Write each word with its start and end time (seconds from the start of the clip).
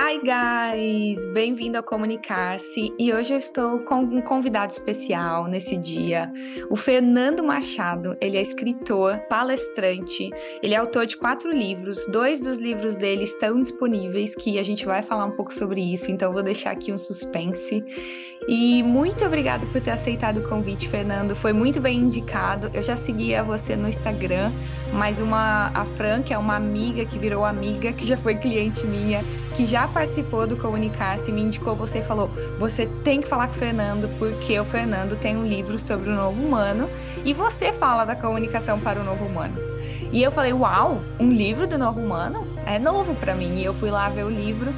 Hi 0.00 0.20
guys, 0.22 1.26
bem-vindo 1.32 1.76
ao 1.76 1.82
Comunicar-se 1.82 2.94
e 2.96 3.12
hoje 3.12 3.34
eu 3.34 3.38
estou 3.38 3.80
com 3.80 3.96
um 3.96 4.22
convidado 4.22 4.72
especial 4.72 5.48
nesse 5.48 5.76
dia, 5.76 6.32
o 6.70 6.76
Fernando 6.76 7.42
Machado. 7.42 8.16
Ele 8.20 8.36
é 8.36 8.40
escritor, 8.40 9.18
palestrante, 9.28 10.30
ele 10.62 10.74
é 10.74 10.76
autor 10.76 11.04
de 11.04 11.16
quatro 11.16 11.50
livros, 11.50 12.06
dois 12.06 12.40
dos 12.40 12.58
livros 12.58 12.96
dele 12.96 13.24
estão 13.24 13.60
disponíveis, 13.60 14.36
que 14.36 14.56
a 14.56 14.62
gente 14.62 14.86
vai 14.86 15.02
falar 15.02 15.24
um 15.24 15.32
pouco 15.32 15.52
sobre 15.52 15.80
isso, 15.80 16.12
então 16.12 16.32
vou 16.32 16.44
deixar 16.44 16.70
aqui 16.70 16.92
um 16.92 16.96
suspense. 16.96 17.84
E 18.46 18.82
muito 18.82 19.24
obrigado 19.26 19.66
por 19.66 19.80
ter 19.80 19.90
aceitado 19.90 20.38
o 20.38 20.48
convite, 20.48 20.88
Fernando. 20.88 21.34
Foi 21.34 21.52
muito 21.52 21.80
bem 21.80 21.98
indicado. 21.98 22.70
Eu 22.72 22.82
já 22.82 22.96
seguia 22.96 23.42
você 23.42 23.76
no 23.76 23.88
Instagram, 23.88 24.50
mas 24.92 25.20
uma 25.20 25.70
a 25.74 25.84
Fran, 25.84 26.22
que 26.22 26.32
é 26.32 26.38
uma 26.38 26.56
amiga 26.56 27.04
que 27.04 27.18
virou 27.18 27.44
amiga, 27.44 27.92
que 27.92 28.06
já 28.06 28.16
foi 28.16 28.36
cliente 28.36 28.86
minha, 28.86 29.22
que 29.54 29.66
já 29.66 29.87
participou 29.88 30.46
do 30.46 30.56
Comunicar-se, 30.56 31.32
me 31.32 31.42
indicou 31.42 31.74
você 31.74 31.98
e 31.98 32.02
falou: 32.02 32.30
"Você 32.58 32.86
tem 33.04 33.20
que 33.20 33.28
falar 33.28 33.48
com 33.48 33.54
o 33.54 33.58
Fernando, 33.58 34.08
porque 34.18 34.58
o 34.58 34.64
Fernando 34.64 35.16
tem 35.16 35.36
um 35.36 35.46
livro 35.46 35.78
sobre 35.78 36.10
o 36.10 36.14
novo 36.14 36.40
humano 36.42 36.88
e 37.24 37.32
você 37.32 37.72
fala 37.72 38.04
da 38.04 38.16
comunicação 38.16 38.78
para 38.78 39.00
o 39.00 39.04
novo 39.04 39.24
humano". 39.24 39.56
E 40.12 40.22
eu 40.22 40.30
falei: 40.30 40.52
"Uau, 40.52 41.02
um 41.18 41.30
livro 41.30 41.66
do 41.66 41.78
novo 41.78 42.00
humano? 42.00 42.46
É 42.66 42.78
novo 42.78 43.14
para 43.14 43.34
mim". 43.34 43.58
E 43.58 43.64
eu 43.64 43.74
fui 43.74 43.90
lá 43.90 44.08
ver 44.08 44.24
o 44.24 44.30
livro 44.30 44.72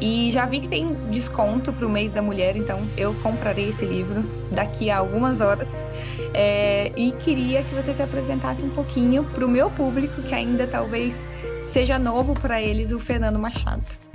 e 0.00 0.30
já 0.30 0.46
vi 0.46 0.60
que 0.60 0.68
tem 0.68 0.94
desconto 1.10 1.72
para 1.72 1.86
o 1.86 1.90
mês 1.90 2.12
da 2.12 2.22
mulher, 2.22 2.56
então 2.56 2.88
eu 2.96 3.14
comprarei 3.22 3.68
esse 3.68 3.84
livro 3.84 4.24
daqui 4.50 4.90
a 4.90 4.96
algumas 4.96 5.42
horas. 5.42 5.86
É, 6.32 6.90
e 6.96 7.12
queria 7.12 7.62
que 7.62 7.74
você 7.74 7.92
se 7.92 8.02
apresentasse 8.02 8.62
um 8.62 8.70
pouquinho 8.70 9.24
para 9.24 9.44
o 9.44 9.48
meu 9.48 9.70
público, 9.70 10.22
que 10.22 10.34
ainda 10.34 10.66
talvez 10.66 11.28
seja 11.66 11.98
novo 11.98 12.32
para 12.32 12.62
eles, 12.62 12.92
o 12.92 12.98
Fernando 12.98 13.38
Machado. 13.38 14.09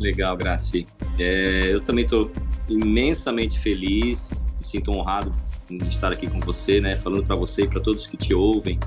Legal, 0.00 0.36
Graci. 0.36 0.86
É, 1.18 1.70
eu 1.72 1.80
também 1.80 2.04
estou 2.04 2.30
imensamente 2.68 3.58
feliz, 3.58 4.46
me 4.58 4.64
sinto 4.64 4.90
honrado 4.90 5.32
em 5.70 5.78
estar 5.88 6.12
aqui 6.12 6.26
com 6.26 6.40
você, 6.40 6.80
né, 6.80 6.96
falando 6.96 7.24
para 7.24 7.34
você 7.34 7.62
e 7.62 7.68
para 7.68 7.80
todos 7.80 8.06
que 8.06 8.16
te 8.16 8.34
ouvem 8.34 8.78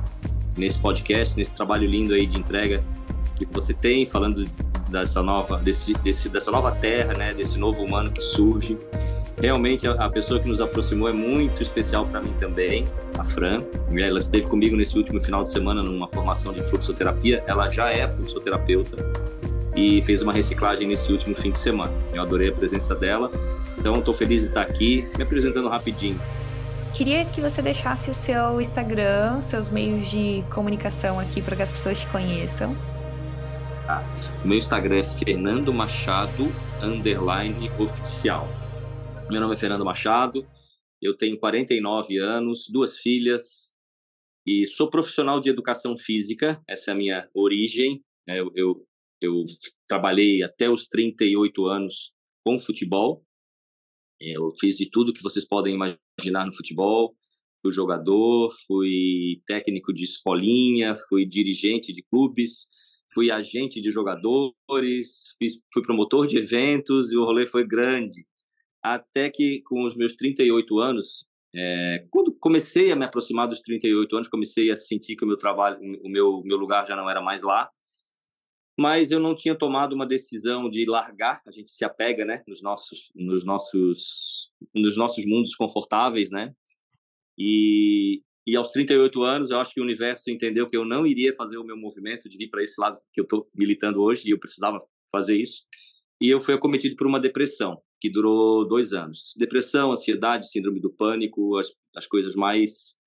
nesse 0.58 0.80
podcast, 0.80 1.36
nesse 1.36 1.53
trabalho 1.53 1.88
lindo 1.88 2.14
aí 2.14 2.25
de 2.25 2.38
entrega 2.38 2.84
que 3.36 3.45
você 3.45 3.73
tem, 3.73 4.06
falando 4.06 4.50
dessa 4.89 5.22
nova, 5.22 5.58
desse, 5.58 5.94
desse, 5.94 6.30
dessa 6.30 6.52
nova 6.52 6.72
terra, 6.72 7.14
né, 7.14 7.34
desse 7.34 7.58
novo 7.58 7.84
humano 7.84 8.12
que 8.12 8.22
surge. 8.22 8.78
Realmente 9.41 9.88
a 9.88 10.09
pessoa 10.09 10.38
que 10.39 10.47
nos 10.50 10.59
aproximou 10.59 11.08
é 11.08 11.14
muito 11.14 11.62
especial 11.62 12.06
para 12.06 12.22
mim 12.22 12.34
também, 12.38 12.86
a 13.17 13.23
Fran. 13.23 13.64
Ela 13.97 14.19
esteve 14.19 14.45
comigo 14.47 14.75
nesse 14.75 14.97
último 14.97 15.22
final 15.22 15.44
de 15.44 15.50
semana 15.50 15.81
numa 15.81 16.09
formação 16.09 16.52
de 16.52 16.62
fluxoterapia. 16.64 17.41
Ela 17.47 17.69
já 17.69 17.89
é 17.89 18.08
fluxoterapeuta 18.08 18.97
e 19.75 20.02
fez 20.02 20.22
uma 20.22 20.34
reciclagem 20.34 20.88
nesse 20.88 21.12
último 21.12 21.36
fim 21.36 21.52
de 21.52 21.58
semana. 21.59 21.94
Eu 22.14 22.22
adorei 22.22 22.50
a 22.50 22.53
presença 22.53 22.95
dela. 22.95 23.31
Então 23.78 23.95
estou 24.00 24.14
feliz 24.14 24.42
de 24.42 24.48
estar 24.48 24.62
aqui, 24.62 25.08
me 25.17 25.23
apresentando 25.23 25.70
rapidinho. 25.70 26.20
Queria 26.94 27.23
que 27.25 27.39
você 27.39 27.62
deixasse 27.62 28.09
o 28.09 28.14
seu 28.14 28.59
Instagram, 28.59 29.42
seus 29.42 29.70
meios 29.70 30.09
de 30.09 30.44
comunicação 30.53 31.20
aqui 31.20 31.42
para 31.42 31.56
que 31.56 31.62
as 31.62 31.72
pessoas 31.72 32.02
te 32.02 32.08
conheçam. 32.08 32.75
Tá? 33.86 34.03
O 34.44 34.47
meu 34.47 34.58
Instagram 34.58 34.97
é 34.97 35.03
Fernando 35.03 35.73
Machado 35.73 36.52
underline 36.81 37.70
oficial. 37.80 38.47
Meu 39.30 39.40
nome 39.40 39.53
é 39.53 39.58
Fernando 39.58 39.86
Machado, 39.86 40.45
eu 41.02 41.16
tenho 41.16 41.40
49 41.40 42.17
anos, 42.17 42.67
duas 42.67 42.97
filhas 42.97 43.73
e 44.45 44.66
sou 44.66 44.90
profissional 44.90 45.40
de 45.40 45.50
educação 45.50 45.97
física. 45.97 46.62
Essa 46.67 46.92
é 46.92 46.94
a 46.94 46.97
minha 46.97 47.30
origem. 47.34 48.03
Né? 48.28 48.40
Eu, 48.40 48.52
eu, 48.56 48.86
eu 49.22 49.44
trabalhei 49.88 50.44
até 50.44 50.70
os 50.70 50.88
38 50.88 51.66
anos 51.66 52.12
com 52.44 52.59
futebol. 52.59 53.23
Eu 54.20 54.52
fiz 54.59 54.78
de 54.78 54.89
tudo 54.89 55.14
que 55.14 55.23
vocês 55.23 55.48
podem 55.48 55.75
imaginar 55.75 56.45
no 56.45 56.53
futebol. 56.53 57.16
Fui 57.62 57.72
jogador, 57.72 58.52
fui 58.68 59.41
técnico 59.46 59.94
de 59.94 60.03
escolinha, 60.03 60.96
fui 61.09 61.25
dirigente 61.25 61.91
de 61.91 62.02
clubes, 62.03 62.69
fui 63.13 63.30
agente 63.31 63.81
de 63.81 63.91
jogadores, 63.91 65.36
fiz, 65.38 65.62
fui 65.74 65.84
promotor 65.84 66.25
de 66.25 66.38
eventos 66.38 67.12
e 67.12 67.18
o 67.18 67.25
rolê 67.25 67.46
foi 67.46 67.68
grande. 67.68 68.25
Até 68.81 69.30
que 69.30 69.62
com 69.63 69.86
os 69.86 69.96
meus 69.96 70.16
38 70.16 70.80
anos, 70.80 71.25
é, 71.53 72.06
quando 72.12 72.34
comecei 72.40 72.91
a 72.91 72.96
me 72.96 73.06
aproximar 73.06 73.47
dos 73.47 73.59
38 73.62 74.16
anos, 74.16 74.28
comecei 74.28 74.72
a 74.72 74.75
sentir 74.75 75.16
que 75.16 75.25
o 75.25 75.28
meu 75.28 75.38
trabalho, 75.38 75.78
o 76.03 76.09
meu, 76.09 76.41
meu 76.46 76.57
lugar 76.57 76.86
já 76.86 76.96
não 76.96 77.09
era 77.09 77.22
mais 77.22 77.41
lá. 77.41 77.69
Mas 78.79 79.12
eu 79.12 79.19
não 79.19 79.35
tinha 79.35 79.53
tomado 79.53 79.91
uma 79.91 80.06
decisão 80.06 80.69
de 80.69 80.85
largar. 80.85 81.41
A 81.45 81.51
gente 81.51 81.69
se 81.69 81.84
apega, 81.84 82.23
né, 82.23 82.41
nos 82.47 82.62
nossos, 82.62 83.12
nos 83.13 83.44
nossos, 83.44 84.50
nos 84.73 84.95
nossos 84.95 85.25
mundos 85.25 85.53
confortáveis, 85.53 86.31
né? 86.31 86.56
E, 87.38 88.22
e 88.47 88.56
aos 88.56 88.69
38 88.69 89.22
anos, 89.22 89.50
eu 89.50 89.59
acho 89.59 89.73
que 89.73 89.81
o 89.81 89.84
universo 89.84 90.31
entendeu 90.31 90.66
que 90.66 90.78
eu 90.78 90.85
não 90.85 91.06
iria 91.06 91.34
fazer 91.34 91.57
o 91.57 91.63
meu 91.66 91.75
movimento 91.75 92.29
de 92.29 92.38
vir 92.38 92.50
para 92.50 92.63
esse 92.63 92.79
lado 92.79 92.97
que 93.12 93.19
eu 93.19 93.23
estou 93.23 93.50
militando 93.53 94.01
hoje, 94.01 94.29
e 94.29 94.31
eu 94.31 94.39
precisava 94.39 94.79
fazer 95.12 95.35
isso. 95.35 95.63
E 96.22 96.29
eu 96.29 96.39
fui 96.39 96.53
acometido 96.53 96.95
por 96.95 97.06
uma 97.06 97.19
depressão, 97.19 97.81
que 98.00 98.09
durou 98.09 98.66
dois 98.66 98.94
anos. 98.94 99.34
Depressão, 99.38 99.91
ansiedade, 99.91 100.50
síndrome 100.50 100.79
do 100.79 100.89
pânico, 100.89 101.57
as, 101.57 101.68
as 101.94 102.07
coisas 102.07 102.34
mais. 102.34 102.97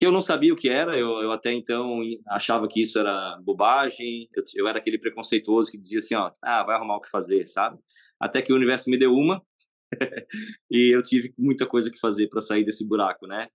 Eu 0.00 0.12
não 0.12 0.20
sabia 0.20 0.52
o 0.52 0.56
que 0.56 0.68
era, 0.68 0.98
eu, 0.98 1.20
eu 1.20 1.32
até 1.32 1.52
então 1.52 2.00
achava 2.28 2.68
que 2.68 2.80
isso 2.80 2.98
era 2.98 3.38
bobagem, 3.42 4.28
eu, 4.34 4.42
eu 4.56 4.68
era 4.68 4.78
aquele 4.78 4.98
preconceituoso 4.98 5.70
que 5.70 5.78
dizia 5.78 5.98
assim: 5.98 6.14
ó, 6.14 6.30
ah, 6.42 6.62
vai 6.64 6.76
arrumar 6.76 6.96
o 6.96 7.00
que 7.00 7.10
fazer, 7.10 7.46
sabe? 7.46 7.78
Até 8.20 8.42
que 8.42 8.52
o 8.52 8.56
universo 8.56 8.90
me 8.90 8.98
deu 8.98 9.12
uma, 9.12 9.42
e 10.70 10.94
eu 10.94 11.02
tive 11.02 11.32
muita 11.38 11.66
coisa 11.66 11.90
que 11.90 11.98
fazer 11.98 12.28
para 12.28 12.40
sair 12.40 12.64
desse 12.64 12.86
buraco, 12.86 13.26
né? 13.26 13.48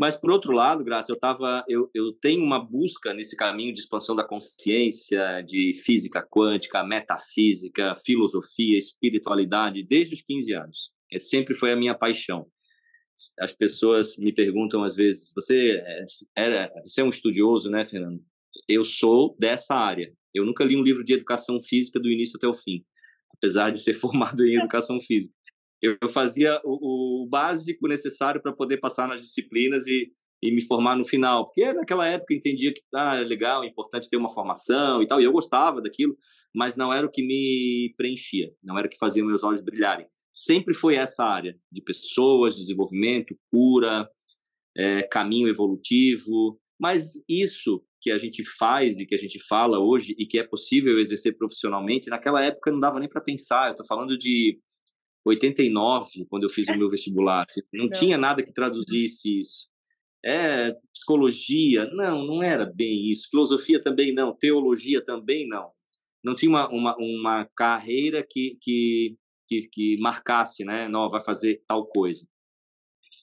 Mas, 0.00 0.16
por 0.16 0.30
outro 0.30 0.52
lado, 0.52 0.82
Graça, 0.82 1.12
eu, 1.12 1.18
tava, 1.18 1.62
eu, 1.68 1.90
eu 1.94 2.10
tenho 2.14 2.42
uma 2.42 2.58
busca 2.58 3.12
nesse 3.12 3.36
caminho 3.36 3.74
de 3.74 3.80
expansão 3.80 4.16
da 4.16 4.24
consciência, 4.24 5.42
de 5.42 5.74
física 5.74 6.26
quântica, 6.26 6.82
metafísica, 6.82 7.94
filosofia, 7.96 8.78
espiritualidade, 8.78 9.82
desde 9.82 10.14
os 10.14 10.22
15 10.22 10.54
anos. 10.54 10.90
É, 11.12 11.18
sempre 11.18 11.54
foi 11.54 11.70
a 11.70 11.76
minha 11.76 11.94
paixão. 11.94 12.46
As 13.38 13.52
pessoas 13.52 14.16
me 14.16 14.32
perguntam 14.32 14.82
às 14.82 14.94
vezes: 14.96 15.32
você 15.34 15.82
é, 15.84 16.04
é, 16.36 16.82
você 16.82 17.00
é 17.00 17.04
um 17.04 17.10
estudioso, 17.10 17.70
né, 17.70 17.84
Fernando? 17.84 18.22
Eu 18.68 18.84
sou 18.84 19.36
dessa 19.38 19.74
área. 19.74 20.12
Eu 20.34 20.44
nunca 20.44 20.64
li 20.64 20.76
um 20.76 20.82
livro 20.82 21.04
de 21.04 21.12
educação 21.12 21.60
física 21.62 21.98
do 21.98 22.10
início 22.10 22.36
até 22.36 22.46
o 22.46 22.52
fim, 22.52 22.84
apesar 23.34 23.70
de 23.70 23.78
ser 23.78 23.94
formado 23.98 24.44
em 24.44 24.56
educação 24.56 25.00
física 25.00 25.34
eu, 25.80 25.96
eu 26.00 26.08
fazia 26.08 26.60
o, 26.64 27.22
o, 27.22 27.26
básico 27.26 27.88
necessário 27.88 28.40
para 28.40 28.52
poder 28.52 28.78
passar 28.78 29.08
nas 29.08 29.22
disciplinas 29.22 29.86
e, 29.86 30.12
e 30.42 30.52
me 30.52 30.60
formar 30.62 30.96
no 30.96 31.04
final, 31.04 31.46
porque 31.46 31.72
naquela 31.72 32.06
época 32.06 32.32
eu 32.32 32.38
entendia 32.38 32.72
que 32.72 32.82
ah, 32.94 33.16
é 33.16 33.24
legal, 33.24 33.64
é 33.64 33.66
importante 33.66 34.08
ter 34.08 34.16
uma 34.16 34.30
formação 34.30 35.02
e 35.02 35.06
tal, 35.06 35.20
e 35.20 35.24
eu 35.24 35.32
gostava 35.32 35.80
daquilo, 35.80 36.16
mas 36.54 36.76
não 36.76 36.92
era 36.92 37.06
o 37.06 37.10
que 37.10 37.22
me 37.22 37.94
preenchia, 37.96 38.52
não 38.62 38.78
era 38.78 38.86
o 38.86 38.90
que 38.90 38.98
fazia 38.98 39.24
meus 39.24 39.42
olhos 39.42 39.60
brilharem. 39.60 40.06
Sempre 40.32 40.74
foi 40.74 40.94
essa 40.94 41.24
área 41.24 41.58
de 41.70 41.82
pessoas, 41.82 42.56
desenvolvimento, 42.56 43.36
cura, 43.50 44.08
é, 44.76 45.02
caminho 45.02 45.48
evolutivo, 45.48 46.60
mas 46.78 47.22
isso 47.28 47.82
que 48.00 48.10
a 48.10 48.18
gente 48.18 48.42
faz 48.42 48.98
e 48.98 49.06
que 49.06 49.14
a 49.14 49.18
gente 49.18 49.38
fala 49.46 49.78
hoje 49.78 50.14
e 50.18 50.26
que 50.26 50.38
é 50.38 50.42
possível 50.42 50.98
exercer 50.98 51.36
profissionalmente, 51.36 52.08
naquela 52.08 52.42
época 52.42 52.70
não 52.70 52.80
dava 52.80 52.98
nem 52.98 53.08
para 53.08 53.20
pensar. 53.20 53.66
Eu 53.66 53.72
estou 53.72 53.86
falando 53.86 54.16
de 54.16 54.58
89, 55.24 56.26
quando 56.28 56.44
eu 56.44 56.48
fiz 56.48 56.66
o 56.68 56.76
meu 56.76 56.88
vestibular. 56.88 57.44
Assim, 57.48 57.60
não, 57.72 57.84
não, 57.84 57.90
tinha 57.90 58.16
nada 58.16 58.42
que 58.42 58.52
traduzisse 58.52 59.40
isso. 59.40 59.68
É, 60.24 60.74
psicologia, 60.92 61.86
não, 61.92 62.26
não 62.26 62.42
era 62.42 62.64
bem 62.64 63.10
isso. 63.10 63.28
Filosofia 63.30 63.80
também 63.80 64.14
não, 64.14 64.36
teologia 64.36 65.04
também 65.04 65.46
não. 65.46 65.70
Não 66.22 66.34
tinha 66.34 66.50
uma, 66.50 66.68
uma, 66.68 66.96
uma 66.98 67.48
carreira 67.56 68.26
que, 68.28 68.56
que, 68.60 69.16
que, 69.50 69.68
que 69.68 69.96
marcasse, 69.98 70.64
né? 70.64 70.88
Não, 70.88 71.08
vai 71.08 71.22
fazer 71.22 71.62
tal 71.66 71.84
coisa. 71.86 72.26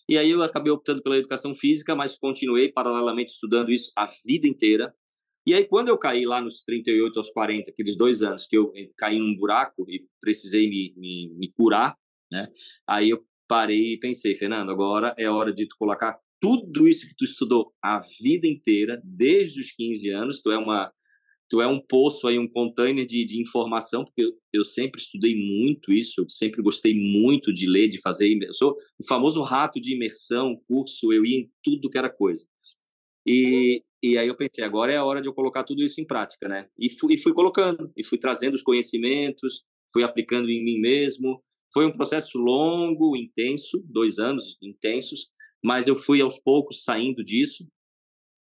E 0.10 0.18
aí 0.18 0.30
eu 0.30 0.44
acabei 0.44 0.72
optando 0.72 1.02
pela 1.02 1.18
educação 1.18 1.56
física, 1.56 1.96
mas 1.96 2.18
continuei 2.18 2.70
paralelamente 2.72 3.32
estudando 3.32 3.72
isso 3.72 3.92
a 3.96 4.06
vida 4.26 4.48
inteira. 4.48 4.94
E 5.46 5.54
aí, 5.54 5.66
quando 5.66 5.88
eu 5.88 5.98
caí 5.98 6.26
lá 6.26 6.42
nos 6.42 6.62
38 6.64 7.18
aos 7.18 7.30
40, 7.30 7.72
aqueles 7.72 7.96
dois 7.96 8.22
anos 8.22 8.46
que 8.46 8.58
eu 8.58 8.74
caí 8.98 9.18
num 9.18 9.36
buraco 9.36 9.86
e 9.90 10.06
precisei 10.20 10.70
me, 10.70 10.94
me, 10.98 11.34
me 11.38 11.50
curar, 11.50 11.98
né? 12.30 12.50
Aí 12.86 13.10
eu 13.10 13.26
parei 13.48 13.94
e 13.94 14.00
pensei, 14.00 14.36
Fernando, 14.36 14.72
agora 14.72 15.16
é 15.18 15.30
hora 15.30 15.54
de 15.54 15.66
tu 15.66 15.78
colocar 15.80 16.20
tudo 16.42 16.88
isso 16.88 17.08
que 17.08 17.16
tu 17.16 17.24
estudou 17.24 17.74
a 17.82 18.02
vida 18.22 18.46
inteira, 18.46 19.02
desde 19.04 19.62
os 19.62 19.72
15 19.72 20.10
anos, 20.10 20.42
tu 20.42 20.52
é 20.52 20.58
uma 20.58 20.92
tu 21.50 21.62
é 21.62 21.68
um 21.68 21.80
poço 21.80 22.28
aí, 22.28 22.38
um 22.38 22.48
container 22.48 23.06
de, 23.06 23.26
de 23.26 23.40
informação, 23.40 24.04
porque 24.04 24.22
eu, 24.22 24.34
eu, 24.54 24.64
sempre 24.64 25.02
estudei 25.02 25.36
muito 25.36 25.92
isso, 25.92 26.22
eu 26.22 26.30
sempre 26.30 26.62
gostei 26.62 26.94
muito 26.94 27.54
de 27.54 27.68
ler, 27.68 27.88
de 27.88 28.02
fazer, 28.02 28.38
eu 28.42 28.54
sou 28.54 28.76
o 29.00 29.08
famoso 29.08 29.42
rato 29.44 29.80
de 29.80 29.94
imersão, 29.94 30.62
curso, 30.68 31.14
eu 31.14 31.26
ia 31.26 31.40
em 31.40 31.52
tudo 31.64 31.90
que 31.90 31.98
era 31.98 32.10
coisa. 32.10 32.46
E, 33.26 33.84
e 34.02 34.18
aí 34.18 34.28
eu 34.28 34.36
pensei, 34.36 34.64
agora 34.64 34.92
é 34.92 34.98
a 34.98 35.06
hora 35.06 35.22
de 35.22 35.28
eu 35.28 35.34
colocar 35.34 35.64
tudo 35.64 35.84
isso 35.84 36.00
em 36.00 36.06
prática, 36.06 36.48
né? 36.48 36.68
E 36.80 36.90
fui, 36.90 37.14
e 37.14 37.18
fui 37.18 37.34
colocando, 37.34 37.92
e 37.96 38.04
fui 38.04 38.18
trazendo 38.18 38.54
os 38.54 38.62
conhecimentos, 38.62 39.64
fui 39.92 40.04
aplicando 40.04 40.50
em 40.50 40.64
mim 40.64 40.80
mesmo. 40.80 41.44
Foi 41.74 41.86
um 41.86 41.92
processo 41.92 42.38
longo, 42.38 43.18
intenso, 43.18 43.84
dois 43.86 44.20
anos 44.20 44.58
intensos, 44.62 45.28
mas 45.64 45.88
eu 45.88 45.96
fui 45.96 46.22
aos 46.22 46.40
poucos 46.40 46.84
saindo 46.84 47.24
disso. 47.24 47.68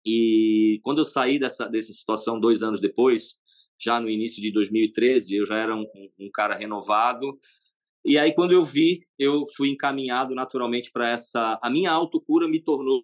E 0.10 0.80
quando 0.84 1.00
eu 1.00 1.06
saí 1.06 1.38
dessa, 1.38 1.68
dessa 1.68 1.92
situação 1.92 2.40
dois 2.40 2.64
anos 2.64 2.80
depois, 2.80 3.36
já 3.78 4.00
no 4.00 4.10
início 4.10 4.42
de 4.42 4.54
2013, 4.54 5.36
eu 5.36 5.46
já 5.46 5.58
era 5.58 5.76
um, 5.76 5.86
um 6.18 6.30
cara 6.34 6.56
renovado. 6.56 7.38
E 8.06 8.18
aí, 8.18 8.34
quando 8.34 8.54
eu 8.54 8.64
vi, 8.64 9.02
eu 9.20 9.44
fui 9.58 9.68
encaminhado 9.68 10.34
naturalmente 10.34 10.92
para 10.94 11.10
essa. 11.10 11.60
A 11.62 11.70
minha 11.70 11.92
autocura 11.92 12.48
me 12.48 12.64
tornou 12.64 13.04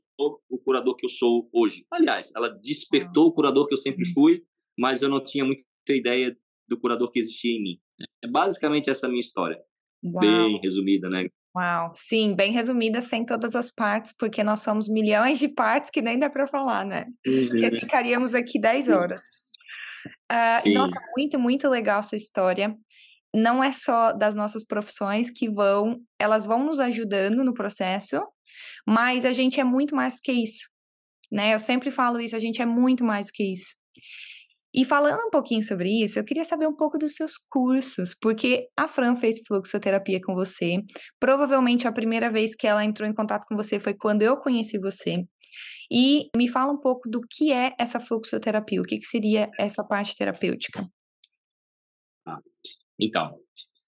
o 0.49 0.57
curador 0.57 0.95
que 0.95 1.05
eu 1.05 1.09
sou 1.09 1.49
hoje. 1.51 1.85
Aliás, 1.91 2.31
ela 2.33 2.47
despertou 2.47 3.27
o 3.27 3.31
curador 3.33 3.67
que 3.67 3.73
eu 3.73 3.77
sempre 3.77 4.07
uhum. 4.07 4.13
fui, 4.13 4.43
mas 4.79 5.01
eu 5.01 5.09
não 5.09 5.21
tinha 5.21 5.43
muita 5.43 5.65
ideia 5.89 6.33
do 6.69 6.79
curador 6.79 7.11
que 7.11 7.19
existia 7.19 7.51
em 7.51 7.61
mim. 7.61 7.79
É 8.23 8.27
basicamente 8.29 8.89
essa 8.89 9.07
a 9.07 9.09
minha 9.09 9.19
história. 9.19 9.59
Uau. 10.05 10.21
Bem 10.21 10.57
resumida, 10.61 11.09
né? 11.09 11.27
Uau, 11.55 11.91
sim, 11.93 12.35
bem 12.35 12.51
resumida, 12.51 12.99
sem 12.99 13.23
todas 13.23 13.55
as 13.55 13.69
partes, 13.69 14.11
porque 14.11 14.43
nós 14.43 14.61
somos 14.61 14.89
milhões 14.89 15.37
de 15.37 15.47
partes 15.47 15.91
que 15.91 16.01
nem 16.01 16.17
dá 16.17 16.29
para 16.29 16.47
falar, 16.47 16.83
né? 16.83 17.05
Uhum. 17.25 17.49
Porque 17.49 17.79
ficaríamos 17.79 18.33
aqui 18.33 18.59
10 18.59 18.89
horas. 18.89 19.21
Uh, 20.31 20.73
nossa, 20.73 20.99
muito, 21.15 21.39
muito 21.39 21.69
legal 21.69 22.01
sua 22.01 22.15
história. 22.15 22.75
Não 23.33 23.63
é 23.63 23.71
só 23.71 24.11
das 24.11 24.33
nossas 24.33 24.63
profissões 24.63 25.29
que 25.29 25.49
vão, 25.49 26.01
elas 26.19 26.45
vão 26.45 26.63
nos 26.63 26.79
ajudando 26.79 27.43
no 27.43 27.53
processo, 27.53 28.19
mas 28.87 29.23
a 29.23 29.31
gente 29.31 29.59
é 29.59 29.63
muito 29.63 29.95
mais 29.95 30.15
do 30.15 30.21
que 30.23 30.31
isso, 30.31 30.67
né? 31.31 31.53
Eu 31.53 31.59
sempre 31.59 31.91
falo 31.91 32.19
isso, 32.19 32.35
a 32.35 32.39
gente 32.39 32.61
é 32.61 32.65
muito 32.65 33.03
mais 33.03 33.27
do 33.27 33.31
que 33.31 33.51
isso. 33.51 33.75
E 34.73 34.83
falando 34.83 35.27
um 35.27 35.29
pouquinho 35.29 35.61
sobre 35.61 36.03
isso, 36.03 36.17
eu 36.17 36.25
queria 36.25 36.43
saber 36.43 36.67
um 36.67 36.75
pouco 36.75 36.97
dos 36.97 37.13
seus 37.13 37.37
cursos, 37.37 38.15
porque 38.19 38.67
a 38.75 38.87
Fran 38.87 39.15
fez 39.15 39.39
fluxoterapia 39.47 40.19
com 40.23 40.33
você. 40.33 40.77
Provavelmente 41.19 41.87
a 41.87 41.91
primeira 41.91 42.31
vez 42.31 42.55
que 42.55 42.65
ela 42.65 42.83
entrou 42.83 43.07
em 43.07 43.13
contato 43.13 43.45
com 43.47 43.55
você 43.55 43.79
foi 43.79 43.93
quando 43.93 44.23
eu 44.23 44.37
conheci 44.37 44.79
você. 44.79 45.23
E 45.91 46.29
me 46.35 46.47
fala 46.47 46.71
um 46.71 46.79
pouco 46.79 47.07
do 47.07 47.21
que 47.21 47.51
é 47.51 47.73
essa 47.79 47.99
fluxoterapia, 47.99 48.81
o 48.81 48.83
que, 48.83 48.97
que 48.97 49.05
seria 49.05 49.49
essa 49.59 49.85
parte 49.87 50.15
terapêutica. 50.15 50.87
Ah, 52.25 52.39
então, 52.99 53.37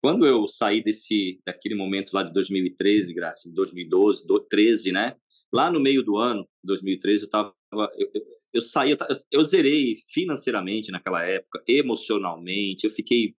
quando 0.05 0.23
eu 0.23 0.47
saí 0.47 0.83
desse 0.83 1.41
daquele 1.43 1.73
momento 1.73 2.13
lá 2.13 2.21
de 2.21 2.31
2013, 2.31 3.11
Graça, 3.11 3.51
2012, 3.51 4.27
2013, 4.27 4.91
né? 4.91 5.15
Lá 5.51 5.71
no 5.71 5.79
meio 5.79 6.03
do 6.03 6.15
ano, 6.15 6.47
2013, 6.63 7.23
eu 7.23 7.29
tava 7.31 7.55
eu, 7.73 8.11
eu, 8.13 8.21
eu 8.53 8.61
saí, 8.61 8.91
eu, 8.91 8.97
eu 9.31 9.43
zerei 9.43 9.95
financeiramente 10.13 10.91
naquela 10.91 11.25
época, 11.25 11.63
emocionalmente, 11.67 12.83
eu 12.85 12.91
fiquei 12.91 13.33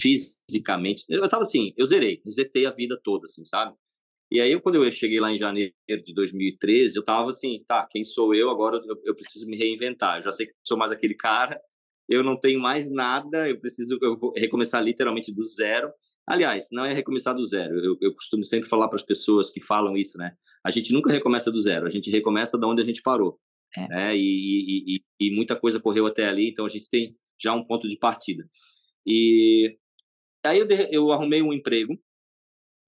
fisicamente, 0.00 1.04
eu 1.08 1.28
tava 1.28 1.42
assim, 1.42 1.74
eu 1.76 1.84
zerei, 1.84 2.20
resetei 2.24 2.64
a 2.64 2.70
vida 2.70 2.96
toda, 3.02 3.24
assim, 3.24 3.44
sabe? 3.44 3.74
E 4.30 4.40
aí, 4.40 4.58
quando 4.60 4.76
eu 4.76 4.92
cheguei 4.92 5.18
lá 5.18 5.32
em 5.32 5.36
janeiro 5.36 5.74
de 5.88 6.14
2013, 6.14 6.96
eu 6.96 7.02
tava 7.02 7.30
assim, 7.30 7.64
tá, 7.66 7.88
quem 7.90 8.04
sou 8.04 8.32
eu? 8.32 8.50
Agora 8.50 8.76
eu, 8.76 9.02
eu 9.04 9.16
preciso 9.16 9.48
me 9.48 9.56
reinventar. 9.56 10.18
Eu 10.18 10.22
já 10.22 10.32
sei 10.32 10.46
que 10.46 10.52
sou 10.62 10.78
mais 10.78 10.92
aquele 10.92 11.14
cara 11.14 11.60
eu 12.08 12.22
não 12.22 12.36
tenho 12.36 12.60
mais 12.60 12.90
nada, 12.90 13.48
eu 13.48 13.58
preciso 13.58 13.98
eu 14.00 14.32
recomeçar 14.36 14.82
literalmente 14.82 15.32
do 15.32 15.44
zero. 15.44 15.90
Aliás, 16.26 16.68
não 16.72 16.84
é 16.84 16.92
recomeçar 16.92 17.34
do 17.34 17.44
zero. 17.44 17.78
Eu, 17.84 17.96
eu 18.00 18.14
costumo 18.14 18.44
sempre 18.44 18.68
falar 18.68 18.88
para 18.88 18.96
as 18.96 19.04
pessoas 19.04 19.50
que 19.50 19.60
falam 19.60 19.96
isso, 19.96 20.18
né? 20.18 20.34
A 20.64 20.70
gente 20.70 20.92
nunca 20.92 21.12
recomeça 21.12 21.50
do 21.50 21.60
zero, 21.60 21.86
a 21.86 21.90
gente 21.90 22.10
recomeça 22.10 22.58
da 22.58 22.66
onde 22.66 22.82
a 22.82 22.84
gente 22.84 23.02
parou. 23.02 23.38
É. 23.76 23.88
Né? 23.88 24.16
E, 24.16 24.20
e, 24.20 24.96
e, 24.96 25.04
e, 25.26 25.34
muita 25.34 25.56
coisa 25.56 25.80
correu 25.80 26.06
até 26.06 26.28
ali, 26.28 26.48
então 26.48 26.64
a 26.64 26.68
gente 26.68 26.88
tem 26.88 27.16
já 27.40 27.52
um 27.52 27.64
ponto 27.64 27.88
de 27.88 27.98
partida. 27.98 28.48
E 29.06 29.76
aí 30.44 30.58
eu, 30.58 30.66
eu 30.90 31.12
arrumei 31.12 31.42
um 31.42 31.52
emprego, 31.52 31.94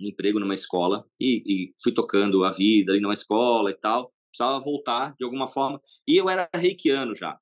um 0.00 0.08
emprego 0.08 0.38
numa 0.38 0.54
escola, 0.54 1.04
e, 1.20 1.42
e 1.46 1.74
fui 1.82 1.92
tocando 1.92 2.44
a 2.44 2.52
vida 2.52 2.92
ali 2.92 3.00
numa 3.00 3.14
escola 3.14 3.70
e 3.70 3.74
tal. 3.74 4.12
Precisava 4.30 4.60
voltar 4.60 5.14
de 5.18 5.24
alguma 5.24 5.48
forma. 5.48 5.80
E 6.06 6.16
eu 6.16 6.28
era 6.28 6.48
reikiano 6.54 7.14
já. 7.14 7.38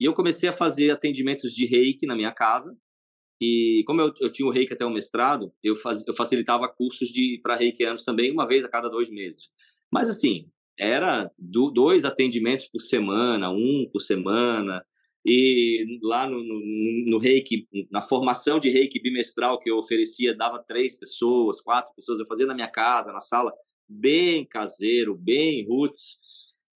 E 0.00 0.04
eu 0.04 0.14
comecei 0.14 0.48
a 0.48 0.52
fazer 0.52 0.90
atendimentos 0.90 1.52
de 1.52 1.66
reiki 1.66 2.06
na 2.06 2.14
minha 2.14 2.32
casa. 2.32 2.76
E 3.40 3.82
como 3.86 4.00
eu, 4.00 4.12
eu 4.20 4.30
tinha 4.30 4.48
o 4.48 4.50
reiki 4.50 4.72
até 4.72 4.84
o 4.84 4.90
mestrado, 4.90 5.52
eu, 5.62 5.74
faz, 5.74 6.06
eu 6.06 6.14
facilitava 6.14 6.68
cursos 6.68 7.10
para 7.42 7.56
reikianos 7.56 8.04
também, 8.04 8.30
uma 8.30 8.46
vez 8.46 8.64
a 8.64 8.68
cada 8.68 8.88
dois 8.88 9.10
meses. 9.10 9.50
Mas 9.92 10.08
assim, 10.08 10.48
era 10.78 11.30
do, 11.38 11.70
dois 11.70 12.04
atendimentos 12.04 12.66
por 12.66 12.80
semana, 12.80 13.50
um 13.50 13.88
por 13.92 14.00
semana. 14.00 14.84
E 15.24 15.98
lá 16.02 16.28
no, 16.28 16.42
no, 16.42 17.10
no, 17.10 17.18
reiki, 17.18 17.68
na 17.90 18.00
formação 18.00 18.60
de 18.60 18.68
reiki 18.70 19.00
bimestral 19.02 19.58
que 19.58 19.70
eu 19.70 19.76
oferecia, 19.76 20.36
dava 20.36 20.62
três 20.62 20.98
pessoas, 20.98 21.60
quatro 21.60 21.94
pessoas. 21.94 22.20
Eu 22.20 22.26
fazia 22.26 22.46
na 22.46 22.54
minha 22.54 22.70
casa, 22.70 23.12
na 23.12 23.20
sala, 23.20 23.52
bem 23.88 24.46
caseiro, 24.46 25.16
bem 25.16 25.66
roots 25.66 26.18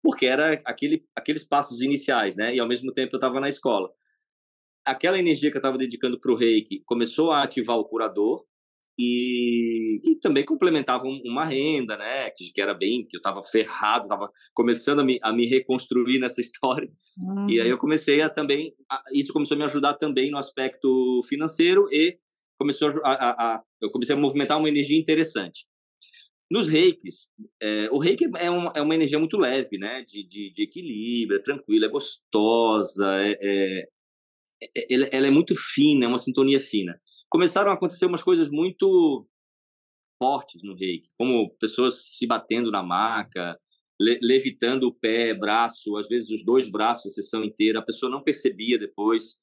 porque 0.03 0.27
era 0.27 0.59
aquele, 0.65 1.05
aqueles 1.15 1.45
passos 1.45 1.81
iniciais, 1.81 2.37
né? 2.37 2.55
E 2.55 2.61
ao 2.61 2.69
mesmo 2.69 2.93
tempo 2.93 3.15
eu 3.15 3.19
estava 3.19 3.41
na 3.41 3.49
escola. 3.49 3.91
Aquela 4.85 5.19
energia 5.19 5.51
que 5.51 5.57
eu 5.57 5.61
estava 5.61 5.77
dedicando 5.77 6.19
para 6.19 6.33
o 6.33 6.37
reiki 6.37 6.83
começou 6.87 7.31
a 7.31 7.43
ativar 7.43 7.77
o 7.77 7.85
curador 7.85 8.45
e, 8.99 10.01
e 10.05 10.17
também 10.17 10.45
complementava 10.45 11.05
uma 11.05 11.45
renda, 11.45 11.97
né? 11.97 12.31
Que, 12.31 12.53
que 12.53 12.61
era 12.61 12.75
bem, 12.75 13.07
que 13.07 13.17
eu 13.17 13.19
estava 13.19 13.43
ferrado, 13.43 14.05
estava 14.05 14.31
começando 14.55 15.01
a 15.01 15.05
me, 15.05 15.19
a 15.23 15.33
me 15.33 15.47
reconstruir 15.47 16.19
nessa 16.19 16.41
história. 16.43 16.91
Uhum. 17.27 17.49
E 17.49 17.61
aí 17.61 17.69
eu 17.69 17.75
uhum. 17.75 17.79
comecei 17.79 18.21
a 18.21 18.29
também, 18.29 18.75
a, 18.91 19.03
isso 19.13 19.33
começou 19.33 19.55
a 19.55 19.59
me 19.59 19.65
ajudar 19.65 19.95
também 19.95 20.31
no 20.31 20.39
aspecto 20.39 21.21
financeiro 21.29 21.89
e 21.91 22.19
começou 22.59 22.91
a, 23.03 23.13
a, 23.13 23.55
a 23.55 23.63
eu 23.81 23.91
comecei 23.91 24.15
a 24.15 24.19
movimentar 24.19 24.59
uma 24.59 24.69
energia 24.69 24.99
interessante. 24.99 25.67
Nos 26.51 26.69
reikis, 26.69 27.29
é, 27.63 27.89
o 27.93 27.99
reiki 27.99 28.25
é 28.37 28.51
uma, 28.51 28.73
é 28.75 28.83
uma 28.83 28.95
energia 28.95 29.21
muito 29.21 29.39
leve, 29.39 29.79
né? 29.79 30.03
De, 30.03 30.25
de, 30.25 30.51
de 30.53 30.63
equilíbrio, 30.63 31.39
é 31.39 31.43
tranquila, 31.43 31.87
é 31.87 31.89
gostosa, 31.89 33.07
é, 33.23 33.39
é, 33.41 33.89
é, 34.63 35.17
ela 35.17 35.27
é 35.27 35.31
muito 35.31 35.55
fina, 35.55 36.05
é 36.05 36.09
uma 36.09 36.19
sintonia 36.19 36.59
fina. 36.59 37.01
Começaram 37.29 37.71
a 37.71 37.75
acontecer 37.75 38.07
umas 38.07 38.23
coisas 38.23 38.51
muito 38.51 39.27
fortes 40.19 40.63
no 40.63 40.75
reiki, 40.75 41.09
como 41.17 41.51
pessoas 41.59 42.05
se 42.11 42.27
batendo 42.27 42.71
na 42.71 42.83
maca, 42.83 43.57
le, 44.01 44.19
levitando 44.21 44.85
o 44.85 44.95
pé, 44.95 45.33
braço, 45.33 45.97
às 45.97 46.09
vezes 46.09 46.31
os 46.31 46.45
dois 46.45 46.69
braços, 46.69 47.13
a 47.13 47.15
sessão 47.15 47.45
inteira, 47.45 47.79
a 47.79 47.85
pessoa 47.85 48.11
não 48.11 48.23
percebia 48.23 48.79
depois. 48.79 49.37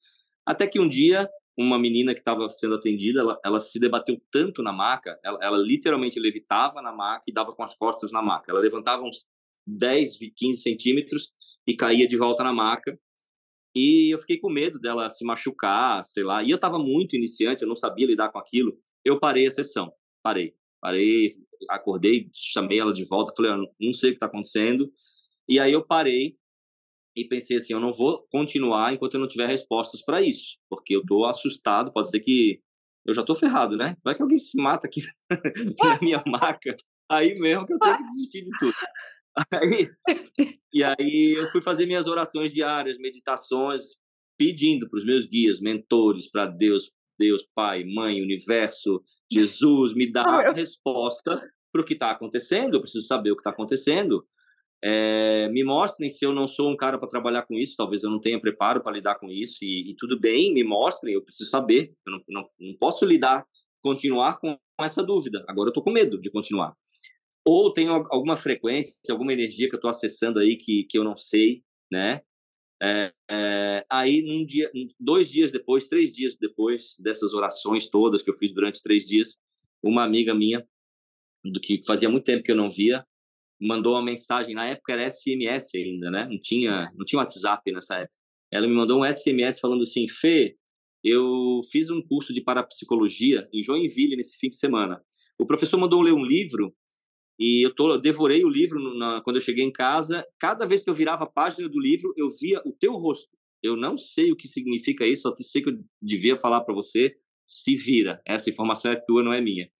Até 0.46 0.66
que 0.66 0.78
um 0.78 0.88
dia 0.88 1.28
uma 1.58 1.76
menina 1.76 2.14
que 2.14 2.20
estava 2.20 2.48
sendo 2.48 2.76
atendida, 2.76 3.20
ela, 3.20 3.40
ela, 3.44 3.58
se 3.58 3.80
debateu 3.80 4.16
tanto 4.30 4.62
na 4.62 4.72
maca, 4.72 5.18
ela, 5.24 5.38
ela, 5.42 5.58
literalmente 5.58 6.20
levitava 6.20 6.80
na 6.80 6.92
maca 6.92 7.24
e 7.26 7.32
dava 7.32 7.50
com 7.50 7.64
as 7.64 7.76
costas 7.76 8.12
na 8.12 8.22
maca. 8.22 8.52
Ela 8.52 8.60
levantava 8.60 9.02
uns 9.02 9.26
10, 9.66 10.18
15 10.36 10.62
centímetros 10.62 11.32
e 11.66 11.74
caía 11.74 12.06
de 12.06 12.16
volta 12.16 12.44
na 12.44 12.52
maca. 12.52 12.96
E 13.74 14.14
eu 14.14 14.20
fiquei 14.20 14.38
com 14.38 14.48
medo 14.48 14.78
dela 14.78 15.10
se 15.10 15.24
machucar, 15.24 16.04
sei 16.04 16.22
lá. 16.22 16.44
E 16.44 16.50
eu 16.50 16.54
estava 16.54 16.78
muito 16.78 17.16
iniciante, 17.16 17.62
eu 17.62 17.68
não 17.68 17.76
sabia 17.76 18.06
lidar 18.06 18.30
com 18.30 18.38
aquilo. 18.38 18.78
Eu 19.04 19.18
parei 19.18 19.46
a 19.46 19.50
sessão, 19.50 19.92
parei. 20.22 20.54
Parei, 20.80 21.34
acordei, 21.68 22.30
chamei 22.32 22.78
ela 22.78 22.92
de 22.92 23.04
volta, 23.04 23.32
falei, 23.34 23.50
não 23.80 23.92
sei 23.92 24.10
o 24.10 24.12
que 24.12 24.16
está 24.16 24.26
acontecendo. 24.26 24.92
E 25.48 25.58
aí 25.58 25.72
eu 25.72 25.84
parei 25.84 26.37
e 27.18 27.26
pensei 27.26 27.56
assim, 27.56 27.72
eu 27.72 27.80
não 27.80 27.92
vou 27.92 28.24
continuar 28.30 28.92
enquanto 28.92 29.14
eu 29.14 29.20
não 29.20 29.26
tiver 29.26 29.46
respostas 29.46 30.02
para 30.04 30.22
isso, 30.22 30.56
porque 30.70 30.94
eu 30.94 31.00
estou 31.00 31.26
assustado, 31.26 31.92
pode 31.92 32.10
ser 32.10 32.20
que 32.20 32.60
eu 33.04 33.12
já 33.12 33.22
estou 33.22 33.34
ferrado, 33.34 33.76
né? 33.76 33.96
Vai 34.04 34.14
que 34.14 34.22
alguém 34.22 34.38
se 34.38 34.56
mata 34.60 34.86
aqui 34.86 35.00
na 35.82 35.98
minha 36.00 36.22
maca, 36.26 36.76
aí 37.10 37.34
mesmo 37.38 37.66
que 37.66 37.72
eu 37.72 37.78
tenho 37.78 37.96
que 37.96 38.04
desistir 38.04 38.42
de 38.42 38.50
tudo. 38.58 38.74
Aí, 39.52 39.88
e 40.72 40.84
aí 40.84 41.34
eu 41.36 41.48
fui 41.48 41.62
fazer 41.62 41.86
minhas 41.86 42.06
orações 42.06 42.52
diárias, 42.52 42.98
meditações, 42.98 43.96
pedindo 44.36 44.88
para 44.88 44.98
os 44.98 45.04
meus 45.04 45.26
guias, 45.26 45.60
mentores, 45.60 46.30
para 46.30 46.46
Deus, 46.46 46.92
Deus, 47.18 47.44
Pai, 47.54 47.84
Mãe, 47.84 48.22
Universo, 48.22 49.02
Jesus, 49.30 49.94
me 49.94 50.10
dá 50.10 50.22
a 50.22 50.52
resposta 50.54 51.40
para 51.72 51.82
o 51.82 51.84
que 51.84 51.94
está 51.94 52.10
acontecendo. 52.10 52.74
Eu 52.74 52.80
preciso 52.80 53.06
saber 53.06 53.32
o 53.32 53.36
que 53.36 53.40
está 53.40 53.50
acontecendo. 53.50 54.24
É, 54.82 55.48
me 55.48 55.64
mostrem 55.64 56.08
se 56.08 56.24
eu 56.24 56.32
não 56.32 56.46
sou 56.46 56.70
um 56.70 56.76
cara 56.76 56.98
para 56.98 57.08
trabalhar 57.08 57.42
com 57.42 57.54
isso, 57.54 57.74
talvez 57.76 58.04
eu 58.04 58.10
não 58.10 58.20
tenha 58.20 58.40
preparo 58.40 58.82
para 58.82 58.92
lidar 58.92 59.16
com 59.16 59.28
isso, 59.28 59.58
e, 59.62 59.90
e, 59.90 59.96
tudo 59.96 60.18
bem, 60.18 60.54
me 60.54 60.62
mostrem, 60.62 61.14
eu 61.14 61.22
preciso 61.22 61.50
saber, 61.50 61.92
eu 62.06 62.12
não, 62.12 62.22
não, 62.28 62.48
não 62.60 62.76
posso 62.78 63.04
lidar, 63.04 63.44
continuar 63.80 64.38
com 64.38 64.56
essa 64.80 65.02
dúvida, 65.02 65.44
agora 65.48 65.68
eu 65.68 65.70
estou 65.70 65.82
com 65.82 65.90
medo 65.90 66.20
de 66.20 66.30
continuar. 66.30 66.74
Ou 67.44 67.72
tenho 67.72 67.92
alguma 67.92 68.36
frequência, 68.36 69.00
alguma 69.10 69.32
energia 69.32 69.68
que 69.68 69.74
eu 69.74 69.78
estou 69.78 69.90
acessando 69.90 70.38
aí 70.38 70.56
que, 70.56 70.84
que 70.84 70.98
eu 70.98 71.02
não 71.02 71.16
sei, 71.16 71.62
né? 71.90 72.20
É, 72.80 73.12
é, 73.28 73.86
aí, 73.90 74.22
num 74.22 74.44
dia, 74.44 74.70
dois 75.00 75.28
dias 75.28 75.50
depois, 75.50 75.88
três 75.88 76.12
dias 76.12 76.36
depois 76.36 76.94
dessas 76.98 77.32
orações 77.32 77.88
todas 77.88 78.22
que 78.22 78.30
eu 78.30 78.34
fiz 78.34 78.52
durante 78.52 78.82
três 78.82 79.06
dias, 79.06 79.36
uma 79.82 80.04
amiga 80.04 80.34
minha, 80.34 80.64
do 81.44 81.60
que 81.60 81.80
fazia 81.84 82.08
muito 82.08 82.24
tempo 82.24 82.42
que 82.42 82.52
eu 82.52 82.56
não 82.56 82.70
via, 82.70 83.04
mandou 83.60 83.94
uma 83.94 84.02
mensagem, 84.02 84.54
na 84.54 84.66
época 84.66 84.92
era 84.92 85.10
SMS 85.10 85.70
ainda, 85.74 86.10
né? 86.10 86.28
Não 86.30 86.38
tinha, 86.40 86.92
não 86.96 87.04
tinha 87.04 87.20
WhatsApp 87.20 87.72
nessa 87.72 87.96
época. 87.96 88.16
Ela 88.50 88.66
me 88.66 88.74
mandou 88.74 89.00
um 89.00 89.04
SMS 89.04 89.60
falando 89.60 89.82
assim: 89.82 90.06
Fê, 90.08 90.56
eu 91.04 91.60
fiz 91.70 91.90
um 91.90 92.02
curso 92.02 92.32
de 92.32 92.40
parapsicologia 92.40 93.48
em 93.52 93.62
Joinville 93.62 94.16
nesse 94.16 94.38
fim 94.38 94.48
de 94.48 94.56
semana. 94.56 95.00
O 95.38 95.46
professor 95.46 95.78
mandou 95.78 96.00
ler 96.00 96.12
um 96.12 96.24
livro 96.24 96.74
e 97.38 97.64
eu, 97.64 97.74
tô, 97.74 97.90
eu 97.92 98.00
devorei 98.00 98.44
o 98.44 98.48
livro 98.48 98.80
na, 98.98 99.20
quando 99.22 99.36
eu 99.36 99.42
cheguei 99.42 99.64
em 99.64 99.72
casa. 99.72 100.24
Cada 100.40 100.66
vez 100.66 100.82
que 100.82 100.90
eu 100.90 100.94
virava 100.94 101.24
a 101.24 101.30
página 101.30 101.68
do 101.68 101.80
livro, 101.80 102.12
eu 102.16 102.28
via 102.30 102.60
o 102.64 102.72
teu 102.72 102.94
rosto. 102.94 103.28
Eu 103.62 103.76
não 103.76 103.96
sei 103.96 104.32
o 104.32 104.36
que 104.36 104.48
significa 104.48 105.06
isso, 105.06 105.22
só 105.22 105.34
sei 105.36 105.62
que 105.62 105.70
eu 105.70 105.78
devia 106.02 106.36
falar 106.38 106.62
para 106.62 106.74
você. 106.74 107.16
Se 107.46 107.76
vira, 107.76 108.20
essa 108.26 108.50
informação 108.50 108.92
é 108.92 108.96
tua, 108.96 109.22
não 109.22 109.32
é 109.32 109.40
minha. 109.40 109.70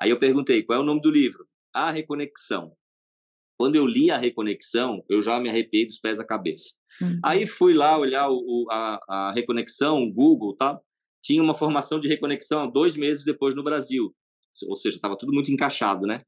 Aí 0.00 0.10
eu 0.10 0.18
perguntei, 0.18 0.62
qual 0.62 0.78
é 0.78 0.82
o 0.82 0.84
nome 0.84 1.00
do 1.00 1.10
livro? 1.10 1.46
A 1.72 1.90
Reconexão. 1.90 2.72
Quando 3.58 3.76
eu 3.76 3.86
li 3.86 4.10
a 4.10 4.18
Reconexão, 4.18 5.02
eu 5.08 5.22
já 5.22 5.40
me 5.40 5.48
arrepiei 5.48 5.86
dos 5.86 5.98
pés 5.98 6.20
à 6.20 6.24
cabeça. 6.24 6.74
Uhum. 7.00 7.18
Aí 7.24 7.46
fui 7.46 7.74
lá 7.74 7.98
olhar 7.98 8.28
o, 8.30 8.66
a, 8.70 9.00
a 9.08 9.32
Reconexão, 9.32 10.02
o 10.02 10.12
Google, 10.12 10.54
tá? 10.56 10.78
Tinha 11.22 11.42
uma 11.42 11.54
formação 11.54 11.98
de 11.98 12.06
reconexão 12.06 12.70
dois 12.70 12.96
meses 12.96 13.24
depois 13.24 13.54
no 13.54 13.64
Brasil. 13.64 14.14
Ou 14.68 14.76
seja, 14.76 14.96
estava 14.96 15.16
tudo 15.16 15.32
muito 15.32 15.50
encaixado, 15.50 16.06
né? 16.06 16.22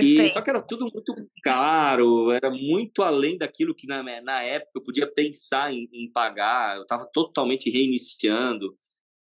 E, 0.00 0.28
só 0.30 0.40
que 0.40 0.48
era 0.48 0.62
tudo 0.62 0.84
muito 0.84 1.14
caro, 1.42 2.30
era 2.30 2.50
muito 2.50 3.02
além 3.02 3.36
daquilo 3.36 3.74
que 3.74 3.86
na, 3.86 4.02
na 4.22 4.42
época 4.42 4.72
eu 4.76 4.82
podia 4.82 5.06
pensar 5.06 5.70
em, 5.70 5.86
em 5.92 6.10
pagar, 6.10 6.76
eu 6.76 6.82
estava 6.82 7.06
totalmente 7.12 7.70
reiniciando. 7.70 8.74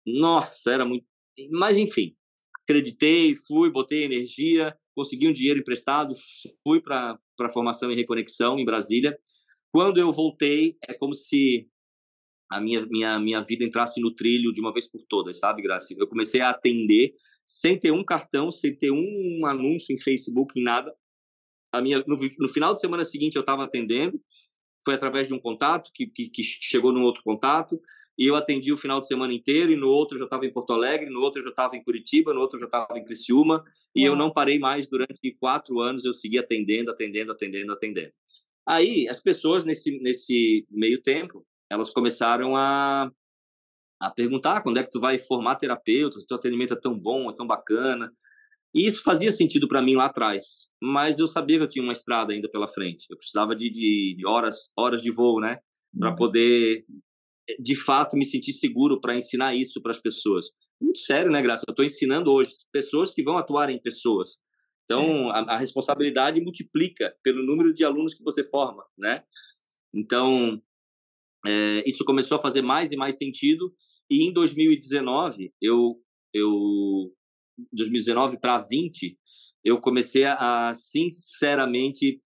Nossa, 0.05 0.73
era 0.73 0.83
muito. 0.83 1.05
Mas 1.51 1.77
enfim, 1.77 2.13
acreditei, 2.63 3.35
fui, 3.35 3.71
botei 3.71 4.03
energia, 4.03 4.75
consegui 4.95 5.27
um 5.27 5.33
dinheiro 5.33 5.59
emprestado, 5.59 6.13
fui 6.63 6.81
para 6.81 7.17
a 7.39 7.49
formação 7.49 7.91
em 7.91 7.95
reconexão 7.95 8.57
em 8.57 8.65
Brasília. 8.65 9.17
Quando 9.71 9.99
eu 9.99 10.11
voltei, 10.11 10.77
é 10.87 10.93
como 10.93 11.13
se 11.13 11.67
a 12.49 12.59
minha, 12.59 12.85
minha, 12.87 13.19
minha 13.19 13.41
vida 13.41 13.63
entrasse 13.63 14.01
no 14.01 14.13
trilho 14.13 14.51
de 14.51 14.59
uma 14.59 14.73
vez 14.73 14.89
por 14.89 15.03
todas, 15.07 15.39
sabe, 15.39 15.61
Graça? 15.61 15.93
Eu 15.97 16.07
comecei 16.07 16.41
a 16.41 16.49
atender 16.49 17.13
sem 17.45 17.79
ter 17.79 17.91
um 17.91 18.03
cartão, 18.03 18.49
sem 18.51 18.75
ter 18.75 18.91
um 18.91 19.45
anúncio 19.45 19.93
em 19.93 19.97
Facebook, 19.97 20.59
em 20.59 20.63
nada. 20.63 20.93
A 21.71 21.81
minha, 21.81 22.03
no, 22.07 22.17
no 22.39 22.49
final 22.49 22.73
de 22.73 22.79
semana 22.79 23.03
seguinte 23.03 23.35
eu 23.35 23.41
estava 23.41 23.63
atendendo, 23.63 24.19
foi 24.83 24.95
através 24.95 25.27
de 25.27 25.33
um 25.33 25.39
contato 25.39 25.91
que, 25.93 26.07
que, 26.07 26.29
que, 26.29 26.43
chegou 26.43 26.91
num 26.91 27.03
outro 27.03 27.21
contato, 27.23 27.79
e 28.19 28.27
eu 28.27 28.35
atendi 28.35 28.73
o 28.73 28.77
final 28.77 28.99
de 28.99 29.07
semana 29.07 29.33
inteiro, 29.33 29.71
e 29.71 29.77
no 29.77 29.87
outro 29.87 30.15
eu 30.15 30.19
já 30.19 30.25
estava 30.25 30.45
em 30.45 30.51
Porto 30.51 30.73
Alegre, 30.73 31.09
no 31.09 31.21
outro 31.21 31.39
eu 31.39 31.45
já 31.45 31.51
estava 31.51 31.77
em 31.77 31.83
Curitiba, 31.83 32.33
no 32.33 32.41
outro 32.41 32.57
eu 32.57 32.59
já 32.59 32.65
estava 32.65 32.99
em 32.99 33.05
Criciúma, 33.05 33.63
e 33.95 34.03
eu 34.03 34.13
não 34.13 34.29
parei 34.29 34.59
mais 34.59 34.89
durante 34.89 35.31
quatro 35.39 35.79
anos, 35.79 36.03
eu 36.03 36.13
segui 36.13 36.37
atendendo, 36.37 36.91
atendendo, 36.91 37.31
atendendo, 37.31 37.71
atendendo. 37.71 38.11
Aí, 38.67 39.07
as 39.07 39.21
pessoas, 39.21 39.63
nesse, 39.63 39.97
nesse 40.01 40.67
meio 40.69 41.01
tempo, 41.01 41.45
elas 41.71 41.89
começaram 41.89 42.57
a 42.57 43.09
a 44.01 44.09
perguntar 44.09 44.61
quando 44.61 44.77
é 44.77 44.83
que 44.83 44.89
tu 44.89 44.99
vai 44.99 45.17
formar 45.17 45.55
terapeuta, 45.55 46.17
se 46.17 46.25
teu 46.25 46.37
atendimento 46.37 46.73
é 46.73 46.79
tão 46.79 46.97
bom, 46.97 47.29
é 47.29 47.35
tão 47.35 47.45
bacana. 47.45 48.09
E 48.73 48.87
isso 48.87 49.03
fazia 49.03 49.29
sentido 49.29 49.67
para 49.67 49.81
mim 49.81 49.95
lá 49.95 50.05
atrás, 50.05 50.69
mas 50.81 51.19
eu 51.19 51.27
sabia 51.27 51.57
que 51.57 51.63
eu 51.63 51.67
tinha 51.67 51.83
uma 51.83 51.91
estrada 51.91 52.31
ainda 52.31 52.49
pela 52.49 52.67
frente. 52.67 53.07
Eu 53.09 53.17
precisava 53.17 53.53
de, 53.55 53.69
de, 53.69 54.15
de 54.17 54.25
horas, 54.25 54.69
horas 54.77 55.01
de 55.01 55.11
voo, 55.11 55.41
né, 55.41 55.59
para 55.97 56.11
uhum. 56.11 56.15
poder 56.15 56.85
de 57.59 57.75
fato 57.75 58.17
me 58.17 58.25
sentir 58.25 58.53
seguro 58.53 58.99
para 58.99 59.15
ensinar 59.15 59.55
isso 59.55 59.81
para 59.81 59.91
as 59.91 59.97
pessoas. 59.99 60.47
Muito 60.79 60.99
sério, 60.99 61.31
né, 61.31 61.41
Graça? 61.41 61.63
Eu 61.67 61.71
estou 61.71 61.85
ensinando 61.85 62.31
hoje 62.31 62.51
pessoas 62.71 63.09
que 63.09 63.23
vão 63.23 63.37
atuar 63.37 63.69
em 63.69 63.81
pessoas. 63.81 64.37
Então, 64.85 65.29
é. 65.29 65.39
a, 65.39 65.55
a 65.55 65.57
responsabilidade 65.57 66.41
multiplica 66.41 67.15
pelo 67.23 67.43
número 67.43 67.73
de 67.73 67.83
alunos 67.83 68.13
que 68.13 68.23
você 68.23 68.43
forma, 68.43 68.83
né? 68.97 69.23
Então, 69.93 70.61
é, 71.45 71.83
isso 71.87 72.03
começou 72.03 72.37
a 72.37 72.41
fazer 72.41 72.61
mais 72.61 72.91
e 72.91 72.97
mais 72.97 73.17
sentido. 73.17 73.73
E 74.09 74.23
em 74.23 74.33
2019, 74.33 75.53
eu, 75.61 76.01
eu 76.33 77.13
2019 77.71 78.39
para 78.39 78.59
20, 78.59 79.17
eu 79.63 79.79
comecei 79.79 80.25
a, 80.25 80.69
a 80.69 80.73
sinceramente 80.73 82.21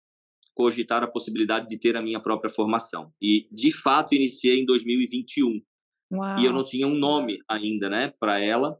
cogitar 0.54 1.02
a 1.02 1.06
possibilidade 1.06 1.68
de 1.68 1.78
ter 1.78 1.96
a 1.96 2.02
minha 2.02 2.20
própria 2.20 2.50
formação. 2.50 3.12
E 3.20 3.48
de 3.50 3.72
fato 3.72 4.14
iniciei 4.14 4.60
em 4.60 4.66
2021. 4.66 5.60
Uau. 6.12 6.38
E 6.38 6.44
eu 6.44 6.52
não 6.52 6.62
tinha 6.62 6.86
um 6.86 6.94
nome 6.94 7.38
ainda, 7.48 7.88
né, 7.88 8.12
para 8.18 8.38
ela 8.38 8.78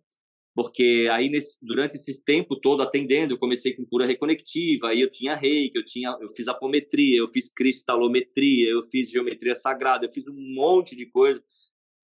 porque 0.54 1.08
aí 1.10 1.28
nesse, 1.28 1.58
durante 1.64 1.96
esse 1.96 2.22
tempo 2.22 2.56
todo 2.56 2.82
atendendo, 2.82 3.34
eu 3.34 3.38
comecei 3.38 3.74
com 3.74 3.86
cura 3.86 4.06
reconectiva, 4.06 4.88
aí 4.88 5.00
eu 5.00 5.08
tinha 5.08 5.34
reiki, 5.34 5.78
eu 5.78 5.84
tinha, 5.84 6.16
eu 6.20 6.28
fiz 6.36 6.46
apometria, 6.46 7.18
eu 7.18 7.28
fiz 7.32 7.50
cristalometria, 7.52 8.70
eu 8.70 8.82
fiz 8.82 9.10
geometria 9.10 9.54
sagrada, 9.54 10.04
eu 10.04 10.12
fiz 10.12 10.28
um 10.28 10.54
monte 10.54 10.94
de 10.94 11.06
coisa, 11.06 11.42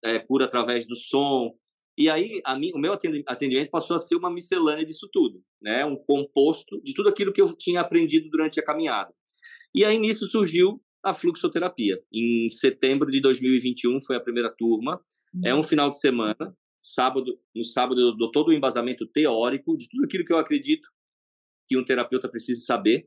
é, 0.03 0.19
cura 0.19 0.47
através 0.47 0.87
do 0.87 0.97
som. 0.97 1.55
E 1.97 2.09
aí 2.09 2.41
a 2.45 2.57
mim, 2.59 2.73
o 2.75 2.79
meu 2.79 2.93
atendimento 2.93 3.71
passou 3.71 3.97
a 3.97 3.99
ser 3.99 4.17
uma 4.17 4.31
miscelânea 4.31 4.85
disso 4.85 5.09
tudo, 5.13 5.43
né? 5.61 5.85
Um 5.85 5.97
composto 5.97 6.81
de 6.83 6.95
tudo 6.95 7.09
aquilo 7.09 7.33
que 7.33 7.43
eu 7.43 7.53
tinha 7.55 7.81
aprendido 7.81 8.31
durante 8.31 8.59
a 8.59 8.65
caminhada. 8.65 9.13
E 9.79 9.85
aí 9.85 9.97
nisso 9.97 10.27
surgiu 10.27 10.83
a 11.05 11.15
fluxoterapia. 11.15 12.03
Em 12.13 12.51
setembro 12.51 13.13
de 13.13 13.21
2021 13.21 14.01
foi 14.01 14.17
a 14.17 14.21
primeira 14.21 14.51
turma. 14.51 15.01
É 15.45 15.55
um 15.55 15.63
final 15.63 15.89
de 15.89 16.01
semana 16.01 16.53
sábado, 16.77 17.39
no 17.55 17.65
sábado 17.65 18.01
eu 18.01 18.17
dou 18.17 18.33
todo 18.33 18.49
o 18.49 18.53
embasamento 18.53 19.07
teórico 19.07 19.77
de 19.77 19.89
tudo 19.89 20.05
aquilo 20.05 20.25
que 20.25 20.33
eu 20.33 20.39
acredito 20.39 20.89
que 21.65 21.79
um 21.79 21.85
terapeuta 21.85 22.29
precisa 22.29 22.61
saber 22.65 23.07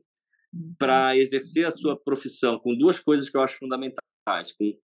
uhum. 0.50 0.74
para 0.78 1.14
exercer 1.14 1.66
a 1.66 1.70
sua 1.70 1.94
profissão 1.94 2.58
com 2.58 2.74
duas 2.74 2.98
coisas 2.98 3.28
que 3.28 3.36
eu 3.36 3.42
acho 3.42 3.58
fundamentais, 3.58 4.52
com 4.58 4.74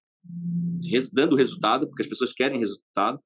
res, 0.92 1.08
dando 1.10 1.36
resultado, 1.36 1.88
porque 1.88 2.02
as 2.02 2.08
pessoas 2.08 2.34
querem 2.34 2.58
resultado, 2.58 3.18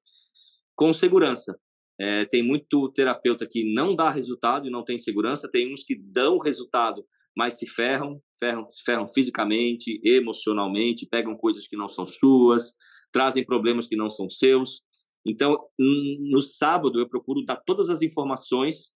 com 0.73 0.93
segurança. 0.93 1.59
É, 1.99 2.23
tem 2.23 2.41
muito 2.41 2.89
terapeuta 2.93 3.45
que 3.45 3.73
não 3.73 3.93
dá 3.93 4.09
resultado 4.09 4.65
e 4.65 4.71
não 4.71 4.85
tem 4.85 4.97
segurança, 4.97 5.51
tem 5.51 5.73
uns 5.73 5.83
que 5.83 5.95
dão 5.95 6.37
resultado, 6.37 7.05
mas 7.35 7.57
se 7.57 7.67
ferram, 7.67 8.21
ferram, 8.39 8.69
se 8.69 8.83
ferram 8.83 9.07
fisicamente, 9.07 9.99
emocionalmente, 10.03 11.07
pegam 11.09 11.35
coisas 11.35 11.67
que 11.67 11.75
não 11.75 11.87
são 11.87 12.05
suas, 12.07 12.73
trazem 13.11 13.45
problemas 13.45 13.87
que 13.87 13.95
não 13.95 14.09
são 14.09 14.29
seus. 14.29 14.81
Então, 15.25 15.55
no 15.79 16.41
sábado, 16.41 16.99
eu 16.99 17.07
procuro 17.07 17.43
dar 17.45 17.55
todas 17.55 17.89
as 17.89 18.01
informações 18.01 18.91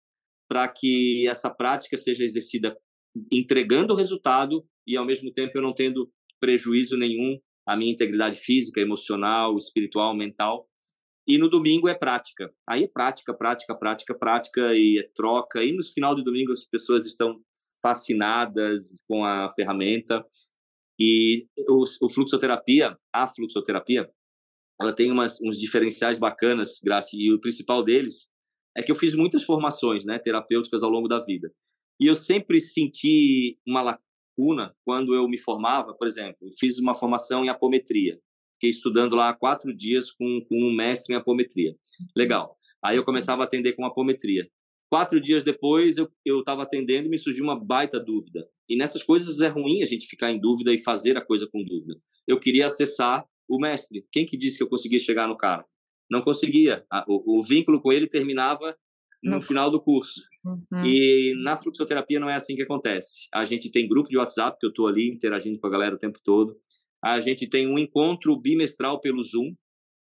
para 0.49 0.67
que 0.67 1.27
essa 1.27 1.49
prática 1.49 1.97
seja 1.97 2.23
exercida 2.23 2.77
entregando 3.31 3.93
o 3.93 3.97
resultado 3.97 4.65
e, 4.85 4.95
ao 4.95 5.05
mesmo 5.05 5.31
tempo, 5.31 5.53
eu 5.55 5.61
não 5.61 5.73
tendo 5.73 6.11
prejuízo 6.39 6.97
nenhum 6.97 7.39
à 7.65 7.75
minha 7.75 7.91
integridade 7.91 8.37
física, 8.37 8.79
emocional, 8.79 9.57
espiritual, 9.57 10.15
mental. 10.15 10.67
E 11.27 11.37
no 11.37 11.49
domingo 11.49 11.89
é 11.89 11.93
prática. 11.93 12.49
Aí 12.67 12.85
é 12.85 12.87
prática, 12.87 13.33
prática, 13.33 13.75
prática, 13.75 14.15
prática 14.15 14.73
e 14.73 14.99
é 14.99 15.09
troca. 15.13 15.61
E 15.61 15.73
no 15.73 15.83
final 15.83 16.15
de 16.15 16.23
domingo 16.23 16.53
as 16.53 16.65
pessoas 16.65 17.05
estão 17.05 17.41
fascinadas 17.81 19.03
com 19.07 19.25
a 19.25 19.51
ferramenta. 19.53 20.25
E 20.97 21.45
o, 21.67 21.83
o 22.01 22.09
fluxoterapia, 22.09 22.97
a 23.13 23.27
fluxoterapia, 23.27 24.09
ela 24.79 24.93
tem 24.93 25.11
umas, 25.11 25.41
uns 25.41 25.59
diferenciais 25.59 26.17
bacanas, 26.17 26.79
Graça, 26.81 27.09
e 27.13 27.33
o 27.33 27.39
principal 27.39 27.83
deles 27.83 28.29
é 28.75 28.81
que 28.81 28.91
eu 28.91 28.95
fiz 28.95 29.13
muitas 29.13 29.43
formações 29.43 30.05
né, 30.05 30.19
terapêuticas 30.19 30.83
ao 30.83 30.89
longo 30.89 31.07
da 31.07 31.19
vida. 31.19 31.51
E 31.99 32.05
eu 32.05 32.15
sempre 32.15 32.59
senti 32.59 33.59
uma 33.67 33.81
lacuna 33.81 34.75
quando 34.85 35.15
eu 35.15 35.27
me 35.27 35.37
formava, 35.37 35.95
por 35.95 36.07
exemplo, 36.07 36.37
eu 36.43 36.51
fiz 36.57 36.77
uma 36.77 36.93
formação 36.93 37.43
em 37.43 37.49
apometria. 37.49 38.19
Fiquei 38.57 38.71
estudando 38.71 39.15
lá 39.15 39.33
quatro 39.33 39.75
dias 39.75 40.11
com, 40.11 40.41
com 40.49 40.55
um 40.55 40.75
mestre 40.75 41.13
em 41.13 41.17
apometria. 41.17 41.75
Legal. 42.15 42.57
Aí 42.83 42.97
eu 42.97 43.05
começava 43.05 43.43
a 43.43 43.45
atender 43.45 43.73
com 43.73 43.85
apometria. 43.85 44.49
Quatro 44.89 45.19
dias 45.19 45.43
depois, 45.43 45.95
eu 45.97 46.39
estava 46.39 46.63
atendendo 46.63 47.07
e 47.07 47.09
me 47.09 47.17
surgiu 47.17 47.43
uma 47.43 47.59
baita 47.59 47.99
dúvida. 47.99 48.47
E 48.69 48.75
nessas 48.75 49.03
coisas 49.03 49.41
é 49.41 49.47
ruim 49.47 49.83
a 49.83 49.85
gente 49.85 50.07
ficar 50.07 50.31
em 50.31 50.39
dúvida 50.39 50.73
e 50.73 50.77
fazer 50.77 51.17
a 51.17 51.21
coisa 51.21 51.47
com 51.51 51.63
dúvida. 51.63 51.99
Eu 52.25 52.39
queria 52.39 52.67
acessar 52.67 53.25
o 53.47 53.59
mestre. 53.59 54.05
Quem 54.11 54.25
que 54.25 54.37
disse 54.37 54.57
que 54.57 54.63
eu 54.63 54.69
conseguia 54.69 54.99
chegar 54.99 55.27
no 55.27 55.37
cara? 55.37 55.65
Não 56.09 56.21
conseguia. 56.21 56.85
O, 57.07 57.39
o 57.39 57.43
vínculo 57.43 57.81
com 57.81 57.91
ele 57.91 58.07
terminava 58.07 58.75
no 59.21 59.31
não. 59.31 59.41
final 59.41 59.69
do 59.69 59.81
curso. 59.81 60.21
Uhum. 60.45 60.85
E 60.85 61.33
na 61.43 61.57
fluxoterapia 61.57 62.19
não 62.19 62.29
é 62.29 62.35
assim 62.35 62.55
que 62.55 62.61
acontece. 62.61 63.27
A 63.33 63.45
gente 63.45 63.69
tem 63.69 63.87
grupo 63.87 64.09
de 64.09 64.17
WhatsApp, 64.17 64.57
que 64.59 64.65
eu 64.65 64.69
estou 64.69 64.87
ali 64.87 65.09
interagindo 65.09 65.59
com 65.59 65.67
a 65.67 65.69
galera 65.69 65.95
o 65.95 65.99
tempo 65.99 66.19
todo. 66.23 66.55
A 67.03 67.19
gente 67.19 67.47
tem 67.47 67.67
um 67.67 67.77
encontro 67.77 68.39
bimestral 68.39 68.99
pelo 68.99 69.23
Zoom. 69.23 69.53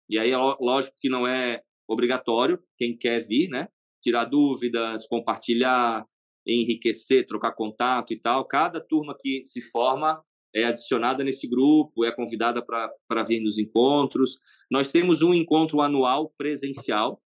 E 0.09 0.19
aí, 0.19 0.33
lógico 0.35 0.95
que 0.99 1.09
não 1.09 1.27
é 1.27 1.61
obrigatório, 1.89 2.59
quem 2.77 2.97
quer 2.97 3.21
vir, 3.21 3.49
né? 3.49 3.69
Tirar 4.01 4.25
dúvidas, 4.25 5.07
compartilhar, 5.07 6.05
enriquecer, 6.47 7.27
trocar 7.27 7.53
contato 7.55 8.13
e 8.13 8.21
tal. 8.21 8.47
Cada 8.47 8.81
turma 8.81 9.17
que 9.19 9.43
se 9.45 9.63
forma 9.63 10.23
é 10.55 10.65
adicionada 10.65 11.23
nesse 11.23 11.49
grupo, 11.49 12.05
é 12.05 12.13
convidada 12.15 12.65
para 12.65 13.23
vir 13.25 13.41
nos 13.41 13.59
encontros. 13.59 14.39
Nós 14.71 14.89
temos 14.89 15.23
um 15.23 15.35
encontro 15.35 15.81
anual 15.81 16.33
presencial 16.37 17.21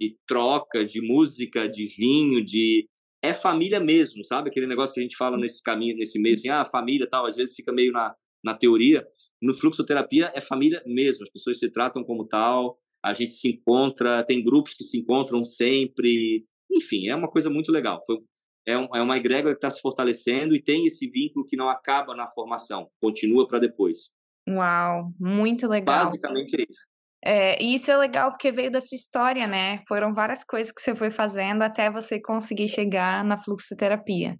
e 0.00 0.16
troca 0.26 0.84
de 0.84 1.00
música, 1.00 1.68
de 1.68 1.86
vinho, 1.86 2.44
de 2.44 2.88
é 3.22 3.32
família 3.32 3.80
mesmo, 3.80 4.24
sabe? 4.24 4.48
Aquele 4.48 4.66
negócio 4.66 4.94
que 4.94 5.00
a 5.00 5.02
gente 5.02 5.16
fala 5.16 5.36
nesse 5.36 5.62
caminho, 5.62 5.96
nesse 5.96 6.20
mês, 6.20 6.40
assim, 6.40 6.48
ah, 6.48 6.64
família 6.64 7.08
tal, 7.08 7.26
às 7.26 7.36
vezes 7.36 7.54
fica 7.54 7.72
meio 7.72 7.92
na, 7.92 8.14
na 8.48 8.54
teoria. 8.54 9.06
No 9.40 9.54
fluxoterapia 9.54 10.32
é 10.34 10.40
família 10.40 10.82
mesmo, 10.86 11.24
as 11.24 11.30
pessoas 11.30 11.58
se 11.58 11.70
tratam 11.70 12.02
como 12.02 12.26
tal, 12.26 12.78
a 13.04 13.12
gente 13.12 13.34
se 13.34 13.48
encontra, 13.48 14.24
tem 14.24 14.42
grupos 14.42 14.74
que 14.74 14.84
se 14.84 14.98
encontram 14.98 15.44
sempre, 15.44 16.44
enfim, 16.70 17.08
é 17.08 17.14
uma 17.14 17.30
coisa 17.30 17.48
muito 17.48 17.70
legal. 17.70 18.00
Foi, 18.04 18.18
é, 18.66 18.76
um, 18.76 18.88
é 18.94 19.00
uma 19.00 19.16
egrégora 19.16 19.54
que 19.54 19.58
está 19.58 19.70
se 19.70 19.80
fortalecendo 19.80 20.54
e 20.54 20.62
tem 20.62 20.86
esse 20.86 21.08
vínculo 21.08 21.46
que 21.46 21.56
não 21.56 21.68
acaba 21.68 22.14
na 22.14 22.26
formação, 22.28 22.88
continua 23.00 23.46
para 23.46 23.58
depois. 23.58 24.10
Uau, 24.48 25.12
muito 25.20 25.68
legal. 25.68 26.04
Basicamente 26.04 26.56
é 26.60 26.64
isso. 26.68 26.86
É, 27.24 27.62
e 27.62 27.74
isso 27.74 27.90
é 27.90 27.96
legal 27.96 28.30
porque 28.30 28.52
veio 28.52 28.70
da 28.70 28.80
sua 28.80 28.96
história, 28.96 29.46
né? 29.46 29.82
Foram 29.88 30.14
várias 30.14 30.44
coisas 30.44 30.72
que 30.72 30.80
você 30.80 30.94
foi 30.94 31.10
fazendo 31.10 31.62
até 31.62 31.90
você 31.90 32.20
conseguir 32.20 32.68
chegar 32.68 33.24
na 33.24 33.36
fluxoterapia. 33.36 34.38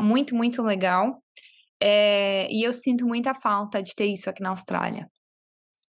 Muito, 0.00 0.34
muito 0.34 0.62
legal. 0.62 1.22
É, 1.84 2.46
e 2.48 2.62
eu 2.62 2.72
sinto 2.72 3.04
muita 3.04 3.34
falta 3.34 3.82
de 3.82 3.92
ter 3.96 4.06
isso 4.06 4.30
aqui 4.30 4.40
na 4.40 4.50
Austrália. 4.50 5.08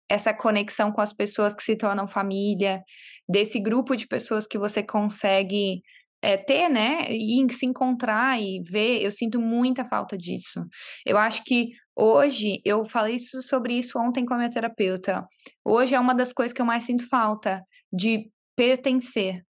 Essa 0.08 0.32
conexão 0.32 0.90
com 0.90 1.02
as 1.02 1.12
pessoas 1.12 1.54
que 1.54 1.62
se 1.62 1.76
tornam 1.76 2.08
família, 2.08 2.82
desse 3.28 3.60
grupo 3.60 3.94
de 3.94 4.06
pessoas 4.06 4.46
que 4.46 4.58
você 4.58 4.82
consegue 4.82 5.82
é, 6.22 6.38
ter, 6.38 6.70
né? 6.70 7.06
E 7.10 7.46
se 7.52 7.66
encontrar 7.66 8.40
e 8.40 8.62
ver, 8.62 9.02
eu 9.02 9.10
sinto 9.10 9.38
muita 9.38 9.84
falta 9.84 10.16
disso. 10.16 10.64
Eu 11.04 11.18
acho 11.18 11.44
que 11.44 11.72
hoje, 11.94 12.62
eu 12.64 12.86
falei 12.86 13.16
isso, 13.16 13.42
sobre 13.42 13.74
isso 13.74 13.98
ontem 13.98 14.24
com 14.24 14.32
a 14.32 14.38
minha 14.38 14.50
terapeuta. 14.50 15.26
Hoje 15.62 15.94
é 15.94 16.00
uma 16.00 16.14
das 16.14 16.32
coisas 16.32 16.54
que 16.54 16.62
eu 16.62 16.66
mais 16.66 16.84
sinto 16.84 17.06
falta, 17.06 17.62
de 17.92 18.30
pertencer 18.56 19.42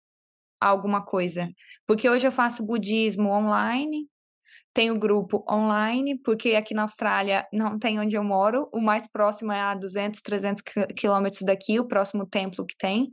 a 0.60 0.67
alguma 0.69 1.05
coisa. 1.05 1.48
Porque 1.86 2.10
hoje 2.10 2.25
eu 2.25 2.31
faço 2.31 2.65
budismo 2.65 3.29
online, 3.29 4.07
tenho 4.73 4.97
grupo 4.97 5.43
online, 5.49 6.19
porque 6.23 6.55
aqui 6.55 6.73
na 6.73 6.83
Austrália 6.83 7.45
não 7.51 7.77
tem 7.77 7.99
onde 7.99 8.15
eu 8.15 8.23
moro, 8.23 8.69
o 8.73 8.79
mais 8.79 9.09
próximo 9.09 9.51
é 9.51 9.61
a 9.61 9.75
200, 9.75 10.21
300 10.21 10.61
quilômetros 10.95 11.41
daqui, 11.41 11.79
o 11.79 11.87
próximo 11.87 12.25
templo 12.25 12.65
que 12.65 12.75
tem. 12.77 13.09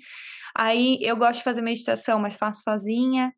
Aí 0.57 0.99
eu 1.01 1.17
gosto 1.17 1.39
de 1.39 1.45
fazer 1.45 1.63
meditação, 1.63 2.19
mas 2.19 2.37
faço 2.37 2.63
sozinha. 2.63 3.33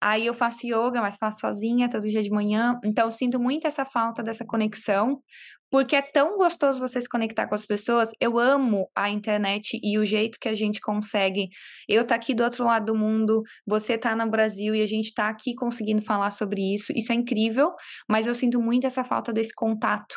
Aí 0.00 0.26
eu 0.26 0.34
faço 0.34 0.66
yoga, 0.66 1.00
mas 1.00 1.16
faço 1.16 1.40
sozinha 1.40 1.88
todo 1.88 2.02
dia 2.02 2.22
de 2.22 2.30
manhã. 2.30 2.78
Então 2.84 3.06
eu 3.06 3.10
sinto 3.10 3.40
muito 3.40 3.66
essa 3.66 3.84
falta 3.84 4.22
dessa 4.22 4.44
conexão, 4.44 5.22
porque 5.72 5.96
é 5.96 6.02
tão 6.02 6.36
gostoso 6.36 6.78
você 6.78 7.00
se 7.00 7.08
conectar 7.08 7.48
com 7.48 7.54
as 7.54 7.64
pessoas. 7.64 8.10
Eu 8.20 8.38
amo 8.38 8.90
a 8.94 9.08
internet 9.08 9.80
e 9.82 9.98
o 9.98 10.04
jeito 10.04 10.38
que 10.38 10.48
a 10.48 10.52
gente 10.52 10.78
consegue. 10.82 11.48
Eu 11.88 12.06
tá 12.06 12.14
aqui 12.14 12.34
do 12.34 12.44
outro 12.44 12.66
lado 12.66 12.92
do 12.92 12.94
mundo, 12.94 13.42
você 13.66 13.96
tá 13.96 14.14
no 14.14 14.30
Brasil 14.30 14.74
e 14.74 14.82
a 14.82 14.86
gente 14.86 15.14
tá 15.14 15.30
aqui 15.30 15.54
conseguindo 15.54 16.02
falar 16.02 16.30
sobre 16.30 16.74
isso. 16.74 16.92
Isso 16.94 17.10
é 17.10 17.14
incrível, 17.14 17.70
mas 18.06 18.26
eu 18.26 18.34
sinto 18.34 18.60
muito 18.60 18.86
essa 18.86 19.02
falta 19.02 19.32
desse 19.32 19.54
contato, 19.54 20.14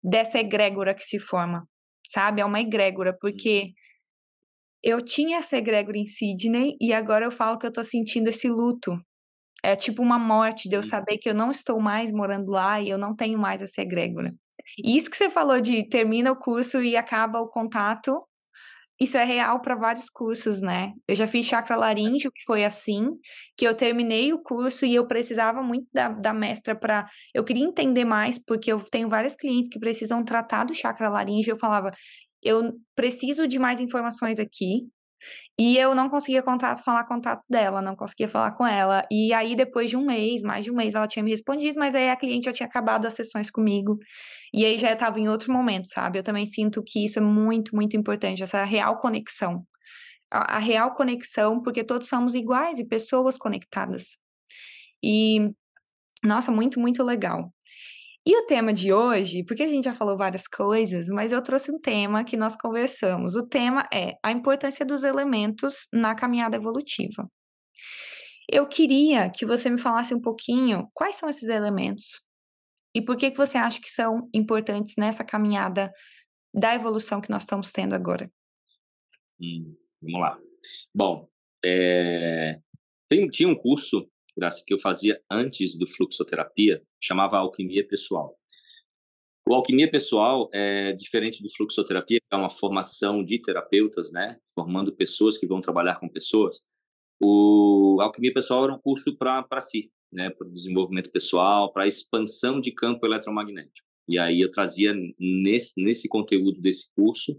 dessa 0.00 0.38
egrégora 0.38 0.94
que 0.94 1.02
se 1.02 1.18
forma, 1.18 1.66
sabe? 2.08 2.40
É 2.40 2.44
uma 2.44 2.60
egrégora, 2.60 3.12
porque 3.20 3.72
eu 4.80 5.04
tinha 5.04 5.38
essa 5.38 5.56
egrégora 5.56 5.98
em 5.98 6.06
Sydney 6.06 6.76
e 6.80 6.92
agora 6.92 7.24
eu 7.24 7.32
falo 7.32 7.58
que 7.58 7.66
eu 7.66 7.72
tô 7.72 7.82
sentindo 7.82 8.28
esse 8.28 8.48
luto 8.48 8.96
é 9.64 9.74
tipo 9.74 10.02
uma 10.02 10.18
morte 10.18 10.68
de 10.68 10.76
eu 10.76 10.82
saber 10.82 11.16
que 11.16 11.28
eu 11.28 11.34
não 11.34 11.50
estou 11.50 11.80
mais 11.80 12.12
morando 12.12 12.50
lá 12.50 12.82
e 12.82 12.90
eu 12.90 12.98
não 12.98 13.16
tenho 13.16 13.38
mais 13.38 13.62
essa 13.62 13.80
egrégora. 13.80 14.30
Isso 14.78 15.10
que 15.10 15.16
você 15.16 15.30
falou 15.30 15.60
de 15.60 15.86
termina 15.88 16.32
o 16.32 16.36
curso 16.38 16.82
e 16.82 16.96
acaba 16.96 17.40
o 17.40 17.48
contato, 17.48 18.26
isso 19.00 19.16
é 19.18 19.24
real 19.24 19.60
para 19.60 19.74
vários 19.74 20.08
cursos, 20.08 20.60
né? 20.62 20.92
Eu 21.08 21.16
já 21.16 21.26
fiz 21.26 21.46
chakra 21.46 21.76
laríngeo, 21.76 22.30
que 22.32 22.44
foi 22.44 22.64
assim, 22.64 23.08
que 23.56 23.66
eu 23.66 23.74
terminei 23.74 24.32
o 24.32 24.40
curso 24.42 24.86
e 24.86 24.94
eu 24.94 25.06
precisava 25.06 25.62
muito 25.62 25.86
da, 25.92 26.08
da 26.10 26.32
mestra 26.32 26.76
para. 26.76 27.06
Eu 27.34 27.44
queria 27.44 27.64
entender 27.64 28.04
mais, 28.04 28.38
porque 28.38 28.72
eu 28.72 28.80
tenho 28.80 29.08
vários 29.08 29.34
clientes 29.34 29.68
que 29.70 29.80
precisam 29.80 30.24
tratar 30.24 30.64
do 30.64 30.74
chakra 30.74 31.08
laríngeo. 31.10 31.52
Eu 31.52 31.58
falava, 31.58 31.90
eu 32.42 32.72
preciso 32.94 33.48
de 33.48 33.58
mais 33.58 33.80
informações 33.80 34.38
aqui, 34.38 34.86
e 35.58 35.78
eu 35.78 35.94
não 35.94 36.08
conseguia 36.10 36.42
contato, 36.42 36.82
falar 36.82 37.04
contato 37.04 37.44
dela, 37.48 37.80
não 37.80 37.94
conseguia 37.94 38.28
falar 38.28 38.52
com 38.52 38.66
ela. 38.66 39.04
E 39.10 39.32
aí, 39.32 39.54
depois 39.54 39.88
de 39.88 39.96
um 39.96 40.04
mês, 40.04 40.42
mais 40.42 40.64
de 40.64 40.70
um 40.70 40.74
mês, 40.74 40.94
ela 40.94 41.06
tinha 41.06 41.22
me 41.22 41.30
respondido, 41.30 41.78
mas 41.78 41.94
aí 41.94 42.10
a 42.10 42.16
cliente 42.16 42.46
já 42.46 42.52
tinha 42.52 42.66
acabado 42.66 43.06
as 43.06 43.14
sessões 43.14 43.50
comigo. 43.50 43.98
E 44.52 44.64
aí 44.64 44.76
já 44.78 44.92
estava 44.92 45.20
em 45.20 45.28
outro 45.28 45.52
momento, 45.52 45.86
sabe? 45.88 46.18
Eu 46.18 46.24
também 46.24 46.46
sinto 46.46 46.82
que 46.84 47.04
isso 47.04 47.18
é 47.20 47.22
muito, 47.22 47.74
muito 47.76 47.96
importante, 47.96 48.42
essa 48.42 48.64
real 48.64 48.98
conexão. 48.98 49.64
A, 50.32 50.56
a 50.56 50.58
real 50.58 50.94
conexão, 50.94 51.62
porque 51.62 51.84
todos 51.84 52.08
somos 52.08 52.34
iguais 52.34 52.78
e 52.80 52.86
pessoas 52.86 53.38
conectadas. 53.38 54.18
E, 55.02 55.50
nossa, 56.24 56.50
muito, 56.52 56.80
muito 56.80 57.02
legal. 57.04 57.53
E 58.26 58.34
o 58.38 58.46
tema 58.46 58.72
de 58.72 58.90
hoje, 58.90 59.44
porque 59.44 59.62
a 59.62 59.66
gente 59.66 59.84
já 59.84 59.94
falou 59.94 60.16
várias 60.16 60.48
coisas, 60.48 61.08
mas 61.08 61.30
eu 61.30 61.42
trouxe 61.42 61.70
um 61.70 61.78
tema 61.78 62.24
que 62.24 62.38
nós 62.38 62.56
conversamos. 62.56 63.36
O 63.36 63.46
tema 63.46 63.86
é 63.92 64.14
a 64.22 64.32
importância 64.32 64.84
dos 64.84 65.04
elementos 65.04 65.86
na 65.92 66.14
caminhada 66.14 66.56
evolutiva. 66.56 67.28
Eu 68.50 68.66
queria 68.66 69.30
que 69.30 69.44
você 69.44 69.68
me 69.68 69.78
falasse 69.78 70.14
um 70.14 70.20
pouquinho 70.20 70.88
quais 70.94 71.16
são 71.16 71.28
esses 71.28 71.50
elementos 71.50 72.20
e 72.94 73.02
por 73.02 73.16
que, 73.16 73.30
que 73.30 73.36
você 73.36 73.58
acha 73.58 73.80
que 73.80 73.90
são 73.90 74.28
importantes 74.32 74.94
nessa 74.96 75.24
caminhada 75.24 75.92
da 76.54 76.74
evolução 76.74 77.20
que 77.20 77.30
nós 77.30 77.42
estamos 77.42 77.72
tendo 77.72 77.94
agora. 77.94 78.30
Hum, 79.40 79.76
vamos 80.00 80.20
lá. 80.20 80.38
Bom, 80.94 81.28
é... 81.64 82.58
Tem, 83.06 83.28
tinha 83.28 83.48
um 83.48 83.56
curso 83.56 84.08
que 84.64 84.74
eu 84.74 84.78
fazia 84.78 85.20
antes 85.30 85.76
do 85.76 85.86
fluxoterapia, 85.86 86.82
chamava 87.00 87.38
alquimia 87.38 87.86
pessoal. 87.86 88.36
O 89.48 89.54
alquimia 89.54 89.90
pessoal 89.90 90.48
é 90.52 90.92
diferente 90.92 91.42
do 91.42 91.52
fluxoterapia, 91.54 92.18
que 92.18 92.34
é 92.34 92.36
uma 92.36 92.48
formação 92.48 93.22
de 93.22 93.38
terapeutas, 93.38 94.10
né, 94.10 94.38
formando 94.54 94.94
pessoas 94.94 95.36
que 95.36 95.46
vão 95.46 95.60
trabalhar 95.60 96.00
com 96.00 96.08
pessoas. 96.08 96.62
O 97.20 97.98
alquimia 98.00 98.32
pessoal 98.32 98.64
era 98.64 98.74
um 98.74 98.78
curso 98.78 99.14
para 99.16 99.60
si, 99.60 99.92
né, 100.10 100.30
para 100.30 100.48
desenvolvimento 100.48 101.10
pessoal, 101.10 101.72
para 101.72 101.86
expansão 101.86 102.60
de 102.60 102.72
campo 102.72 103.04
eletromagnético. 103.06 103.86
E 104.08 104.18
aí 104.18 104.40
eu 104.40 104.50
trazia 104.50 104.94
nesse, 105.18 105.82
nesse 105.82 106.08
conteúdo 106.08 106.60
desse 106.60 106.90
curso 106.94 107.38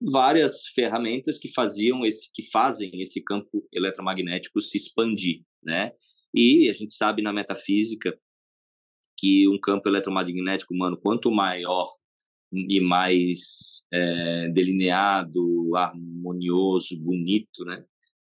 várias 0.00 0.66
ferramentas 0.68 1.38
que 1.38 1.52
faziam 1.52 2.06
esse 2.06 2.30
que 2.32 2.42
fazem 2.50 3.00
esse 3.00 3.20
campo 3.20 3.66
eletromagnético 3.72 4.60
se 4.62 4.76
expandir, 4.76 5.42
né? 5.62 5.92
E 6.34 6.68
a 6.68 6.72
gente 6.72 6.94
sabe 6.94 7.22
na 7.22 7.32
metafísica 7.32 8.18
que 9.16 9.48
um 9.48 9.58
campo 9.58 9.88
eletromagnético 9.88 10.74
humano, 10.74 10.96
quanto 10.96 11.30
maior 11.30 11.88
e 12.52 12.80
mais 12.80 13.84
é, 13.92 14.48
delineado, 14.48 15.76
harmonioso, 15.76 16.98
bonito, 16.98 17.64
né? 17.64 17.84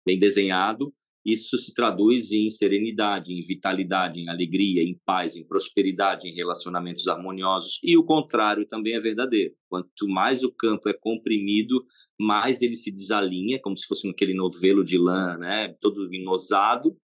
bem 0.05 0.17
desenhado, 0.17 0.93
isso 1.27 1.57
se 1.57 1.73
traduz 1.73 2.31
em 2.31 2.49
serenidade, 2.49 3.33
em 3.33 3.41
vitalidade, 3.41 4.21
em 4.21 4.29
alegria, 4.29 4.81
em 4.81 4.97
paz, 5.05 5.35
em 5.35 5.45
prosperidade, 5.45 6.25
em 6.25 6.33
relacionamentos 6.33 7.05
harmoniosos. 7.05 7.81
E 7.83 7.97
o 7.97 8.03
contrário 8.05 8.65
também 8.65 8.93
é 8.93 8.99
verdadeiro. 9.01 9.53
Quanto 9.67 10.07
mais 10.07 10.41
o 10.41 10.49
campo 10.49 10.87
é 10.87 10.93
comprimido, 10.93 11.85
mais 12.17 12.61
ele 12.61 12.75
se 12.75 12.89
desalinha, 12.89 13.59
como 13.59 13.75
se 13.75 13.85
fosse 13.85 14.07
aquele 14.09 14.33
novelo 14.33 14.85
de 14.85 14.97
lã, 14.97 15.37
né? 15.37 15.75
todo 15.81 16.13
inosado, 16.13 16.97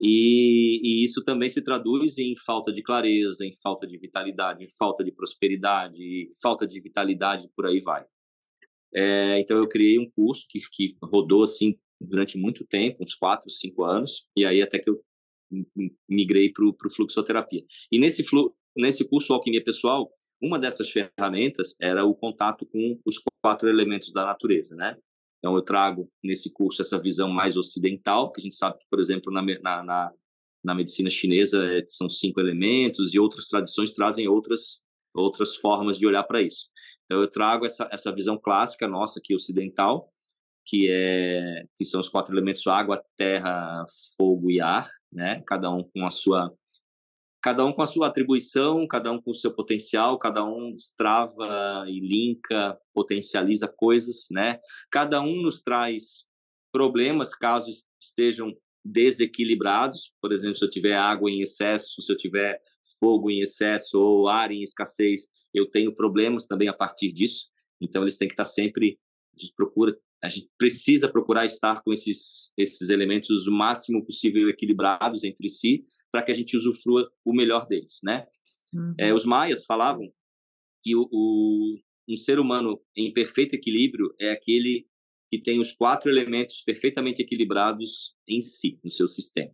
e, 0.00 0.80
e, 0.82 1.04
isso 1.04 1.24
também 1.24 1.48
se 1.48 1.62
traduz 1.62 2.18
em 2.18 2.34
falta 2.44 2.72
de 2.72 2.82
clareza, 2.82 3.46
em 3.46 3.54
falta 3.62 3.86
de 3.86 3.98
vitalidade, 3.98 4.64
em 4.64 4.68
falta 4.68 5.02
de 5.02 5.10
prosperidade, 5.10 6.28
falta 6.42 6.66
de 6.66 6.80
vitalidade, 6.80 7.48
por 7.56 7.66
aí 7.66 7.80
vai. 7.80 8.04
É, 8.94 9.40
então 9.40 9.56
eu 9.56 9.68
criei 9.68 9.98
um 9.98 10.10
curso 10.10 10.46
que, 10.48 10.58
que 10.72 10.96
rodou 11.02 11.42
assim 11.42 11.78
durante 12.00 12.38
muito 12.38 12.64
tempo, 12.64 13.02
uns 13.02 13.14
quatro, 13.14 13.50
cinco 13.50 13.84
anos, 13.84 14.26
e 14.36 14.44
aí 14.44 14.62
até 14.62 14.78
que 14.78 14.90
eu 14.90 15.00
migrei 16.08 16.52
para 16.52 16.64
o 16.66 16.90
fluxoterapia. 16.94 17.62
E 17.90 17.98
nesse, 17.98 18.24
flu, 18.24 18.54
nesse 18.76 19.08
curso 19.08 19.32
Alquimia 19.32 19.62
Pessoal, 19.62 20.10
uma 20.42 20.58
dessas 20.58 20.90
ferramentas 20.90 21.76
era 21.80 22.04
o 22.04 22.14
contato 22.14 22.66
com 22.66 23.00
os 23.04 23.20
quatro 23.42 23.68
elementos 23.68 24.12
da 24.12 24.24
natureza, 24.26 24.74
né? 24.74 24.96
Então, 25.46 25.54
eu 25.54 25.62
trago 25.62 26.10
nesse 26.24 26.50
curso 26.50 26.82
essa 26.82 27.00
visão 27.00 27.28
mais 27.28 27.56
ocidental, 27.56 28.32
que 28.32 28.40
a 28.40 28.42
gente 28.42 28.56
sabe 28.56 28.78
que, 28.78 28.86
por 28.90 28.98
exemplo, 28.98 29.32
na, 29.32 29.44
na, 29.84 30.12
na 30.64 30.74
medicina 30.74 31.08
chinesa 31.08 31.64
é, 31.72 31.84
são 31.86 32.10
cinco 32.10 32.40
elementos 32.40 33.14
e 33.14 33.20
outras 33.20 33.46
tradições 33.46 33.92
trazem 33.92 34.26
outras, 34.26 34.80
outras 35.14 35.54
formas 35.54 36.00
de 36.00 36.04
olhar 36.04 36.24
para 36.24 36.42
isso. 36.42 36.66
Então, 37.04 37.20
eu 37.20 37.28
trago 37.30 37.64
essa, 37.64 37.88
essa 37.92 38.12
visão 38.12 38.36
clássica 38.36 38.88
nossa 38.88 39.20
aqui 39.20 39.36
ocidental, 39.36 40.12
que 40.66 40.90
é 40.90 41.64
que 41.76 41.84
são 41.84 42.00
os 42.00 42.08
quatro 42.08 42.34
elementos 42.34 42.66
água, 42.66 43.00
terra, 43.16 43.86
fogo 44.16 44.50
e 44.50 44.60
ar, 44.60 44.88
né? 45.12 45.44
Cada 45.46 45.70
um 45.70 45.84
com 45.84 46.04
a 46.04 46.10
sua 46.10 46.52
cada 47.46 47.64
um 47.64 47.72
com 47.72 47.80
a 47.80 47.86
sua 47.86 48.08
atribuição, 48.08 48.88
cada 48.88 49.12
um 49.12 49.22
com 49.22 49.30
o 49.30 49.34
seu 49.34 49.54
potencial, 49.54 50.18
cada 50.18 50.44
um 50.44 50.72
destrava 50.72 51.84
e 51.86 52.00
linka, 52.00 52.76
potencializa 52.92 53.68
coisas, 53.68 54.26
né? 54.32 54.58
Cada 54.90 55.20
um 55.20 55.42
nos 55.42 55.62
traz 55.62 56.26
problemas 56.72 57.32
caso 57.32 57.70
estejam 58.02 58.52
desequilibrados, 58.84 60.12
por 60.20 60.32
exemplo, 60.32 60.56
se 60.56 60.64
eu 60.64 60.68
tiver 60.68 60.96
água 60.96 61.30
em 61.30 61.40
excesso, 61.40 62.02
se 62.02 62.12
eu 62.12 62.16
tiver 62.16 62.60
fogo 62.98 63.30
em 63.30 63.38
excesso 63.38 63.96
ou 63.96 64.28
ar 64.28 64.50
em 64.50 64.62
escassez, 64.62 65.28
eu 65.54 65.70
tenho 65.70 65.94
problemas 65.94 66.48
também 66.48 66.66
a 66.66 66.74
partir 66.74 67.12
disso. 67.12 67.46
Então 67.80 68.02
eles 68.02 68.18
têm 68.18 68.26
que 68.26 68.34
estar 68.34 68.44
sempre 68.44 68.98
a 69.32 69.40
gente 69.40 69.54
procura, 69.54 69.96
a 70.20 70.28
gente 70.28 70.50
precisa 70.58 71.08
procurar 71.08 71.46
estar 71.46 71.80
com 71.84 71.92
esses 71.92 72.52
esses 72.58 72.90
elementos 72.90 73.46
o 73.46 73.52
máximo 73.52 74.04
possível 74.04 74.48
equilibrados 74.48 75.22
entre 75.22 75.48
si 75.48 75.84
para 76.12 76.22
que 76.22 76.32
a 76.32 76.34
gente 76.34 76.56
usufrua 76.56 77.10
o 77.24 77.34
melhor 77.34 77.66
deles, 77.66 78.00
né? 78.02 78.26
Uhum. 78.74 78.94
É, 78.98 79.14
os 79.14 79.24
maias 79.24 79.64
falavam 79.64 80.10
que 80.82 80.94
o, 80.94 81.08
o, 81.10 81.78
um 82.08 82.16
ser 82.16 82.38
humano 82.38 82.80
em 82.96 83.12
perfeito 83.12 83.54
equilíbrio 83.54 84.14
é 84.20 84.30
aquele 84.30 84.86
que 85.30 85.38
tem 85.38 85.58
os 85.58 85.72
quatro 85.72 86.10
elementos 86.10 86.62
perfeitamente 86.62 87.20
equilibrados 87.20 88.14
em 88.28 88.40
si, 88.42 88.78
no 88.82 88.90
seu 88.90 89.08
sistema. 89.08 89.52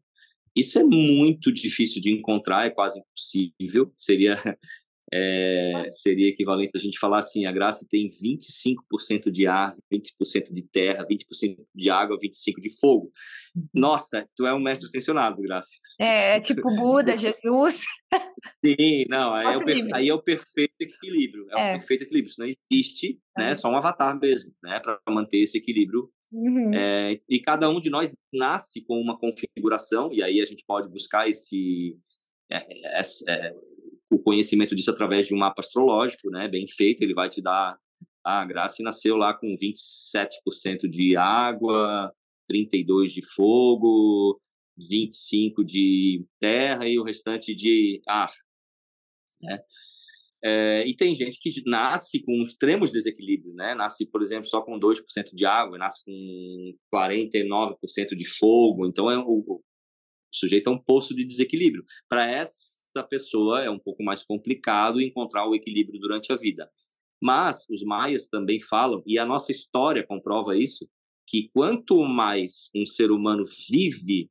Isso 0.54 0.78
é 0.78 0.84
muito 0.84 1.50
difícil 1.50 2.00
de 2.00 2.12
encontrar, 2.12 2.66
é 2.66 2.70
quase 2.70 3.00
impossível. 3.00 3.90
Seria 3.96 4.36
é, 5.14 5.88
seria 5.90 6.28
equivalente 6.28 6.76
a 6.76 6.80
gente 6.80 6.98
falar 6.98 7.18
assim: 7.18 7.44
a 7.44 7.52
Graça 7.52 7.86
tem 7.90 8.08
25% 8.08 9.30
de 9.30 9.46
ar, 9.46 9.76
20% 9.92 10.52
de 10.52 10.62
terra, 10.62 11.06
20% 11.06 11.56
de 11.74 11.90
água, 11.90 12.16
25% 12.16 12.60
de 12.60 12.70
fogo. 12.80 13.12
Nossa, 13.74 14.26
tu 14.34 14.46
é 14.46 14.54
um 14.54 14.60
mestre 14.60 14.86
ascensionado, 14.86 15.42
Graça. 15.42 15.70
É, 16.00 16.36
é 16.36 16.40
tipo 16.40 16.62
Buda, 16.74 17.16
Jesus. 17.16 17.84
Sim, 18.64 19.04
não, 19.08 19.34
aí 19.34 19.46
é, 19.46 19.56
o, 19.56 19.94
aí 19.94 20.08
é, 20.08 20.14
o 20.14 20.22
perfeito 20.22 20.74
equilíbrio. 20.80 21.46
É, 21.50 21.72
é, 21.72 21.74
o 21.74 21.78
perfeito 21.78 22.04
equilíbrio. 22.04 22.30
Isso 22.30 22.40
não 22.40 22.46
existe, 22.46 23.20
né? 23.36 23.50
É. 23.50 23.54
Só 23.54 23.68
um 23.68 23.76
avatar 23.76 24.18
mesmo, 24.18 24.52
né? 24.62 24.80
Para 24.80 24.98
manter 25.10 25.38
esse 25.38 25.58
equilíbrio. 25.58 26.10
Uhum. 26.32 26.72
É, 26.72 27.20
e 27.28 27.38
cada 27.38 27.68
um 27.68 27.78
de 27.78 27.90
nós 27.90 28.16
nasce 28.32 28.80
com 28.86 28.98
uma 28.98 29.18
configuração, 29.18 30.10
e 30.10 30.22
aí 30.22 30.40
a 30.40 30.44
gente 30.46 30.64
pode 30.66 30.88
buscar 30.88 31.28
esse. 31.28 31.98
É, 32.50 33.00
é, 33.28 33.54
o 34.12 34.18
conhecimento 34.18 34.74
disso 34.74 34.90
através 34.90 35.26
de 35.26 35.34
um 35.34 35.38
mapa 35.38 35.60
astrológico, 35.60 36.30
né, 36.30 36.48
bem 36.48 36.66
feito, 36.68 37.02
ele 37.02 37.14
vai 37.14 37.28
te 37.28 37.40
dar 37.40 37.78
ah, 38.24 38.42
a 38.42 38.44
Graça 38.44 38.82
nasceu 38.82 39.16
lá 39.16 39.34
com 39.34 39.54
27% 39.54 40.88
de 40.88 41.16
água, 41.16 42.12
32 42.46 43.12
de 43.12 43.20
fogo, 43.34 44.40
25 44.76 45.64
de 45.64 46.24
terra 46.38 46.88
e 46.88 46.98
o 46.98 47.02
restante 47.02 47.54
de 47.54 48.00
ar, 48.06 48.32
né? 49.40 49.60
É, 50.44 50.84
e 50.88 50.96
tem 50.96 51.14
gente 51.14 51.38
que 51.40 51.50
nasce 51.66 52.20
com 52.20 52.32
extremos 52.42 52.90
desequilíbrios, 52.90 53.54
né? 53.54 53.74
Nasce, 53.76 54.04
por 54.06 54.22
exemplo, 54.22 54.46
só 54.46 54.60
com 54.60 54.78
2% 54.78 55.34
de 55.34 55.46
água, 55.46 55.78
nasce 55.78 56.02
com 56.04 56.74
49% 56.92 58.16
de 58.16 58.24
fogo. 58.24 58.86
Então, 58.86 59.08
é 59.08 59.16
o, 59.18 59.44
o 59.46 59.62
sujeito 60.32 60.68
é 60.68 60.72
um 60.72 60.82
poço 60.82 61.14
de 61.14 61.24
desequilíbrio. 61.24 61.84
Para 62.08 62.28
essa 62.28 62.71
da 62.94 63.02
pessoa 63.02 63.62
é 63.62 63.70
um 63.70 63.78
pouco 63.78 64.02
mais 64.02 64.22
complicado 64.22 65.00
encontrar 65.00 65.46
o 65.46 65.54
equilíbrio 65.54 66.00
durante 66.00 66.32
a 66.32 66.36
vida. 66.36 66.70
Mas 67.20 67.64
os 67.70 67.82
maias 67.82 68.28
também 68.28 68.60
falam, 68.60 69.02
e 69.06 69.18
a 69.18 69.24
nossa 69.24 69.52
história 69.52 70.04
comprova 70.04 70.56
isso, 70.56 70.88
que 71.26 71.48
quanto 71.54 72.02
mais 72.02 72.68
um 72.74 72.84
ser 72.84 73.10
humano 73.10 73.44
vive 73.70 74.28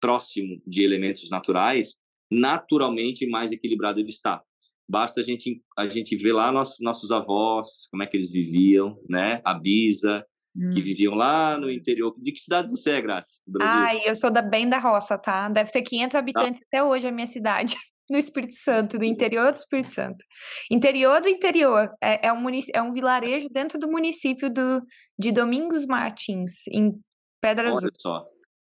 próximo 0.00 0.60
de 0.66 0.82
elementos 0.82 1.28
naturais, 1.28 1.96
naturalmente 2.30 3.28
mais 3.28 3.52
equilibrado 3.52 4.00
ele 4.00 4.08
está. 4.08 4.42
Basta 4.88 5.20
a 5.20 5.22
gente 5.22 5.62
a 5.78 5.88
gente 5.88 6.16
ver 6.16 6.32
lá 6.32 6.50
nossos 6.50 6.80
nossos 6.80 7.12
avós, 7.12 7.86
como 7.90 8.02
é 8.02 8.06
que 8.06 8.16
eles 8.16 8.30
viviam, 8.30 8.98
né? 9.08 9.40
A 9.44 9.54
Bisa, 9.54 10.24
hum. 10.56 10.70
que 10.70 10.80
viviam 10.80 11.14
lá 11.14 11.56
no 11.58 11.70
interior. 11.70 12.14
De 12.18 12.32
que 12.32 12.40
cidade 12.40 12.70
você 12.70 12.92
é, 12.92 13.02
Graça? 13.02 13.40
Ai, 13.60 14.00
eu 14.04 14.16
sou 14.16 14.32
da 14.32 14.42
bem 14.42 14.68
da 14.68 14.78
roça, 14.78 15.16
tá? 15.18 15.48
Deve 15.48 15.70
ter 15.70 15.82
500 15.82 16.14
habitantes 16.16 16.60
ah. 16.60 16.64
até 16.66 16.82
hoje 16.82 17.06
a 17.06 17.12
minha 17.12 17.26
cidade 17.26 17.76
no 18.10 18.18
Espírito 18.18 18.52
Santo, 18.52 18.98
do 18.98 19.04
interior 19.04 19.52
do 19.52 19.56
Espírito 19.56 19.92
Santo. 19.92 20.24
Interior 20.70 21.20
do 21.20 21.28
interior. 21.28 21.88
É, 22.02 22.26
é, 22.26 22.32
um, 22.32 22.42
é 22.74 22.82
um 22.82 22.92
vilarejo 22.92 23.48
dentro 23.48 23.78
do 23.78 23.88
município 23.88 24.52
do, 24.52 24.82
de 25.18 25.30
Domingos 25.30 25.86
Martins, 25.86 26.66
em 26.68 26.92
Pedra 27.40 27.68
Olha 27.68 27.76
Azul. 27.76 27.90
Só. 27.96 28.26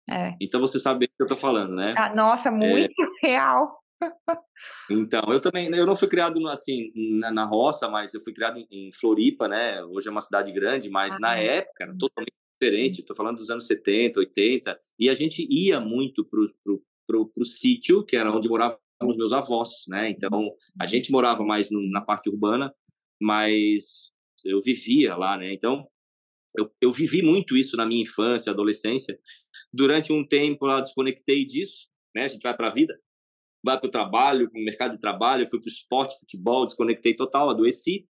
É. 0.10 0.36
Então 0.40 0.62
você 0.62 0.78
sabe 0.80 1.06
o 1.06 1.08
que 1.08 1.24
eu 1.24 1.28
tô 1.28 1.38
falando, 1.38 1.74
né? 1.74 1.96
Ah, 1.98 2.14
nossa, 2.14 2.50
é. 2.50 2.52
muito 2.52 2.94
é... 3.24 3.28
real. 3.28 3.82
Então, 4.90 5.22
eu 5.28 5.40
também, 5.40 5.70
eu 5.76 5.86
não 5.86 5.96
fui 5.96 6.08
criado 6.08 6.48
assim 6.48 6.92
na, 7.20 7.32
na 7.32 7.46
roça, 7.46 7.88
mas 7.88 8.14
eu 8.14 8.22
fui 8.22 8.34
criado 8.34 8.58
em, 8.58 8.68
em, 8.72 8.92
Floripa, 8.92 9.48
né? 9.48 9.84
Hoje 9.86 10.08
é 10.08 10.12
uma 10.12 10.22
cidade 10.22 10.52
grande, 10.52 10.90
mas 10.90 11.14
ah, 11.16 11.20
na 11.20 11.38
é. 11.38 11.58
época 11.58 11.84
era 11.84 11.96
totalmente 11.98 12.34
diferente. 12.60 13.02
Estou 13.02 13.16
falando 13.16 13.38
dos 13.38 13.50
anos 13.50 13.68
70, 13.68 14.20
80, 14.20 14.80
e 15.00 15.10
a 15.10 15.14
gente 15.14 15.48
ia 15.50 15.80
muito 15.80 16.26
pro, 16.26 16.52
pro, 16.64 16.84
pro, 17.08 17.26
pro 17.28 17.46
sítio, 17.46 18.04
que 18.04 18.16
era 18.16 18.32
onde 18.32 18.50
morava 18.50 18.80
os 19.10 19.18
meus 19.18 19.34
avós, 19.34 19.86
né? 19.88 20.10
Então, 20.10 20.52
a 20.80 20.86
gente 20.86 21.12
morava 21.12 21.44
mais 21.44 21.70
no, 21.72 21.82
na 21.90 22.02
parte 22.02 22.30
urbana, 22.30 22.74
mas 23.22 24.12
eu 24.46 24.60
vivia 24.60 25.16
lá, 25.16 25.38
né? 25.38 25.54
Então, 25.54 25.88
eu, 26.58 26.70
eu 26.82 26.92
vivi 26.92 27.22
muito 27.22 27.56
isso 27.56 27.78
na 27.78 27.86
minha 27.86 28.02
infância, 28.02 28.52
adolescência. 28.52 29.18
Durante 29.72 30.12
um 30.12 30.26
tempo, 30.26 30.70
eu 30.70 30.82
desconectei 30.82 31.46
disso, 31.46 31.88
né? 32.16 32.26
A 32.26 32.28
gente 32.28 32.44
vai 32.44 32.56
para 32.56 32.68
a 32.68 32.74
vida, 32.74 33.00
vai 33.64 33.80
para 33.80 33.88
o 33.88 33.92
trabalho, 33.92 34.50
para 34.50 34.60
o 34.60 34.64
mercado 34.64 34.92
de 34.92 35.00
trabalho, 35.00 35.48
fui 35.50 35.60
para 35.60 35.68
o 35.68 35.72
esporte, 35.72 36.20
futebol, 36.20 36.66
desconectei 36.66 37.16
total, 37.16 37.50
adoeci 37.50 38.06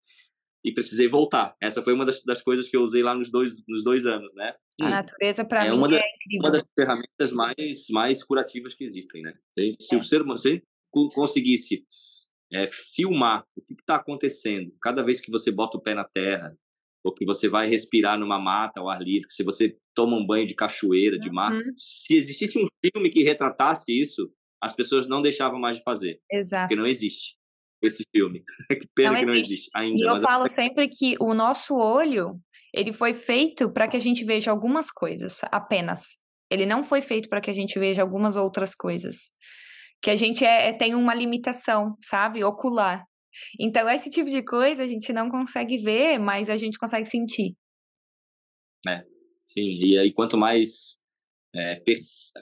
e 0.63 0.73
precisei 0.73 1.07
voltar. 1.07 1.55
Essa 1.61 1.81
foi 1.81 1.93
uma 1.93 2.05
das, 2.05 2.21
das, 2.23 2.41
coisas 2.41 2.67
que 2.67 2.75
eu 2.75 2.81
usei 2.81 3.01
lá 3.01 3.15
nos 3.15 3.31
dois, 3.31 3.63
nos 3.67 3.83
dois 3.83 4.05
anos, 4.05 4.33
né? 4.35 4.53
A 4.81 4.85
hum. 4.85 4.89
natureza, 4.89 5.45
para 5.45 5.65
é 5.65 5.71
mim, 5.71 5.77
uma 5.77 5.87
da, 5.87 5.97
é 5.97 6.15
incrível. 6.15 6.45
uma 6.45 6.51
das 6.51 6.63
ferramentas 6.77 7.31
mais, 7.31 7.85
mais 7.89 8.23
curativas 8.23 8.75
que 8.75 8.83
existem, 8.83 9.21
né? 9.21 9.33
Se 9.79 9.95
é. 9.95 9.97
o 9.97 10.03
ser 10.03 10.23
se 10.37 10.63
conseguisse 11.09 11.85
é, 12.53 12.67
filmar 12.67 13.45
o 13.55 13.61
que 13.61 13.81
está 13.81 13.95
acontecendo 13.95 14.71
cada 14.81 15.03
vez 15.03 15.19
que 15.19 15.31
você 15.31 15.51
bota 15.51 15.77
o 15.77 15.81
pé 15.81 15.93
na 15.93 16.03
terra, 16.03 16.55
ou 17.03 17.13
que 17.13 17.25
você 17.25 17.47
vai 17.47 17.67
respirar 17.69 18.19
numa 18.19 18.39
mata 18.39 18.79
ao 18.79 18.89
ar 18.89 19.01
livre, 19.01 19.29
se 19.29 19.43
você 19.43 19.77
toma 19.93 20.17
um 20.17 20.25
banho 20.25 20.45
de 20.45 20.55
cachoeira, 20.55 21.17
de 21.17 21.31
mar, 21.31 21.53
uhum. 21.53 21.73
se 21.75 22.17
existisse 22.17 22.57
um 22.57 22.65
filme 22.83 23.09
que 23.09 23.23
retratasse 23.23 23.97
isso, 23.97 24.29
as 24.61 24.73
pessoas 24.73 25.07
não 25.07 25.21
deixavam 25.21 25.59
mais 25.59 25.77
de 25.77 25.83
fazer. 25.83 26.19
Exato. 26.31 26.67
Porque 26.67 26.81
não 26.81 26.87
existe 26.87 27.37
esse 27.81 28.03
filme. 28.13 28.43
que 28.69 28.87
pena 28.93 29.11
não 29.11 29.19
que 29.19 29.25
não 29.25 29.35
existe 29.35 29.69
ainda. 29.73 29.99
E 29.99 30.07
eu 30.07 30.19
falo 30.19 30.45
é... 30.45 30.49
sempre 30.49 30.87
que 30.87 31.15
o 31.19 31.33
nosso 31.33 31.77
olho, 31.77 32.39
ele 32.73 32.91
foi 32.91 33.13
feito 33.13 33.71
para 33.71 33.87
que 33.87 33.95
a 33.95 34.01
gente 34.01 34.25
veja 34.25 34.51
algumas 34.51 34.91
coisas 34.91 35.41
apenas. 35.51 36.17
Ele 36.51 36.65
não 36.65 36.83
foi 36.83 37.01
feito 37.01 37.29
para 37.29 37.41
que 37.41 37.49
a 37.49 37.53
gente 37.53 37.77
veja 37.77 38.01
algumas 38.01 38.35
outras 38.35 38.73
coisas 38.73 39.31
que 40.01 40.09
a 40.09 40.15
gente 40.15 40.45
é, 40.45 40.69
é, 40.69 40.73
tem 40.73 40.95
uma 40.95 41.13
limitação, 41.13 41.95
sabe, 42.01 42.43
ocular. 42.43 43.03
Então, 43.59 43.89
esse 43.89 44.09
tipo 44.09 44.29
de 44.29 44.43
coisa 44.43 44.83
a 44.83 44.87
gente 44.87 45.11
não 45.13 45.29
consegue 45.29 45.77
ver, 45.77 46.17
mas 46.17 46.49
a 46.49 46.57
gente 46.57 46.77
consegue 46.77 47.05
sentir. 47.05 47.55
É, 48.87 49.03
sim. 49.43 49.79
E 49.83 49.97
aí, 49.97 50.11
quanto 50.11 50.37
mais 50.37 50.97
é, 51.55 51.81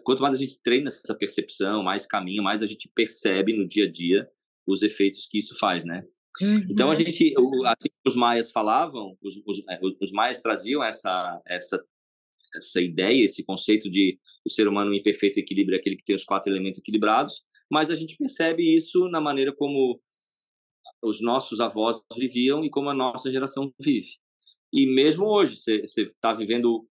quanto 0.04 0.22
mais 0.22 0.36
a 0.36 0.40
gente 0.40 0.62
treina 0.62 0.90
essa 0.90 1.16
percepção, 1.16 1.84
mais 1.84 2.06
caminho, 2.06 2.44
mais 2.44 2.62
a 2.62 2.66
gente 2.66 2.90
percebe 2.94 3.56
no 3.56 3.68
dia 3.68 3.86
a 3.86 3.92
dia 3.92 4.30
os 4.68 4.82
efeitos 4.82 5.28
que 5.30 5.38
isso 5.38 5.58
faz, 5.58 5.86
né? 5.86 6.04
Uhum. 6.42 6.68
Então 6.70 6.92
a 6.92 6.96
gente, 6.96 7.34
assim 7.66 7.90
os 8.06 8.16
maias 8.16 8.52
falavam, 8.52 9.18
os, 9.22 9.42
os, 9.46 9.64
é, 9.70 9.80
os 10.02 10.12
maias 10.12 10.42
traziam 10.42 10.84
essa 10.84 11.42
essa 11.48 11.82
essa 12.56 12.82
ideia, 12.82 13.24
esse 13.24 13.44
conceito 13.44 13.90
de 13.90 14.20
o 14.46 14.50
ser 14.50 14.68
humano 14.68 14.94
em 14.94 15.02
perfeito 15.02 15.40
equilíbrio 15.40 15.76
é 15.76 15.80
aquele 15.80 15.96
que 15.96 16.04
tem 16.04 16.16
os 16.16 16.24
quatro 16.24 16.52
elementos 16.52 16.80
equilibrados, 16.80 17.44
mas 17.70 17.90
a 17.90 17.96
gente 17.96 18.16
percebe 18.16 18.64
isso 18.76 19.08
na 19.10 19.20
maneira 19.20 19.52
como 19.52 20.00
os 21.02 21.22
nossos 21.22 21.60
avós 21.60 22.02
viviam 22.18 22.64
e 22.64 22.70
como 22.70 22.90
a 22.90 22.94
nossa 22.94 23.32
geração 23.32 23.74
vive. 23.80 24.18
E 24.72 24.86
mesmo 24.88 25.26
hoje, 25.26 25.58
você 25.58 25.82
está 26.04 26.34
vivendo. 26.34 26.88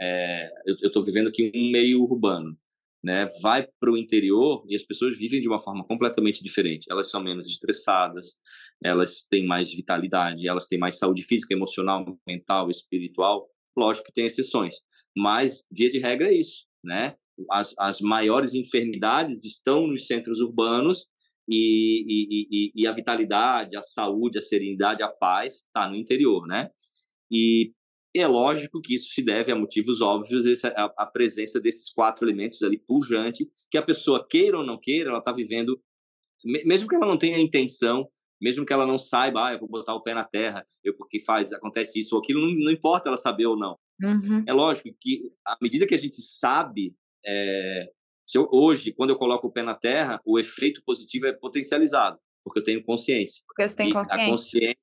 É, 0.00 0.50
eu 0.66 0.88
estou 0.88 1.02
vivendo 1.02 1.28
aqui 1.28 1.50
um 1.54 1.70
meio 1.70 2.02
urbano. 2.02 2.56
Né? 3.02 3.26
Vai 3.42 3.66
para 3.80 3.90
o 3.90 3.96
interior 3.96 4.64
e 4.68 4.76
as 4.76 4.82
pessoas 4.82 5.16
vivem 5.16 5.40
de 5.40 5.48
uma 5.48 5.58
forma 5.58 5.82
completamente 5.82 6.42
diferente. 6.42 6.86
Elas 6.88 7.10
são 7.10 7.20
menos 7.20 7.48
estressadas, 7.48 8.40
elas 8.82 9.24
têm 9.24 9.44
mais 9.44 9.72
vitalidade, 9.72 10.46
elas 10.46 10.66
têm 10.66 10.78
mais 10.78 10.98
saúde 10.98 11.22
física, 11.22 11.52
emocional, 11.52 12.04
mental, 12.24 12.70
espiritual. 12.70 13.51
Lógico 13.76 14.06
que 14.06 14.12
tem 14.12 14.26
exceções, 14.26 14.76
mas 15.16 15.64
via 15.70 15.88
de 15.88 15.98
regra 15.98 16.28
é 16.28 16.34
isso, 16.34 16.66
né? 16.84 17.16
As, 17.50 17.74
as 17.78 18.00
maiores 18.00 18.54
enfermidades 18.54 19.44
estão 19.44 19.86
nos 19.86 20.06
centros 20.06 20.40
urbanos 20.40 21.06
e, 21.48 22.04
e, 22.06 22.48
e, 22.50 22.82
e 22.82 22.86
a 22.86 22.92
vitalidade, 22.92 23.76
a 23.76 23.82
saúde, 23.82 24.38
a 24.38 24.42
serenidade, 24.42 25.02
a 25.02 25.08
paz 25.08 25.64
está 25.64 25.88
no 25.88 25.96
interior, 25.96 26.46
né? 26.46 26.70
E 27.30 27.72
é 28.14 28.26
lógico 28.26 28.80
que 28.80 28.94
isso 28.94 29.08
se 29.08 29.22
deve 29.22 29.50
a 29.50 29.56
motivos 29.56 30.02
óbvios, 30.02 30.44
a, 30.64 30.92
a 30.98 31.06
presença 31.06 31.58
desses 31.58 31.90
quatro 31.90 32.26
elementos 32.26 32.62
ali 32.62 32.78
pujante, 32.78 33.48
que 33.70 33.78
a 33.78 33.82
pessoa 33.82 34.26
queira 34.28 34.58
ou 34.58 34.64
não 34.64 34.78
queira, 34.78 35.08
ela 35.08 35.18
está 35.18 35.32
vivendo, 35.32 35.80
mesmo 36.44 36.88
que 36.88 36.94
ela 36.94 37.06
não 37.06 37.16
tenha 37.16 37.38
intenção, 37.38 38.06
mesmo 38.42 38.66
que 38.66 38.72
ela 38.72 38.84
não 38.84 38.98
saiba, 38.98 39.46
ah, 39.46 39.52
eu 39.52 39.60
vou 39.60 39.68
botar 39.68 39.94
o 39.94 40.02
pé 40.02 40.12
na 40.12 40.24
terra, 40.24 40.66
eu 40.82 40.96
porque 40.96 41.20
faz, 41.20 41.52
acontece 41.52 42.00
isso 42.00 42.16
ou 42.16 42.20
aquilo, 42.20 42.40
não, 42.40 42.52
não 42.52 42.72
importa 42.72 43.08
ela 43.08 43.16
saber 43.16 43.46
ou 43.46 43.56
não. 43.56 43.78
Uhum. 44.02 44.40
É 44.46 44.52
lógico 44.52 44.90
que 45.00 45.28
à 45.46 45.56
medida 45.62 45.86
que 45.86 45.94
a 45.94 45.98
gente 45.98 46.20
sabe 46.20 46.92
é, 47.24 47.88
se 48.24 48.36
eu, 48.36 48.48
hoje, 48.50 48.92
quando 48.92 49.10
eu 49.10 49.16
coloco 49.16 49.46
o 49.46 49.52
pé 49.52 49.62
na 49.62 49.74
terra, 49.74 50.20
o 50.24 50.40
efeito 50.40 50.82
positivo 50.84 51.26
é 51.26 51.32
potencializado, 51.32 52.18
porque 52.42 52.58
eu 52.58 52.64
tenho 52.64 52.82
consciência. 52.82 53.44
Porque 53.46 53.66
você 53.66 53.76
tem 53.76 53.90
e 53.90 53.92
consciência. 53.92 54.24
A 54.24 54.30
consciência, 54.30 54.78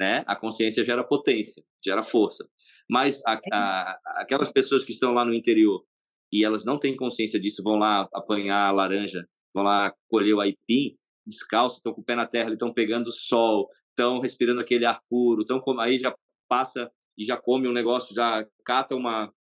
né? 0.00 0.24
A 0.26 0.36
consciência 0.36 0.84
gera 0.84 1.04
potência, 1.04 1.62
gera 1.84 2.02
força. 2.02 2.48
Mas 2.90 3.22
a, 3.24 3.40
a, 3.52 4.00
aquelas 4.16 4.48
pessoas 4.48 4.84
que 4.84 4.92
estão 4.92 5.12
lá 5.12 5.24
no 5.24 5.32
interior 5.32 5.84
e 6.32 6.44
elas 6.44 6.64
não 6.64 6.78
têm 6.78 6.96
consciência 6.96 7.38
disso, 7.38 7.62
vão 7.62 7.76
lá 7.76 8.08
apanhar 8.12 8.66
a 8.66 8.72
laranja, 8.72 9.28
vão 9.54 9.62
lá 9.62 9.94
colher 10.08 10.34
o 10.34 10.40
aipim, 10.40 10.96
descalço, 11.26 11.76
estão 11.76 11.92
com 11.92 12.00
o 12.00 12.04
pé 12.04 12.14
na 12.14 12.26
terra, 12.26 12.52
estão 12.52 12.72
pegando 12.72 13.12
sol, 13.12 13.68
estão 13.90 14.20
respirando 14.20 14.60
aquele 14.60 14.84
ar 14.84 15.00
puro, 15.08 15.42
estão 15.42 15.62
aí 15.80 15.98
já 15.98 16.14
passa 16.48 16.90
e 17.18 17.24
já 17.24 17.36
come 17.36 17.66
um 17.66 17.72
negócio, 17.72 18.14
já 18.14 18.46
cata 18.64 18.94
uma 18.94 19.32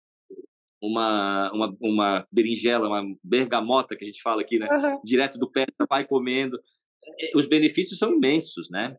uma, 0.81 1.51
uma, 1.51 1.77
uma 1.81 2.27
berinjela, 2.31 2.87
uma 2.87 3.15
bergamota 3.23 3.95
que 3.95 4.03
a 4.03 4.07
gente 4.07 4.21
fala 4.21 4.41
aqui, 4.41 4.59
né? 4.59 4.67
Uhum. 4.69 5.01
Direto 5.03 5.39
do 5.39 5.49
pé, 5.49 5.65
vai 5.89 6.05
comendo. 6.05 6.59
É, 7.19 7.31
os 7.35 7.47
benefícios 7.47 7.97
são 7.97 8.13
imensos, 8.13 8.69
né? 8.69 8.95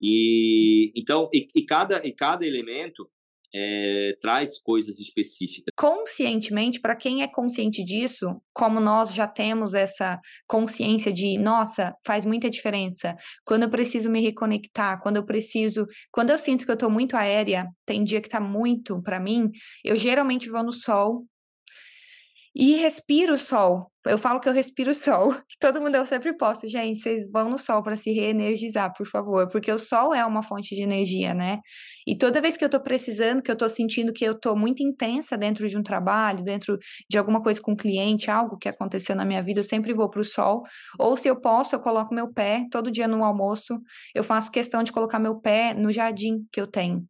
E 0.00 0.92
então, 0.96 1.28
e, 1.32 1.48
e 1.54 1.62
cada 1.62 2.06
e 2.06 2.12
cada 2.12 2.46
elemento 2.46 3.10
é, 3.54 4.16
traz 4.20 4.60
coisas 4.60 4.98
específicas. 4.98 5.64
Conscientemente, 5.76 6.80
para 6.80 6.96
quem 6.96 7.22
é 7.22 7.28
consciente 7.28 7.84
disso, 7.84 8.40
como 8.52 8.80
nós 8.80 9.14
já 9.14 9.26
temos 9.26 9.74
essa 9.74 10.20
consciência 10.46 11.12
de, 11.12 11.38
nossa, 11.38 11.94
faz 12.04 12.24
muita 12.24 12.48
diferença. 12.48 13.16
Quando 13.44 13.64
eu 13.64 13.70
preciso 13.70 14.10
me 14.10 14.20
reconectar, 14.20 15.00
quando 15.02 15.16
eu 15.16 15.24
preciso, 15.24 15.86
quando 16.12 16.30
eu 16.30 16.38
sinto 16.38 16.64
que 16.64 16.70
eu 16.70 16.74
estou 16.74 16.90
muito 16.90 17.16
aérea, 17.16 17.66
tem 17.84 18.04
dia 18.04 18.20
que 18.20 18.28
está 18.28 18.40
muito 18.40 19.02
para 19.02 19.20
mim, 19.20 19.50
eu 19.84 19.96
geralmente 19.96 20.48
vou 20.48 20.62
no 20.62 20.72
sol 20.72 21.26
e 22.54 22.76
respiro 22.76 23.34
o 23.34 23.38
sol. 23.38 23.90
Eu 24.06 24.16
falo 24.16 24.40
que 24.40 24.48
eu 24.48 24.52
respiro 24.52 24.92
o 24.92 24.94
sol, 24.94 25.34
todo 25.60 25.80
mundo 25.80 25.94
eu 25.94 26.06
sempre 26.06 26.34
posto, 26.34 26.66
gente, 26.66 26.98
vocês 26.98 27.30
vão 27.30 27.50
no 27.50 27.58
sol 27.58 27.82
para 27.82 27.96
se 27.96 28.10
reenergizar, 28.12 28.92
por 28.96 29.06
favor, 29.06 29.46
porque 29.50 29.70
o 29.70 29.78
sol 29.78 30.14
é 30.14 30.24
uma 30.24 30.42
fonte 30.42 30.74
de 30.74 30.82
energia, 30.82 31.34
né? 31.34 31.58
E 32.06 32.16
toda 32.16 32.40
vez 32.40 32.56
que 32.56 32.64
eu 32.64 32.68
tô 32.70 32.80
precisando, 32.80 33.42
que 33.42 33.50
eu 33.50 33.56
tô 33.56 33.68
sentindo 33.68 34.12
que 34.12 34.24
eu 34.24 34.38
tô 34.38 34.56
muito 34.56 34.82
intensa 34.82 35.36
dentro 35.36 35.68
de 35.68 35.76
um 35.76 35.82
trabalho, 35.82 36.42
dentro 36.42 36.78
de 37.08 37.18
alguma 37.18 37.42
coisa 37.42 37.60
com 37.60 37.72
um 37.72 37.76
cliente, 37.76 38.30
algo 38.30 38.56
que 38.56 38.68
aconteceu 38.68 39.14
na 39.14 39.24
minha 39.24 39.42
vida, 39.42 39.60
eu 39.60 39.64
sempre 39.64 39.92
vou 39.92 40.08
pro 40.08 40.24
sol. 40.24 40.62
Ou 40.98 41.16
se 41.16 41.28
eu 41.28 41.38
posso, 41.38 41.74
eu 41.74 41.80
coloco 41.80 42.14
meu 42.14 42.32
pé 42.32 42.66
todo 42.70 42.90
dia 42.90 43.06
no 43.06 43.22
almoço, 43.22 43.78
eu 44.14 44.24
faço 44.24 44.50
questão 44.50 44.82
de 44.82 44.92
colocar 44.92 45.18
meu 45.18 45.38
pé 45.40 45.74
no 45.74 45.92
jardim 45.92 46.46
que 46.50 46.60
eu 46.60 46.66
tenho. 46.66 47.04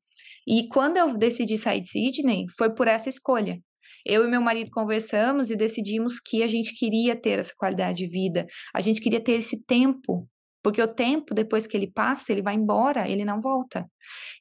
E 0.46 0.66
quando 0.68 0.96
eu 0.96 1.16
decidi 1.16 1.57
sair 1.57 1.81
de 1.81 1.88
Sydney, 1.88 2.46
foi 2.57 2.74
por 2.74 2.88
essa 2.88 3.09
escolha. 3.09 3.59
Eu 4.05 4.25
e 4.25 4.31
meu 4.31 4.41
marido 4.41 4.71
conversamos 4.71 5.51
e 5.51 5.57
decidimos 5.57 6.21
que 6.21 6.43
a 6.43 6.47
gente 6.47 6.75
queria 6.79 7.15
ter 7.15 7.39
essa 7.39 7.53
qualidade 7.57 7.99
de 7.99 8.09
vida, 8.09 8.47
a 8.75 8.81
gente 8.81 9.01
queria 9.01 9.23
ter 9.23 9.33
esse 9.33 9.65
tempo, 9.65 10.29
porque 10.63 10.83
o 10.83 10.89
tempo, 10.89 11.35
depois 11.35 11.67
que 11.67 11.77
ele 11.77 11.91
passa, 11.91 12.33
ele 12.33 12.43
vai 12.43 12.55
embora, 12.55 13.09
ele 13.09 13.25
não 13.25 13.41
volta. 13.41 13.87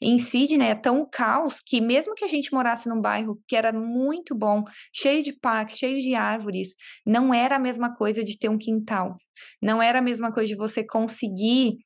em 0.01 0.19
Sydney 0.19 0.69
é 0.69 0.75
tão 0.75 1.07
caos 1.09 1.61
que, 1.65 1.79
mesmo 1.79 2.13
que 2.13 2.25
a 2.25 2.27
gente 2.27 2.53
morasse 2.53 2.89
num 2.89 2.99
bairro 3.01 3.39
que 3.47 3.55
era 3.55 3.71
muito 3.71 4.35
bom, 4.37 4.63
cheio 4.93 5.23
de 5.23 5.33
parques, 5.33 5.77
cheio 5.77 5.99
de 5.99 6.15
árvores, 6.15 6.75
não 7.05 7.33
era 7.33 7.55
a 7.55 7.59
mesma 7.59 7.95
coisa 7.95 8.23
de 8.23 8.37
ter 8.37 8.49
um 8.49 8.57
quintal. 8.57 9.15
Não 9.61 9.81
era 9.81 9.99
a 9.99 10.01
mesma 10.01 10.33
coisa 10.33 10.49
de 10.49 10.57
você 10.57 10.85
conseguir. 10.85 11.77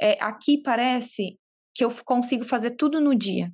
É, 0.00 0.16
aqui 0.22 0.62
parece 0.62 1.36
que 1.74 1.84
eu 1.84 1.90
consigo 2.04 2.44
fazer 2.44 2.72
tudo 2.76 3.00
no 3.00 3.14
dia 3.14 3.50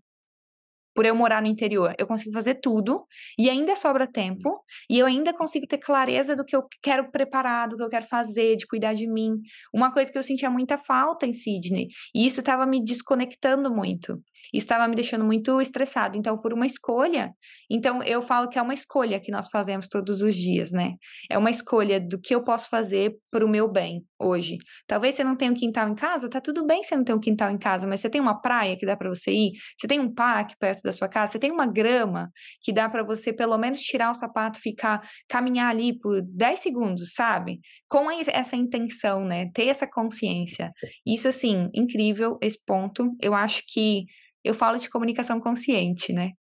por 0.97 1.05
eu 1.05 1.15
morar 1.15 1.43
no 1.43 1.47
interior, 1.47 1.95
eu 1.99 2.07
consigo 2.07 2.33
fazer 2.33 2.55
tudo 2.55 3.05
e 3.39 3.51
ainda 3.51 3.77
sobra 3.77 4.11
tempo 4.11 4.65
e 4.89 4.99
eu 4.99 5.05
ainda 5.05 5.35
consigo 5.35 5.67
ter 5.67 5.77
clareza 5.77 6.35
do 6.35 6.43
que 6.43 6.57
eu 6.57 6.65
quero 6.83 7.11
preparar, 7.13 7.69
do 7.69 7.77
que 7.77 7.83
eu 7.83 7.89
quero 7.91 8.07
fazer, 8.07 8.57
de 8.57 8.67
cuidar 8.67 8.95
de 8.95 9.07
mim. 9.07 9.33
Uma 9.75 9.93
coisa 9.93 10.11
que 10.11 10.17
eu 10.17 10.23
sentia 10.23 10.49
muita 10.49 10.79
falta 10.79 11.27
em 11.27 11.35
Sydney 11.35 11.89
e 12.15 12.27
isso 12.27 12.41
estava 12.41 12.65
me 12.65 12.83
desconectando 12.83 13.71
muito. 13.71 14.19
Estava 14.55 14.89
me 14.89 14.95
deixando 14.95 15.25
muito 15.25 15.61
estressado. 15.61 16.17
Então, 16.17 16.39
por 16.39 16.55
uma 16.55 16.67
escolha, 16.67 17.33
então 17.71 18.03
eu 18.03 18.23
falo 18.23 18.49
que 18.49 18.59
é 18.59 18.63
uma 18.63 18.75
escolha 18.75 19.21
que 19.21 19.31
nós 19.31 19.49
fazemos 19.49 19.89
todos 19.89 20.23
os 20.23 20.35
dias, 20.35 20.73
né? 20.73 20.95
É 21.31 21.37
uma 21.37 21.51
escolha 21.51 22.01
do 22.01 22.19
que 22.19 22.35
eu 22.35 22.43
posso 22.43 22.71
fazer 22.71 23.17
para 23.31 23.45
o 23.45 23.49
meu 23.49 23.71
bem 23.71 24.03
hoje. 24.19 24.57
Talvez 24.87 25.15
você 25.15 25.25
não 25.25 25.37
tenha 25.37 25.51
um 25.51 25.55
quintal 25.55 25.89
em 25.89 25.95
casa, 25.95 26.31
tá 26.31 26.41
tudo 26.41 26.65
bem 26.65 26.83
você 26.83 26.97
não 26.97 27.05
ter 27.05 27.13
um 27.13 27.21
quintal 27.21 27.51
em 27.51 27.59
casa, 27.59 27.87
mas 27.87 28.01
você 28.01 28.09
tem 28.09 28.21
uma 28.21 28.41
praia 28.41 28.77
que 28.79 28.87
dá 28.87 28.97
para 28.97 29.09
você 29.09 29.33
ir, 29.33 29.53
você 29.79 29.87
tem 29.87 30.01
um 30.01 30.13
parque 30.13 30.57
perto 30.59 30.83
da 30.87 30.93
sua 30.93 31.09
casa, 31.09 31.33
você 31.33 31.39
tem 31.39 31.53
uma 31.53 31.67
grama 31.67 32.31
que 32.63 32.73
dá 32.73 32.89
para 32.89 33.03
você 33.03 33.33
pelo 33.33 33.59
menos 33.59 33.81
tirar 33.81 34.11
o 34.11 34.15
sapato, 34.15 34.59
ficar 34.61 35.03
caminhar 35.29 35.71
ali 35.71 35.99
por 35.99 36.23
10 36.23 36.61
segundos, 36.61 37.13
sabe? 37.13 37.61
Com 37.89 38.11
essa 38.11 38.57
intenção, 38.57 39.25
né? 39.25 39.51
Ter 39.53 39.67
essa 39.67 39.87
consciência. 39.87 40.73
Isso 41.07 41.29
assim, 41.29 41.69
incrível 41.75 42.39
esse 42.41 42.59
ponto. 42.65 43.15
Eu 43.21 43.35
acho 43.35 43.63
que 43.69 44.05
eu 44.43 44.55
falo 44.55 44.79
de 44.79 44.89
comunicação 44.89 45.41
consciente, 45.41 46.13
né? 46.13 46.31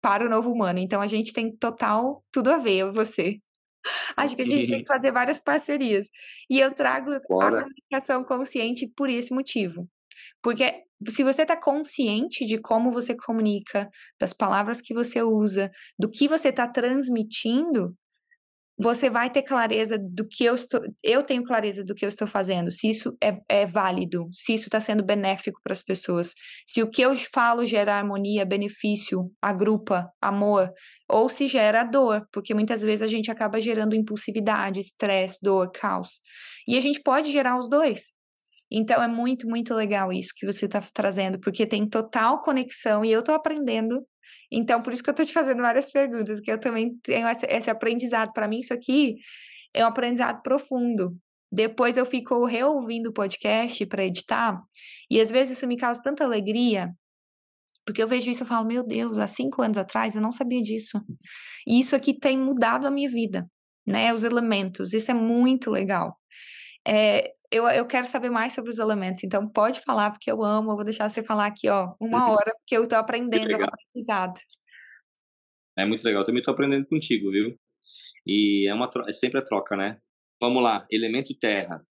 Para 0.00 0.26
o 0.26 0.28
novo 0.28 0.50
humano. 0.50 0.78
Então 0.78 1.00
a 1.00 1.06
gente 1.06 1.32
tem 1.32 1.54
total 1.56 2.22
tudo 2.32 2.50
a 2.50 2.58
ver, 2.58 2.78
eu 2.78 2.92
você. 2.92 3.38
Acho 4.16 4.36
que 4.36 4.42
a 4.42 4.46
gente 4.46 4.68
tem 4.68 4.82
que 4.82 4.92
fazer 4.92 5.10
várias 5.10 5.40
parcerias. 5.40 6.08
E 6.48 6.60
eu 6.60 6.72
trago 6.72 7.10
Bora. 7.28 7.60
a 7.60 7.62
comunicação 7.62 8.24
consciente 8.24 8.90
por 8.94 9.10
esse 9.10 9.34
motivo. 9.34 9.88
Porque 10.42 10.84
se 11.08 11.22
você 11.22 11.42
está 11.42 11.56
consciente 11.60 12.46
de 12.46 12.58
como 12.58 12.90
você 12.90 13.16
comunica, 13.16 13.88
das 14.20 14.32
palavras 14.32 14.80
que 14.80 14.94
você 14.94 15.22
usa, 15.22 15.70
do 15.98 16.10
que 16.10 16.28
você 16.28 16.48
está 16.48 16.68
transmitindo, 16.68 17.96
você 18.78 19.08
vai 19.08 19.30
ter 19.30 19.42
clareza 19.42 19.98
do 19.98 20.26
que 20.26 20.44
eu 20.44 20.54
estou. 20.54 20.80
Eu 21.02 21.22
tenho 21.22 21.44
clareza 21.44 21.84
do 21.84 21.94
que 21.94 22.04
eu 22.04 22.08
estou 22.08 22.26
fazendo, 22.26 22.70
se 22.70 22.90
isso 22.90 23.16
é, 23.22 23.38
é 23.48 23.66
válido, 23.66 24.28
se 24.32 24.54
isso 24.54 24.64
está 24.64 24.80
sendo 24.80 25.04
benéfico 25.04 25.60
para 25.62 25.72
as 25.72 25.82
pessoas, 25.82 26.34
se 26.66 26.82
o 26.82 26.90
que 26.90 27.02
eu 27.02 27.14
falo 27.32 27.64
gera 27.64 27.96
harmonia, 27.96 28.44
benefício, 28.44 29.30
agrupa, 29.40 30.10
amor, 30.20 30.70
ou 31.08 31.28
se 31.28 31.46
gera 31.46 31.84
dor, 31.84 32.26
porque 32.32 32.54
muitas 32.54 32.82
vezes 32.82 33.02
a 33.02 33.06
gente 33.06 33.30
acaba 33.30 33.60
gerando 33.60 33.94
impulsividade, 33.94 34.80
estresse, 34.80 35.38
dor, 35.42 35.70
caos. 35.70 36.20
E 36.66 36.76
a 36.76 36.80
gente 36.80 37.00
pode 37.02 37.30
gerar 37.30 37.58
os 37.58 37.68
dois. 37.68 38.14
Então 38.74 39.02
é 39.02 39.08
muito, 39.08 39.46
muito 39.46 39.74
legal 39.74 40.10
isso 40.10 40.32
que 40.34 40.46
você 40.46 40.64
está 40.64 40.80
trazendo, 40.94 41.38
porque 41.38 41.66
tem 41.66 41.86
total 41.86 42.40
conexão 42.40 43.04
e 43.04 43.12
eu 43.12 43.20
estou 43.20 43.34
aprendendo. 43.34 44.02
Então, 44.50 44.82
por 44.82 44.92
isso 44.92 45.02
que 45.02 45.10
eu 45.10 45.12
estou 45.12 45.26
te 45.26 45.32
fazendo 45.32 45.60
várias 45.60 45.90
perguntas, 45.92 46.40
que 46.40 46.50
eu 46.50 46.58
também 46.58 46.96
tenho 47.02 47.28
esse, 47.28 47.70
aprendizado. 47.70 48.32
Para 48.32 48.48
mim, 48.48 48.60
isso 48.60 48.72
aqui 48.72 49.16
é 49.74 49.84
um 49.84 49.88
aprendizado 49.88 50.42
profundo. 50.42 51.14
Depois 51.50 51.98
eu 51.98 52.06
fico 52.06 52.46
reouvindo 52.46 53.10
o 53.10 53.12
podcast 53.12 53.84
para 53.86 54.04
editar, 54.04 54.58
e 55.10 55.20
às 55.20 55.30
vezes 55.30 55.58
isso 55.58 55.66
me 55.66 55.76
causa 55.76 56.02
tanta 56.02 56.24
alegria, 56.24 56.90
porque 57.84 58.02
eu 58.02 58.08
vejo 58.08 58.30
isso 58.30 58.42
e 58.42 58.46
falo, 58.46 58.66
meu 58.66 58.86
Deus, 58.86 59.18
há 59.18 59.26
cinco 59.26 59.60
anos 59.60 59.76
atrás 59.76 60.14
eu 60.14 60.22
não 60.22 60.30
sabia 60.30 60.62
disso. 60.62 60.98
E 61.66 61.78
isso 61.78 61.94
aqui 61.94 62.18
tem 62.18 62.38
mudado 62.38 62.86
a 62.86 62.90
minha 62.90 63.08
vida, 63.10 63.46
né? 63.86 64.14
Os 64.14 64.24
elementos, 64.24 64.94
isso 64.94 65.10
é 65.10 65.14
muito 65.14 65.70
legal. 65.70 66.16
É, 66.88 67.32
eu, 67.52 67.68
eu 67.68 67.86
quero 67.86 68.06
saber 68.06 68.30
mais 68.30 68.54
sobre 68.54 68.70
os 68.70 68.78
elementos, 68.78 69.22
então 69.22 69.46
pode 69.46 69.80
falar, 69.80 70.10
porque 70.10 70.30
eu 70.30 70.42
amo. 70.42 70.72
Eu 70.72 70.76
vou 70.76 70.84
deixar 70.84 71.08
você 71.08 71.22
falar 71.22 71.46
aqui, 71.46 71.68
ó, 71.68 71.94
uma 72.00 72.30
hora, 72.30 72.52
porque 72.58 72.76
eu 72.76 72.82
estou 72.82 72.98
aprendendo, 72.98 73.50
é 73.50 73.56
um 73.56 73.64
aprendizado. 73.64 74.40
É 75.76 75.84
muito 75.84 76.02
legal. 76.02 76.22
Eu 76.22 76.26
também 76.26 76.40
estou 76.40 76.52
aprendendo 76.52 76.86
contigo, 76.86 77.30
viu? 77.30 77.58
E 78.26 78.66
é, 78.68 78.74
uma, 78.74 78.88
é 79.06 79.12
sempre 79.12 79.38
a 79.38 79.44
troca, 79.44 79.76
né? 79.76 79.98
Vamos 80.40 80.62
lá, 80.62 80.86
elemento 80.90 81.34
terra. 81.38 81.84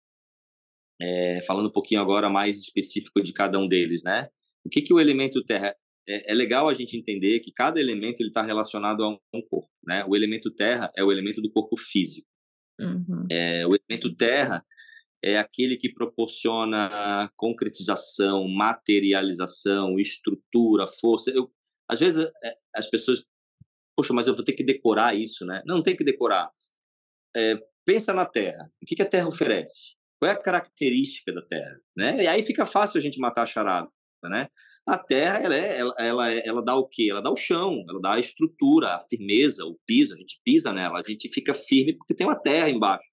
É, 1.00 1.42
falando 1.44 1.68
um 1.68 1.72
pouquinho 1.72 2.02
agora 2.02 2.30
mais 2.30 2.58
específico 2.58 3.24
de 3.24 3.34
cada 3.34 3.58
um 3.58 3.68
deles, 3.68 4.04
né? 4.04 4.30
O 4.64 4.70
que, 4.70 4.82
que 4.82 4.94
o 4.94 5.00
elemento 5.00 5.44
terra 5.44 5.76
é, 6.08 6.32
é 6.32 6.36
legal 6.36 6.70
a 6.70 6.74
gente 6.74 6.98
entender 6.98 7.40
que 7.40 7.52
cada 7.52 7.80
elemento 7.80 8.22
ele 8.22 8.30
está 8.30 8.44
relacionado 8.44 9.04
a 9.04 9.10
um, 9.10 9.18
um, 9.34 9.42
corpo, 9.42 9.70
né? 9.84 10.06
O 10.08 10.16
elemento 10.16 10.52
terra 10.52 10.92
é 10.96 11.04
o 11.04 11.12
elemento 11.12 11.42
do 11.42 11.52
corpo 11.52 11.76
físico. 11.78 12.28
Uhum. 12.80 13.28
É, 13.30 13.66
o 13.66 13.76
elemento 13.76 14.16
terra 14.16 14.64
é 15.24 15.38
aquele 15.38 15.78
que 15.78 15.94
proporciona 15.94 17.32
concretização, 17.36 18.48
materialização, 18.48 20.00
estrutura, 20.00 20.88
força. 20.88 21.30
Eu, 21.30 21.52
às 21.88 22.00
vezes 22.00 22.26
é, 22.44 22.56
as 22.76 22.90
pessoas, 22.90 23.24
poxa, 23.96 24.14
mas 24.14 24.28
eu 24.28 24.36
vou 24.36 24.44
ter 24.44 24.54
que 24.54 24.64
decorar 24.64 25.14
isso, 25.16 25.46
né? 25.46 25.62
Não, 25.66 25.78
não 25.78 25.84
tem 25.84 25.96
que 25.96 26.04
decorar. 26.04 26.50
É, 27.36 27.56
pensa 27.86 28.14
na 28.14 28.26
Terra. 28.26 28.72
O 28.82 28.86
que, 28.86 28.96
que 28.96 29.02
a 29.02 29.10
Terra 29.10 29.28
oferece? 29.28 29.96
Qual 30.20 30.30
é 30.32 30.34
a 30.34 30.42
característica 30.42 31.32
da 31.34 31.42
Terra? 31.42 31.80
Né? 31.96 32.24
E 32.24 32.28
aí 32.28 32.44
fica 32.44 32.66
fácil 32.66 33.00
a 33.00 33.02
gente 33.02 33.20
matar 33.20 33.44
a 33.44 33.48
charada, 33.48 33.90
né? 34.24 34.48
A 34.88 34.98
Terra, 34.98 35.38
ela, 35.38 35.56
é, 35.56 35.80
ela, 35.80 35.96
ela, 36.00 36.32
ela 36.32 36.66
dá 36.66 36.76
o 36.76 36.88
quê? 36.88 37.08
Ela 37.12 37.22
dá 37.22 37.32
o 37.32 37.38
chão, 37.38 37.84
ela 37.88 38.02
dá 38.02 38.14
a 38.14 38.20
estrutura, 38.20 38.96
a 38.96 39.00
firmeza, 39.02 39.64
o 39.64 39.78
piso, 39.86 40.16
a 40.16 40.18
gente 40.18 40.40
pisa 40.44 40.74
nela, 40.74 41.00
a 41.00 41.04
gente 41.08 41.30
fica 41.32 41.54
firme 41.54 41.96
porque 41.98 42.16
tem 42.16 42.26
uma 42.26 42.40
terra 42.40 42.70
embaixo. 42.70 43.11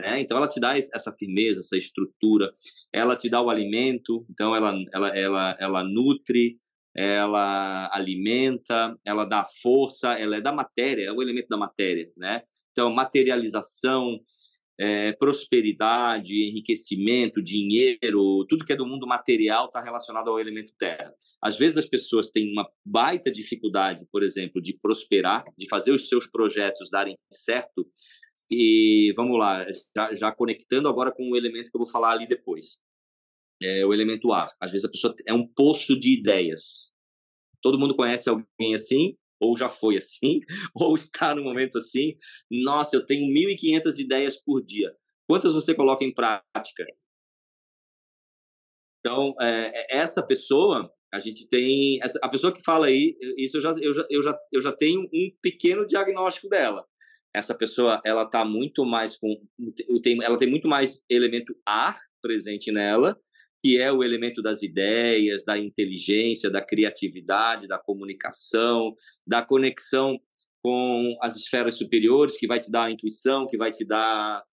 Né? 0.00 0.20
Então 0.20 0.36
ela 0.36 0.48
te 0.48 0.60
dá 0.60 0.76
essa 0.76 1.14
firmeza, 1.18 1.60
essa 1.60 1.76
estrutura, 1.76 2.52
ela 2.92 3.16
te 3.16 3.28
dá 3.28 3.40
o 3.40 3.50
alimento, 3.50 4.26
então 4.30 4.54
ela 4.54 4.74
ela 4.92 5.08
ela, 5.16 5.56
ela 5.58 5.84
nutre, 5.84 6.58
ela 6.94 7.90
alimenta, 7.92 8.96
ela 9.04 9.24
dá 9.24 9.44
força, 9.44 10.12
ela 10.12 10.36
é 10.36 10.40
da 10.40 10.52
matéria, 10.52 11.04
é 11.04 11.12
o 11.12 11.20
elemento 11.20 11.48
da 11.48 11.56
matéria, 11.56 12.10
né? 12.16 12.42
Então, 12.72 12.92
materialização, 12.92 14.20
é, 14.78 15.12
prosperidade, 15.12 16.34
enriquecimento, 16.34 17.42
dinheiro, 17.42 18.44
tudo 18.46 18.64
que 18.64 18.72
é 18.72 18.76
do 18.76 18.86
mundo 18.86 19.06
material 19.06 19.66
está 19.66 19.80
relacionado 19.80 20.28
ao 20.28 20.38
elemento 20.38 20.72
terra. 20.78 21.14
Às 21.42 21.56
vezes 21.56 21.78
as 21.78 21.86
pessoas 21.86 22.30
têm 22.30 22.52
uma 22.52 22.68
baita 22.84 23.30
dificuldade, 23.30 24.06
por 24.12 24.22
exemplo, 24.22 24.60
de 24.60 24.78
prosperar, 24.78 25.44
de 25.56 25.68
fazer 25.68 25.92
os 25.92 26.08
seus 26.08 26.26
projetos 26.26 26.90
darem 26.90 27.16
certo. 27.32 27.86
E 28.50 29.12
vamos 29.16 29.38
lá, 29.38 29.66
já, 29.96 30.14
já 30.14 30.32
conectando 30.32 30.88
agora 30.88 31.12
com 31.12 31.30
o 31.30 31.36
elemento 31.36 31.70
que 31.70 31.76
eu 31.76 31.82
vou 31.82 31.90
falar 31.90 32.12
ali 32.12 32.26
depois. 32.26 32.80
É 33.62 33.84
o 33.86 33.94
elemento 33.94 34.32
ar. 34.32 34.48
Às 34.60 34.72
vezes 34.72 34.84
a 34.84 34.90
pessoa 34.90 35.14
é 35.26 35.32
um 35.32 35.46
poço 35.46 35.98
de 35.98 36.12
ideias. 36.18 36.92
Todo 37.62 37.78
mundo 37.78 37.96
conhece 37.96 38.28
alguém 38.28 38.74
assim, 38.74 39.16
ou 39.40 39.56
já 39.56 39.68
foi 39.68 39.96
assim, 39.96 40.40
ou 40.74 40.94
está 40.94 41.34
no 41.34 41.42
momento 41.42 41.78
assim. 41.78 42.16
Nossa, 42.50 42.96
eu 42.96 43.06
tenho 43.06 43.26
1.500 43.32 43.98
ideias 43.98 44.36
por 44.36 44.62
dia. 44.62 44.94
Quantas 45.26 45.52
você 45.52 45.74
coloca 45.74 46.04
em 46.04 46.14
prática? 46.14 46.84
Então, 49.00 49.34
é, 49.40 49.72
é, 49.74 49.98
essa 49.98 50.22
pessoa, 50.22 50.92
a 51.12 51.18
gente 51.20 51.46
tem. 51.48 52.02
Essa, 52.02 52.18
a 52.22 52.28
pessoa 52.28 52.52
que 52.52 52.62
fala 52.62 52.86
aí, 52.86 53.16
isso 53.36 53.56
eu 53.56 53.60
já, 53.60 53.70
eu, 53.80 53.94
já, 53.94 54.06
eu, 54.10 54.22
já, 54.22 54.38
eu 54.52 54.62
já 54.62 54.72
tenho 54.72 55.02
um 55.12 55.30
pequeno 55.40 55.86
diagnóstico 55.86 56.48
dela. 56.48 56.84
Essa 57.36 57.54
pessoa, 57.54 58.00
ela 58.04 58.22
está 58.22 58.44
muito 58.44 58.84
mais 58.84 59.16
com. 59.16 59.36
Tem, 60.02 60.22
ela 60.22 60.38
tem 60.38 60.48
muito 60.48 60.66
mais 60.66 61.04
elemento 61.08 61.54
ar 61.66 61.96
presente 62.22 62.72
nela 62.72 63.18
que 63.62 63.80
é 63.80 63.90
o 63.90 64.04
elemento 64.04 64.40
das 64.42 64.62
ideias, 64.62 65.44
da 65.44 65.58
inteligência, 65.58 66.48
da 66.48 66.62
criatividade, 66.62 67.66
da 67.66 67.78
comunicação, 67.78 68.94
da 69.26 69.42
conexão 69.42 70.20
com 70.62 71.16
as 71.20 71.36
esferas 71.36 71.76
superiores, 71.76 72.36
que 72.36 72.46
vai 72.46 72.58
te 72.58 72.70
dar 72.70 72.84
a 72.84 72.90
intuição, 72.90 73.46
que 73.46 73.56
vai 73.56 73.72
te 73.72 73.84
dar 73.84 74.44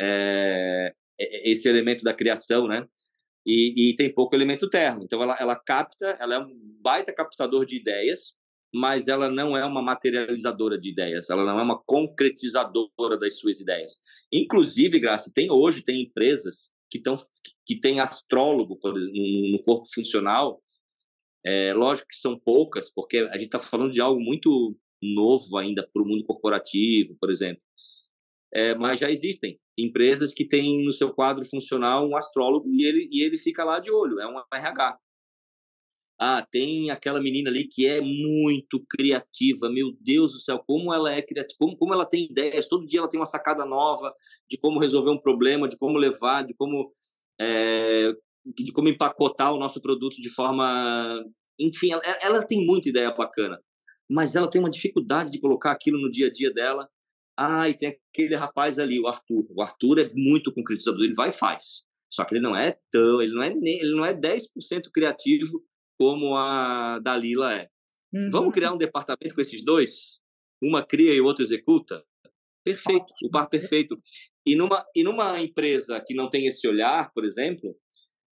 é, 0.00 0.94
esse 1.18 1.68
elemento 1.68 2.04
da 2.04 2.14
criação, 2.14 2.66
né? 2.66 2.86
E, 3.44 3.90
e, 3.90 3.94
tem 3.96 4.12
pouco 4.12 4.34
elemento 4.36 4.70
terra. 4.70 5.00
Então 5.02 5.20
ela, 5.22 5.36
ela 5.40 5.56
capta, 5.56 6.16
ela 6.20 6.34
é 6.34 6.38
um 6.38 6.52
baita 6.80 7.12
captador 7.12 7.66
de 7.66 7.76
ideias, 7.76 8.36
mas 8.72 9.08
ela 9.08 9.30
não 9.30 9.56
é 9.56 9.64
uma 9.64 9.82
materializadora 9.82 10.78
de 10.78 10.90
ideias, 10.90 11.28
ela 11.28 11.44
não 11.44 11.58
é 11.58 11.62
uma 11.62 11.82
concretizadora 11.84 13.18
das 13.18 13.38
suas 13.38 13.60
ideias. 13.60 13.96
Inclusive, 14.32 14.98
Graça, 14.98 15.30
tem 15.34 15.50
hoje 15.50 15.82
tem 15.82 16.02
empresas 16.02 16.72
que, 16.90 17.00
tão, 17.00 17.16
que 17.66 17.78
tem 17.78 18.00
astrólogo 18.00 18.78
exemplo, 18.82 18.92
no 18.94 19.62
corpo 19.62 19.84
funcional, 19.92 20.62
é, 21.44 21.72
lógico 21.74 22.08
que 22.08 22.16
são 22.16 22.38
poucas, 22.38 22.92
porque 22.92 23.18
a 23.18 23.34
gente 23.34 23.46
está 23.46 23.58
falando 23.58 23.92
de 23.92 24.00
algo 24.00 24.20
muito 24.20 24.76
novo 25.02 25.56
ainda 25.58 25.86
para 25.92 26.02
o 26.02 26.06
mundo 26.06 26.24
corporativo, 26.24 27.16
por 27.20 27.30
exemplo. 27.30 27.62
É, 28.54 28.74
mas 28.74 28.98
já 28.98 29.10
existem 29.10 29.58
empresas 29.76 30.32
que 30.32 30.46
têm 30.46 30.84
no 30.84 30.92
seu 30.92 31.12
quadro 31.12 31.44
funcional 31.44 32.06
um 32.06 32.16
astrólogo 32.16 32.68
e 32.70 32.84
ele, 32.84 33.08
e 33.10 33.22
ele 33.22 33.38
fica 33.38 33.64
lá 33.64 33.78
de 33.80 33.90
olho, 33.90 34.20
é 34.20 34.26
um 34.26 34.38
RH. 34.52 34.98
Ah, 36.24 36.46
tem 36.48 36.88
aquela 36.88 37.20
menina 37.20 37.50
ali 37.50 37.66
que 37.66 37.84
é 37.84 38.00
muito 38.00 38.78
criativa, 38.88 39.68
meu 39.68 39.92
Deus 40.00 40.30
do 40.30 40.38
céu, 40.38 40.62
como 40.64 40.94
ela 40.94 41.12
é 41.12 41.20
criativa, 41.20 41.58
como, 41.58 41.76
como 41.76 41.92
ela 41.92 42.06
tem 42.06 42.26
ideias, 42.26 42.68
todo 42.68 42.86
dia 42.86 43.00
ela 43.00 43.08
tem 43.08 43.18
uma 43.18 43.26
sacada 43.26 43.66
nova 43.66 44.14
de 44.48 44.56
como 44.56 44.78
resolver 44.78 45.10
um 45.10 45.20
problema, 45.20 45.66
de 45.66 45.76
como 45.76 45.98
levar, 45.98 46.44
de 46.44 46.54
como, 46.54 46.94
é, 47.40 48.12
de 48.46 48.72
como 48.72 48.88
empacotar 48.88 49.52
o 49.52 49.58
nosso 49.58 49.82
produto 49.82 50.14
de 50.14 50.28
forma. 50.30 51.24
Enfim, 51.58 51.90
ela, 51.90 52.02
ela 52.22 52.46
tem 52.46 52.64
muita 52.64 52.88
ideia 52.88 53.10
bacana, 53.10 53.58
mas 54.08 54.36
ela 54.36 54.48
tem 54.48 54.60
uma 54.60 54.70
dificuldade 54.70 55.28
de 55.28 55.40
colocar 55.40 55.72
aquilo 55.72 56.00
no 56.00 56.08
dia 56.08 56.28
a 56.28 56.30
dia 56.30 56.52
dela. 56.52 56.88
Ah, 57.36 57.68
e 57.68 57.74
tem 57.74 57.98
aquele 58.12 58.36
rapaz 58.36 58.78
ali, 58.78 59.00
o 59.00 59.08
Arthur. 59.08 59.44
O 59.50 59.60
Arthur 59.60 59.98
é 59.98 60.12
muito 60.14 60.54
concretizador, 60.54 61.02
ele 61.02 61.14
vai 61.14 61.30
e 61.30 61.32
faz. 61.32 61.82
Só 62.08 62.24
que 62.24 62.34
ele 62.34 62.42
não 62.42 62.54
é 62.54 62.78
tão, 62.92 63.20
ele 63.20 63.34
não 63.34 63.42
é, 63.42 63.48
ele 63.48 63.94
não 63.96 64.04
é 64.04 64.14
10% 64.14 64.88
criativo 64.94 65.60
como 66.02 66.34
a 66.34 66.98
Dalila 66.98 67.54
é. 67.54 67.68
Uhum. 68.12 68.28
Vamos 68.28 68.52
criar 68.52 68.72
um 68.72 68.76
departamento 68.76 69.32
com 69.36 69.40
esses 69.40 69.64
dois? 69.64 70.20
Uma 70.60 70.84
cria 70.84 71.14
e 71.14 71.20
o 71.20 71.24
outro 71.24 71.44
executa? 71.44 72.02
Perfeito, 72.64 73.06
o 73.24 73.30
par 73.30 73.48
perfeito. 73.48 73.94
E 74.44 74.56
numa, 74.56 74.84
e 74.96 75.04
numa 75.04 75.40
empresa 75.40 76.02
que 76.04 76.12
não 76.12 76.28
tem 76.28 76.48
esse 76.48 76.66
olhar, 76.66 77.12
por 77.14 77.24
exemplo, 77.24 77.76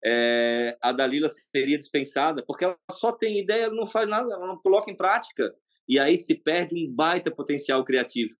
é, 0.03 0.75
a 0.81 0.91
Dalila 0.91 1.29
seria 1.29 1.77
dispensada, 1.77 2.43
porque 2.43 2.65
ela 2.65 2.75
só 2.91 3.11
tem 3.11 3.39
ideia, 3.39 3.69
não 3.69 3.85
faz 3.85 4.09
nada, 4.09 4.33
ela 4.33 4.47
não 4.47 4.57
coloca 4.57 4.89
em 4.89 4.97
prática. 4.97 5.53
E 5.87 5.99
aí 5.99 6.17
se 6.17 6.33
perde 6.33 6.75
um 6.75 6.91
baita 6.91 7.29
potencial 7.29 7.83
criativo. 7.83 8.33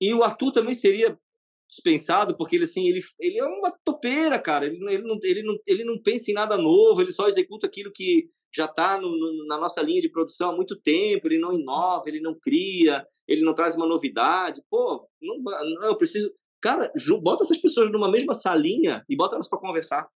E 0.00 0.14
o 0.14 0.24
Arthur 0.24 0.52
também 0.52 0.72
seria 0.72 1.18
dispensado, 1.68 2.34
porque 2.34 2.56
ele, 2.56 2.64
assim, 2.64 2.88
ele, 2.88 3.00
ele 3.20 3.38
é 3.38 3.44
uma 3.44 3.70
topeira, 3.84 4.38
cara. 4.38 4.64
Ele, 4.64 4.78
ele, 4.90 5.02
não, 5.02 5.18
ele, 5.22 5.42
não, 5.42 5.58
ele 5.66 5.84
não 5.84 6.02
pensa 6.02 6.30
em 6.30 6.34
nada 6.34 6.56
novo, 6.56 7.02
ele 7.02 7.12
só 7.12 7.28
executa 7.28 7.66
aquilo 7.66 7.92
que 7.92 8.30
já 8.54 8.66
está 8.66 9.00
na 9.00 9.58
nossa 9.58 9.82
linha 9.82 10.00
de 10.00 10.08
produção 10.08 10.50
há 10.50 10.56
muito 10.56 10.76
tempo, 10.76 11.26
ele 11.26 11.38
não 11.38 11.52
inova, 11.52 12.04
ele 12.06 12.20
não 12.20 12.38
cria, 12.38 13.04
ele 13.26 13.42
não 13.42 13.54
traz 13.54 13.76
uma 13.76 13.86
novidade. 13.86 14.62
Pô, 14.70 15.06
não, 15.20 15.38
não 15.40 15.88
eu 15.88 15.96
preciso. 15.96 16.32
Cara, 16.62 16.90
bota 17.20 17.42
essas 17.42 17.58
pessoas 17.58 17.90
numa 17.90 18.10
mesma 18.10 18.32
salinha 18.32 19.04
e 19.08 19.16
bota 19.16 19.34
elas 19.34 19.48
para 19.48 19.58
conversar 19.58 20.08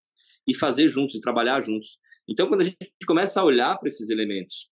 e 0.46 0.54
fazer 0.54 0.88
juntos, 0.88 1.16
e 1.16 1.20
trabalhar 1.20 1.60
juntos. 1.60 1.98
Então, 2.28 2.48
quando 2.48 2.62
a 2.62 2.64
gente 2.64 2.78
começa 3.06 3.40
a 3.40 3.44
olhar 3.44 3.76
para 3.76 3.88
esses 3.88 4.08
elementos, 4.08 4.70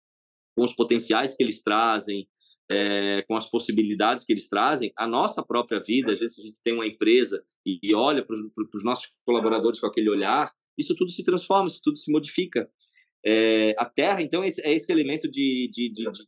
com 0.55 0.65
os 0.65 0.75
potenciais 0.75 1.35
que 1.35 1.43
eles 1.43 1.63
trazem, 1.63 2.29
é, 2.71 3.23
com 3.23 3.37
as 3.37 3.49
possibilidades 3.49 4.25
que 4.25 4.33
eles 4.33 4.49
trazem, 4.49 4.93
a 4.97 5.07
nossa 5.07 5.43
própria 5.43 5.81
vida, 5.81 6.13
às 6.13 6.21
vezes 6.21 6.39
a 6.39 6.43
gente 6.43 6.63
tem 6.63 6.75
uma 6.75 6.87
empresa 6.87 7.43
e, 7.67 7.79
e 7.83 7.95
olha 7.95 8.25
para 8.25 8.37
os 8.75 8.85
nossos 8.85 9.11
colaboradores 9.25 9.81
com 9.81 9.87
aquele 9.87 10.11
olhar, 10.11 10.51
isso 10.77 10.95
tudo 10.95 11.11
se 11.11 11.25
transforma, 11.25 11.69
isso 11.69 11.81
tudo 11.83 11.99
se 11.99 12.11
modifica. 12.11 12.69
É, 13.25 13.75
a 13.79 13.85
Terra, 13.85 14.21
então, 14.21 14.43
é 14.43 14.49
esse, 14.49 14.61
é 14.63 14.93
elemento 14.93 15.31
de, 15.31 15.71
de, 15.73 15.89
de, 15.91 16.05
de, 16.11 16.27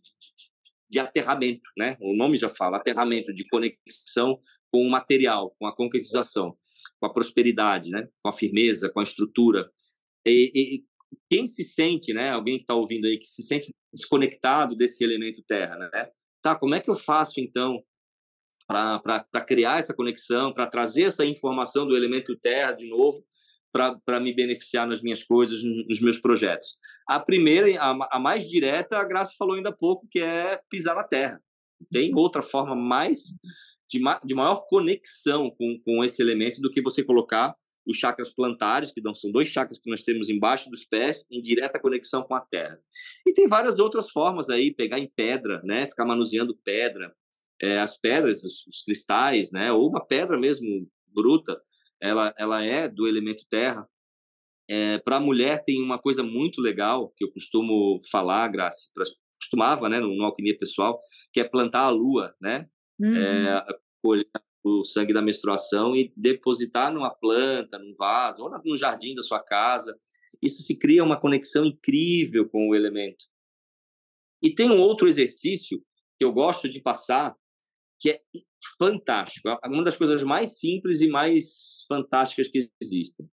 de 0.90 0.98
aterramento, 0.98 1.68
né? 1.76 1.96
O 2.00 2.14
nome 2.14 2.36
já 2.36 2.48
fala, 2.48 2.76
aterramento, 2.76 3.32
de 3.32 3.46
conexão 3.48 4.40
com 4.70 4.86
o 4.86 4.90
material, 4.90 5.54
com 5.58 5.66
a 5.66 5.74
concretização, 5.74 6.56
com 7.00 7.06
a 7.06 7.12
prosperidade, 7.12 7.90
né? 7.90 8.08
Com 8.22 8.28
a 8.28 8.32
firmeza, 8.32 8.88
com 8.88 9.00
a 9.00 9.02
estrutura. 9.02 9.70
E, 10.24 10.52
e 10.54 10.84
quem 11.30 11.46
se 11.46 11.64
sente, 11.64 12.12
né? 12.12 12.30
Alguém 12.30 12.56
que 12.56 12.62
está 12.62 12.74
ouvindo 12.74 13.06
aí, 13.06 13.18
que 13.18 13.26
se 13.26 13.42
sente 13.42 13.74
desconectado 13.92 14.76
desse 14.76 15.02
elemento 15.02 15.42
Terra, 15.42 15.76
né? 15.76 16.10
Tá, 16.40 16.54
como 16.54 16.74
é 16.74 16.80
que 16.80 16.90
eu 16.90 16.94
faço, 16.94 17.40
então, 17.40 17.82
para 18.66 19.44
criar 19.46 19.78
essa 19.78 19.94
conexão, 19.94 20.52
para 20.52 20.66
trazer 20.66 21.04
essa 21.04 21.24
informação 21.24 21.86
do 21.86 21.96
elemento 21.96 22.36
Terra 22.36 22.72
de 22.72 22.88
novo 22.88 23.24
para 23.74 24.20
me 24.20 24.32
beneficiar 24.32 24.86
nas 24.86 25.02
minhas 25.02 25.24
coisas, 25.24 25.64
nos 25.64 26.00
meus 26.00 26.18
projetos. 26.18 26.78
A 27.08 27.18
primeira, 27.18 27.66
a, 27.80 28.16
a, 28.16 28.20
mais 28.20 28.48
direta, 28.48 28.96
a 28.96 29.04
Graça 29.04 29.32
falou 29.36 29.56
ainda 29.56 29.70
há 29.70 29.76
pouco, 29.76 30.06
que 30.08 30.20
é 30.20 30.60
pisar 30.70 30.94
na 30.94 31.02
terra. 31.02 31.42
Tem 31.90 32.14
outra 32.14 32.40
forma 32.40 32.76
mais 32.76 33.18
de, 33.90 34.00
de 34.24 34.34
maior 34.34 34.64
conexão 34.68 35.50
com, 35.50 35.80
com 35.84 36.04
esse 36.04 36.22
elemento 36.22 36.60
do 36.60 36.70
que 36.70 36.80
você 36.80 37.02
colocar 37.02 37.52
os 37.84 37.96
chakras 37.96 38.32
plantares, 38.32 38.92
que 38.92 39.02
são 39.14 39.30
dois 39.32 39.48
chakras 39.48 39.78
que 39.78 39.90
nós 39.90 40.02
temos 40.02 40.30
embaixo 40.30 40.70
dos 40.70 40.84
pés, 40.84 41.26
em 41.30 41.42
direta 41.42 41.80
conexão 41.80 42.22
com 42.22 42.34
a 42.34 42.40
terra. 42.40 42.78
E 43.26 43.32
tem 43.32 43.48
várias 43.48 43.78
outras 43.80 44.08
formas 44.08 44.48
aí, 44.48 44.72
pegar 44.72 45.00
em 45.00 45.10
pedra, 45.14 45.60
né, 45.64 45.86
ficar 45.86 46.06
manuseando 46.06 46.56
pedra, 46.64 47.12
é, 47.60 47.80
as 47.80 47.98
pedras, 47.98 48.42
os, 48.42 48.66
os 48.68 48.82
cristais, 48.82 49.52
né, 49.52 49.70
ou 49.72 49.88
uma 49.88 50.04
pedra 50.04 50.38
mesmo 50.38 50.88
bruta, 51.12 51.60
ela, 52.00 52.34
ela 52.38 52.62
é 52.62 52.88
do 52.88 53.06
elemento 53.06 53.44
terra. 53.48 53.88
É, 54.68 54.98
para 54.98 55.16
a 55.16 55.20
mulher 55.20 55.62
tem 55.62 55.82
uma 55.82 55.98
coisa 55.98 56.22
muito 56.22 56.60
legal 56.60 57.12
que 57.16 57.24
eu 57.24 57.30
costumo 57.30 58.00
falar, 58.10 58.48
Graça, 58.48 58.90
costumava, 59.40 59.88
né, 59.88 60.00
no, 60.00 60.14
no 60.16 60.24
alquimia 60.24 60.56
pessoal, 60.56 61.00
que 61.32 61.40
é 61.40 61.44
plantar 61.44 61.82
a 61.82 61.90
lua, 61.90 62.34
né, 62.40 62.66
uhum. 62.98 63.16
é, 63.16 63.66
colher 64.02 64.26
o 64.64 64.82
sangue 64.82 65.12
da 65.12 65.20
menstruação 65.20 65.94
e 65.94 66.10
depositar 66.16 66.90
numa 66.90 67.10
planta, 67.10 67.78
num 67.78 67.94
vaso 67.94 68.44
ou 68.44 68.50
no 68.64 68.76
jardim 68.76 69.14
da 69.14 69.22
sua 69.22 69.38
casa. 69.38 69.94
Isso 70.40 70.62
se 70.62 70.78
cria 70.78 71.04
uma 71.04 71.20
conexão 71.20 71.66
incrível 71.66 72.48
com 72.48 72.70
o 72.70 72.74
elemento. 72.74 73.26
E 74.42 74.54
tem 74.54 74.70
um 74.70 74.80
outro 74.80 75.06
exercício 75.06 75.82
que 76.18 76.24
eu 76.24 76.32
gosto 76.32 76.68
de 76.68 76.80
passar, 76.80 77.36
que 78.04 78.10
é 78.10 78.20
fantástico. 78.76 79.48
É 79.48 79.66
uma 79.66 79.82
das 79.82 79.96
coisas 79.96 80.22
mais 80.22 80.58
simples 80.58 81.00
e 81.00 81.08
mais 81.08 81.86
fantásticas 81.88 82.48
que 82.48 82.70
existem. 82.82 83.26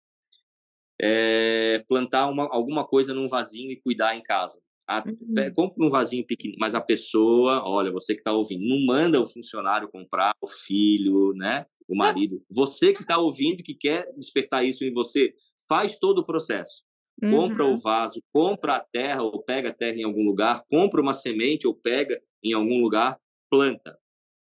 É 1.03 1.85
plantar 1.89 2.29
uma, 2.29 2.45
alguma 2.53 2.87
coisa 2.87 3.13
num 3.13 3.27
vasinho 3.27 3.73
e 3.73 3.81
cuidar 3.81 4.15
em 4.15 4.23
casa. 4.23 4.63
A, 4.87 5.03
uhum. 5.05 5.55
Compre 5.55 5.85
um 5.85 5.91
vasinho 5.91 6.25
pequeno, 6.25 6.55
mas 6.57 6.77
a 6.77 6.81
pessoa, 6.81 7.65
olha, 7.65 7.91
você 7.91 8.15
que 8.15 8.21
está 8.21 8.33
ouvindo, 8.33 8.65
não 8.65 8.79
manda 8.87 9.21
o 9.21 9.27
funcionário 9.27 9.91
comprar, 9.91 10.33
o 10.41 10.47
filho, 10.47 11.33
né? 11.35 11.67
O 11.89 11.97
marido. 11.97 12.41
Você 12.49 12.93
que 12.93 13.03
está 13.03 13.19
ouvindo, 13.19 13.65
que 13.65 13.75
quer 13.75 14.09
despertar 14.17 14.65
isso 14.65 14.85
em 14.85 14.93
você, 14.93 15.35
faz 15.69 15.99
todo 15.99 16.21
o 16.21 16.27
processo. 16.27 16.85
uhum. 17.21 17.31
compra 17.33 17.65
o 17.67 17.77
vaso, 17.77 18.23
compra 18.33 18.77
a 18.77 18.81
terra 18.81 19.23
ou 19.25 19.43
pega 19.43 19.71
a 19.71 19.75
terra 19.75 19.97
em 19.97 20.05
algum 20.05 20.23
lugar, 20.23 20.65
compra 20.71 21.03
uma 21.03 21.13
semente 21.13 21.67
ou 21.67 21.75
pega 21.75 22.23
em 22.43 22.53
algum 22.53 22.81
lugar, 22.81 23.19
planta. 23.51 24.00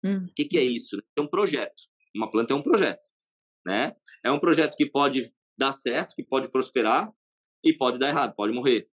Uhum. 0.05 0.27
O 0.27 0.35
que, 0.35 0.45
que 0.45 0.59
é 0.59 0.63
isso? 0.63 1.03
É 1.17 1.21
um 1.21 1.27
projeto. 1.27 1.83
Uma 2.15 2.31
planta 2.31 2.53
é 2.53 2.57
um 2.57 2.63
projeto, 2.63 3.09
né? 3.65 3.95
É 4.25 4.31
um 4.31 4.41
projeto 4.41 4.77
que 4.77 4.87
pode 4.87 5.23
dar 5.57 5.73
certo, 5.73 6.15
que 6.15 6.25
pode 6.25 6.51
prosperar 6.51 7.11
e 7.65 7.73
pode 7.73 7.99
dar 7.99 8.09
errado, 8.09 8.35
pode 8.35 8.53
morrer. 8.53 8.89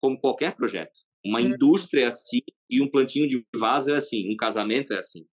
Como 0.00 0.18
qualquer 0.18 0.54
projeto. 0.54 1.00
Uma 1.24 1.40
uhum. 1.40 1.46
indústria 1.46 2.02
é 2.02 2.06
assim 2.06 2.40
e 2.70 2.80
um 2.80 2.90
plantinho 2.90 3.28
de 3.28 3.44
vaso 3.54 3.90
é 3.92 3.96
assim, 3.96 4.32
um 4.32 4.36
casamento 4.36 4.92
é 4.92 4.98
assim. 4.98 5.26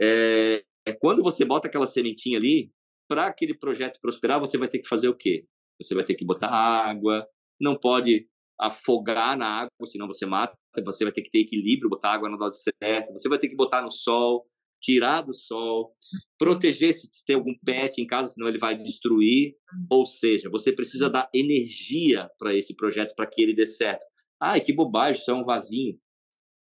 É, 0.00 0.64
é 0.86 0.92
quando 0.92 1.22
você 1.22 1.44
bota 1.44 1.68
aquela 1.68 1.86
sementinha 1.86 2.38
ali, 2.38 2.72
para 3.08 3.26
aquele 3.26 3.54
projeto 3.54 4.00
prosperar, 4.00 4.40
você 4.40 4.56
vai 4.56 4.68
ter 4.68 4.78
que 4.78 4.88
fazer 4.88 5.08
o 5.08 5.14
quê? 5.14 5.46
Você 5.80 5.94
vai 5.94 6.04
ter 6.04 6.14
que 6.14 6.24
botar 6.24 6.48
água, 6.48 7.26
não 7.60 7.76
pode 7.76 8.26
afogar 8.58 9.36
na 9.36 9.46
água, 9.46 9.86
senão 9.86 10.06
você 10.06 10.24
mata. 10.24 10.56
Você 10.84 11.04
vai 11.04 11.12
ter 11.12 11.22
que 11.22 11.30
ter 11.30 11.40
equilíbrio, 11.40 11.90
botar 11.90 12.12
água 12.12 12.28
na 12.28 12.36
dose 12.36 12.62
certa. 12.62 13.12
Você 13.12 13.28
vai 13.28 13.38
ter 13.38 13.48
que 13.48 13.56
botar 13.56 13.82
no 13.82 13.90
sol, 13.90 14.46
tirar 14.80 15.22
do 15.22 15.34
sol, 15.34 15.94
proteger 16.38 16.92
se 16.92 17.24
tem 17.24 17.36
algum 17.36 17.54
pet 17.64 18.00
em 18.00 18.06
casa, 18.06 18.32
senão 18.32 18.48
ele 18.48 18.58
vai 18.58 18.74
destruir. 18.74 19.54
Ou 19.88 20.04
seja, 20.04 20.50
você 20.50 20.72
precisa 20.72 21.08
dar 21.08 21.28
energia 21.32 22.28
para 22.38 22.54
esse 22.54 22.74
projeto 22.74 23.14
para 23.14 23.26
que 23.26 23.42
ele 23.42 23.54
dê 23.54 23.66
certo. 23.66 24.04
Ai, 24.40 24.60
que 24.60 24.72
bobagem, 24.72 25.20
isso 25.20 25.30
é 25.30 25.34
um 25.34 25.44
vasinho. 25.44 25.96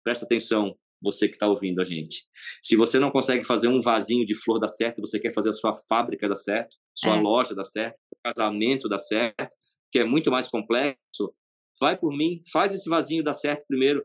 Presta 0.04 0.24
atenção, 0.24 0.76
você 1.02 1.28
que 1.28 1.34
está 1.34 1.48
ouvindo 1.48 1.80
a 1.80 1.84
gente. 1.84 2.24
Se 2.62 2.76
você 2.76 2.98
não 2.98 3.10
consegue 3.10 3.44
fazer 3.44 3.68
um 3.68 3.80
vasinho 3.80 4.24
de 4.24 4.34
flor 4.34 4.60
dar 4.60 4.68
certo, 4.68 5.00
você 5.00 5.18
quer 5.18 5.34
fazer 5.34 5.50
a 5.50 5.52
sua 5.52 5.74
fábrica 5.88 6.28
dar 6.28 6.36
certo, 6.36 6.76
sua 6.94 7.16
é. 7.16 7.20
loja 7.20 7.54
dar 7.54 7.64
certo, 7.64 7.98
casamento 8.22 8.88
dar 8.88 8.98
certo, 8.98 9.54
que 9.90 9.98
é 9.98 10.04
muito 10.04 10.30
mais 10.30 10.48
complexo, 10.48 11.34
vai 11.80 11.96
por 11.96 12.16
mim, 12.16 12.40
faz 12.52 12.72
esse 12.72 12.88
vasinho 12.88 13.24
dar 13.24 13.34
certo 13.34 13.64
primeiro. 13.66 14.04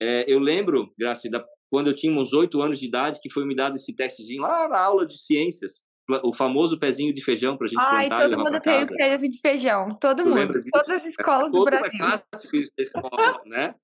É, 0.00 0.24
eu 0.26 0.38
lembro, 0.38 0.92
Graça, 0.98 1.28
da, 1.30 1.44
quando 1.70 1.88
eu 1.88 1.94
tinha 1.94 2.12
uns 2.12 2.32
oito 2.32 2.60
anos 2.60 2.78
de 2.78 2.86
idade, 2.86 3.20
que 3.22 3.30
foi 3.30 3.44
me 3.44 3.54
dado 3.54 3.76
esse 3.76 3.94
testezinho 3.94 4.42
lá 4.42 4.68
na 4.68 4.78
aula 4.78 5.06
de 5.06 5.18
ciências, 5.18 5.84
o 6.22 6.34
famoso 6.34 6.78
pezinho 6.78 7.14
de 7.14 7.22
feijão 7.24 7.56
para 7.56 7.66
a 7.66 7.68
gente 7.68 7.80
Ai, 7.80 8.08
plantar 8.08 8.28
todo 8.28 8.38
mundo 8.38 8.60
tem 8.60 8.84
o 8.84 8.86
pezinho 8.86 9.32
de 9.32 9.40
feijão, 9.40 9.88
todo 10.00 10.22
tu 10.22 10.28
mundo, 10.28 10.60
todas 10.70 10.90
as 10.90 11.06
escolas 11.06 11.52
é, 11.52 11.56
do 11.56 11.64
Brasil. 11.64 12.04
É 12.04 12.22
clássico 12.28 12.56
isso 12.56 12.72
da 12.76 12.82
escola, 12.82 13.42
né? 13.46 13.74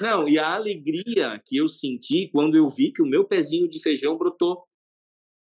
Não, 0.00 0.28
e 0.28 0.38
a 0.38 0.54
alegria 0.54 1.40
que 1.44 1.56
eu 1.56 1.66
senti 1.66 2.28
quando 2.30 2.56
eu 2.56 2.68
vi 2.68 2.92
que 2.92 3.02
o 3.02 3.06
meu 3.06 3.24
pezinho 3.24 3.68
de 3.68 3.80
feijão 3.80 4.18
brotou. 4.18 4.64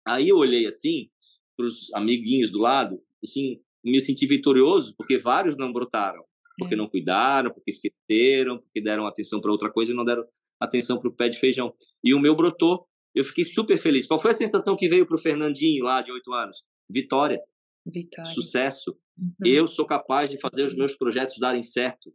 Aí 0.05 0.29
eu 0.29 0.37
olhei 0.37 0.67
assim 0.67 1.09
para 1.55 1.65
os 1.65 1.93
amiguinhos 1.93 2.51
do 2.51 2.59
lado, 2.59 3.01
assim, 3.23 3.61
me 3.83 4.01
senti 4.01 4.27
vitorioso 4.27 4.93
porque 4.97 5.17
vários 5.17 5.55
não 5.55 5.71
brotaram, 5.71 6.23
porque 6.57 6.73
é. 6.73 6.77
não 6.77 6.87
cuidaram, 6.87 7.51
porque 7.51 7.71
esqueceram, 7.71 8.59
porque 8.59 8.81
deram 8.81 9.05
atenção 9.05 9.41
para 9.41 9.51
outra 9.51 9.71
coisa 9.71 9.91
e 9.91 9.95
não 9.95 10.05
deram 10.05 10.23
atenção 10.59 10.99
para 10.99 11.09
o 11.09 11.13
pé 11.13 11.29
de 11.29 11.37
feijão. 11.37 11.73
E 12.03 12.13
o 12.13 12.19
meu 12.19 12.35
brotou. 12.35 12.87
Eu 13.13 13.23
fiquei 13.23 13.45
super 13.45 13.77
feliz. 13.77 14.05
Qual 14.05 14.19
foi 14.19 14.31
a 14.31 14.33
sensação 14.33 14.75
que 14.75 14.89
veio 14.89 15.05
para 15.05 15.15
o 15.15 15.19
Fernandinho 15.19 15.85
lá 15.85 16.01
de 16.01 16.11
oito 16.11 16.33
anos? 16.33 16.63
Vitória. 16.89 17.39
Vitória. 17.85 18.29
Sucesso. 18.31 18.97
Uhum. 19.17 19.31
Eu 19.45 19.67
sou 19.67 19.85
capaz 19.85 20.29
de 20.29 20.37
fazer 20.37 20.65
os 20.65 20.75
meus 20.75 20.95
projetos 20.95 21.37
darem 21.39 21.63
certo. 21.63 22.13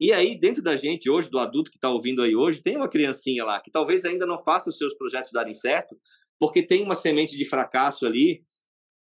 E 0.00 0.12
aí, 0.12 0.38
dentro 0.38 0.62
da 0.62 0.76
gente 0.76 1.10
hoje, 1.10 1.28
do 1.30 1.38
adulto 1.38 1.70
que 1.70 1.76
está 1.76 1.90
ouvindo 1.90 2.22
aí 2.22 2.34
hoje, 2.34 2.62
tem 2.62 2.76
uma 2.76 2.88
criancinha 2.88 3.44
lá 3.44 3.60
que 3.60 3.70
talvez 3.70 4.04
ainda 4.06 4.24
não 4.24 4.42
faça 4.42 4.70
os 4.70 4.78
seus 4.78 4.94
projetos 4.94 5.30
darem 5.30 5.52
certo, 5.52 5.94
porque 6.38 6.62
tem 6.62 6.82
uma 6.82 6.94
semente 6.94 7.36
de 7.36 7.44
fracasso 7.44 8.06
ali. 8.06 8.42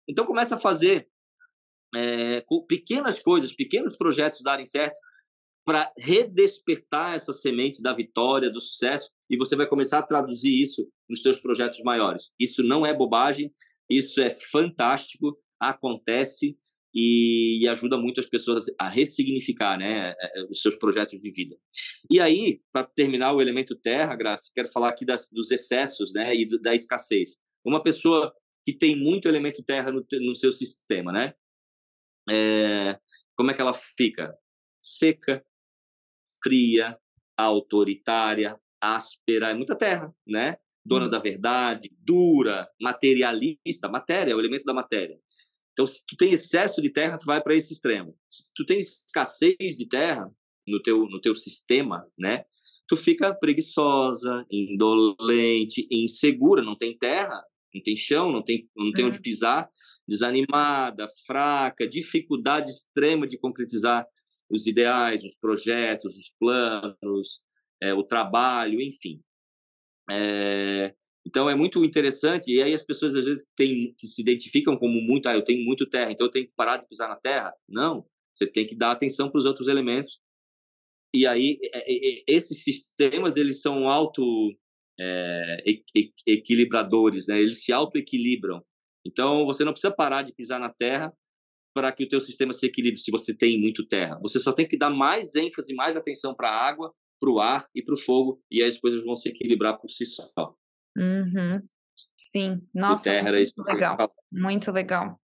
Então, 0.10 0.26
começa 0.26 0.56
a 0.56 0.60
fazer 0.60 1.08
é, 1.96 2.44
pequenas 2.68 3.20
coisas, 3.20 3.54
pequenos 3.54 3.98
projetos 3.98 4.42
darem 4.42 4.66
certo, 4.66 5.00
para 5.66 5.92
redespertar 5.98 7.16
essa 7.16 7.32
semente 7.32 7.82
da 7.82 7.94
vitória, 7.94 8.50
do 8.50 8.60
sucesso, 8.60 9.12
e 9.30 9.38
você 9.38 9.56
vai 9.56 9.68
começar 9.68 10.00
a 10.00 10.04
traduzir 10.04 10.62
isso 10.62 10.88
nos 11.08 11.22
seus 11.22 11.40
projetos 11.40 11.82
maiores. 11.82 12.34
Isso 12.40 12.64
não 12.64 12.86
é 12.86 12.94
bobagem, 12.94 13.52
isso 13.90 14.20
é 14.22 14.34
fantástico, 14.36 15.38
acontece 15.60 16.58
e, 16.94 17.68
ajuda 17.70 17.98
muito 17.98 18.20
as 18.20 18.26
pessoas 18.26 18.66
a 18.80 18.90
ressignificar 18.90 19.78
né, 19.78 20.16
é, 20.20 20.40
é, 20.40 20.44
os 20.50 20.62
seus 20.62 20.76
projetos 20.76 21.22
de 21.22 21.32
vida. 21.32 21.56
E 22.10 22.20
aí, 22.20 22.62
para 22.72 22.84
terminar 22.84 23.34
o 23.34 23.42
elemento 23.42 23.76
terra, 23.76 24.16
Graça, 24.16 24.52
quero 24.56 24.70
falar 24.70 24.90
aqui 24.90 25.06
das, 25.06 25.30
dos 25.32 25.52
excessos 25.52 26.12
né, 26.14 26.36
e 26.36 26.48
do, 26.48 26.60
da 26.60 26.74
escassez. 26.74 27.38
Uma 27.64 27.84
pessoa 27.84 28.34
que 28.66 28.74
tem 28.74 28.96
muito 28.96 29.28
elemento 29.28 29.64
terra 29.64 29.92
no, 29.92 30.06
no 30.22 30.36
seu 30.36 30.52
sistema, 30.52 31.12
né? 31.12 31.34
É, 32.30 33.00
como 33.36 33.52
é 33.52 33.54
que 33.54 33.62
ela 33.62 33.74
fica? 33.74 34.36
Seca, 34.82 35.44
fria, 36.44 36.98
autoritária, 37.38 38.60
áspera, 38.82 39.50
é 39.50 39.54
muita 39.54 39.76
terra, 39.76 40.14
né? 40.28 40.58
Dona 40.86 41.06
hum. 41.06 41.10
da 41.10 41.20
verdade, 41.20 41.92
dura, 42.00 42.68
materialista, 42.82 43.88
matéria, 43.90 44.32
é 44.32 44.36
o 44.36 44.40
elemento 44.40 44.66
da 44.66 44.74
matéria. 44.74 45.20
Então, 45.72 45.86
se 45.86 46.04
tu 46.06 46.18
tem 46.18 46.34
excesso 46.34 46.82
de 46.82 46.90
terra, 46.90 47.18
tu 47.18 47.26
vai 47.26 47.42
para 47.42 47.56
esse 47.56 47.72
extremo. 47.72 48.14
Se 48.30 48.44
tu 48.54 48.66
tem 48.66 48.80
escassez 48.80 49.78
de 49.78 49.88
terra 49.88 50.30
no 50.68 50.82
teu 50.82 51.06
no 51.06 51.22
teu 51.22 51.36
sistema, 51.36 52.06
né? 52.18 52.44
Tu 52.88 52.96
fica 52.96 53.34
preguiçosa, 53.34 54.46
indolente, 54.52 55.88
insegura, 55.92 56.62
não 56.62 56.76
tem 56.76 56.98
terra, 56.98 57.42
não 57.74 57.82
tem 57.82 57.96
chão, 57.96 58.32
não 58.32 58.44
tem 58.44 58.68
não 58.76 58.92
tem 58.92 59.06
onde 59.06 59.22
pisar, 59.22 59.70
desanimada, 60.10 61.08
fraca, 61.26 61.88
dificuldade 61.88 62.72
extrema 62.72 63.28
de 63.28 63.38
concretizar 63.38 64.06
os 64.50 64.66
ideais, 64.66 65.24
os 65.24 65.36
projetos, 65.40 66.16
os 66.16 66.36
planos, 66.40 67.42
é, 67.82 67.94
o 67.94 68.04
trabalho, 68.04 68.82
enfim. 68.82 69.22
É, 70.10 70.94
então 71.26 71.50
é 71.50 71.54
muito 71.54 71.86
interessante 71.86 72.52
e 72.52 72.62
aí 72.62 72.74
as 72.74 72.82
pessoas 72.82 73.16
às 73.16 73.24
vezes 73.24 73.48
tem, 73.56 73.94
que 73.98 74.08
se 74.08 74.22
identificam 74.22 74.76
como 74.76 75.00
muito, 75.00 75.30
ah, 75.30 75.36
eu 75.36 75.44
tenho 75.44 75.64
muito 75.64 75.86
terra, 75.86 76.12
então 76.12 76.26
eu 76.26 76.32
tenho 76.32 76.48
que 76.48 76.54
parar 76.56 76.78
de 76.78 76.88
pisar 76.88 77.08
na 77.08 77.16
terra. 77.16 77.54
Não, 77.68 78.06
você 78.34 78.48
tem 78.48 78.66
que 78.66 78.76
dar 78.76 78.92
atenção 78.92 79.30
para 79.30 79.38
os 79.38 79.46
outros 79.46 79.68
elementos. 79.68 80.20
E 81.14 81.28
aí 81.28 81.60
é, 81.74 81.92
é, 81.92 82.20
é, 82.20 82.24
esses 82.28 82.64
sistemas 82.64 83.36
eles 83.36 83.62
são 83.62 83.88
auto 83.88 84.24
é, 85.00 85.64
equilibradores, 86.28 87.28
né? 87.28 87.40
Eles 87.40 87.64
se 87.64 87.72
auto 87.72 87.98
equilibram. 87.98 88.64
Então 89.06 89.46
você 89.46 89.64
não 89.64 89.72
precisa 89.72 89.94
parar 89.94 90.22
de 90.22 90.34
pisar 90.34 90.60
na 90.60 90.70
terra 90.70 91.14
para 91.74 91.92
que 91.92 92.04
o 92.04 92.08
teu 92.08 92.20
sistema 92.20 92.52
se 92.52 92.66
equilibre 92.66 93.00
se 93.00 93.12
você 93.12 93.36
tem 93.36 93.60
muito 93.60 93.88
terra. 93.88 94.20
Você 94.22 94.40
só 94.40 94.52
tem 94.52 94.68
que 94.68 94.78
dar 94.78 94.90
mais 94.90 95.36
ênfase, 95.36 95.74
mais 95.74 95.96
atenção 95.96 96.36
para 96.36 96.50
a 96.50 96.68
água, 96.68 96.94
para 97.20 97.30
o 97.30 97.40
ar 97.40 97.66
e 97.76 97.84
para 97.84 97.94
o 97.94 97.98
fogo, 97.98 98.42
e 98.50 98.62
aí 98.62 98.70
as 98.70 98.80
coisas 98.80 99.04
vão 99.04 99.16
se 99.16 99.30
equilibrar 99.30 99.78
por 99.78 99.90
si 99.90 100.06
só. 100.06 100.28
Uhum. 100.98 101.62
Sim, 102.18 102.62
nossa, 102.74 103.12
terra, 103.12 103.32
muito 103.32 103.64
legal, 103.64 104.14
muito 104.32 104.72
legal. 104.72 105.20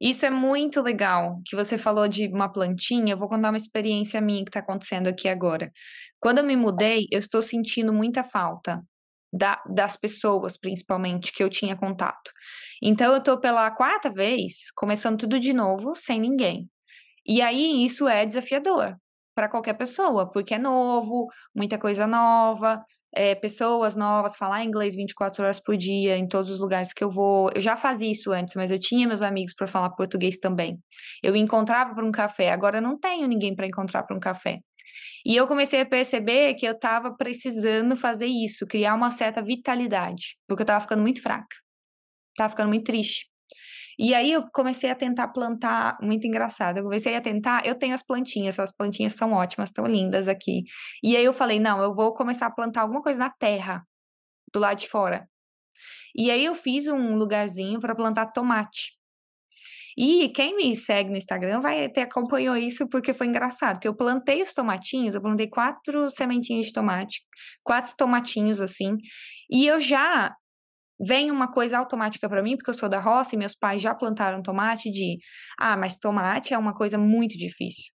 Isso 0.00 0.24
é 0.24 0.30
muito 0.30 0.80
legal, 0.80 1.42
que 1.44 1.54
você 1.54 1.76
falou 1.76 2.08
de 2.08 2.26
uma 2.28 2.50
plantinha, 2.50 3.12
eu 3.12 3.18
vou 3.18 3.28
contar 3.28 3.50
uma 3.50 3.58
experiência 3.58 4.20
minha 4.20 4.42
que 4.44 4.48
está 4.48 4.60
acontecendo 4.60 5.08
aqui 5.08 5.28
agora. 5.28 5.70
Quando 6.18 6.38
eu 6.38 6.44
me 6.44 6.56
mudei, 6.56 7.06
eu 7.10 7.18
estou 7.18 7.42
sentindo 7.42 7.92
muita 7.92 8.24
falta 8.24 8.82
da, 9.32 9.62
das 9.68 9.96
pessoas, 9.96 10.56
principalmente, 10.56 11.32
que 11.32 11.42
eu 11.42 11.48
tinha 11.48 11.76
contato. 11.76 12.30
Então, 12.82 13.12
eu 13.14 13.22
tô 13.22 13.38
pela 13.38 13.70
quarta 13.70 14.10
vez, 14.12 14.70
começando 14.74 15.18
tudo 15.18 15.38
de 15.38 15.52
novo, 15.52 15.94
sem 15.94 16.20
ninguém. 16.20 16.68
E 17.26 17.42
aí, 17.42 17.84
isso 17.84 18.08
é 18.08 18.26
desafiador 18.26 18.96
para 19.34 19.48
qualquer 19.48 19.74
pessoa, 19.74 20.30
porque 20.30 20.54
é 20.54 20.58
novo, 20.58 21.26
muita 21.54 21.78
coisa 21.78 22.06
nova, 22.06 22.84
é, 23.14 23.34
pessoas 23.34 23.96
novas, 23.96 24.36
falar 24.36 24.64
inglês 24.64 24.94
24 24.94 25.42
horas 25.44 25.60
por 25.60 25.76
dia 25.76 26.16
em 26.16 26.28
todos 26.28 26.50
os 26.50 26.60
lugares 26.60 26.92
que 26.92 27.02
eu 27.02 27.10
vou. 27.10 27.50
Eu 27.54 27.60
já 27.60 27.76
fazia 27.76 28.10
isso 28.10 28.32
antes, 28.32 28.54
mas 28.54 28.70
eu 28.70 28.78
tinha 28.78 29.06
meus 29.06 29.22
amigos 29.22 29.54
para 29.54 29.66
falar 29.66 29.90
português 29.90 30.38
também. 30.38 30.78
Eu 31.22 31.34
encontrava 31.36 31.94
para 31.94 32.04
um 32.04 32.12
café, 32.12 32.50
agora 32.50 32.78
eu 32.78 32.82
não 32.82 32.98
tenho 32.98 33.26
ninguém 33.26 33.54
para 33.54 33.66
encontrar 33.66 34.02
para 34.04 34.16
um 34.16 34.20
café. 34.20 34.60
E 35.24 35.36
eu 35.36 35.46
comecei 35.46 35.80
a 35.80 35.86
perceber 35.86 36.54
que 36.54 36.66
eu 36.66 36.72
estava 36.72 37.14
precisando 37.16 37.96
fazer 37.96 38.26
isso, 38.26 38.66
criar 38.66 38.94
uma 38.94 39.10
certa 39.10 39.42
vitalidade, 39.42 40.36
porque 40.48 40.62
eu 40.62 40.64
estava 40.64 40.80
ficando 40.80 41.02
muito 41.02 41.22
fraca, 41.22 41.56
estava 42.32 42.50
ficando 42.50 42.68
muito 42.68 42.84
triste. 42.84 43.30
E 43.98 44.14
aí 44.14 44.32
eu 44.32 44.44
comecei 44.50 44.90
a 44.90 44.94
tentar 44.94 45.28
plantar, 45.28 45.98
muito 46.00 46.26
engraçado. 46.26 46.78
Eu 46.78 46.84
comecei 46.84 47.14
a 47.16 47.20
tentar, 47.20 47.66
eu 47.66 47.74
tenho 47.74 47.92
as 47.92 48.02
plantinhas, 48.02 48.58
as 48.58 48.74
plantinhas 48.74 49.12
são 49.12 49.32
ótimas, 49.32 49.68
estão 49.68 49.86
lindas 49.86 50.26
aqui. 50.26 50.62
E 51.02 51.16
aí 51.16 51.24
eu 51.24 51.34
falei, 51.34 51.60
não, 51.60 51.82
eu 51.82 51.94
vou 51.94 52.14
começar 52.14 52.46
a 52.46 52.50
plantar 52.50 52.80
alguma 52.80 53.02
coisa 53.02 53.18
na 53.18 53.28
terra, 53.30 53.82
do 54.54 54.58
lado 54.58 54.78
de 54.78 54.88
fora. 54.88 55.28
E 56.16 56.30
aí 56.30 56.44
eu 56.44 56.54
fiz 56.54 56.88
um 56.88 57.16
lugarzinho 57.16 57.78
para 57.78 57.94
plantar 57.94 58.32
tomate. 58.32 58.99
E 60.02 60.30
quem 60.30 60.56
me 60.56 60.74
segue 60.74 61.10
no 61.10 61.16
Instagram 61.18 61.60
vai 61.60 61.86
ter 61.90 62.00
acompanhou 62.00 62.56
isso 62.56 62.88
porque 62.88 63.12
foi 63.12 63.26
engraçado, 63.26 63.78
que 63.78 63.86
eu 63.86 63.94
plantei 63.94 64.40
os 64.40 64.54
tomatinhos, 64.54 65.14
eu 65.14 65.20
plantei 65.20 65.46
quatro 65.46 66.08
sementinhas 66.08 66.64
de 66.64 66.72
tomate, 66.72 67.20
quatro 67.62 67.92
tomatinhos 67.98 68.62
assim, 68.62 68.96
e 69.50 69.66
eu 69.66 69.78
já 69.78 70.34
vem 70.98 71.30
uma 71.30 71.52
coisa 71.52 71.78
automática 71.78 72.30
para 72.30 72.42
mim, 72.42 72.56
porque 72.56 72.70
eu 72.70 72.74
sou 72.74 72.88
da 72.88 72.98
roça 72.98 73.34
e 73.34 73.38
meus 73.38 73.54
pais 73.54 73.82
já 73.82 73.94
plantaram 73.94 74.40
tomate, 74.40 74.90
de, 74.90 75.18
ah, 75.58 75.76
mas 75.76 75.98
tomate 75.98 76.54
é 76.54 76.58
uma 76.58 76.72
coisa 76.72 76.96
muito 76.96 77.36
difícil 77.36 77.92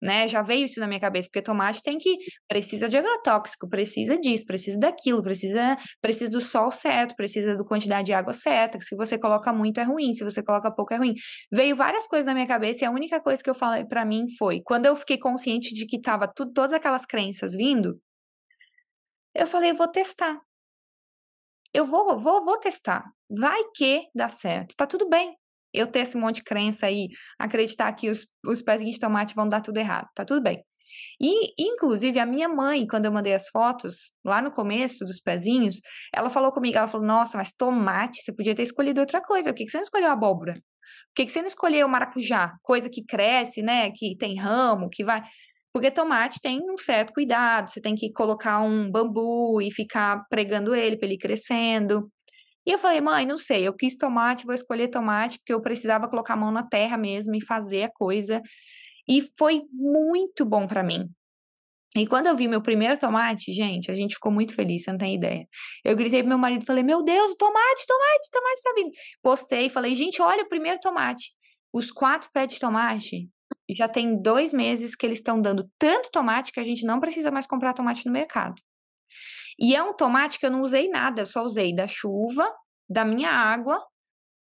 né? 0.00 0.28
Já 0.28 0.42
veio 0.42 0.64
isso 0.64 0.80
na 0.80 0.86
minha 0.86 1.00
cabeça, 1.00 1.28
porque 1.28 1.42
tomate 1.42 1.82
tem 1.82 1.98
que 1.98 2.16
precisa 2.48 2.88
de 2.88 2.96
agrotóxico, 2.96 3.68
precisa 3.68 4.18
disso, 4.18 4.44
precisa 4.46 4.78
daquilo, 4.78 5.22
precisa 5.22 5.76
precisa 6.00 6.30
do 6.30 6.40
sol 6.40 6.70
certo, 6.70 7.14
precisa 7.16 7.56
da 7.56 7.64
quantidade 7.64 8.06
de 8.06 8.12
água 8.12 8.32
certa. 8.32 8.80
Se 8.80 8.94
você 8.96 9.18
coloca 9.18 9.52
muito 9.52 9.80
é 9.80 9.84
ruim, 9.84 10.12
se 10.12 10.24
você 10.24 10.42
coloca 10.42 10.70
pouco 10.70 10.94
é 10.94 10.96
ruim. 10.96 11.14
Veio 11.52 11.76
várias 11.76 12.06
coisas 12.06 12.26
na 12.26 12.34
minha 12.34 12.46
cabeça 12.46 12.84
e 12.84 12.86
a 12.86 12.90
única 12.90 13.20
coisa 13.20 13.42
que 13.42 13.50
eu 13.50 13.54
falei 13.54 13.84
para 13.84 14.04
mim 14.04 14.26
foi, 14.38 14.60
quando 14.62 14.86
eu 14.86 14.96
fiquei 14.96 15.18
consciente 15.18 15.74
de 15.74 15.86
que 15.86 16.00
tava 16.00 16.28
tudo, 16.28 16.52
todas 16.52 16.72
aquelas 16.72 17.06
crenças 17.06 17.52
vindo, 17.54 18.00
eu 19.34 19.46
falei, 19.46 19.70
eu 19.70 19.76
vou 19.76 19.88
testar. 19.88 20.40
Eu 21.72 21.84
vou, 21.84 22.18
vou, 22.18 22.44
vou 22.44 22.58
testar. 22.58 23.04
Vai 23.28 23.62
que 23.74 24.08
dá 24.14 24.28
certo. 24.28 24.74
Tá 24.76 24.86
tudo 24.86 25.08
bem 25.08 25.36
eu 25.76 25.86
ter 25.86 26.00
esse 26.00 26.16
monte 26.16 26.36
de 26.36 26.44
crença 26.44 26.86
aí, 26.86 27.08
acreditar 27.38 27.92
que 27.92 28.08
os, 28.08 28.26
os 28.44 28.62
pezinhos 28.62 28.94
de 28.94 29.00
tomate 29.00 29.34
vão 29.34 29.46
dar 29.48 29.60
tudo 29.60 29.78
errado. 29.78 30.08
Tá 30.14 30.24
tudo 30.24 30.42
bem. 30.42 30.64
E, 31.20 31.52
inclusive, 31.58 32.18
a 32.18 32.26
minha 32.26 32.48
mãe, 32.48 32.86
quando 32.86 33.06
eu 33.06 33.12
mandei 33.12 33.34
as 33.34 33.48
fotos, 33.48 34.12
lá 34.24 34.40
no 34.40 34.52
começo 34.52 35.04
dos 35.04 35.20
pezinhos, 35.20 35.80
ela 36.14 36.30
falou 36.30 36.52
comigo, 36.52 36.78
ela 36.78 36.86
falou, 36.86 37.06
nossa, 37.06 37.36
mas 37.36 37.52
tomate, 37.52 38.22
você 38.22 38.34
podia 38.34 38.54
ter 38.54 38.62
escolhido 38.62 39.00
outra 39.00 39.20
coisa, 39.20 39.50
por 39.50 39.56
que, 39.56 39.64
que 39.64 39.70
você 39.70 39.78
não 39.78 39.84
escolheu 39.84 40.10
abóbora? 40.10 40.54
Por 40.54 41.14
que, 41.16 41.24
que 41.24 41.32
você 41.32 41.40
não 41.40 41.48
escolheu 41.48 41.88
maracujá? 41.88 42.54
Coisa 42.62 42.90
que 42.90 43.04
cresce, 43.04 43.62
né, 43.62 43.90
que 43.90 44.16
tem 44.16 44.38
ramo, 44.38 44.88
que 44.90 45.04
vai... 45.04 45.22
Porque 45.72 45.90
tomate 45.90 46.40
tem 46.40 46.58
um 46.70 46.78
certo 46.78 47.12
cuidado, 47.12 47.68
você 47.68 47.82
tem 47.82 47.94
que 47.94 48.10
colocar 48.12 48.60
um 48.60 48.90
bambu 48.90 49.60
e 49.60 49.70
ficar 49.70 50.24
pregando 50.30 50.74
ele 50.74 50.96
para 50.96 51.06
ele 51.06 51.18
crescendo. 51.18 52.10
E 52.66 52.72
eu 52.72 52.78
falei, 52.78 53.00
mãe, 53.00 53.24
não 53.24 53.38
sei, 53.38 53.66
eu 53.66 53.72
quis 53.72 53.96
tomate, 53.96 54.44
vou 54.44 54.54
escolher 54.54 54.88
tomate, 54.88 55.38
porque 55.38 55.52
eu 55.52 55.60
precisava 55.62 56.08
colocar 56.08 56.34
a 56.34 56.36
mão 56.36 56.50
na 56.50 56.66
terra 56.66 56.96
mesmo 56.96 57.34
e 57.36 57.44
fazer 57.44 57.84
a 57.84 57.90
coisa. 57.90 58.42
E 59.08 59.22
foi 59.38 59.62
muito 59.72 60.44
bom 60.44 60.66
para 60.66 60.82
mim. 60.82 61.08
E 61.96 62.06
quando 62.06 62.26
eu 62.26 62.36
vi 62.36 62.48
meu 62.48 62.60
primeiro 62.60 62.98
tomate, 62.98 63.52
gente, 63.52 63.90
a 63.90 63.94
gente 63.94 64.14
ficou 64.14 64.30
muito 64.30 64.52
feliz, 64.52 64.82
você 64.82 64.90
não 64.90 64.98
tem 64.98 65.14
ideia. 65.14 65.46
Eu 65.84 65.96
gritei 65.96 66.20
pro 66.20 66.28
meu 66.28 66.38
marido, 66.38 66.66
falei, 66.66 66.82
meu 66.82 67.02
Deus, 67.02 67.34
tomate, 67.36 67.86
tomate, 67.86 68.30
tomate 68.30 68.62
tá 68.62 68.72
vindo. 68.76 68.90
Postei, 69.22 69.70
falei, 69.70 69.94
gente, 69.94 70.20
olha 70.20 70.42
o 70.42 70.48
primeiro 70.48 70.78
tomate. 70.80 71.32
Os 71.72 71.90
quatro 71.90 72.28
pés 72.32 72.48
de 72.52 72.58
tomate, 72.58 73.30
já 73.70 73.88
tem 73.88 74.20
dois 74.20 74.52
meses 74.52 74.94
que 74.94 75.06
eles 75.06 75.20
estão 75.20 75.40
dando 75.40 75.70
tanto 75.78 76.10
tomate 76.10 76.52
que 76.52 76.60
a 76.60 76.64
gente 76.64 76.84
não 76.84 77.00
precisa 77.00 77.30
mais 77.30 77.46
comprar 77.46 77.72
tomate 77.72 78.04
no 78.04 78.12
mercado. 78.12 78.60
E 79.58 79.74
é 79.74 79.82
um 79.82 79.94
tomate 79.94 80.38
que 80.38 80.46
eu 80.46 80.50
não 80.50 80.62
usei 80.62 80.88
nada, 80.88 81.22
eu 81.22 81.26
só 81.26 81.42
usei 81.42 81.74
da 81.74 81.86
chuva, 81.86 82.46
da 82.88 83.04
minha 83.04 83.30
água 83.30 83.82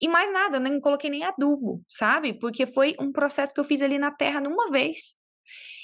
e 0.03 0.09
mais 0.09 0.32
nada, 0.32 0.59
nem 0.59 0.80
coloquei 0.80 1.09
nem 1.09 1.22
adubo, 1.22 1.80
sabe? 1.88 2.36
Porque 2.36 2.66
foi 2.66 2.96
um 2.98 3.12
processo 3.12 3.55
que 3.55 3.61
eu 3.61 3.64
fiz 3.64 3.80
ali 3.80 4.00
na 4.00 4.11
terra 4.11 4.40
numa 4.40 4.68
vez. 4.68 5.14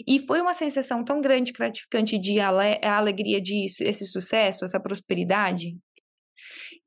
E 0.07 0.19
foi 0.27 0.41
uma 0.41 0.55
sensação 0.55 1.05
tão 1.05 1.21
grande, 1.21 1.53
gratificante 1.53 2.19
de 2.19 2.41
ale 2.41 2.81
alegria 2.83 3.41
disso, 3.41 3.85
esse 3.85 4.05
sucesso, 4.07 4.65
essa 4.65 4.81
prosperidade, 4.81 5.77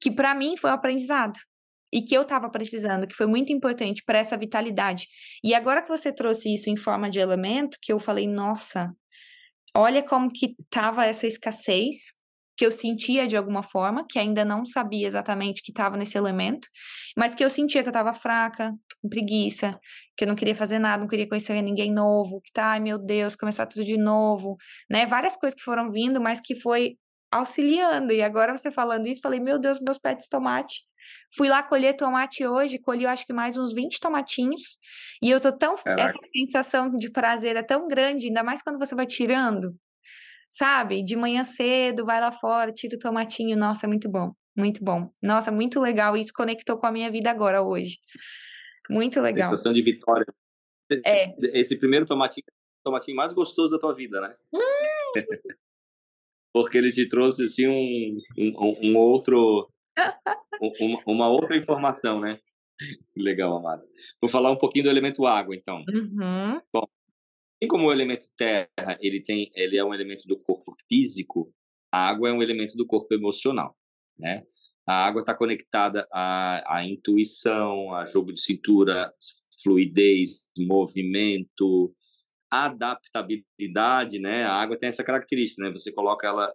que 0.01 0.11
para 0.11 0.36
mim 0.36 0.57
foi 0.57 0.71
um 0.71 0.73
aprendizado. 0.73 1.39
E 1.93 2.01
que 2.01 2.15
eu 2.15 2.21
estava 2.21 2.49
precisando, 2.49 3.05
que 3.05 3.15
foi 3.15 3.25
muito 3.25 3.51
importante 3.51 4.01
para 4.05 4.17
essa 4.17 4.38
vitalidade. 4.38 5.07
E 5.43 5.53
agora 5.53 5.82
que 5.82 5.89
você 5.89 6.13
trouxe 6.13 6.53
isso 6.53 6.69
em 6.69 6.77
forma 6.77 7.09
de 7.09 7.19
elemento, 7.19 7.77
que 7.82 7.91
eu 7.91 7.99
falei, 7.99 8.27
nossa, 8.27 8.93
olha 9.75 10.01
como 10.01 10.32
que 10.32 10.55
tava 10.69 11.05
essa 11.05 11.27
escassez, 11.27 12.13
que 12.62 12.66
eu 12.68 12.72
sentia 12.72 13.26
de 13.26 13.36
alguma 13.36 13.64
forma, 13.64 14.05
que 14.07 14.20
ainda 14.20 14.45
não 14.45 14.64
sabia 14.64 15.07
exatamente 15.07 15.64
que 15.64 15.72
estava 15.72 15.97
nesse 15.97 16.16
elemento, 16.16 16.68
mas 17.18 17.34
que 17.34 17.43
eu 17.43 17.49
sentia 17.49 17.82
que 17.82 17.89
eu 17.89 17.91
estava 17.91 18.14
fraca, 18.14 18.72
com 19.01 19.09
preguiça, 19.09 19.76
que 20.16 20.26
eu 20.26 20.28
não 20.28 20.36
queria 20.36 20.55
fazer 20.55 20.78
nada, 20.78 21.01
não 21.01 21.07
queria 21.07 21.28
conhecer 21.28 21.59
ninguém 21.59 21.91
novo, 21.91 22.39
que 22.39 22.51
tá, 22.53 22.74
ai 22.74 22.80
meu 22.80 22.99
Deus, 22.99 23.36
começar 23.36 23.66
tudo 23.66 23.84
de 23.84 23.97
novo, 23.97 24.57
né? 24.88 25.07
Várias 25.07 25.36
coisas 25.36 25.57
que 25.57 25.64
foram 25.64 25.91
vindo, 25.91 26.22
mas 26.22 26.39
que 26.39 26.53
foi 26.53 26.97
auxiliando. 27.32 28.14
E 28.14 28.22
agora 28.22 28.55
você 28.55 28.70
falando 28.70 29.07
isso, 29.07 29.22
falei, 29.24 29.39
meu 29.39 29.57
Deus, 29.57 29.80
meus 29.80 29.97
pés 29.97 30.20
de 30.20 30.30
tomate. 30.30 30.82
Fui 31.36 31.49
lá 31.49 31.64
colher 31.64 31.95
tomate 31.95 32.45
hoje, 32.45 32.78
colhi 32.78 33.05
eu 33.05 33.09
acho 33.09 33.26
que 33.26 33.34
mais 33.34 33.57
uns 33.57 33.74
20 33.74 33.99
tomatinhos, 33.99 34.78
e 35.20 35.32
eu 35.32 35.41
tô 35.41 35.51
tão. 35.51 35.74
Caraca. 35.78 36.03
Essa 36.03 36.20
sensação 36.32 36.91
de 36.91 37.09
prazer 37.09 37.55
é 37.55 37.64
tão 37.64 37.88
grande, 37.88 38.28
ainda 38.28 38.43
mais 38.43 38.62
quando 38.62 38.78
você 38.78 38.93
vai 38.93 39.07
tirando 39.07 39.76
sabe? 40.51 41.01
De 41.01 41.15
manhã 41.15 41.43
cedo, 41.43 42.05
vai 42.05 42.19
lá 42.19 42.31
fora, 42.31 42.73
tira 42.73 42.97
o 42.97 42.99
tomatinho. 42.99 43.57
Nossa, 43.57 43.85
é 43.85 43.89
muito 43.89 44.09
bom, 44.09 44.33
muito 44.55 44.83
bom. 44.83 45.09
Nossa, 45.23 45.49
muito 45.49 45.79
legal. 45.79 46.17
Isso 46.17 46.33
conectou 46.35 46.77
com 46.77 46.85
a 46.85 46.91
minha 46.91 47.09
vida 47.09 47.31
agora, 47.31 47.63
hoje. 47.63 47.97
Muito 48.89 49.21
legal. 49.21 49.49
Sensação 49.51 49.71
de 49.71 49.81
vitória. 49.81 50.25
É. 51.05 51.33
Esse 51.57 51.79
primeiro 51.79 52.05
tomatinho 52.05 52.43
é 52.45 52.51
o 52.51 52.83
tomatinho 52.83 53.15
mais 53.15 53.33
gostoso 53.33 53.73
da 53.73 53.79
tua 53.79 53.95
vida, 53.95 54.19
né? 54.19 54.35
Hum. 54.53 54.59
Porque 56.53 56.77
ele 56.77 56.91
te 56.91 57.07
trouxe, 57.07 57.45
assim, 57.45 57.65
um, 57.65 58.17
um, 58.37 58.89
um 58.89 58.97
outro... 58.97 59.71
uma, 60.59 60.99
uma 61.07 61.29
outra 61.29 61.55
informação, 61.55 62.19
né? 62.19 62.37
Legal, 63.15 63.55
Amada. 63.55 63.85
Vou 64.19 64.29
falar 64.29 64.51
um 64.51 64.57
pouquinho 64.57 64.83
do 64.83 64.89
elemento 64.89 65.25
água, 65.25 65.55
então. 65.55 65.81
Uhum. 65.87 66.59
Bom, 66.73 66.85
como 67.68 67.88
o 67.88 67.91
elemento 67.91 68.26
terra, 68.36 68.97
ele 68.99 69.22
tem, 69.22 69.51
ele 69.55 69.78
é 69.78 69.84
um 69.84 69.93
elemento 69.93 70.28
do 70.28 70.38
corpo 70.39 70.72
físico, 70.88 71.53
a 71.93 72.09
água 72.09 72.30
é 72.30 72.34
um 72.34 72.41
elemento 72.41 72.76
do 72.76 72.86
corpo 72.86 73.14
emocional, 73.14 73.76
né? 74.18 74.43
A 74.88 75.05
água 75.05 75.22
está 75.22 75.36
conectada 75.36 76.07
à, 76.12 76.78
à 76.78 76.86
intuição, 76.86 77.93
a 77.93 78.05
jogo 78.05 78.34
de 78.34 78.41
cintura, 78.41 79.14
fluidez, 79.62 80.47
movimento, 80.57 81.93
adaptabilidade, 82.49 84.20
né? 84.20 84.43
A 84.43 84.53
água 84.53 84.78
tem 84.78 84.89
essa 84.89 85.03
característica, 85.03 85.64
né? 85.64 85.72
Você 85.72 85.91
coloca 85.91 86.28
ela 86.28 86.53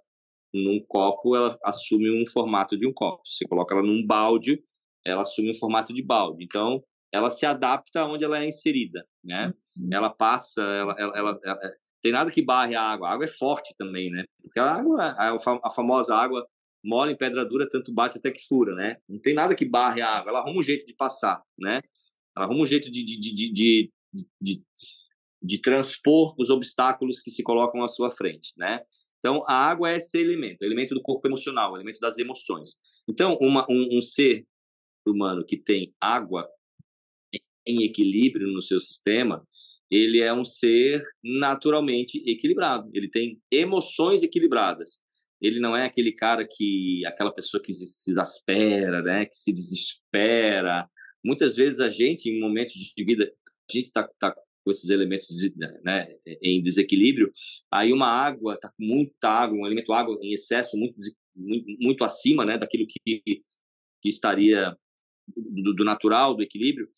num 0.52 0.84
copo, 0.86 1.36
ela 1.36 1.58
assume 1.64 2.10
um 2.10 2.26
formato 2.26 2.76
de 2.76 2.86
um 2.86 2.92
copo. 2.92 3.22
Você 3.24 3.46
coloca 3.46 3.74
ela 3.74 3.82
num 3.82 4.04
balde, 4.04 4.62
ela 5.04 5.22
assume 5.22 5.50
um 5.50 5.54
formato 5.54 5.94
de 5.94 6.02
balde. 6.02 6.44
Então, 6.44 6.82
ela 7.16 7.30
se 7.30 7.46
adapta 7.46 8.04
onde 8.04 8.24
ela 8.24 8.38
é 8.38 8.46
inserida, 8.46 9.06
né? 9.24 9.52
Uhum. 9.76 9.88
Ela 9.92 10.10
passa, 10.10 10.62
ela, 10.62 10.94
ela, 10.98 11.12
ela, 11.16 11.40
ela, 11.44 11.58
é, 11.62 11.74
tem 12.02 12.12
nada 12.12 12.30
que 12.30 12.42
barre 12.42 12.74
a 12.74 12.82
água. 12.82 13.08
A 13.08 13.12
água 13.12 13.24
é 13.24 13.28
forte 13.28 13.74
também, 13.76 14.10
né? 14.10 14.24
Porque 14.42 14.60
a 14.60 14.70
água, 14.70 15.02
a, 15.18 15.36
a 15.64 15.70
famosa 15.70 16.14
água 16.14 16.46
mole 16.84 17.12
em 17.12 17.16
pedra 17.16 17.44
dura, 17.44 17.68
tanto 17.68 17.92
bate 17.92 18.18
até 18.18 18.30
que 18.30 18.46
fura, 18.46 18.74
né? 18.74 18.96
Não 19.08 19.18
tem 19.18 19.34
nada 19.34 19.54
que 19.54 19.64
barre 19.64 20.00
a 20.00 20.18
água. 20.18 20.30
Ela 20.30 20.40
arruma 20.40 20.60
um 20.60 20.62
jeito 20.62 20.86
de 20.86 20.94
passar, 20.94 21.42
né? 21.58 21.80
Ela 22.36 22.46
arruma 22.46 22.62
um 22.62 22.66
jeito 22.66 22.90
de, 22.90 23.02
de, 23.02 23.18
de, 23.18 23.52
de, 23.52 23.90
de, 24.40 24.62
de 25.42 25.58
transpor 25.60 26.34
os 26.38 26.50
obstáculos 26.50 27.18
que 27.20 27.30
se 27.30 27.42
colocam 27.42 27.82
à 27.82 27.88
sua 27.88 28.10
frente, 28.10 28.52
né? 28.56 28.80
Então, 29.18 29.42
a 29.48 29.54
água 29.54 29.90
é 29.90 29.96
esse 29.96 30.16
elemento, 30.18 30.62
o 30.62 30.64
elemento 30.64 30.94
do 30.94 31.02
corpo 31.02 31.26
emocional, 31.26 31.72
o 31.72 31.76
elemento 31.76 31.98
das 31.98 32.18
emoções. 32.18 32.76
Então, 33.08 33.36
uma, 33.40 33.66
um, 33.68 33.98
um 33.98 34.00
ser 34.00 34.44
humano 35.04 35.44
que 35.44 35.56
tem 35.56 35.92
água 36.00 36.48
em 37.66 37.82
equilíbrio 37.82 38.48
no 38.48 38.62
seu 38.62 38.80
sistema, 38.80 39.46
ele 39.90 40.20
é 40.20 40.32
um 40.32 40.44
ser 40.44 41.02
naturalmente 41.22 42.22
equilibrado. 42.26 42.90
Ele 42.92 43.08
tem 43.08 43.40
emoções 43.50 44.22
equilibradas. 44.22 45.00
Ele 45.40 45.60
não 45.60 45.76
é 45.76 45.84
aquele 45.84 46.12
cara 46.12 46.46
que, 46.48 47.04
aquela 47.06 47.32
pessoa 47.32 47.62
que 47.62 47.72
se 47.72 48.10
exaspera, 48.10 49.02
né, 49.02 49.26
que 49.26 49.36
se 49.36 49.52
desespera. 49.52 50.88
Muitas 51.24 51.56
vezes 51.56 51.80
a 51.80 51.90
gente, 51.90 52.28
em 52.28 52.40
momentos 52.40 52.74
de 52.74 53.04
vida, 53.04 53.24
a 53.24 53.72
gente 53.72 53.86
está 53.86 54.08
tá 54.18 54.34
com 54.64 54.70
esses 54.70 54.90
elementos 54.90 55.28
né, 55.84 56.08
em 56.42 56.60
desequilíbrio. 56.60 57.30
Aí 57.70 57.92
uma 57.92 58.08
água 58.08 58.54
está 58.54 58.68
com 58.68 58.84
muita 58.84 59.28
água, 59.28 59.58
um 59.58 59.66
elemento 59.66 59.92
água 59.92 60.18
em 60.22 60.32
excesso, 60.32 60.76
muito, 60.76 60.96
muito, 61.36 61.66
muito 61.78 62.04
acima, 62.04 62.44
né, 62.44 62.58
daquilo 62.58 62.86
que, 62.86 63.22
que 63.22 64.08
estaria 64.08 64.76
do, 65.36 65.74
do 65.74 65.84
natural, 65.84 66.34
do 66.34 66.42
equilíbrio. 66.42 66.88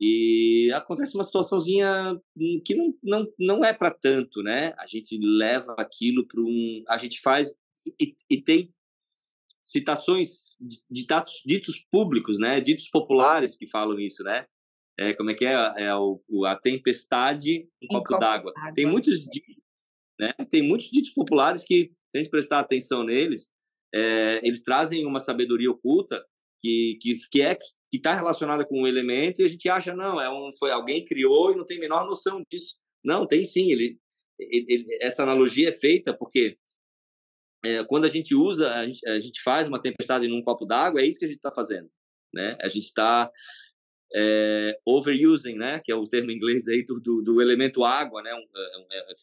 E 0.00 0.70
acontece 0.74 1.14
uma 1.14 1.24
situaçãozinha 1.24 2.18
hum, 2.36 2.60
que 2.64 2.74
não, 2.74 2.94
não, 3.02 3.32
não 3.38 3.64
é 3.64 3.72
para 3.72 3.90
tanto, 3.90 4.42
né? 4.42 4.72
A 4.78 4.86
gente 4.86 5.18
leva 5.20 5.74
aquilo 5.78 6.26
para 6.26 6.40
um. 6.40 6.84
A 6.88 6.96
gente 6.96 7.20
faz. 7.20 7.52
E, 8.00 8.14
e 8.30 8.40
tem 8.40 8.72
citações 9.60 10.56
de 10.60 10.78
ditos, 10.88 11.42
ditos 11.44 11.78
públicos, 11.90 12.38
né? 12.38 12.60
Ditos 12.60 12.88
populares 12.88 13.56
que 13.56 13.66
falam 13.66 13.98
isso, 13.98 14.22
né? 14.22 14.46
É, 14.98 15.14
como 15.14 15.30
é 15.30 15.34
que 15.34 15.44
é? 15.44 15.54
É 15.76 15.94
o, 15.94 16.20
a 16.46 16.56
tempestade 16.56 17.68
em 17.82 17.86
copo, 17.88 18.04
copo 18.04 18.20
d'água. 18.20 18.52
Tem 18.74 18.86
muitos 18.86 19.26
né? 20.18 20.32
Tem 20.50 20.62
muitos 20.62 20.90
ditos 20.90 21.10
populares 21.10 21.62
que, 21.62 21.92
se 22.10 22.18
a 22.18 22.22
gente 22.22 22.30
prestar 22.30 22.58
atenção 22.58 23.04
neles, 23.04 23.50
é, 23.94 24.40
eles 24.42 24.64
trazem 24.64 25.06
uma 25.06 25.20
sabedoria 25.20 25.70
oculta 25.70 26.24
que, 26.60 26.98
que, 27.00 27.14
que 27.30 27.42
é 27.42 27.54
que 27.54 27.96
está 27.96 28.14
relacionada 28.14 28.64
com 28.64 28.82
um 28.82 28.86
elemento 28.86 29.40
e 29.40 29.44
a 29.44 29.48
gente 29.48 29.68
acha 29.68 29.94
não 29.94 30.20
é 30.20 30.30
um 30.30 30.50
foi 30.58 30.70
alguém 30.70 31.04
criou 31.04 31.52
e 31.52 31.56
não 31.56 31.64
tem 31.64 31.78
a 31.78 31.80
menor 31.80 32.06
noção 32.06 32.42
disso 32.50 32.76
não 33.04 33.26
tem 33.26 33.44
sim 33.44 33.70
ele, 33.70 33.98
ele, 34.38 34.66
ele 34.68 34.98
essa 35.00 35.22
analogia 35.22 35.68
é 35.68 35.72
feita 35.72 36.12
porque 36.12 36.58
é, 37.64 37.84
quando 37.84 38.04
a 38.04 38.08
gente 38.08 38.34
usa, 38.34 38.72
a 38.72 38.86
gente, 38.86 39.08
a 39.08 39.18
gente, 39.18 39.42
faz 39.42 39.66
uma 39.66 39.80
tempestade 39.80 40.28
num 40.28 40.42
copo 40.42 40.64
d'água, 40.64 41.00
é 41.00 41.06
isso 41.06 41.18
que 41.18 41.24
a 41.24 41.28
gente 41.28 41.38
está 41.38 41.50
fazendo, 41.50 41.90
né? 42.32 42.56
A 42.60 42.68
gente 42.68 42.84
está 42.84 43.30
é, 44.14 44.78
overusing, 44.86 45.54
né? 45.54 45.80
Que 45.84 45.90
é 45.90 45.94
o 45.94 46.04
termo 46.04 46.30
inglês 46.30 46.68
aí 46.68 46.84
do, 46.84 47.00
do, 47.00 47.20
do 47.20 47.42
elemento 47.42 47.84
água, 47.84 48.22
né? 48.22 48.30
É, 48.30 48.98
é, 48.98 49.14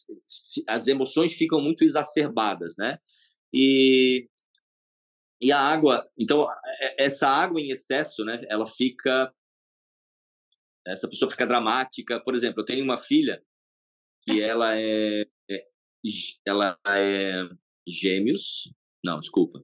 as 0.68 0.86
emoções 0.86 1.32
ficam 1.32 1.60
muito 1.60 1.82
exacerbadas, 1.82 2.76
né? 2.76 2.98
E 3.52 4.28
e 5.40 5.52
a 5.52 5.60
água, 5.60 6.04
então 6.18 6.46
essa 6.98 7.28
água 7.28 7.60
em 7.60 7.70
excesso, 7.70 8.24
né? 8.24 8.40
Ela 8.48 8.66
fica 8.66 9.32
essa 10.86 11.08
pessoa 11.08 11.30
fica 11.30 11.46
dramática. 11.46 12.20
Por 12.20 12.34
exemplo, 12.34 12.60
eu 12.60 12.64
tenho 12.64 12.84
uma 12.84 12.96
filha 12.96 13.42
que 14.22 14.40
ela 14.40 14.78
é, 14.78 15.26
é 15.50 15.64
ela 16.46 16.78
é 16.86 17.48
gêmeos. 17.86 18.72
Não, 19.04 19.20
desculpa. 19.20 19.62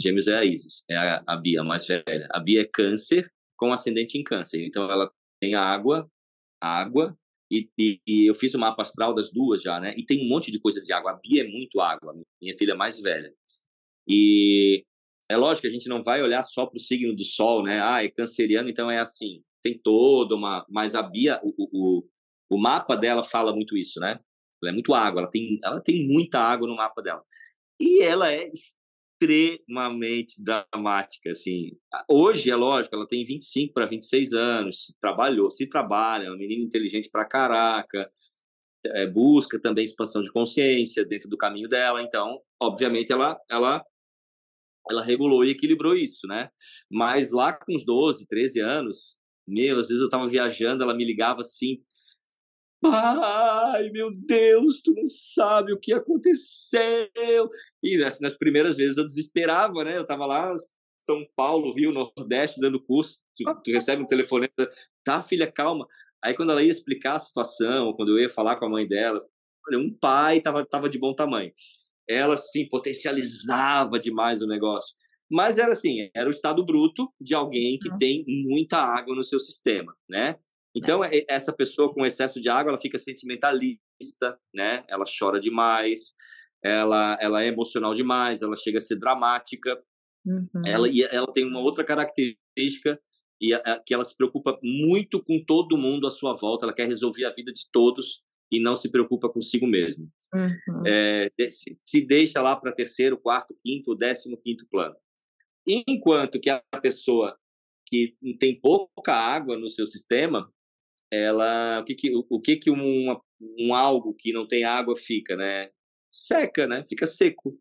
Gêmeos 0.00 0.26
é 0.26 0.38
a 0.38 0.44
Isis, 0.44 0.84
é 0.90 0.96
a, 0.96 1.22
a 1.26 1.36
Bia, 1.36 1.60
a 1.60 1.64
mais 1.64 1.86
velha. 1.86 2.26
A 2.30 2.40
Bia 2.40 2.62
é 2.62 2.64
câncer 2.64 3.30
com 3.56 3.72
ascendente 3.72 4.18
em 4.18 4.24
câncer. 4.24 4.64
Então 4.64 4.90
ela 4.90 5.10
tem 5.40 5.54
água, 5.54 6.10
água, 6.60 7.16
e, 7.50 7.68
e, 7.78 8.00
e, 8.06 8.26
eu 8.26 8.34
fiz 8.34 8.54
o 8.54 8.58
mapa 8.58 8.82
astral 8.82 9.14
das 9.14 9.30
duas 9.30 9.62
já, 9.62 9.78
né? 9.78 9.94
E 9.96 10.04
tem 10.04 10.24
um 10.24 10.28
monte 10.28 10.50
de 10.50 10.58
coisa 10.58 10.82
de 10.82 10.92
água. 10.92 11.12
A 11.12 11.20
Bia 11.22 11.42
é 11.42 11.46
muito 11.46 11.80
água, 11.80 12.14
minha 12.40 12.56
filha 12.56 12.74
mais 12.74 12.98
velha. 12.98 13.32
E 14.08 14.84
é 15.28 15.36
lógico 15.36 15.62
que 15.62 15.68
a 15.68 15.70
gente 15.70 15.88
não 15.88 16.02
vai 16.02 16.22
olhar 16.22 16.42
só 16.42 16.66
para 16.66 16.76
o 16.76 16.80
signo 16.80 17.14
do 17.14 17.24
Sol, 17.24 17.62
né? 17.62 17.80
Ah, 17.82 18.04
é 18.04 18.08
canceriano, 18.08 18.68
então 18.68 18.90
é 18.90 18.98
assim. 18.98 19.42
Tem 19.62 19.78
toda 19.78 20.34
uma. 20.34 20.66
Mas 20.68 20.94
a 20.94 21.02
Bia, 21.02 21.40
o, 21.42 21.54
o, 21.58 22.08
o 22.50 22.58
mapa 22.58 22.96
dela 22.96 23.22
fala 23.22 23.54
muito 23.54 23.76
isso, 23.76 23.98
né? 24.00 24.20
Ela 24.62 24.70
é 24.70 24.72
muito 24.72 24.94
água, 24.94 25.22
ela 25.22 25.30
tem, 25.30 25.58
ela 25.62 25.80
tem 25.80 26.06
muita 26.08 26.38
água 26.38 26.66
no 26.66 26.76
mapa 26.76 27.02
dela. 27.02 27.22
E 27.80 28.02
ela 28.02 28.32
é 28.32 28.50
extremamente 28.50 30.42
dramática, 30.42 31.30
assim. 31.30 31.72
Hoje, 32.08 32.50
é 32.50 32.56
lógico, 32.56 32.94
ela 32.94 33.06
tem 33.06 33.24
25 33.24 33.72
para 33.72 33.86
26 33.86 34.32
anos, 34.32 34.86
se 34.86 34.98
trabalhou, 35.00 35.50
se 35.50 35.66
trabalha, 35.68 36.26
é 36.26 36.28
uma 36.30 36.36
menina 36.36 36.64
inteligente 36.64 37.08
para 37.10 37.24
caraca, 37.24 38.10
é, 38.86 39.06
busca 39.06 39.58
também 39.58 39.84
expansão 39.84 40.22
de 40.22 40.32
consciência 40.32 41.04
dentro 41.04 41.28
do 41.28 41.36
caminho 41.36 41.68
dela, 41.68 42.02
então, 42.02 42.40
obviamente, 42.60 43.12
ela, 43.12 43.38
ela, 43.50 43.84
ela 44.90 45.04
regulou 45.04 45.44
e 45.44 45.50
equilibrou 45.50 45.94
isso, 45.94 46.26
né? 46.26 46.50
Mas 46.90 47.30
lá 47.30 47.52
com 47.52 47.74
uns 47.74 47.84
12, 47.84 48.26
13 48.26 48.60
anos, 48.60 49.16
meu, 49.46 49.78
às 49.78 49.88
vezes 49.88 50.00
eu 50.00 50.06
estava 50.06 50.28
viajando, 50.28 50.82
ela 50.82 50.94
me 50.94 51.04
ligava 51.04 51.40
assim, 51.40 51.82
Ai, 52.86 53.88
meu 53.90 54.10
Deus, 54.14 54.82
tu 54.82 54.92
não 54.92 55.06
sabe 55.06 55.72
o 55.72 55.80
que 55.80 55.92
aconteceu. 55.92 57.50
E 57.82 57.96
nas, 57.98 58.20
nas 58.20 58.36
primeiras 58.36 58.76
vezes 58.76 58.98
eu 58.98 59.06
desesperava, 59.06 59.84
né? 59.84 59.96
Eu 59.96 60.06
tava 60.06 60.26
lá, 60.26 60.54
São 60.98 61.26
Paulo, 61.34 61.74
Rio, 61.74 61.92
Nordeste, 61.92 62.60
dando 62.60 62.82
curso. 62.82 63.20
Tu, 63.36 63.44
tu 63.62 63.70
recebe 63.70 64.02
um 64.02 64.06
telefone, 64.06 64.50
tá, 65.02 65.22
filha, 65.22 65.50
calma. 65.50 65.86
Aí 66.22 66.34
quando 66.34 66.52
ela 66.52 66.62
ia 66.62 66.70
explicar 66.70 67.14
a 67.14 67.18
situação, 67.18 67.94
quando 67.94 68.10
eu 68.10 68.18
ia 68.18 68.28
falar 68.28 68.56
com 68.56 68.66
a 68.66 68.70
mãe 68.70 68.86
dela, 68.86 69.18
olha, 69.68 69.78
um 69.78 69.92
pai 69.92 70.40
tava, 70.40 70.64
tava 70.64 70.88
de 70.88 70.98
bom 70.98 71.14
tamanho. 71.14 71.52
Ela, 72.08 72.34
assim, 72.34 72.68
potencializava 72.68 73.98
demais 73.98 74.42
o 74.42 74.46
negócio. 74.46 74.94
Mas 75.30 75.58
era 75.58 75.72
assim, 75.72 76.10
era 76.14 76.28
o 76.28 76.32
estado 76.32 76.64
bruto 76.64 77.08
de 77.20 77.34
alguém 77.34 77.78
que 77.78 77.96
tem 77.96 78.24
muita 78.26 78.78
água 78.78 79.14
no 79.14 79.24
seu 79.24 79.40
sistema, 79.40 79.94
né? 80.08 80.36
Então, 80.76 81.04
é, 81.04 81.24
essa 81.28 81.52
pessoa 81.52 81.92
com 81.92 82.04
excesso 82.04 82.40
de 82.40 82.48
água, 82.48 82.70
ela 82.70 82.80
fica 82.80 82.98
sentimentalista, 82.98 84.38
né? 84.52 84.84
Ela 84.88 85.04
chora 85.18 85.38
demais, 85.38 86.14
ela, 86.62 87.16
ela 87.20 87.42
é 87.42 87.46
emocional 87.46 87.94
demais, 87.94 88.42
ela 88.42 88.56
chega 88.56 88.78
a 88.78 88.80
ser 88.80 88.96
dramática. 88.96 89.80
Uhum. 90.26 90.62
Ela, 90.66 90.88
e 90.88 91.02
ela 91.02 91.30
tem 91.32 91.46
uma 91.46 91.60
outra 91.60 91.84
característica 91.84 92.98
e 93.40 93.52
a, 93.54 93.78
que 93.84 93.92
ela 93.92 94.04
se 94.04 94.16
preocupa 94.16 94.58
muito 94.62 95.22
com 95.22 95.42
todo 95.44 95.76
mundo 95.76 96.06
à 96.06 96.10
sua 96.10 96.34
volta, 96.34 96.64
ela 96.64 96.74
quer 96.74 96.88
resolver 96.88 97.24
a 97.24 97.30
vida 97.30 97.52
de 97.52 97.68
todos 97.70 98.22
e 98.50 98.58
não 98.60 98.74
se 98.74 98.90
preocupa 98.90 99.28
consigo 99.28 99.66
mesmo. 99.66 100.08
Uhum. 100.36 100.82
É, 100.86 101.30
se, 101.50 101.76
se 101.84 102.00
deixa 102.00 102.42
lá 102.42 102.56
para 102.56 102.72
terceiro, 102.72 103.16
quarto, 103.16 103.56
quinto, 103.64 103.94
décimo 103.94 104.36
quinto 104.36 104.66
plano. 104.68 104.96
Enquanto 105.66 106.40
que 106.40 106.50
a 106.50 106.62
pessoa 106.82 107.38
que 107.86 108.16
tem 108.38 108.60
pouca 108.60 109.14
água 109.14 109.56
no 109.56 109.70
seu 109.70 109.86
sistema, 109.86 110.52
ela 111.10 111.80
o 111.80 111.84
que 111.84 111.94
que, 111.94 112.12
o, 112.14 112.40
que, 112.40 112.56
que 112.56 112.70
um, 112.70 113.16
um 113.58 113.74
algo 113.74 114.14
que 114.14 114.32
não 114.32 114.46
tem 114.46 114.64
água 114.64 114.96
fica, 114.96 115.36
né? 115.36 115.70
Seca, 116.10 116.66
né? 116.66 116.84
Fica 116.88 117.06
seco, 117.06 117.58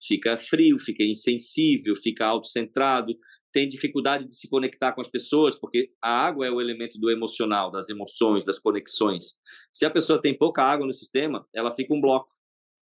fica 0.00 0.36
frio, 0.36 0.78
fica 0.78 1.02
insensível, 1.02 1.94
fica 1.96 2.24
autocentrado, 2.26 3.16
tem 3.52 3.68
dificuldade 3.68 4.26
de 4.26 4.34
se 4.34 4.48
conectar 4.48 4.92
com 4.92 5.00
as 5.00 5.08
pessoas, 5.08 5.54
porque 5.54 5.92
a 6.02 6.26
água 6.26 6.46
é 6.46 6.50
o 6.50 6.60
elemento 6.60 6.98
do 6.98 7.10
emocional, 7.10 7.70
das 7.70 7.88
emoções, 7.88 8.44
das 8.44 8.58
conexões. 8.58 9.36
Se 9.70 9.84
a 9.84 9.90
pessoa 9.90 10.20
tem 10.20 10.36
pouca 10.36 10.62
água 10.62 10.86
no 10.86 10.92
sistema, 10.92 11.46
ela 11.54 11.70
fica 11.70 11.94
um 11.94 12.00
bloco. 12.00 12.32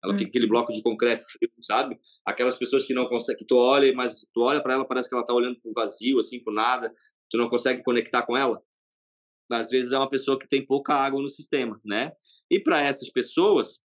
Ela 0.03 0.13
hum. 0.13 0.17
fica 0.17 0.29
aquele 0.29 0.47
bloco 0.47 0.71
de 0.71 0.81
concreto 0.81 1.23
frio, 1.23 1.51
sabe? 1.61 1.99
Aquelas 2.25 2.55
pessoas 2.55 2.85
que 2.85 2.93
não 2.93 3.07
conseguem, 3.07 3.39
que 3.39 3.45
tu 3.45 3.57
olha, 3.57 3.93
mas 3.93 4.25
tu 4.33 4.41
olha 4.41 4.61
para 4.61 4.73
ela, 4.73 4.85
parece 4.85 5.09
que 5.09 5.15
ela 5.15 5.25
tá 5.25 5.33
olhando 5.33 5.59
para 5.59 5.69
o 5.69 5.73
vazio, 5.73 6.19
assim, 6.19 6.41
por 6.41 6.53
nada, 6.53 6.93
tu 7.29 7.37
não 7.37 7.49
consegue 7.49 7.83
conectar 7.83 8.21
com 8.21 8.37
ela 8.37 8.61
às 9.57 9.69
vezes 9.69 9.91
é 9.91 9.97
uma 9.97 10.09
pessoa 10.09 10.37
que 10.37 10.47
tem 10.47 10.65
pouca 10.65 10.93
água 10.93 11.21
no 11.21 11.29
sistema, 11.29 11.79
né? 11.83 12.11
E 12.49 12.59
para 12.59 12.81
essas 12.81 13.09
pessoas 13.09 13.81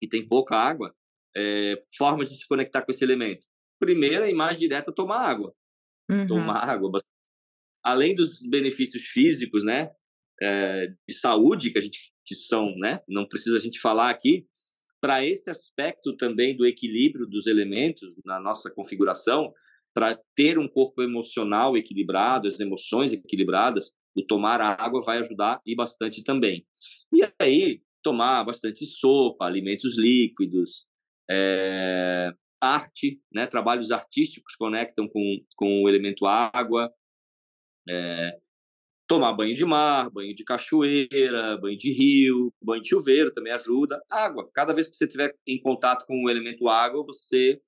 que 0.00 0.08
tem 0.08 0.26
pouca 0.26 0.56
água, 0.56 0.94
é, 1.36 1.78
formas 1.96 2.30
de 2.30 2.36
se 2.36 2.46
conectar 2.46 2.82
com 2.82 2.90
esse 2.90 3.04
elemento. 3.04 3.46
Primeira 3.78 4.28
e 4.28 4.34
mais 4.34 4.58
direta, 4.58 4.92
tomar 4.92 5.18
água. 5.18 5.54
Uhum. 6.08 6.26
Tomar 6.26 6.68
água. 6.68 6.90
Além 7.82 8.14
dos 8.14 8.40
benefícios 8.42 9.02
físicos, 9.04 9.64
né? 9.64 9.90
É, 10.40 10.86
de 11.08 11.14
saúde 11.14 11.70
que 11.70 11.78
a 11.78 11.80
gente 11.80 12.12
que 12.24 12.34
são, 12.34 12.76
né? 12.76 13.00
Não 13.08 13.26
precisa 13.26 13.56
a 13.56 13.60
gente 13.60 13.80
falar 13.80 14.10
aqui. 14.10 14.46
Para 15.00 15.24
esse 15.24 15.48
aspecto 15.48 16.14
também 16.16 16.56
do 16.56 16.66
equilíbrio 16.66 17.26
dos 17.26 17.46
elementos 17.46 18.14
na 18.24 18.38
nossa 18.38 18.70
configuração, 18.70 19.52
para 19.94 20.20
ter 20.34 20.58
um 20.58 20.68
corpo 20.68 21.02
emocional 21.02 21.76
equilibrado, 21.76 22.46
as 22.46 22.60
emoções 22.60 23.12
equilibradas, 23.12 23.94
o 24.14 24.22
tomar 24.22 24.60
água 24.60 25.00
vai 25.02 25.18
ajudar 25.18 25.60
e 25.64 25.74
bastante 25.74 26.22
também. 26.22 26.66
E 27.12 27.26
aí, 27.40 27.80
tomar 28.02 28.44
bastante 28.44 28.84
sopa, 28.84 29.46
alimentos 29.46 29.96
líquidos, 29.96 30.86
é, 31.30 32.32
arte, 32.60 33.20
né? 33.32 33.46
trabalhos 33.46 33.90
artísticos 33.90 34.56
conectam 34.56 35.08
com, 35.08 35.40
com 35.56 35.82
o 35.82 35.88
elemento 35.88 36.26
água, 36.26 36.92
é, 37.88 38.38
tomar 39.06 39.32
banho 39.32 39.54
de 39.54 39.64
mar, 39.64 40.10
banho 40.10 40.34
de 40.34 40.44
cachoeira, 40.44 41.56
banho 41.56 41.76
de 41.76 41.92
rio, 41.92 42.52
banho 42.62 42.82
de 42.82 42.88
chuveiro 42.88 43.32
também 43.32 43.52
ajuda. 43.52 44.00
Água, 44.10 44.48
cada 44.52 44.74
vez 44.74 44.86
que 44.86 44.96
você 44.96 45.04
estiver 45.04 45.34
em 45.46 45.60
contato 45.60 46.04
com 46.06 46.24
o 46.24 46.30
elemento 46.30 46.68
água, 46.68 47.02
você 47.04 47.60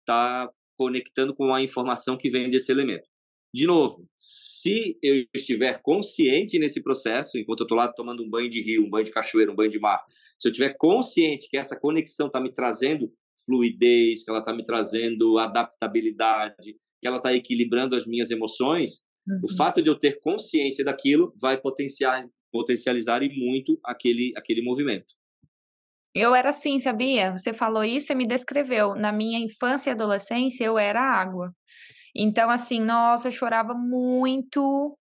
está 0.00 0.48
conectando 0.76 1.34
com 1.34 1.52
a 1.52 1.60
informação 1.60 2.16
que 2.16 2.30
vem 2.30 2.48
desse 2.48 2.70
elemento. 2.70 3.08
De 3.52 3.66
novo, 3.66 4.06
se 4.16 4.98
eu 5.02 5.24
estiver 5.34 5.80
consciente 5.82 6.58
nesse 6.58 6.82
processo, 6.82 7.38
enquanto 7.38 7.60
eu 7.60 7.64
estou 7.64 7.78
lá 7.78 7.88
tomando 7.88 8.22
um 8.22 8.30
banho 8.30 8.48
de 8.48 8.62
rio, 8.62 8.84
um 8.84 8.90
banho 8.90 9.04
de 9.04 9.10
cachoeira, 9.10 9.50
um 9.50 9.56
banho 9.56 9.70
de 9.70 9.80
mar, 9.80 10.04
se 10.38 10.46
eu 10.46 10.50
estiver 10.52 10.76
consciente 10.76 11.48
que 11.48 11.56
essa 11.56 11.78
conexão 11.78 12.28
está 12.28 12.40
me 12.40 12.52
trazendo 12.52 13.12
fluidez, 13.44 14.22
que 14.24 14.30
ela 14.30 14.40
está 14.40 14.52
me 14.52 14.64
trazendo 14.64 15.38
adaptabilidade, 15.38 16.76
que 17.00 17.06
ela 17.06 17.18
está 17.18 17.32
equilibrando 17.32 17.94
as 17.94 18.06
minhas 18.06 18.30
emoções, 18.30 19.02
uhum. 19.26 19.40
o 19.44 19.56
fato 19.56 19.82
de 19.82 19.88
eu 19.88 19.98
ter 19.98 20.18
consciência 20.20 20.84
daquilo 20.84 21.32
vai 21.40 21.60
potenciar, 21.60 22.26
potencializar 22.52 23.22
e 23.22 23.28
muito 23.28 23.78
aquele, 23.84 24.32
aquele 24.36 24.62
movimento. 24.62 25.14
Eu 26.14 26.34
era 26.34 26.50
assim, 26.50 26.78
sabia? 26.80 27.32
Você 27.32 27.52
falou 27.52 27.84
isso 27.84 28.12
e 28.12 28.16
me 28.16 28.26
descreveu. 28.26 28.94
Na 28.94 29.12
minha 29.12 29.38
infância 29.38 29.90
e 29.90 29.92
adolescência, 29.92 30.64
eu 30.64 30.78
era 30.78 31.00
água. 31.00 31.52
Então, 32.16 32.50
assim, 32.50 32.80
nossa, 32.80 33.28
eu 33.28 33.32
chorava 33.32 33.74
muito 33.74 34.98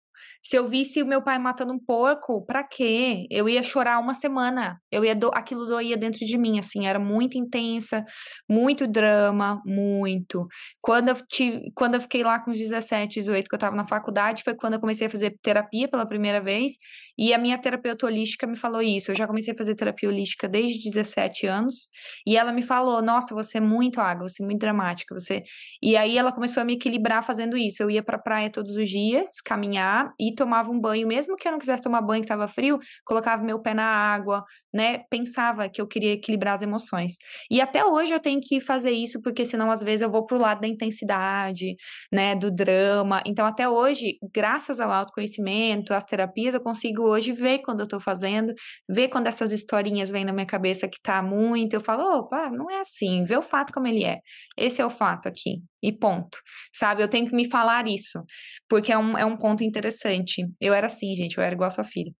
se 0.47 0.57
eu 0.57 0.68
visse 0.68 1.03
o 1.03 1.07
meu 1.07 1.20
pai 1.20 1.40
matando 1.40 1.72
um 1.72 1.78
porco, 1.78 2.47
pra 2.47 2.62
quê? 2.62 3.26
Eu 3.28 3.49
ia 3.49 3.64
chorar 3.64 3.99
uma 3.99 4.14
semana. 4.14 4.80
Eu 4.92 5.05
ia 5.05 5.12
do... 5.12 5.28
aquilo 5.34 5.66
doía 5.66 5.97
dentro 5.97 6.24
de 6.24 6.38
mim, 6.38 6.57
assim, 6.57 6.86
era 6.86 7.01
muito 7.01 7.36
intensa, 7.36 8.05
muito 8.49 8.86
drama, 8.86 9.61
muito. 9.66 10.47
Quando 10.80 11.09
eu 11.09 11.16
tive, 11.28 11.64
quando 11.74 11.97
eu 11.97 12.01
fiquei 12.01 12.22
lá 12.22 12.38
com 12.38 12.53
os 12.53 12.59
17, 12.59 13.18
18, 13.18 13.49
que 13.49 13.57
eu 13.57 13.59
tava 13.59 13.74
na 13.74 13.88
faculdade, 13.88 14.44
foi 14.44 14.55
quando 14.55 14.74
eu 14.74 14.80
comecei 14.80 15.09
a 15.09 15.11
fazer 15.11 15.36
terapia 15.42 15.88
pela 15.88 16.07
primeira 16.07 16.40
vez, 16.40 16.74
e 17.18 17.34
a 17.34 17.38
minha 17.38 17.59
terapeuta 17.59 18.07
holística 18.07 18.47
me 18.47 18.57
falou 18.57 18.80
isso. 18.80 19.11
Eu 19.11 19.16
já 19.16 19.26
comecei 19.26 19.53
a 19.53 19.57
fazer 19.57 19.74
terapia 19.74 20.09
holística 20.09 20.49
desde 20.49 20.80
17 20.88 21.49
anos, 21.49 21.88
e 22.24 22.36
ela 22.36 22.53
me 22.53 22.62
falou: 22.62 23.03
"Nossa, 23.03 23.34
você 23.34 23.59
é 23.59 23.61
muito 23.61 24.01
água, 24.01 24.28
você 24.28 24.44
é 24.44 24.47
muito 24.47 24.61
dramática, 24.61 25.12
você". 25.12 25.42
E 25.82 25.97
aí 25.97 26.16
ela 26.16 26.30
começou 26.30 26.61
a 26.61 26.64
me 26.64 26.74
equilibrar 26.74 27.24
fazendo 27.24 27.57
isso. 27.57 27.82
Eu 27.82 27.90
ia 27.90 28.03
pra 28.03 28.16
praia 28.16 28.49
todos 28.49 28.76
os 28.76 28.88
dias, 28.88 29.40
caminhar 29.44 30.12
e 30.20 30.36
tomava 30.37 30.70
um 30.70 30.80
banho, 30.80 31.09
mesmo 31.09 31.37
que 31.37 31.49
eu 31.49 31.53
não 31.53 31.59
quisesse 31.59 31.82
tomar 31.82 32.01
banho 32.03 32.22
que 32.22 32.26
estava 32.26 32.47
frio, 32.47 32.78
colocava 33.05 33.43
meu 33.43 33.59
pé 33.61 33.74
na 33.74 33.84
água, 33.84 34.45
né, 34.77 34.99
pensava 35.11 35.68
que 35.70 35.81
eu 35.81 35.87
queria 35.87 36.12
equilibrar 36.12 36.55
as 36.55 36.62
emoções. 36.62 37.16
E 37.51 37.61
até 37.62 37.83
hoje 37.85 38.12
eu 38.12 38.20
tenho 38.20 38.41
que 38.43 38.61
fazer 38.61 38.91
isso, 38.91 39.22
porque 39.22 39.45
senão 39.47 39.70
às 39.70 39.83
vezes 39.83 40.03
eu 40.03 40.11
vou 40.11 40.27
pro 40.27 40.37
lado 40.37 40.61
da 40.61 40.68
intensidade, 40.68 41.74
né, 42.12 42.35
do 42.35 42.51
drama. 42.51 43.22
Então 43.27 43.47
até 43.47 43.66
hoje, 43.66 44.18
graças 44.35 44.79
ao 44.79 44.93
autoconhecimento, 44.93 45.95
às 45.95 46.05
terapias, 46.05 46.55
eu 46.55 46.61
consigo 46.61 47.03
hoje 47.05 47.33
ver 47.33 47.61
quando 47.61 47.81
eu 47.81 47.89
tô 47.89 47.99
fazendo, 47.99 48.53
ver 48.89 49.09
quando 49.09 49.29
essas 49.29 49.51
historinhas 49.51 50.11
vêm 50.11 50.24
na 50.24 50.33
minha 50.33 50.47
cabeça 50.47 50.89
que 50.89 51.01
tá 51.03 51.22
muito, 51.22 51.74
eu 51.74 51.81
falo, 51.81 52.03
opa, 52.18 52.51
não 52.51 52.70
é 52.70 52.81
assim, 52.81 53.24
vê 53.24 53.37
o 53.37 53.43
fato 53.43 53.72
como 53.72 53.87
ele 53.87 54.05
é. 54.05 54.18
Esse 54.59 54.83
é 54.83 54.87
o 54.87 54.91
fato 54.91 55.27
aqui. 55.29 55.62
E 55.83 55.93
ponto. 55.93 56.39
Sabe? 56.72 57.03
Eu 57.03 57.09
tenho 57.09 57.29
que 57.29 57.35
me 57.35 57.49
falar 57.49 57.87
isso, 57.87 58.22
porque 58.68 58.93
é 58.93 58.99
um, 58.99 59.16
é 59.16 59.24
um 59.24 59.37
ponto 59.37 59.64
interessante. 59.64 60.47
Eu 60.61 60.74
era 60.74 60.87
assim, 60.89 61.14
gente, 61.14 61.39
eu 61.39 61.45
era 61.45 61.55
igual 61.55 61.68
a 61.68 61.70
sua 61.70 61.85
filha. 61.85 62.12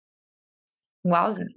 Igualzinho. 1.05 1.49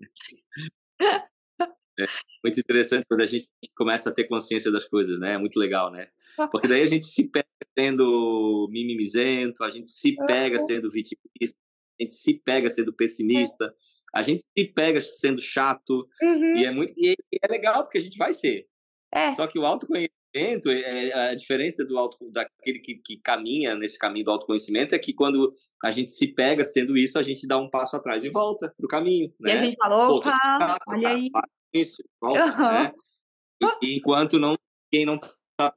É 1.01 2.05
muito 2.43 2.59
interessante 2.59 3.05
quando 3.07 3.21
a 3.21 3.25
gente 3.25 3.49
começa 3.75 4.09
a 4.09 4.13
ter 4.13 4.23
consciência 4.23 4.71
das 4.71 4.85
coisas, 4.85 5.19
né? 5.19 5.33
É 5.33 5.37
muito 5.37 5.59
legal, 5.59 5.91
né? 5.91 6.07
Porque 6.49 6.67
daí 6.67 6.81
a 6.81 6.87
gente 6.87 7.05
se 7.05 7.27
pega 7.27 7.45
sendo 7.77 8.69
mimimizento, 8.71 9.63
a 9.63 9.69
gente 9.69 9.89
se 9.89 10.15
pega 10.25 10.57
sendo 10.59 10.89
vitimista, 10.89 11.57
a 11.99 12.03
gente 12.03 12.13
se 12.13 12.33
pega 12.35 12.69
sendo 12.69 12.93
pessimista, 12.93 13.75
a 14.15 14.21
gente 14.21 14.41
se 14.41 14.65
pega 14.65 15.01
sendo 15.01 15.41
chato, 15.41 16.07
uhum. 16.21 16.55
e 16.55 16.65
é 16.65 16.71
muito 16.71 16.93
e 16.97 17.15
é 17.41 17.47
legal 17.47 17.83
porque 17.83 17.97
a 17.97 18.01
gente 18.01 18.17
vai 18.17 18.31
ser. 18.31 18.67
É. 19.13 19.35
Só 19.35 19.45
que 19.47 19.59
o 19.59 19.65
autoconhecimento 19.65 20.18
é, 20.33 21.09
é, 21.09 21.29
a 21.29 21.35
diferença 21.35 21.83
do 21.83 21.97
auto, 21.97 22.17
daquele 22.31 22.79
que, 22.79 22.95
que 22.95 23.17
caminha 23.17 23.75
nesse 23.75 23.97
caminho 23.97 24.25
do 24.25 24.31
autoconhecimento 24.31 24.93
é 24.93 24.99
que 24.99 25.13
quando 25.13 25.53
a 25.83 25.91
gente 25.91 26.11
se 26.11 26.27
pega 26.27 26.63
sendo 26.63 26.95
isso, 26.95 27.17
a 27.17 27.23
gente 27.23 27.47
dá 27.47 27.57
um 27.57 27.69
passo 27.69 27.95
atrás 27.95 28.23
e 28.23 28.29
volta 28.29 28.73
pro 28.77 28.87
caminho. 28.87 29.33
Né? 29.39 29.51
E 29.51 29.53
a 29.53 29.57
gente 29.57 29.75
fala, 29.75 30.07
opa, 30.07 30.31
Pô, 30.85 30.93
olha 30.93 31.09
aí. 31.09 31.29
Isso, 31.73 32.03
volta, 32.21 32.45
uhum. 32.45 32.83
né? 32.83 32.93
E, 33.81 33.97
enquanto 33.97 34.39
não, 34.39 34.55
quem 34.91 35.05
não 35.05 35.15
está 35.15 35.73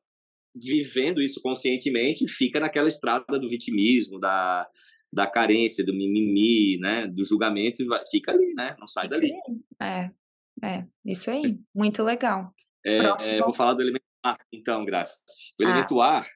vivendo 0.54 1.20
isso 1.20 1.40
conscientemente, 1.40 2.26
fica 2.26 2.60
naquela 2.60 2.88
estrada 2.88 3.38
do 3.38 3.48
vitimismo, 3.48 4.18
da, 4.18 4.66
da 5.12 5.26
carência, 5.26 5.84
do 5.84 5.94
mimimi, 5.94 6.78
né? 6.78 7.06
Do 7.06 7.24
julgamento, 7.24 7.82
e 7.82 7.86
vai, 7.86 8.02
fica 8.10 8.32
ali, 8.32 8.54
né? 8.54 8.76
Não 8.78 8.86
sai 8.86 9.08
dali. 9.08 9.32
É, 9.80 10.10
é, 10.62 10.86
isso 11.04 11.30
aí, 11.30 11.58
muito 11.74 12.02
legal. 12.02 12.54
É, 12.84 12.98
é, 13.36 13.40
vou 13.40 13.52
falar 13.52 13.74
do 13.74 13.82
elemento 13.82 14.11
ar, 14.22 14.38
então, 14.52 14.84
Graça. 14.84 15.16
O 15.58 15.62
elemento 15.62 16.00
ah. 16.00 16.18
ar, 16.18 16.26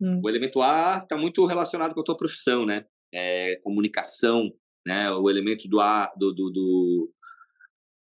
hum. 0.00 0.20
o 0.22 0.28
elemento 0.28 0.62
ar 0.62 1.02
está 1.02 1.16
muito 1.16 1.44
relacionado 1.46 1.94
com 1.94 2.00
a 2.00 2.04
tua 2.04 2.16
profissão, 2.16 2.64
né? 2.64 2.84
É, 3.12 3.56
comunicação, 3.62 4.52
né? 4.86 5.10
O 5.10 5.28
elemento 5.28 5.68
do 5.68 5.80
ar, 5.80 6.12
do, 6.16 6.32
do, 6.32 6.50
do 6.50 7.12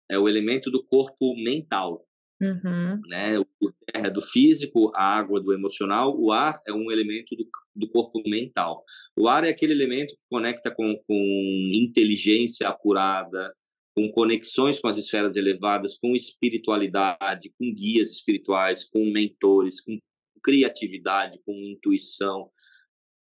é 0.09 0.17
o 0.17 0.27
elemento 0.27 0.71
do 0.71 0.83
corpo 0.83 1.35
mental, 1.35 2.05
uhum. 2.41 3.01
né? 3.07 3.39
O 3.39 3.71
terra 3.91 4.07
é 4.07 4.11
do 4.11 4.21
físico, 4.21 4.91
a 4.95 5.03
água 5.03 5.41
do 5.41 5.53
emocional, 5.53 6.17
o 6.17 6.31
ar 6.31 6.55
é 6.67 6.73
um 6.73 6.91
elemento 6.91 7.35
do, 7.35 7.45
do 7.75 7.89
corpo 7.89 8.21
mental. 8.25 8.83
O 9.17 9.27
ar 9.27 9.43
é 9.43 9.49
aquele 9.49 9.73
elemento 9.73 10.15
que 10.15 10.23
conecta 10.29 10.71
com, 10.71 10.95
com 11.07 11.71
inteligência 11.73 12.67
apurada, 12.67 13.53
com 13.97 14.11
conexões 14.11 14.79
com 14.79 14.87
as 14.87 14.95
esferas 14.95 15.35
elevadas, 15.35 15.97
com 15.97 16.13
espiritualidade, 16.13 17.51
com 17.57 17.73
guias 17.73 18.11
espirituais, 18.11 18.83
com 18.83 19.03
mentores, 19.11 19.81
com 19.81 19.97
criatividade, 20.43 21.39
com 21.43 21.51
intuição, 21.53 22.51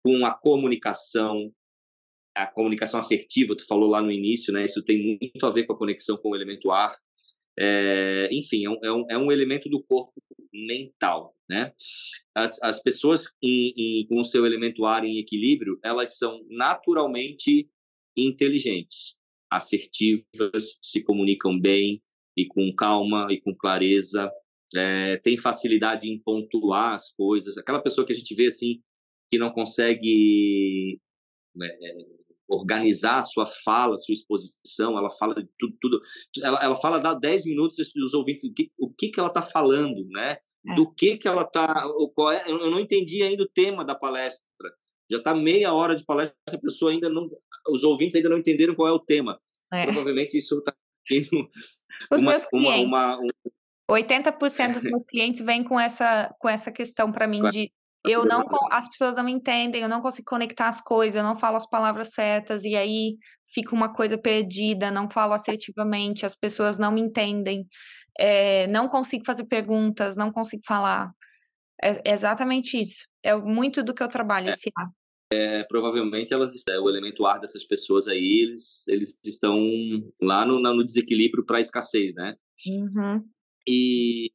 com 0.05 0.27
a 0.27 0.35
comunicação, 0.35 1.51
a 2.37 2.47
comunicação 2.47 3.01
assertiva, 3.01 3.57
tu 3.57 3.66
falou 3.66 3.89
lá 3.89 4.03
no 4.03 4.12
início, 4.12 4.53
né? 4.53 4.66
Isso 4.66 4.85
tem 4.85 5.18
muito 5.18 5.47
a 5.47 5.51
ver 5.51 5.64
com 5.64 5.72
a 5.72 5.79
conexão 5.79 6.18
com 6.18 6.29
o 6.29 6.37
elemento 6.37 6.70
ar. 6.70 6.93
É, 7.59 8.29
enfim, 8.31 8.66
é 8.66 8.70
um, 8.70 9.07
é 9.11 9.16
um, 9.16 9.31
é 9.31 9.35
elemento 9.35 9.70
do 9.70 9.83
corpo 9.83 10.12
mental, 10.53 11.35
né? 11.49 11.72
As, 12.35 12.62
as 12.62 12.83
pessoas 12.83 13.24
em, 13.43 13.72
em, 13.79 14.07
com 14.09 14.20
o 14.20 14.24
seu 14.27 14.45
elemento 14.45 14.85
ar 14.85 15.07
em 15.07 15.16
equilíbrio, 15.16 15.81
elas 15.83 16.18
são 16.18 16.45
naturalmente 16.51 17.66
inteligentes 18.14 19.16
assertivas, 19.51 20.79
se 20.83 21.03
comunicam 21.03 21.59
bem 21.59 22.03
e 22.37 22.47
com 22.47 22.75
calma 22.75 23.29
e 23.31 23.41
com 23.41 23.55
clareza, 23.55 24.31
é, 24.75 25.17
tem 25.19 25.37
facilidade 25.37 26.09
em 26.09 26.19
pontuar 26.19 26.95
as 26.95 27.13
coisas. 27.13 27.57
Aquela 27.57 27.81
pessoa 27.81 28.07
que 28.07 28.13
a 28.13 28.17
gente 28.17 28.35
vê 28.35 28.47
assim 28.47 28.81
que 29.29 29.39
não 29.39 29.51
consegue 29.51 31.01
né, 31.55 31.69
organizar 32.49 33.19
a 33.19 33.23
sua 33.23 33.47
fala, 33.47 33.95
a 33.95 33.99
sua 33.99 34.13
exposição, 34.13 34.97
ela 34.97 35.11
fala 35.11 35.35
de 35.35 35.49
tudo, 35.59 35.77
tudo 35.81 36.01
ela, 36.43 36.63
ela 36.63 36.77
fala 36.77 37.01
dá 37.01 37.13
10 37.13 37.45
minutos 37.45 37.79
e 37.79 38.03
os 38.03 38.15
ouvintes 38.15 38.45
o 38.45 38.53
que, 38.53 38.71
o 38.79 38.91
que 38.91 39.09
que 39.09 39.19
ela 39.19 39.29
está 39.29 39.43
falando, 39.43 40.07
né? 40.11 40.39
É. 40.69 40.75
Do 40.75 40.93
que 40.93 41.17
que 41.17 41.29
ela 41.29 41.43
está, 41.43 41.85
é, 42.33 42.51
eu 42.51 42.71
não 42.71 42.81
entendi 42.81 43.23
ainda 43.23 43.43
o 43.43 43.49
tema 43.49 43.85
da 43.85 43.95
palestra. 43.95 44.45
Já 45.11 45.19
está 45.19 45.35
meia 45.35 45.73
hora 45.73 45.95
de 45.95 46.05
palestra, 46.05 46.37
a 46.51 46.59
pessoa 46.59 46.91
ainda 46.91 47.09
não, 47.09 47.31
os 47.69 47.85
ouvintes 47.85 48.14
ainda 48.17 48.29
não 48.29 48.39
entenderam 48.39 48.75
qual 48.75 48.89
é 48.89 48.93
o 48.93 48.99
tema. 48.99 49.39
É. 49.73 49.85
Provavelmente 49.85 50.37
isso 50.37 50.59
está 50.59 50.75
tendo 51.07 51.49
Os 52.12 52.21
uma, 52.21 52.31
meus 52.31 52.47
clientes, 52.47 52.87
uma, 52.87 53.17
uma, 53.17 53.21
um... 53.21 53.29
80% 53.91 54.73
dos 54.75 54.83
meus 54.83 55.07
clientes 55.07 55.45
vêm 55.45 55.62
com 55.62 55.79
essa, 55.79 56.35
com 56.39 56.49
essa 56.49 56.73
questão 56.73 57.12
para 57.12 57.27
mim 57.27 57.43
de 57.51 57.71
eu 58.05 58.25
não 58.25 58.45
as 58.71 58.89
pessoas 58.89 59.17
não 59.17 59.25
me 59.25 59.33
entendem, 59.33 59.83
eu 59.83 59.89
não 59.89 60.01
consigo 60.01 60.29
conectar 60.29 60.69
as 60.69 60.81
coisas, 60.81 61.17
eu 61.17 61.25
não 61.25 61.35
falo 61.35 61.57
as 61.57 61.69
palavras 61.69 62.11
certas 62.11 62.62
e 62.64 62.77
aí 62.77 63.17
fica 63.53 63.75
uma 63.75 63.93
coisa 63.93 64.17
perdida, 64.17 64.91
não 64.91 65.11
falo 65.11 65.33
assertivamente, 65.33 66.25
as 66.25 66.35
pessoas 66.37 66.79
não 66.79 66.93
me 66.93 67.01
entendem, 67.01 67.67
é, 68.19 68.67
não 68.69 68.89
consigo 68.89 69.25
fazer 69.25 69.45
perguntas, 69.45 70.17
não 70.17 70.31
consigo 70.31 70.62
falar. 70.64 71.11
É, 71.83 72.11
é 72.11 72.12
exatamente 72.12 72.81
isso. 72.81 73.09
É 73.23 73.35
muito 73.35 73.83
do 73.83 73.93
que 73.93 74.03
eu 74.03 74.09
trabalho 74.09 74.49
é. 74.49 74.51
esse 74.51 74.71
é, 75.33 75.64
provavelmente 75.64 76.33
elas 76.33 76.53
é, 76.68 76.79
o 76.79 76.89
elemento 76.89 77.27
ar 77.27 77.41
dessas 77.41 77.64
pessoas 77.64 78.07
aí 78.07 78.43
eles, 78.43 78.87
eles 78.87 79.20
estão 79.24 79.59
lá 80.22 80.47
no, 80.47 80.61
no 80.61 80.85
desequilíbrio 80.85 81.45
para 81.45 81.59
a 81.59 81.61
escassez 81.61 82.14
né 82.14 82.37
uhum. 82.66 83.24
e 83.68 84.31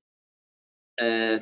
é, 0.99 1.39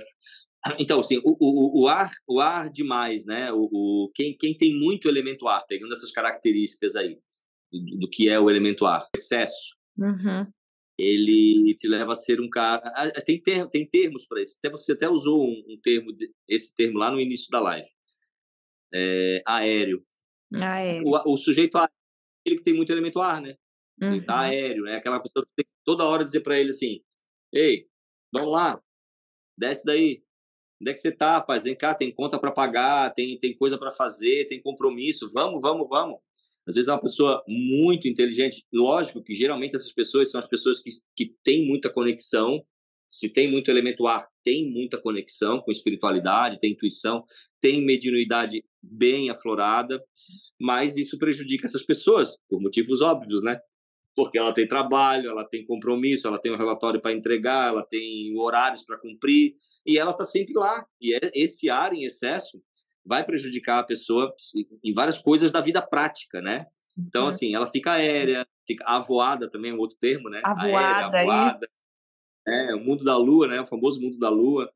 então 0.78 1.00
assim 1.00 1.18
o, 1.24 1.36
o, 1.40 1.84
o, 1.84 1.88
ar 1.88 2.12
o 2.28 2.40
ar 2.40 2.70
demais 2.72 3.26
né 3.26 3.52
o, 3.52 3.68
o, 3.72 4.12
quem, 4.14 4.38
quem 4.38 4.56
tem 4.56 4.78
muito 4.78 5.08
elemento 5.08 5.48
ar 5.48 5.66
pegando 5.68 5.94
essas 5.94 6.12
características 6.12 6.96
aí 6.96 7.18
do, 7.72 8.00
do 8.02 8.10
que 8.10 8.30
é 8.30 8.40
o 8.40 8.50
elemento 8.50 8.86
ar 8.86 9.08
excesso 9.16 9.76
uhum. 9.98 10.46
ele 11.00 11.74
te 11.74 11.88
leva 11.88 12.12
a 12.12 12.16
ser 12.16 12.40
um 12.40 12.50
cara 12.50 12.84
tem 13.26 13.42
ter, 13.42 13.68
tem 13.70 13.90
termos 13.90 14.28
para 14.28 14.44
isso 14.44 14.58
até 14.60 14.70
você 14.70 14.92
até 14.92 15.10
usou 15.10 15.44
um, 15.44 15.64
um 15.70 15.80
termo 15.82 16.12
esse 16.48 16.72
termo 16.76 17.00
lá 17.00 17.10
no 17.10 17.20
início 17.20 17.50
da 17.50 17.60
live 17.60 17.90
é, 18.94 19.42
aéreo. 19.46 20.04
aéreo. 20.54 21.04
O, 21.08 21.34
o 21.34 21.38
sujeito 21.38 21.78
aéreo, 21.78 21.94
ele 22.46 22.56
que 22.58 22.64
tem 22.64 22.74
muito 22.74 22.92
elemento 22.92 23.20
ar, 23.20 23.42
né? 23.42 23.56
Uhum. 24.02 24.14
Ele 24.14 24.26
tá 24.26 24.42
aéreo, 24.42 24.84
né? 24.84 24.96
Aquela 24.96 25.20
pessoa 25.20 25.46
que 25.46 25.64
tem 25.64 25.66
toda 25.84 26.06
hora 26.06 26.24
dizer 26.24 26.42
para 26.42 26.60
ele 26.60 26.70
assim: 26.70 27.02
Ei, 27.54 27.88
vamos 28.32 28.52
lá, 28.52 28.82
desce 29.58 29.86
daí. 29.86 30.24
Onde 30.82 30.92
é 30.92 30.94
que 30.94 31.00
você 31.02 31.12
tá, 31.12 31.34
rapaz? 31.34 31.64
Vem 31.64 31.76
cá, 31.76 31.94
tem 31.94 32.10
conta 32.10 32.40
para 32.40 32.52
pagar, 32.52 33.14
tem, 33.14 33.38
tem 33.38 33.54
coisa 33.54 33.78
para 33.78 33.92
fazer, 33.92 34.48
tem 34.48 34.62
compromisso. 34.62 35.30
Vamos, 35.34 35.60
vamos, 35.62 35.90
vamos. 35.90 36.20
Às 36.66 36.76
vezes 36.76 36.88
é 36.88 36.94
uma 36.94 37.02
pessoa 37.02 37.44
muito 37.46 38.08
inteligente. 38.08 38.66
Lógico 38.72 39.22
que 39.22 39.34
geralmente 39.34 39.76
essas 39.76 39.92
pessoas 39.92 40.32
são 40.32 40.40
as 40.40 40.48
pessoas 40.48 40.80
que, 40.80 40.90
que 41.18 41.36
têm 41.44 41.68
muita 41.68 41.90
conexão 41.90 42.66
se 43.10 43.28
tem 43.28 43.50
muito 43.50 43.72
elemento 43.72 44.06
ar, 44.06 44.28
tem 44.44 44.70
muita 44.70 45.02
conexão 45.02 45.60
com 45.62 45.72
espiritualidade, 45.72 46.60
tem 46.60 46.74
intuição, 46.74 47.26
tem 47.60 47.84
mediunidade 47.84 48.64
bem 48.82 49.32
aflorada, 49.32 50.02
mas 50.62 50.96
isso 50.96 51.18
prejudica 51.18 51.66
essas 51.66 51.84
pessoas, 51.84 52.38
por 52.48 52.62
motivos 52.62 53.02
óbvios, 53.02 53.42
né? 53.42 53.60
Porque 54.16 54.38
ela 54.38 54.54
tem 54.54 54.68
trabalho, 54.68 55.30
ela 55.30 55.44
tem 55.44 55.66
compromisso, 55.66 56.28
ela 56.28 56.40
tem 56.40 56.52
um 56.52 56.58
relatório 56.58 57.02
para 57.02 57.12
entregar, 57.12 57.70
ela 57.70 57.84
tem 57.84 58.38
horários 58.38 58.86
para 58.86 59.00
cumprir, 59.00 59.56
e 59.86 59.98
ela 59.98 60.12
está 60.12 60.24
sempre 60.24 60.54
lá. 60.56 60.86
E 61.02 61.16
é, 61.16 61.20
esse 61.34 61.70
ar 61.70 61.94
em 61.94 62.04
excesso 62.04 62.62
vai 63.04 63.26
prejudicar 63.26 63.80
a 63.80 63.84
pessoa 63.84 64.32
em 64.84 64.94
várias 64.94 65.18
coisas 65.18 65.52
da 65.52 65.62
vida 65.62 65.82
prática, 65.82 66.42
né? 66.42 66.68
Então, 66.98 67.24
uhum. 67.24 67.30
assim, 67.30 67.56
ela 67.56 67.66
fica 67.66 67.94
aérea, 67.94 68.46
fica 68.68 68.84
avoada 68.86 69.50
também 69.50 69.72
é 69.72 69.74
um 69.74 69.80
outro 69.80 69.98
termo, 70.00 70.30
né? 70.30 70.42
Avoada, 70.44 71.18
aérea, 71.18 71.22
avoada. 71.22 71.68
É, 72.50 72.76
o 72.76 72.80
mundo 72.80 73.04
da 73.04 73.18
lua, 73.18 73.48
né? 73.48 73.62
O 73.62 73.68
famoso 73.68 74.02
mundo 74.02 74.18
da 74.18 74.30
lua. 74.30 74.70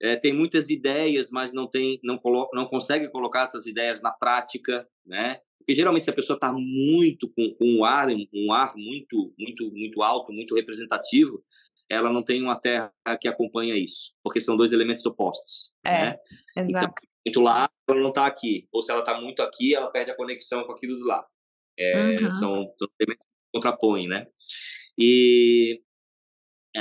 É, 0.00 0.14
tem 0.14 0.32
muitas 0.32 0.70
ideias, 0.70 1.28
mas 1.30 1.52
não 1.52 1.66
tem, 1.66 1.98
não, 2.04 2.16
colo 2.18 2.48
não 2.52 2.66
consegue 2.66 3.10
colocar 3.10 3.42
essas 3.42 3.66
ideias 3.66 4.00
na 4.00 4.12
prática, 4.12 4.88
né? 5.04 5.40
Porque 5.58 5.74
geralmente 5.74 6.04
se 6.04 6.10
a 6.10 6.14
pessoa 6.14 6.36
está 6.36 6.52
muito 6.52 7.28
com, 7.30 7.54
com 7.54 7.64
um 7.64 7.84
ar, 7.84 8.08
um 8.08 8.52
ar 8.52 8.74
muito, 8.76 9.34
muito, 9.38 9.70
muito 9.72 10.02
alto, 10.02 10.32
muito 10.32 10.54
representativo, 10.54 11.42
ela 11.90 12.12
não 12.12 12.22
tem 12.22 12.42
uma 12.42 12.58
terra 12.58 12.92
que 13.20 13.26
acompanha 13.26 13.74
isso, 13.76 14.12
porque 14.22 14.40
são 14.40 14.56
dois 14.56 14.72
elementos 14.72 15.04
opostos. 15.04 15.72
É, 15.84 15.90
né? 15.90 16.16
exato. 16.56 16.86
Então, 16.86 16.94
muito 17.26 17.40
lá, 17.40 17.68
ela 17.88 18.00
não 18.00 18.08
está 18.10 18.26
aqui. 18.26 18.68
Ou 18.72 18.82
se 18.82 18.90
ela 18.90 19.00
está 19.00 19.20
muito 19.20 19.42
aqui, 19.42 19.74
ela 19.74 19.90
perde 19.90 20.10
a 20.10 20.16
conexão 20.16 20.64
com 20.64 20.72
aquilo 20.72 20.96
do 20.96 21.04
lá. 21.04 21.24
É, 21.78 22.10
uhum. 22.10 22.30
São, 22.30 22.74
são 22.76 22.88
elementos 23.00 23.26
que 23.26 23.52
contrapõem, 23.52 24.08
né? 24.08 24.26
E 24.98 25.82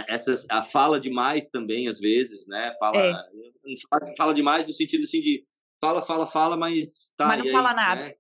essas, 0.08 0.46
a 0.50 0.64
fala 0.64 1.00
demais 1.00 1.50
também, 1.50 1.88
às 1.88 2.00
vezes, 2.00 2.48
né? 2.48 2.76
Fala, 2.80 2.98
é. 2.98 4.16
fala 4.18 4.34
demais 4.34 4.68
no 4.68 4.74
sentido 4.74 5.04
assim 5.04 5.22
de 5.22 5.46
fala, 5.80 6.02
fala, 6.02 6.28
fala, 6.28 6.58
mas 6.58 7.14
tá, 7.18 7.28
Mas 7.28 7.44
não 7.44 7.52
fala 7.52 7.74
nada. 7.74 8.06
Né? 8.06 8.14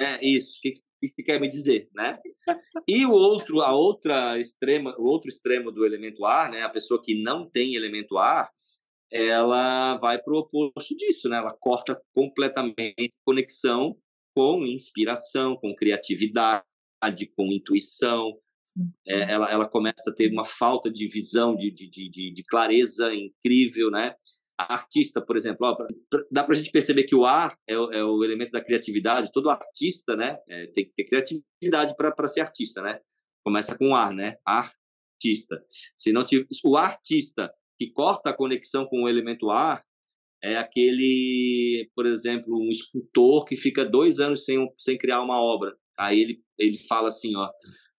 É 0.00 0.26
isso. 0.26 0.58
O 0.58 0.62
que, 0.62 0.72
que 0.72 1.10
você 1.10 1.22
quer 1.22 1.40
me 1.40 1.48
dizer, 1.48 1.88
né? 1.94 2.18
E 2.88 3.06
o 3.06 3.12
outro, 3.12 3.60
a 3.60 3.72
outra 3.72 4.38
extrema, 4.38 4.94
o 4.98 5.04
outro 5.04 5.28
extremo 5.28 5.70
do 5.70 5.86
elemento 5.86 6.24
ar, 6.24 6.50
né? 6.50 6.62
A 6.62 6.68
pessoa 6.68 7.00
que 7.02 7.22
não 7.22 7.48
tem 7.48 7.74
elemento 7.74 8.18
ar, 8.18 8.50
ela 9.10 9.96
vai 9.98 10.18
para 10.18 10.34
o 10.34 10.38
oposto 10.38 10.96
disso, 10.96 11.28
né? 11.28 11.38
Ela 11.38 11.52
corta 11.52 12.00
completamente 12.12 13.14
conexão 13.24 13.96
com 14.34 14.66
inspiração, 14.66 15.56
com 15.56 15.74
criatividade, 15.74 16.64
com 17.36 17.46
intuição. 17.52 18.36
É, 19.06 19.32
ela, 19.32 19.50
ela 19.50 19.68
começa 19.68 20.10
a 20.10 20.12
ter 20.12 20.30
uma 20.30 20.44
falta 20.44 20.90
de 20.90 21.06
visão, 21.06 21.54
de, 21.54 21.70
de, 21.70 21.88
de, 21.88 22.32
de 22.32 22.42
clareza 22.44 23.14
incrível, 23.14 23.90
né? 23.90 24.14
artista, 24.56 25.20
por 25.20 25.36
exemplo, 25.36 25.66
ó, 25.66 25.76
dá 26.30 26.44
para 26.44 26.54
a 26.54 26.56
gente 26.56 26.70
perceber 26.70 27.04
que 27.04 27.14
o 27.14 27.24
ar 27.24 27.54
é 27.66 27.76
o, 27.76 27.92
é 27.92 28.04
o, 28.04 28.24
elemento 28.24 28.52
da 28.52 28.62
criatividade. 28.62 29.32
Todo 29.32 29.50
artista, 29.50 30.16
né, 30.16 30.38
é, 30.48 30.66
tem 30.68 30.84
que 30.84 30.92
ter 30.94 31.04
criatividade 31.04 31.94
para 31.96 32.28
ser 32.28 32.40
artista, 32.40 32.80
né? 32.80 33.00
Começa 33.44 33.76
com 33.76 33.94
ar, 33.94 34.12
né? 34.12 34.36
Artista. 34.46 35.60
Se 35.96 36.12
não 36.12 36.24
tiver, 36.24 36.46
o 36.64 36.76
artista 36.76 37.52
que 37.78 37.90
corta 37.90 38.30
a 38.30 38.36
conexão 38.36 38.86
com 38.86 39.02
o 39.02 39.08
elemento 39.08 39.50
ar 39.50 39.84
é 40.42 40.56
aquele, 40.56 41.90
por 41.94 42.06
exemplo, 42.06 42.54
um 42.56 42.68
escultor 42.68 43.44
que 43.44 43.56
fica 43.56 43.84
dois 43.84 44.20
anos 44.20 44.44
sem, 44.44 44.58
sem 44.78 44.96
criar 44.96 45.22
uma 45.22 45.40
obra. 45.40 45.74
Aí 45.98 46.20
ele, 46.20 46.42
ele 46.58 46.78
fala 46.86 47.08
assim, 47.08 47.34
ó, 47.34 47.50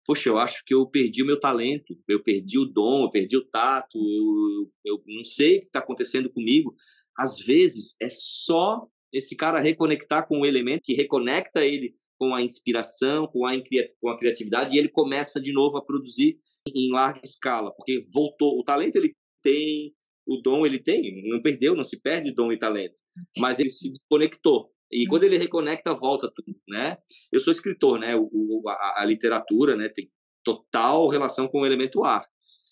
poxa, 0.06 0.30
eu 0.30 0.38
acho 0.38 0.64
que 0.66 0.74
eu 0.74 0.86
perdi 0.86 1.24
o 1.24 1.26
meu 1.26 1.40
talento, 1.40 1.98
eu 2.08 2.22
perdi 2.22 2.60
o 2.60 2.66
dom, 2.66 3.04
eu 3.04 3.10
perdi 3.10 3.36
o 3.36 3.46
tato, 3.46 3.98
eu, 3.98 4.72
eu 4.86 5.04
não 5.08 5.24
sei 5.24 5.58
o 5.58 5.60
que 5.60 5.66
está 5.66 5.80
acontecendo 5.80 6.30
comigo. 6.30 6.76
Às 7.18 7.40
vezes 7.40 7.96
é 8.02 8.08
só 8.10 8.88
esse 9.12 9.36
cara 9.36 9.60
reconectar 9.60 10.28
com 10.28 10.42
o 10.42 10.46
elemento 10.46 10.84
que 10.84 10.94
reconecta 10.94 11.66
ele 11.66 11.96
com 12.18 12.34
a 12.34 12.42
inspiração, 12.42 13.28
com 13.28 13.46
a, 13.46 13.52
com 14.00 14.10
a 14.10 14.18
criatividade, 14.18 14.76
e 14.76 14.80
ele 14.80 14.90
começa 14.90 15.40
de 15.40 15.52
novo 15.52 15.78
a 15.78 15.86
produzir 15.86 16.40
em 16.74 16.92
larga 16.92 17.22
escala, 17.24 17.72
porque 17.72 18.02
voltou, 18.14 18.60
o 18.60 18.64
talento 18.64 18.96
ele 18.96 19.16
tem, 19.42 19.94
o 20.26 20.38
dom 20.38 20.66
ele 20.66 20.80
tem, 20.80 21.28
não 21.30 21.42
perdeu, 21.42 21.76
não 21.76 21.84
se 21.84 22.00
perde 22.00 22.34
dom 22.34 22.52
e 22.52 22.58
talento, 22.58 23.02
mas 23.38 23.60
ele 23.60 23.70
se 23.70 23.92
desconectou. 23.92 24.72
E 24.96 25.06
quando 25.08 25.26
ele 25.26 25.38
reconecta, 25.38 25.94
volta 25.94 26.32
tudo, 26.34 26.58
né? 26.70 26.98
Eu 27.32 27.40
sou 27.40 27.52
escritor, 27.52 28.00
né? 28.00 28.16
O, 28.16 28.64
a, 28.68 29.02
a, 29.02 29.06
literatura, 29.06 29.76
né, 29.76 29.90
tem 29.90 30.10
total 30.44 31.10
relação 31.10 31.48
com 31.48 31.62
o 31.62 31.66
elemento 31.66 32.04
ar. 32.04 32.26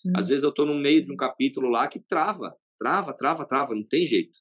Uhum. 0.04 0.12
Às 0.16 0.26
vezes 0.26 0.42
eu 0.42 0.50
estou 0.50 0.64
no 0.64 0.74
meio 0.74 1.04
de 1.04 1.12
um 1.12 1.16
capítulo 1.16 1.68
lá 1.68 1.86
que 1.86 2.00
trava, 2.00 2.54
trava, 2.78 3.12
trava, 3.12 3.46
trava, 3.46 3.74
não 3.74 3.86
tem 3.86 4.06
jeito. 4.06 4.40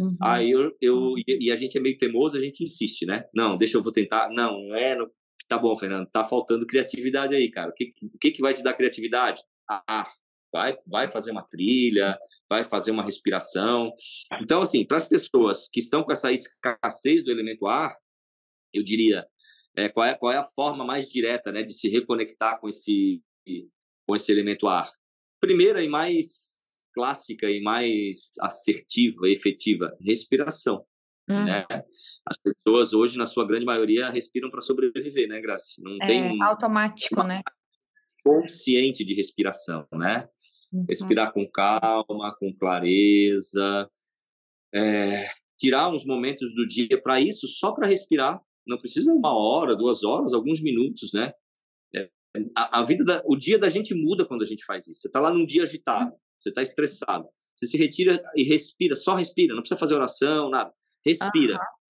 Uhum. 0.00 0.16
Aí 0.20 0.50
eu, 0.50 0.72
eu 0.80 1.14
e, 1.18 1.46
e, 1.46 1.52
a 1.52 1.56
gente 1.56 1.76
é 1.78 1.80
meio 1.80 1.96
teimoso, 1.96 2.36
a 2.36 2.40
gente 2.40 2.64
insiste, 2.64 3.06
né? 3.06 3.24
Não, 3.34 3.56
deixa 3.56 3.76
eu 3.76 3.82
vou 3.82 3.92
tentar. 3.92 4.28
Não, 4.30 4.68
não 4.68 4.74
é. 4.74 4.96
Não... 4.96 5.08
Tá 5.46 5.58
bom, 5.58 5.76
Fernando, 5.76 6.08
tá 6.10 6.24
faltando 6.24 6.66
criatividade 6.66 7.34
aí, 7.34 7.50
cara. 7.50 7.70
O 7.70 7.74
que, 7.74 7.92
o 8.02 8.18
que, 8.18 8.30
que 8.30 8.42
vai 8.42 8.54
te 8.54 8.62
dar 8.62 8.72
criatividade? 8.72 9.42
Ah, 9.68 10.06
vai, 10.52 10.76
vai 10.86 11.08
fazer 11.08 11.30
uma 11.30 11.42
trilha, 11.42 12.18
vai 12.48 12.64
fazer 12.64 12.90
uma 12.90 13.04
respiração. 13.04 13.92
Então, 14.40 14.62
assim, 14.62 14.84
para 14.84 14.96
as 14.96 15.08
pessoas 15.08 15.68
que 15.72 15.80
estão 15.80 16.02
com 16.02 16.12
essa 16.12 16.32
escassez 16.32 17.24
do 17.24 17.30
elemento 17.30 17.66
ar, 17.66 17.94
eu 18.72 18.82
diria, 18.82 19.26
é, 19.76 19.88
qual, 19.88 20.06
é, 20.06 20.14
qual 20.14 20.32
é 20.32 20.36
a 20.36 20.44
forma 20.44 20.84
mais 20.84 21.08
direta 21.08 21.52
né, 21.52 21.62
de 21.62 21.72
se 21.72 21.88
reconectar 21.88 22.60
com 22.60 22.68
esse, 22.68 23.22
com 24.06 24.16
esse 24.16 24.30
elemento 24.30 24.68
ar? 24.68 24.90
Primeira 25.40 25.82
e 25.82 25.88
mais 25.88 26.76
clássica 26.92 27.48
e 27.48 27.60
mais 27.62 28.30
assertiva, 28.40 29.28
efetiva, 29.28 29.96
respiração. 30.00 30.84
Hum. 31.28 31.44
Né? 31.44 31.64
As 32.26 32.36
pessoas 32.36 32.92
hoje, 32.92 33.16
na 33.16 33.26
sua 33.26 33.46
grande 33.46 33.64
maioria, 33.64 34.10
respiram 34.10 34.50
para 34.50 34.60
sobreviver, 34.60 35.28
né, 35.28 35.40
Graça? 35.40 35.80
Não 35.82 35.96
é 36.02 36.06
tem 36.06 36.42
automático, 36.42 37.22
né? 37.22 37.40
Consciente 38.24 39.04
de 39.04 39.14
respiração, 39.14 39.86
né? 39.92 40.28
Uhum. 40.72 40.84
Respirar 40.88 41.32
com 41.32 41.48
calma, 41.48 42.34
com 42.38 42.54
clareza, 42.54 43.90
é, 44.74 45.28
tirar 45.58 45.90
uns 45.90 46.04
momentos 46.04 46.54
do 46.54 46.66
dia 46.66 47.00
para 47.00 47.20
isso, 47.20 47.48
só 47.48 47.72
para 47.72 47.86
respirar. 47.86 48.40
Não 48.66 48.78
precisa 48.78 49.12
uma 49.12 49.34
hora, 49.36 49.76
duas 49.76 50.04
horas, 50.04 50.32
alguns 50.32 50.60
minutos, 50.60 51.12
né? 51.12 51.32
É, 51.94 52.08
a, 52.56 52.80
a, 52.80 52.82
vida, 52.82 53.04
da, 53.04 53.22
o 53.26 53.36
dia 53.36 53.58
da 53.58 53.68
gente 53.68 53.94
muda 53.94 54.24
quando 54.24 54.42
a 54.42 54.46
gente 54.46 54.64
faz 54.64 54.86
isso. 54.86 55.00
Você 55.00 55.08
está 55.08 55.20
lá 55.20 55.32
num 55.32 55.44
dia 55.44 55.62
agitado, 55.62 56.12
você 56.38 56.50
está 56.50 56.62
estressado, 56.62 57.28
você 57.54 57.66
se 57.66 57.76
retira 57.76 58.20
e 58.36 58.42
respira, 58.42 58.96
só 58.96 59.14
respira, 59.16 59.54
não 59.54 59.60
precisa 59.60 59.78
fazer 59.78 59.94
oração, 59.94 60.50
nada. 60.50 60.72
Respira. 61.04 61.54
Uhum. 61.54 61.80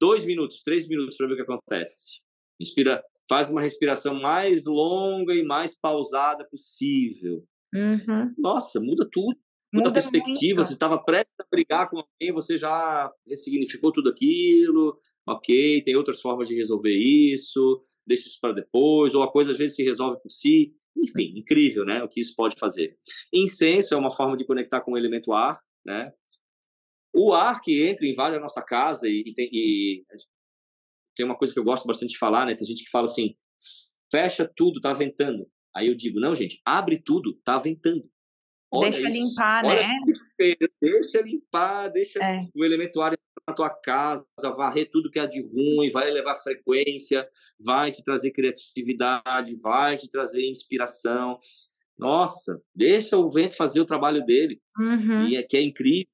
Dois 0.00 0.24
minutos, 0.24 0.60
três 0.62 0.86
minutos 0.88 1.16
para 1.16 1.26
ver 1.28 1.32
o 1.34 1.36
que 1.36 1.42
acontece. 1.42 2.20
Respira 2.58 3.02
faz 3.28 3.50
uma 3.50 3.60
respiração 3.60 4.20
mais 4.20 4.66
longa 4.66 5.34
e 5.34 5.42
mais 5.42 5.78
pausada 5.78 6.44
possível. 6.44 7.44
Uhum. 7.74 8.34
Nossa, 8.38 8.80
muda 8.80 9.08
tudo. 9.10 9.36
Muda, 9.72 9.88
muda 9.88 9.90
a 9.90 9.92
perspectiva. 9.92 10.56
Muito. 10.56 10.68
Você 10.68 10.72
estava 10.72 11.02
prestes 11.02 11.34
a 11.40 11.46
brigar 11.50 11.90
com 11.90 11.98
alguém, 11.98 12.32
você 12.32 12.56
já 12.56 13.12
ressignificou 13.26 13.92
tudo 13.92 14.10
aquilo. 14.10 14.96
Ok, 15.26 15.82
tem 15.82 15.96
outras 15.96 16.20
formas 16.20 16.46
de 16.46 16.54
resolver 16.54 16.94
isso. 16.94 17.82
Deixa 18.06 18.28
isso 18.28 18.38
para 18.40 18.52
depois. 18.52 19.14
Ou 19.14 19.22
a 19.22 19.30
coisa 19.30 19.52
às 19.52 19.58
vezes 19.58 19.74
se 19.74 19.82
resolve 19.82 20.20
por 20.22 20.30
si. 20.30 20.74
Enfim, 20.96 21.34
incrível, 21.36 21.84
né? 21.84 22.02
O 22.04 22.08
que 22.08 22.20
isso 22.20 22.34
pode 22.36 22.56
fazer. 22.56 22.96
Incenso 23.32 23.94
é 23.94 23.96
uma 23.96 24.12
forma 24.12 24.36
de 24.36 24.44
conectar 24.44 24.80
com 24.80 24.92
o 24.92 24.98
elemento 24.98 25.32
ar, 25.32 25.58
né? 25.84 26.12
O 27.12 27.32
ar 27.32 27.60
que 27.60 27.82
entra 27.82 28.06
e 28.06 28.10
invade 28.10 28.36
a 28.36 28.40
nossa 28.40 28.62
casa 28.62 29.08
e, 29.08 29.24
e, 29.26 29.34
tem, 29.34 29.48
e 29.52 30.04
tem 31.14 31.24
uma 31.24 31.36
coisa 31.36 31.52
que 31.52 31.58
eu 31.58 31.64
gosto 31.64 31.86
bastante 31.86 32.10
de 32.10 32.18
falar, 32.18 32.46
né? 32.46 32.54
Tem 32.54 32.66
gente 32.66 32.84
que 32.84 32.90
fala 32.90 33.06
assim, 33.06 33.34
fecha 34.10 34.50
tudo, 34.56 34.80
tá 34.80 34.92
ventando. 34.92 35.46
Aí 35.74 35.88
eu 35.88 35.94
digo, 35.94 36.20
não, 36.20 36.34
gente, 36.34 36.60
abre 36.64 36.98
tudo, 36.98 37.34
tá 37.44 37.58
ventando. 37.58 38.08
Olha 38.72 38.90
deixa 38.90 39.08
isso. 39.08 39.18
limpar, 39.18 39.64
Olha 39.64 39.88
né? 39.88 39.94
Deixa 40.80 41.20
limpar, 41.20 41.88
deixa 41.88 42.18
é. 42.22 42.48
o 42.54 42.64
elemento 42.64 43.00
ar 43.00 43.14
na 43.46 43.54
tua 43.54 43.70
casa, 43.70 44.26
varrer 44.56 44.88
tudo 44.90 45.10
que 45.10 45.18
é 45.18 45.26
de 45.26 45.42
ruim, 45.42 45.90
vai 45.90 46.10
levar 46.10 46.34
frequência, 46.34 47.28
vai 47.64 47.92
te 47.92 48.02
trazer 48.02 48.30
criatividade, 48.30 49.56
vai 49.60 49.96
te 49.96 50.08
trazer 50.08 50.48
inspiração. 50.48 51.38
Nossa, 51.98 52.60
deixa 52.74 53.16
o 53.16 53.28
vento 53.28 53.54
fazer 53.54 53.80
o 53.80 53.84
trabalho 53.84 54.24
dele, 54.24 54.60
uhum. 54.80 55.28
e 55.28 55.36
é 55.36 55.42
que 55.42 55.56
é 55.56 55.62
incrível. 55.62 56.08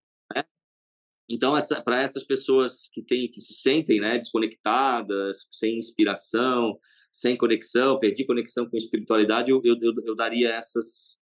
Então, 1.30 1.56
essa, 1.56 1.80
para 1.80 2.02
essas 2.02 2.24
pessoas 2.24 2.88
que 2.92 3.00
têm, 3.02 3.30
que 3.30 3.40
se 3.40 3.54
sentem 3.54 4.00
né, 4.00 4.18
desconectadas, 4.18 5.46
sem 5.52 5.78
inspiração, 5.78 6.76
sem 7.12 7.36
conexão, 7.36 7.98
perdi 7.98 8.26
conexão 8.26 8.68
com 8.68 8.76
espiritualidade, 8.76 9.52
eu, 9.52 9.60
eu, 9.64 9.76
eu, 10.04 10.14
daria 10.16 10.50
essas, 10.50 11.20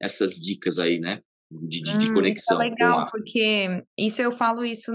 essas 0.00 0.32
dicas 0.34 0.78
aí, 0.78 0.98
né? 0.98 1.20
De, 1.50 1.82
de, 1.82 1.98
de 1.98 2.10
hum, 2.10 2.14
conexão. 2.14 2.56
Isso 2.56 2.62
é 2.62 2.70
legal, 2.70 3.06
porque 3.10 3.84
isso 3.98 4.22
eu 4.22 4.32
falo 4.32 4.64
isso 4.64 4.90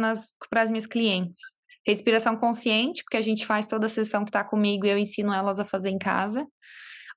para 0.50 0.64
as 0.64 0.72
minhas 0.72 0.88
clientes. 0.88 1.40
Respiração 1.86 2.36
consciente, 2.36 3.04
porque 3.04 3.18
a 3.18 3.22
gente 3.22 3.46
faz 3.46 3.68
toda 3.68 3.86
a 3.86 3.90
sessão 3.90 4.24
que 4.24 4.30
está 4.30 4.44
comigo 4.44 4.88
e 4.88 4.90
eu 4.90 4.98
ensino 4.98 5.32
elas 5.32 5.60
a 5.60 5.66
fazer 5.66 5.92
em 5.92 6.00
casa. 6.00 6.48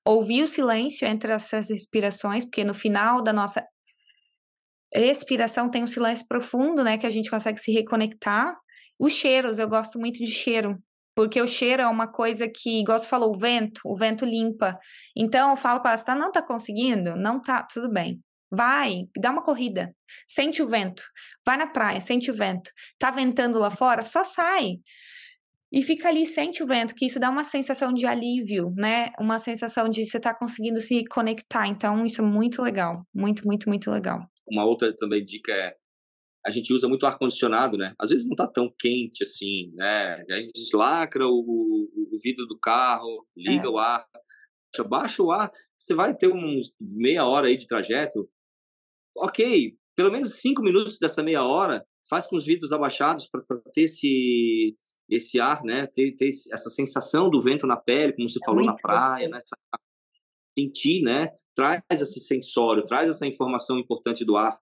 Ouvir 0.05 0.43
o 0.43 0.47
silêncio 0.47 1.07
entre 1.07 1.31
essas 1.31 1.71
respirações, 1.71 2.45
porque 2.45 2.63
no 2.63 2.73
final 2.73 3.21
da 3.23 3.33
nossa 3.33 3.65
Respiração 4.93 5.69
tem 5.69 5.83
um 5.83 5.87
silêncio 5.87 6.25
profundo, 6.27 6.83
né? 6.83 6.97
Que 6.97 7.07
a 7.07 7.09
gente 7.09 7.29
consegue 7.29 7.59
se 7.59 7.71
reconectar. 7.71 8.55
Os 8.99 9.13
cheiros, 9.13 9.59
eu 9.59 9.67
gosto 9.67 9.99
muito 9.99 10.19
de 10.19 10.31
cheiro. 10.31 10.77
Porque 11.15 11.41
o 11.41 11.47
cheiro 11.47 11.81
é 11.81 11.87
uma 11.87 12.07
coisa 12.07 12.47
que, 12.47 12.81
igual 12.81 12.97
você 12.97 13.07
falou, 13.07 13.31
o 13.31 13.37
vento, 13.37 13.81
o 13.85 13.97
vento 13.97 14.25
limpa. 14.25 14.77
Então 15.15 15.51
eu 15.51 15.57
falo 15.57 15.81
com 15.81 15.87
ela, 15.87 15.97
tá, 15.97 16.15
não 16.15 16.31
tá 16.31 16.41
conseguindo? 16.41 17.15
Não 17.15 17.41
tá, 17.41 17.63
tudo 17.63 17.91
bem. 17.91 18.21
Vai, 18.49 19.03
dá 19.17 19.31
uma 19.31 19.43
corrida. 19.43 19.93
Sente 20.27 20.61
o 20.61 20.67
vento. 20.67 21.03
Vai 21.45 21.57
na 21.57 21.67
praia, 21.67 22.01
sente 22.01 22.31
o 22.31 22.33
vento. 22.33 22.69
Tá 22.99 23.11
ventando 23.11 23.59
lá 23.59 23.71
fora? 23.71 24.03
Só 24.03 24.23
sai. 24.23 24.77
E 25.71 25.81
fica 25.81 26.09
ali, 26.09 26.25
sente 26.25 26.61
o 26.61 26.67
vento, 26.67 26.93
que 26.93 27.05
isso 27.05 27.17
dá 27.19 27.29
uma 27.29 27.45
sensação 27.45 27.93
de 27.93 28.05
alívio, 28.05 28.73
né? 28.75 29.09
Uma 29.17 29.39
sensação 29.39 29.87
de 29.87 30.05
você 30.05 30.19
tá 30.19 30.35
conseguindo 30.35 30.81
se 30.81 31.05
conectar. 31.05 31.65
Então, 31.67 32.03
isso 32.05 32.21
é 32.21 32.25
muito 32.25 32.61
legal. 32.61 33.05
Muito, 33.13 33.45
muito, 33.47 33.69
muito 33.69 33.89
legal. 33.89 34.19
Uma 34.51 34.65
outra 34.65 34.93
também 34.93 35.23
dica 35.23 35.53
é 35.53 35.75
a 36.45 36.49
gente 36.49 36.73
usa 36.73 36.87
muito 36.87 37.05
ar 37.05 37.17
condicionado, 37.17 37.77
né? 37.77 37.93
Às 37.99 38.09
vezes 38.09 38.27
não 38.27 38.35
tá 38.35 38.47
tão 38.47 38.73
quente 38.77 39.23
assim, 39.23 39.71
né? 39.75 40.23
A 40.29 40.39
gente 40.39 40.75
lacra 40.75 41.27
o, 41.27 41.87
o 41.95 42.17
vidro 42.21 42.47
do 42.47 42.57
carro, 42.57 43.27
liga 43.37 43.65
é. 43.65 43.69
o 43.69 43.77
ar, 43.77 44.05
baixa 44.87 45.21
o 45.21 45.31
ar, 45.31 45.51
você 45.77 45.93
vai 45.93 46.15
ter 46.15 46.29
uns 46.29 46.73
meia 46.79 47.25
hora 47.25 47.47
aí 47.47 47.57
de 47.57 47.67
trajeto. 47.67 48.27
Ok, 49.17 49.77
pelo 49.95 50.11
menos 50.11 50.39
cinco 50.39 50.63
minutos 50.63 50.97
dessa 50.97 51.21
meia 51.21 51.43
hora, 51.43 51.85
faz 52.09 52.25
com 52.25 52.35
os 52.35 52.45
vidros 52.45 52.73
abaixados 52.73 53.29
para 53.29 53.61
ter 53.73 53.81
esse 53.81 54.75
esse 55.09 55.41
ar, 55.41 55.61
né? 55.63 55.85
Ter, 55.87 56.15
ter 56.15 56.29
essa 56.29 56.69
sensação 56.69 57.29
do 57.29 57.41
vento 57.41 57.67
na 57.67 57.75
pele, 57.75 58.13
como 58.13 58.29
você 58.29 58.39
é 58.41 58.45
falou 58.45 58.65
na 58.65 58.75
praia, 58.75 59.27
né? 59.27 59.37
sentir, 60.57 61.01
né? 61.01 61.29
Traz 61.55 61.83
esse 61.89 62.19
sensório, 62.19 62.83
traz 62.83 63.09
essa 63.09 63.25
informação 63.25 63.77
importante 63.77 64.23
do 64.25 64.37
ar 64.37 64.59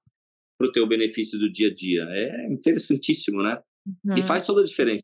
para 0.58 0.68
o 0.68 0.72
teu 0.72 0.88
benefício 0.88 1.40
do 1.40 1.52
dia 1.52 1.70
a 1.70 1.74
dia. 1.74 2.04
É 2.10 2.48
interessantíssimo, 2.52 3.42
né? 3.42 3.62
Uhum. 4.06 4.16
E 4.18 4.22
faz 4.22 4.46
toda 4.46 4.62
a 4.62 4.66
diferença. 4.66 5.04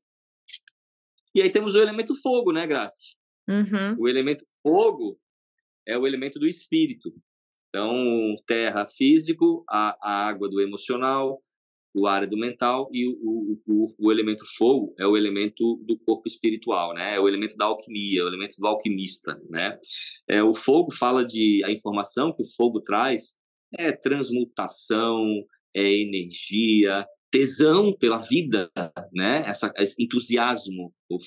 E 1.34 1.42
aí 1.42 1.50
temos 1.50 1.76
o 1.76 1.82
elemento 1.82 2.14
fogo, 2.22 2.52
né, 2.52 2.66
Grace? 2.66 3.16
Uhum. 3.48 3.96
O 4.00 4.08
elemento 4.08 4.46
fogo 4.64 5.20
é 5.88 5.98
o 5.98 6.08
elemento 6.08 6.40
do 6.40 6.48
espírito. 6.48 7.14
Então, 7.70 8.36
terra 8.48 8.88
físico, 8.88 9.64
a, 9.70 9.98
a 10.02 10.28
água 10.28 10.50
do 10.50 10.62
emocional, 10.62 11.42
o 11.96 12.08
ar 12.08 12.28
do 12.28 12.38
mental 12.38 12.90
e 12.92 13.08
o, 13.08 13.14
o, 13.24 13.62
o, 13.66 13.86
o, 13.98 14.12
elemento 14.12 14.44
fogo 14.58 14.94
é 15.00 15.08
o 15.08 15.16
elemento 15.16 15.78
do 15.86 15.98
corpo 15.98 16.28
espiritual, 16.28 16.94
né? 16.94 17.16
É 17.16 17.20
o 17.20 17.28
elemento 17.28 17.56
da 17.56 17.66
alquimia, 17.66 18.26
o 18.26 18.28
elemento 18.28 18.58
do 18.60 18.68
alquimista, 18.68 19.42
né? 19.50 19.80
É, 20.28 20.44
o 20.44 20.54
fogo 20.54 20.92
fala 20.92 21.24
de 21.24 21.64
a 21.64 21.72
informação 21.72 22.34
que 22.34 22.42
o 22.42 22.56
fogo 22.58 22.82
traz 22.82 23.36
é 23.78 23.94
transmutação, 23.94 25.26
é 25.74 26.02
energia, 26.02 27.08
tesão 27.32 27.94
pela 27.98 28.18
vida, 28.18 28.70
né? 29.14 29.44
Essa, 29.46 29.72
esse 29.78 29.96
entusiasmo, 29.98 30.94
o, 31.10 31.18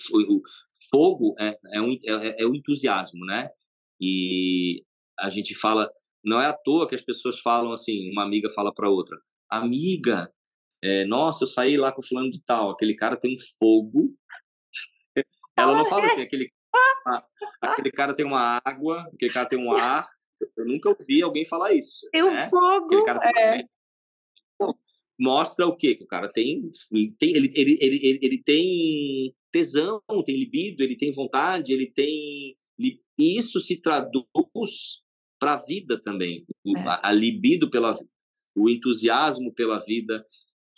fogo 0.91 1.35
é, 1.39 1.59
é, 1.73 1.81
um, 1.81 1.93
é, 1.93 2.43
é 2.43 2.47
o 2.47 2.55
entusiasmo, 2.55 3.25
né? 3.25 3.49
E 3.99 4.83
a 5.19 5.31
gente 5.31 5.55
fala, 5.55 5.91
não 6.23 6.39
é 6.41 6.47
à 6.47 6.53
toa 6.53 6.87
que 6.87 6.95
as 6.95 7.03
pessoas 7.03 7.41
falam 7.41 7.73
assim, 7.73 8.11
uma 8.11 8.23
amiga 8.23 8.51
fala 8.51 8.73
para 8.73 8.91
outra, 8.91 9.19
amiga, 9.51 10.31
é, 10.83 11.05
nossa, 11.05 11.45
eu 11.45 11.49
saí 11.49 11.77
lá 11.77 11.91
com 11.93 12.01
o 12.01 12.05
fulano 12.05 12.31
de 12.31 12.41
tal, 12.43 12.71
aquele 12.71 12.95
cara 12.95 13.17
tem 13.17 13.35
um 13.35 13.39
fogo. 13.59 14.15
Ela 15.57 15.77
não 15.77 15.85
fala 15.85 16.07
assim, 16.07 16.23
aquele, 16.23 16.49
aquele 17.61 17.91
cara 17.91 18.15
tem 18.15 18.25
uma 18.25 18.61
água, 18.65 19.09
aquele 19.13 19.33
cara 19.33 19.49
tem 19.49 19.59
um 19.59 19.73
ar. 19.73 20.07
Eu 20.57 20.67
nunca 20.67 20.89
ouvi 20.89 21.21
alguém 21.21 21.45
falar 21.45 21.73
isso. 21.73 22.09
Tem 22.13 22.23
um 22.23 22.33
né? 22.33 22.49
fogo. 22.49 22.95
é. 23.37 23.65
Mostra 25.19 25.67
o 25.67 25.77
quê? 25.77 25.97
Que 25.97 26.05
o 26.05 26.07
cara 26.07 26.29
tem, 26.29 26.71
tem 27.19 27.35
ele, 27.35 27.51
ele, 27.55 27.77
ele, 27.81 28.19
ele 28.23 28.43
tem 28.43 29.35
tesão, 29.51 30.01
tem 30.25 30.37
libido, 30.37 30.85
ele 30.85 30.97
tem 30.97 31.11
vontade, 31.11 31.73
ele 31.73 31.91
tem. 31.91 32.57
Isso 33.19 33.59
se 33.59 33.77
traduz 33.77 34.25
para 35.41 35.55
a 35.55 35.65
vida 35.65 36.01
também. 36.01 36.47
É. 36.65 36.81
A, 36.83 37.09
a 37.09 37.13
libido 37.13 37.69
pela 37.69 37.99
o 38.55 38.69
entusiasmo 38.69 39.53
pela 39.53 39.79
vida, 39.79 40.25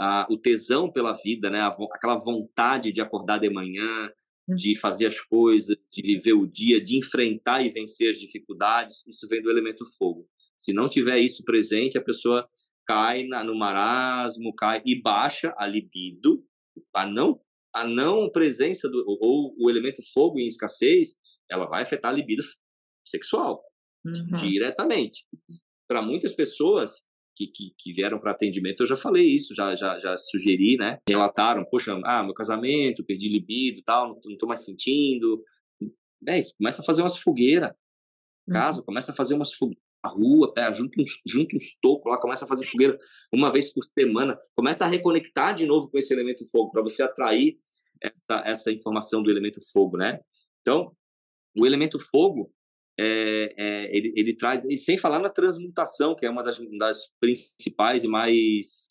a, 0.01 0.27
o 0.31 0.39
tesão 0.39 0.91
pela 0.91 1.13
vida, 1.13 1.51
né? 1.51 1.61
A, 1.61 1.69
aquela 1.69 2.17
vontade 2.17 2.91
de 2.91 3.03
acordar 3.03 3.39
de 3.39 3.51
manhã, 3.51 4.11
de 4.49 4.77
fazer 4.77 5.07
as 5.07 5.21
coisas, 5.21 5.77
de 5.93 6.03
viver 6.03 6.33
o 6.33 6.47
dia, 6.47 6.81
de 6.81 6.99
enfrentar 6.99 7.61
e 7.63 7.69
vencer 7.69 8.11
as 8.11 8.19
dificuldades, 8.19 9.05
isso 9.07 9.29
vem 9.29 9.43
do 9.43 9.51
elemento 9.51 9.85
fogo. 9.99 10.27
Se 10.57 10.73
não 10.73 10.89
tiver 10.89 11.19
isso 11.19 11.45
presente, 11.45 11.99
a 11.99 12.03
pessoa 12.03 12.49
cai 12.87 13.25
na, 13.25 13.45
no 13.45 13.55
marasmo, 13.55 14.55
cai 14.55 14.83
e 14.87 15.01
baixa 15.01 15.55
a 15.57 15.67
libido, 15.67 16.43
a 16.95 17.07
não 17.07 17.41
a 17.73 17.87
não 17.87 18.29
presença 18.29 18.89
do 18.89 19.05
ou 19.07 19.55
o 19.57 19.71
elemento 19.71 20.03
fogo 20.13 20.41
em 20.41 20.47
escassez, 20.47 21.15
ela 21.49 21.67
vai 21.67 21.83
afetar 21.83 22.11
a 22.11 22.15
libido 22.15 22.43
sexual 23.07 23.63
uhum. 24.05 24.35
diretamente. 24.35 25.25
Para 25.89 26.03
muitas 26.03 26.33
pessoas, 26.33 27.05
que, 27.41 27.47
que, 27.47 27.75
que 27.79 27.93
vieram 27.93 28.19
para 28.19 28.33
atendimento, 28.33 28.83
eu 28.83 28.87
já 28.87 28.97
falei 28.97 29.25
isso, 29.25 29.55
já, 29.55 29.75
já, 29.75 29.99
já 29.99 30.17
sugeri, 30.19 30.77
né? 30.77 30.99
Relataram, 31.09 31.65
poxa, 31.65 31.99
ah, 32.05 32.23
meu 32.23 32.35
casamento, 32.35 33.05
perdi 33.05 33.29
libido 33.29 33.83
tal, 33.85 34.09
não, 34.09 34.21
não 34.25 34.37
tô 34.37 34.47
mais 34.47 34.65
sentindo. 34.65 35.43
É, 36.29 36.43
começa 36.59 36.83
a 36.83 36.85
fazer 36.85 37.03
umas 37.03 37.17
fogueiras. 37.17 37.73
Casa, 38.51 38.81
uhum. 38.81 38.85
começa 38.85 39.13
a 39.13 39.15
fazer 39.15 39.35
umas 39.35 39.53
fogueiras 39.53 39.83
na 40.03 40.11
rua, 40.11 40.53
pega, 40.53 40.73
junta 40.73 41.01
uns, 41.01 41.21
junta 41.27 41.57
uns 41.57 41.79
tocos 41.81 42.11
lá, 42.11 42.19
começa 42.19 42.45
a 42.45 42.49
fazer 42.49 42.67
fogueira 42.67 42.99
uma 43.33 43.53
vez 43.53 43.73
por 43.73 43.85
semana, 43.85 44.37
começa 44.57 44.85
a 44.85 44.89
reconectar 44.89 45.55
de 45.55 45.67
novo 45.67 45.91
com 45.91 45.99
esse 45.99 46.13
elemento 46.13 46.45
fogo, 46.51 46.71
para 46.71 46.83
você 46.83 47.03
atrair 47.03 47.59
essa, 48.03 48.43
essa 48.47 48.73
informação 48.73 49.23
do 49.23 49.31
elemento 49.31 49.61
fogo, 49.73 49.97
né? 49.97 50.21
Então, 50.63 50.97
o 51.57 51.67
elemento 51.67 51.99
fogo, 51.99 52.51
é, 53.03 53.55
é, 53.57 53.97
ele, 53.97 54.13
ele, 54.15 54.35
traz, 54.35 54.63
e 54.69 54.77
sem 54.77 54.99
falar 54.99 55.19
na 55.21 55.31
transmutação, 55.31 56.15
que 56.15 56.27
é 56.27 56.31
uma 56.31 56.43
das, 56.43 56.59
das 56.79 57.09
principais 57.19 58.05
e 58.05 58.09
mais. 58.09 58.87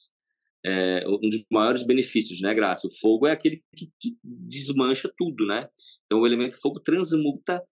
É, 0.66 1.08
um 1.08 1.30
dos 1.30 1.46
maiores 1.50 1.84
benefícios, 1.84 2.42
né, 2.42 2.54
Graça? 2.54 2.88
O 2.88 2.92
fogo 2.92 3.28
é 3.28 3.32
aquele 3.32 3.64
que, 3.74 3.90
que 4.00 4.18
desmancha 4.24 5.10
tudo, 5.16 5.46
né? 5.46 5.70
Então 6.06 6.22
o 6.22 6.28
elemento 6.28 6.60
fogo 6.60 6.80
transmuta 6.80 7.64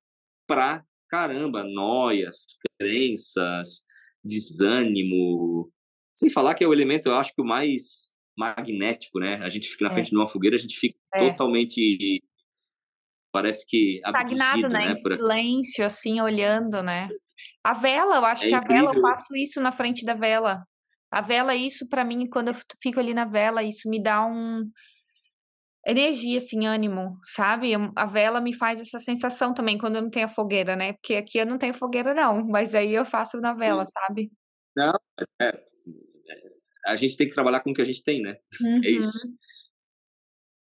pra 0.48 0.86
caramba 1.10 1.64
noias, 1.64 2.46
crenças, 2.80 3.82
desânimo. 4.24 5.72
Sem 6.16 6.30
falar 6.30 6.54
que 6.54 6.64
é 6.64 6.68
o 6.68 6.74
elemento, 6.74 7.10
eu 7.10 7.16
acho 7.16 7.34
que 7.34 7.42
o 7.42 7.46
mais 7.46 8.16
magnético, 8.38 9.20
né? 9.20 9.36
A 9.42 9.50
gente 9.50 9.68
fica 9.68 9.86
na 9.86 9.92
é. 9.92 9.94
frente 9.94 10.12
de 10.12 10.16
uma 10.16 10.28
fogueira, 10.28 10.56
a 10.56 10.60
gente 10.60 10.78
fica 10.78 10.98
é. 11.16 11.32
totalmente 11.32 12.22
parece 13.32 13.66
que 13.68 14.02
estagnado, 14.06 14.70
né? 14.70 14.86
né? 14.86 14.92
Em 14.92 14.96
silêncio, 14.96 15.86
assim, 15.86 16.22
olhando, 16.22 16.82
né? 16.82 17.10
A 17.64 17.74
vela, 17.74 18.16
eu 18.18 18.26
acho 18.26 18.46
é 18.46 18.50
que 18.50 18.56
incrível. 18.56 18.90
a 18.90 18.92
vela, 18.94 18.98
eu 18.98 19.02
faço 19.02 19.36
isso 19.36 19.62
na 19.62 19.72
frente 19.72 20.06
da 20.06 20.14
vela. 20.14 20.64
A 21.12 21.22
vela, 21.22 21.56
isso 21.56 21.88
para 21.90 22.04
mim, 22.04 22.28
quando 22.30 22.50
eu 22.50 22.56
fico 22.82 23.00
ali 23.00 23.14
na 23.14 23.26
vela, 23.26 23.64
isso 23.64 23.90
me 23.90 24.02
dá 24.02 24.26
um 24.26 24.70
energia, 25.86 26.38
assim, 26.38 26.66
ânimo, 26.68 27.18
sabe? 27.24 27.72
A 27.96 28.06
vela 28.06 28.42
me 28.42 28.54
faz 28.54 28.80
essa 28.80 29.00
sensação 29.00 29.54
também 29.54 29.78
quando 29.78 29.96
eu 29.96 30.02
não 30.02 30.10
tenho 30.10 30.26
a 30.26 30.30
fogueira, 30.30 30.76
né? 30.76 30.94
Porque 30.94 31.16
aqui 31.16 31.38
eu 31.38 31.46
não 31.46 31.58
tenho 31.58 31.74
fogueira, 31.74 32.14
não, 32.14 32.44
mas 32.48 32.76
aí 32.76 32.94
eu 32.94 33.06
faço 33.06 33.40
na 33.40 33.54
vela, 33.54 33.86
sabe? 33.88 34.30
Não, 34.76 34.94
é, 35.42 35.48
é, 35.48 35.60
a 36.86 36.96
gente 36.98 37.16
tem 37.16 37.28
que 37.28 37.34
trabalhar 37.34 37.62
com 37.62 37.72
o 37.72 37.74
que 37.74 37.82
a 37.82 37.86
gente 37.86 38.04
tem, 38.04 38.22
né? 38.22 38.38
Uhum. 38.62 38.82
É 38.84 38.90
isso. 38.90 39.28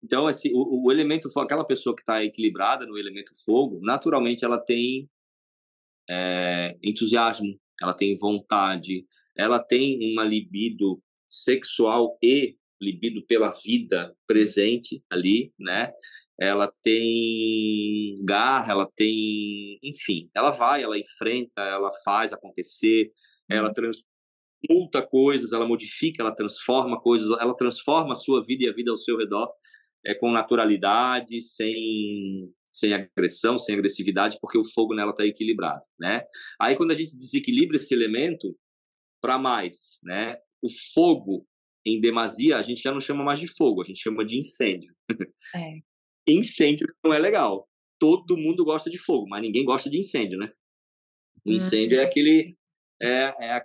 Então, 0.03 0.27
assim, 0.27 0.51
o, 0.53 0.85
o 0.85 0.91
elemento 0.91 1.27
aquela 1.39 1.65
pessoa 1.65 1.95
que 1.95 2.01
está 2.01 2.23
equilibrada 2.23 2.85
no 2.85 2.97
elemento 2.97 3.31
fogo, 3.45 3.79
naturalmente 3.81 4.45
ela 4.45 4.59
tem 4.59 5.09
é, 6.09 6.77
entusiasmo, 6.83 7.59
ela 7.81 7.93
tem 7.93 8.15
vontade, 8.15 9.05
ela 9.35 9.59
tem 9.59 10.13
uma 10.13 10.23
libido 10.23 11.01
sexual 11.27 12.15
e 12.23 12.55
libido 12.81 13.25
pela 13.25 13.49
vida 13.49 14.15
presente 14.27 15.03
ali, 15.09 15.51
né? 15.59 15.91
Ela 16.39 16.71
tem 16.83 18.13
garra, 18.23 18.71
ela 18.71 18.89
tem, 18.95 19.79
enfim, 19.83 20.29
ela 20.35 20.51
vai, 20.51 20.83
ela 20.83 20.97
enfrenta, 20.97 21.61
ela 21.61 21.89
faz 22.05 22.31
acontecer, 22.31 23.11
ela 23.49 23.69
uhum. 23.69 23.73
transmuta 23.73 25.01
coisas, 25.01 25.51
ela 25.51 25.67
modifica, 25.67 26.21
ela 26.21 26.35
transforma 26.35 27.01
coisas, 27.01 27.27
ela 27.39 27.55
transforma 27.55 28.13
a 28.13 28.15
sua 28.15 28.43
vida 28.43 28.65
e 28.65 28.69
a 28.69 28.73
vida 28.73 28.91
ao 28.91 28.97
seu 28.97 29.17
redor 29.17 29.51
é, 30.07 30.15
com 30.15 30.31
naturalidade, 30.31 31.41
sem, 31.41 32.49
sem 32.71 32.93
agressão, 32.93 33.59
sem 33.59 33.75
agressividade, 33.75 34.37
porque 34.41 34.57
o 34.57 34.63
fogo 34.63 34.95
nela 34.95 35.11
está 35.11 35.25
equilibrado, 35.25 35.85
né? 35.99 36.23
Aí 36.59 36.77
quando 36.77 36.91
a 36.91 36.95
gente 36.95 37.17
desequilibra 37.17 37.75
esse 37.75 37.93
elemento 37.93 38.57
para 39.21 39.37
mais, 39.37 39.99
né? 40.01 40.37
O 40.61 40.69
fogo 40.93 41.45
em 41.85 41.99
demasia 41.99 42.57
a 42.57 42.61
gente 42.61 42.81
já 42.81 42.91
não 42.91 43.01
chama 43.01 43.23
mais 43.23 43.39
de 43.39 43.47
fogo, 43.47 43.81
a 43.81 43.85
gente 43.85 43.99
chama 43.99 44.23
de 44.23 44.39
incêndio. 44.39 44.95
É. 45.53 45.79
incêndio 46.25 46.87
não 47.03 47.13
é 47.13 47.19
legal. 47.19 47.67
Todo 47.99 48.37
mundo 48.37 48.63
gosta 48.63 48.89
de 48.89 48.97
fogo, 48.97 49.27
mas 49.27 49.41
ninguém 49.41 49.65
gosta 49.65 49.89
de 49.89 49.99
incêndio, 49.99 50.39
né? 50.39 50.49
O 51.45 51.51
incêndio 51.51 51.97
é 51.97 52.01
uhum. 52.01 52.07
aquele 52.07 52.57
é, 53.01 53.33
é, 53.39 53.63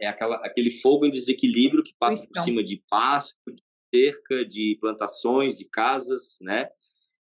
é 0.00 0.06
aquela, 0.06 0.36
aquele 0.36 0.70
fogo 0.70 1.06
em 1.06 1.10
desequilíbrio 1.10 1.84
que 1.84 1.94
passa 1.98 2.28
por 2.32 2.42
cima 2.42 2.62
de 2.64 2.82
pasto, 2.88 3.36
de 3.48 3.62
cerca 3.94 4.44
de 4.44 4.76
plantações, 4.80 5.56
de 5.56 5.64
casas, 5.64 6.38
né? 6.40 6.68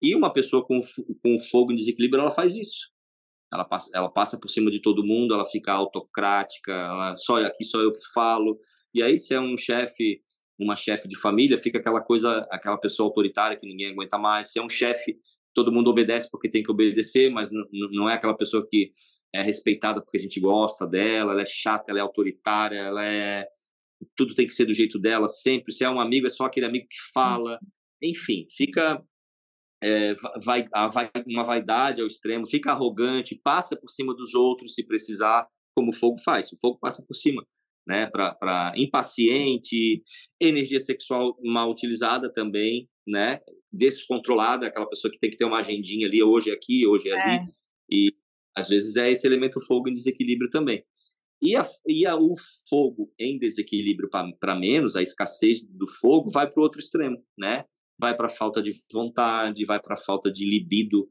E 0.01 0.16
uma 0.16 0.32
pessoa 0.32 0.66
com, 0.66 0.80
com 1.22 1.39
fogo 1.39 1.72
em 1.72 1.76
desequilíbrio, 1.76 2.22
ela 2.22 2.32
faz 2.32 2.55
isso. 2.55 2.91
Ela 3.51 3.64
passa, 3.64 3.91
ela 3.93 4.09
passa 4.09 4.38
por 4.38 4.49
cima 4.49 4.72
de 4.72 4.82
todo 4.82 5.05
mundo, 5.05 5.34
ela 5.34 5.45
fica 5.45 5.72
autocrática, 5.72 6.72
ela, 6.72 7.16
só 7.16 7.38
aqui 7.43 7.64
só 7.64 7.80
eu 7.80 7.93
que 7.93 8.01
falo. 8.14 8.59
E 8.93 9.01
aí, 9.01 9.18
se 9.18 9.34
é 9.34 9.39
um 9.39 9.55
chefe, 9.55 10.22
uma 10.59 10.76
chefe 10.76 11.07
de 11.07 11.18
família, 11.18 11.57
fica 11.57 11.78
aquela 11.78 12.01
coisa, 12.01 12.47
aquela 12.51 12.78
pessoa 12.78 13.07
autoritária 13.07 13.55
que 13.55 13.68
ninguém 13.68 13.91
aguenta 13.91 14.18
mais. 14.18 14.51
Se 14.51 14.59
é 14.59 14.64
um 14.64 14.70
chefe, 14.70 15.18
todo 15.53 15.72
mundo 15.72 15.89
obedece 15.89 16.30
porque 16.30 16.49
tem 16.49 16.64
que 16.64 16.72
obedecer, 16.72 17.30
mas 17.32 17.51
não 17.51 18.09
é 18.09 18.16
aquela 18.16 18.36
pessoa 18.36 18.68
que 18.68 18.91
é 19.32 19.41
respeitada 19.41 20.01
porque 20.01 20.18
a 20.18 20.20
gente 20.20 20.39
gosta 20.39 20.86
dela, 20.86 21.32
ela 21.32 21.41
é 21.41 21.45
chata, 21.45 21.91
ela 21.91 21.99
é 21.99 22.01
autoritária, 22.01 22.80
ela 22.80 23.05
é 23.05 23.47
tudo 24.16 24.34
tem 24.34 24.47
que 24.47 24.54
ser 24.54 24.66
do 24.66 24.74
jeito 24.74 24.99
dela 24.99 25.28
sempre. 25.28 25.74
Se 25.74 25.84
é 25.84 25.89
um 25.89 25.99
amigo, 25.99 26.28
é 26.28 26.30
só 26.30 26.45
aquele 26.45 26.66
amigo 26.66 26.88
que 26.88 27.12
fala. 27.14 27.60
Enfim, 28.01 28.45
fica 28.49 29.04
é, 29.84 30.14
vai, 30.41 30.66
vai, 30.93 31.12
uma 31.28 31.43
vaidade 31.43 31.99
ao 31.99 32.08
extremo, 32.08 32.47
fica 32.47 32.72
arrogante, 32.72 33.39
passa 33.43 33.76
por 33.76 33.89
cima 33.89 34.16
dos 34.16 34.34
outros 34.34 34.74
se 34.74 34.86
precisar, 34.86 35.45
como 35.76 35.89
o 35.89 35.93
fogo 35.93 36.18
faz. 36.20 36.54
O 36.54 36.58
fogo 36.58 36.80
passa 36.80 37.04
por 37.06 37.14
cima, 37.14 37.45
né? 37.86 38.08
Para 38.08 38.72
impaciente, 38.78 40.01
energia 40.39 40.80
sexual 40.80 41.38
mal 41.43 41.70
utilizada 41.70 42.32
também, 42.32 42.88
né? 43.06 43.41
Descontrolada, 43.70 44.68
aquela 44.68 44.88
pessoa 44.88 45.12
que 45.12 45.20
tem 45.20 45.30
que 45.30 45.36
ter 45.36 45.45
uma 45.45 45.60
agendinha 45.60 46.08
ali, 46.08 46.24
hoje 46.24 46.49
é 46.49 46.54
aqui, 46.54 46.88
hoje 46.88 47.10
é, 47.10 47.12
é. 47.12 47.22
ali. 47.22 47.45
E 47.91 48.14
Às 48.56 48.70
vezes 48.70 48.95
é 48.95 49.12
esse 49.12 49.28
elemento 49.28 49.60
fogo 49.68 49.89
em 49.89 49.93
desequilíbrio 49.93 50.49
também. 50.49 50.82
E, 51.44 51.58
a, 51.58 51.64
e 51.86 52.06
a, 52.08 52.16
o 52.16 52.34
fogo 52.70 53.12
em 53.20 53.38
desequilíbrio 53.38 54.10
para 54.10 54.56
menos, 54.56 54.96
a 54.96 55.02
escassez 55.02 55.62
do 55.62 55.86
fogo, 55.86 56.30
vai 56.32 56.50
para 56.50 56.60
o 56.60 56.64
outro 56.64 56.80
extremo, 56.80 57.22
né? 57.38 57.66
Vai 58.00 58.16
para 58.16 58.28
a 58.28 58.30
falta 58.30 58.64
de 58.64 58.82
vontade, 58.91 59.66
vai 59.66 59.80
para 59.80 59.96
a 59.96 59.98
falta 59.98 60.32
de 60.32 60.46
libido 60.46 61.10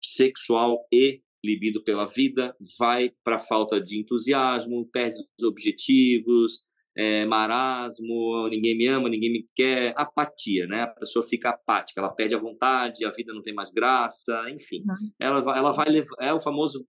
sexual 0.00 0.84
e 0.92 1.20
libido 1.44 1.82
pela 1.82 2.06
vida, 2.06 2.56
vai 2.78 3.12
para 3.24 3.36
a 3.36 3.40
falta 3.40 3.80
de 3.80 3.98
entusiasmo, 3.98 4.88
perde 4.92 5.16
os 5.16 5.46
objetivos, 5.46 6.64
é, 6.96 7.26
marasmo, 7.26 8.48
ninguém 8.48 8.76
me 8.76 8.86
ama, 8.86 9.08
ninguém 9.08 9.30
me 9.30 9.46
quer, 9.54 9.92
apatia, 9.96 10.66
né? 10.66 10.82
A 10.82 10.86
pessoa 10.86 11.22
fica 11.22 11.50
apática, 11.50 12.00
ela 12.00 12.10
perde 12.10 12.34
a 12.34 12.38
vontade, 12.38 13.04
a 13.04 13.10
vida 13.10 13.34
não 13.34 13.42
tem 13.42 13.52
mais 13.52 13.70
graça, 13.70 14.48
enfim. 14.50 14.82
Uhum. 14.88 15.10
Ela, 15.20 15.58
ela 15.58 15.72
vai 15.72 15.88
levar, 15.88 16.16
é 16.20 16.32
o 16.32 16.40
famoso, 16.40 16.86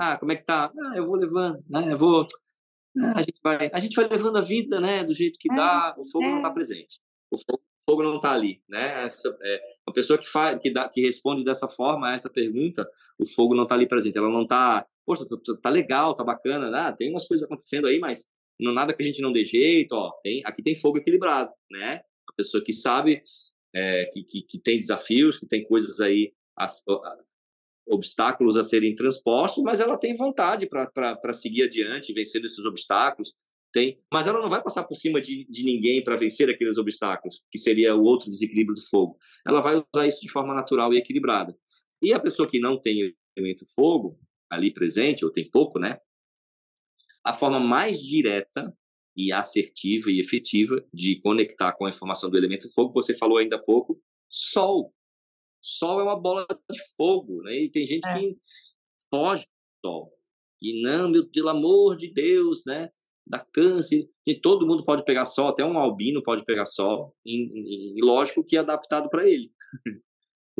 ah, 0.00 0.16
como 0.16 0.32
é 0.32 0.36
que 0.36 0.44
tá? 0.44 0.72
Ah, 0.74 0.96
eu 0.96 1.06
vou 1.06 1.14
levando, 1.14 1.58
né? 1.68 1.92
Eu 1.92 1.96
vou, 1.98 2.26
ah, 2.98 3.18
a 3.18 3.22
gente 3.22 3.38
vai, 3.44 3.70
a 3.70 3.78
gente 3.78 3.94
vai 3.94 4.08
levando 4.08 4.38
a 4.38 4.40
vida, 4.40 4.80
né? 4.80 5.04
Do 5.04 5.12
jeito 5.12 5.38
que 5.38 5.52
é, 5.52 5.54
dá, 5.54 5.94
o 5.98 6.04
fogo 6.10 6.24
é. 6.24 6.28
não 6.28 6.36
está 6.38 6.50
presente, 6.50 7.00
o 7.30 7.36
fogo, 7.36 7.62
o 7.86 7.90
fogo 7.92 8.02
não 8.02 8.16
está 8.16 8.32
ali, 8.32 8.62
né? 8.66 9.04
Essa, 9.04 9.36
é, 9.42 9.60
uma 9.86 9.92
pessoa 9.92 10.18
que 10.18 10.26
faz, 10.26 10.58
que 10.58 10.70
dá, 10.70 10.88
que 10.88 11.02
responde 11.02 11.44
dessa 11.44 11.68
forma 11.68 12.08
a 12.08 12.14
essa 12.14 12.30
pergunta, 12.30 12.88
o 13.18 13.26
fogo 13.26 13.54
não 13.54 13.64
está 13.64 13.74
ali 13.74 13.86
presente, 13.86 14.16
ela 14.16 14.30
não 14.30 14.44
está, 14.44 14.86
poxa, 15.04 15.26
tá, 15.26 15.36
tá 15.62 15.68
legal, 15.68 16.14
tá 16.14 16.24
bacana, 16.24 16.70
né? 16.70 16.94
Tem 16.96 17.10
umas 17.10 17.28
coisas 17.28 17.44
acontecendo 17.44 17.86
aí, 17.86 17.98
mas 17.98 18.26
não 18.58 18.72
nada 18.72 18.94
que 18.94 19.02
a 19.02 19.06
gente 19.06 19.20
não 19.20 19.32
dê 19.32 19.44
jeito, 19.44 19.92
ó, 19.92 20.12
tem, 20.22 20.40
aqui 20.46 20.62
tem 20.62 20.74
fogo 20.74 20.96
equilibrado, 20.96 21.50
né? 21.70 22.00
A 22.26 22.32
pessoa 22.34 22.64
que 22.64 22.72
sabe 22.72 23.22
é, 23.74 24.06
que, 24.06 24.22
que, 24.22 24.42
que, 24.42 24.58
tem 24.58 24.78
desafios, 24.78 25.38
que 25.38 25.46
tem 25.46 25.62
coisas 25.62 26.00
aí, 26.00 26.32
as, 26.56 26.82
obstáculos 27.90 28.56
a 28.56 28.64
serem 28.64 28.94
transpostos, 28.94 29.62
mas 29.62 29.80
ela 29.80 29.98
tem 29.98 30.14
vontade 30.14 30.66
para 30.66 31.32
seguir 31.32 31.64
adiante, 31.64 32.12
vencendo 32.12 32.46
esses 32.46 32.64
obstáculos, 32.64 33.34
tem, 33.72 33.96
mas 34.12 34.26
ela 34.26 34.40
não 34.40 34.48
vai 34.48 34.62
passar 34.62 34.82
por 34.84 34.96
cima 34.96 35.20
de, 35.20 35.46
de 35.48 35.64
ninguém 35.64 36.02
para 36.02 36.16
vencer 36.16 36.48
aqueles 36.50 36.76
obstáculos, 36.76 37.42
que 37.50 37.58
seria 37.58 37.94
o 37.94 38.02
outro 38.02 38.28
desequilíbrio 38.28 38.74
do 38.74 38.82
fogo. 38.82 39.16
Ela 39.46 39.60
vai 39.60 39.76
usar 39.76 40.06
isso 40.06 40.20
de 40.20 40.30
forma 40.30 40.54
natural 40.54 40.92
e 40.92 40.98
equilibrada. 40.98 41.56
E 42.02 42.12
a 42.12 42.18
pessoa 42.18 42.48
que 42.48 42.58
não 42.58 42.80
tem 42.80 43.14
elemento 43.36 43.64
fogo 43.74 44.18
ali 44.50 44.72
presente, 44.72 45.24
ou 45.24 45.30
tem 45.30 45.48
pouco, 45.48 45.78
né? 45.78 45.98
a 47.24 47.32
forma 47.32 47.60
mais 47.60 48.00
direta 48.00 48.74
e 49.16 49.32
assertiva 49.32 50.10
e 50.10 50.20
efetiva 50.20 50.82
de 50.92 51.20
conectar 51.20 51.72
com 51.72 51.84
a 51.84 51.88
informação 51.88 52.30
do 52.30 52.38
elemento 52.38 52.72
fogo, 52.72 52.92
você 52.92 53.16
falou 53.16 53.38
ainda 53.38 53.56
há 53.56 53.58
pouco, 53.58 54.00
sol. 54.28 54.94
Sol 55.60 56.00
é 56.00 56.02
uma 56.02 56.18
bola 56.18 56.46
de 56.70 56.80
fogo, 56.96 57.42
né? 57.42 57.54
E 57.54 57.70
tem 57.70 57.86
gente 57.86 58.06
é. 58.06 58.18
que 58.18 58.36
foge 59.10 59.44
do 59.44 59.88
sol. 59.88 60.12
E 60.62 60.82
não, 60.82 61.08
meu, 61.08 61.26
pelo 61.26 61.48
amor 61.48 61.96
de 61.96 62.12
Deus, 62.12 62.64
né? 62.66 62.90
Dá 63.26 63.38
câncer. 63.38 64.08
E 64.26 64.34
todo 64.34 64.66
mundo 64.66 64.84
pode 64.84 65.04
pegar 65.04 65.24
sol, 65.24 65.48
até 65.48 65.64
um 65.64 65.78
albino 65.78 66.22
pode 66.22 66.44
pegar 66.44 66.66
sol. 66.66 67.14
E, 67.24 67.98
e 67.98 68.04
lógico 68.04 68.44
que 68.44 68.56
é 68.56 68.60
adaptado 68.60 69.08
para 69.08 69.28
ele. 69.28 69.52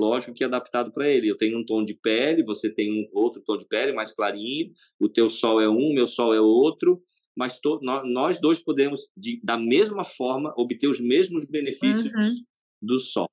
lógico 0.00 0.32
que 0.32 0.42
é 0.42 0.46
adaptado 0.46 0.92
para 0.92 1.08
ele. 1.08 1.28
Eu 1.28 1.36
tenho 1.36 1.58
um 1.58 1.64
tom 1.64 1.84
de 1.84 1.94
pele, 1.94 2.42
você 2.42 2.70
tem 2.70 2.90
um 2.92 3.08
outro 3.12 3.42
tom 3.42 3.56
de 3.56 3.66
pele 3.66 3.92
mais 3.92 4.14
clarinho, 4.14 4.72
o 4.98 5.08
teu 5.08 5.28
sol 5.28 5.60
é 5.60 5.68
um, 5.68 5.92
meu 5.92 6.06
sol 6.06 6.34
é 6.34 6.40
outro, 6.40 7.02
mas 7.36 7.60
to, 7.60 7.78
nós, 7.82 8.40
dois 8.40 8.58
podemos, 8.58 9.08
de, 9.16 9.40
da 9.44 9.58
mesma 9.58 10.02
forma, 10.02 10.54
obter 10.56 10.88
os 10.88 11.00
mesmos 11.00 11.44
benefícios 11.44 12.06
uhum. 12.06 12.44
do 12.80 12.98
sol. 12.98 13.28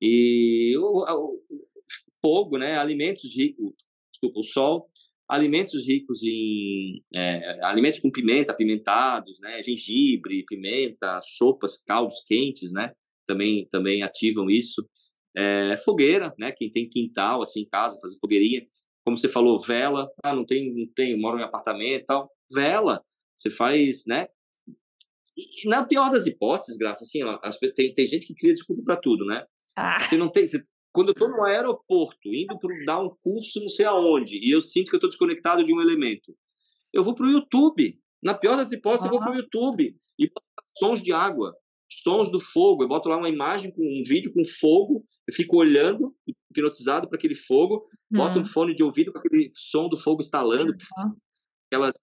E 0.00 0.76
o, 0.78 1.04
o, 1.04 1.42
fogo, 2.20 2.58
né, 2.58 2.76
alimentos 2.76 3.36
ricos, 3.36 3.72
desculpa, 4.12 4.40
o 4.40 4.44
sol, 4.44 4.88
alimentos 5.28 5.86
ricos 5.86 6.22
em 6.22 7.02
é, 7.14 7.64
alimentos 7.64 8.00
com 8.00 8.10
pimenta, 8.10 8.52
apimentados, 8.52 9.38
né, 9.40 9.62
gengibre, 9.62 10.44
pimenta, 10.46 11.18
sopas, 11.20 11.82
caldos 11.82 12.24
quentes, 12.26 12.72
né, 12.72 12.92
também 13.26 13.66
também 13.68 14.02
ativam 14.02 14.48
isso. 14.48 14.86
É, 15.36 15.76
fogueira, 15.76 16.34
né? 16.38 16.50
Quem 16.50 16.70
tem 16.70 16.88
quintal, 16.88 17.42
assim, 17.42 17.60
em 17.60 17.66
casa, 17.66 17.98
fazer 18.00 18.18
fogueirinha. 18.18 18.66
Como 19.04 19.18
você 19.18 19.28
falou, 19.28 19.60
vela. 19.60 20.08
Ah, 20.24 20.34
não 20.34 20.46
tem, 20.46 20.72
não 20.72 20.86
tem, 20.94 21.18
moro 21.18 21.38
em 21.38 21.42
apartamento 21.42 22.06
tal. 22.06 22.30
Vela. 22.50 23.04
Você 23.36 23.50
faz, 23.50 24.04
né? 24.06 24.28
E, 25.36 25.68
na 25.68 25.84
pior 25.84 26.10
das 26.10 26.26
hipóteses, 26.26 26.78
graça, 26.78 27.04
assim, 27.04 27.22
ó, 27.22 27.38
tem, 27.74 27.92
tem 27.92 28.06
gente 28.06 28.26
que 28.26 28.34
cria 28.34 28.54
desculpa 28.54 28.82
para 28.82 28.96
tudo, 28.96 29.26
né? 29.26 29.44
Ah. 29.76 30.00
Você 30.00 30.16
não 30.16 30.30
tem. 30.30 30.46
Você, 30.46 30.62
quando 30.92 31.08
eu 31.08 31.12
estou 31.12 31.28
no 31.28 31.44
aeroporto, 31.44 32.28
indo 32.32 32.58
para 32.58 32.84
dar 32.84 33.00
um 33.00 33.14
curso 33.22 33.60
não 33.60 33.68
sei 33.68 33.84
aonde, 33.84 34.38
e 34.38 34.50
eu 34.50 34.60
sinto 34.60 34.88
que 34.88 34.94
eu 34.94 34.98
estou 34.98 35.10
desconectado 35.10 35.64
de 35.64 35.72
um 35.72 35.80
elemento, 35.80 36.34
eu 36.92 37.02
vou 37.04 37.14
para 37.14 37.26
o 37.26 37.30
YouTube. 37.30 37.98
Na 38.22 38.34
pior 38.34 38.56
das 38.56 38.72
hipóteses, 38.72 39.04
ah. 39.04 39.08
eu 39.08 39.10
vou 39.10 39.20
para 39.20 39.32
o 39.32 39.36
YouTube 39.36 39.94
e 40.18 40.30
sons 40.78 41.02
de 41.02 41.12
água, 41.12 41.54
sons 41.90 42.30
do 42.30 42.40
fogo. 42.40 42.82
Eu 42.82 42.88
boto 42.88 43.08
lá 43.08 43.16
uma 43.16 43.28
imagem 43.28 43.70
com 43.70 43.82
um 43.82 44.02
vídeo 44.04 44.32
com 44.32 44.44
fogo 44.44 45.04
eu 45.26 45.34
fico 45.34 45.56
olhando, 45.56 46.14
hipnotizado 46.50 47.08
para 47.08 47.18
aquele 47.18 47.34
fogo, 47.34 47.88
hum. 48.10 48.18
boto 48.18 48.38
um 48.38 48.44
fone 48.44 48.74
de 48.74 48.84
ouvido 48.84 49.12
com 49.12 49.18
aquele 49.18 49.50
som 49.52 49.88
do 49.88 49.96
fogo 49.96 50.20
estalando, 50.20 50.70
uhum. 50.72 51.16
aquelas 51.66 51.94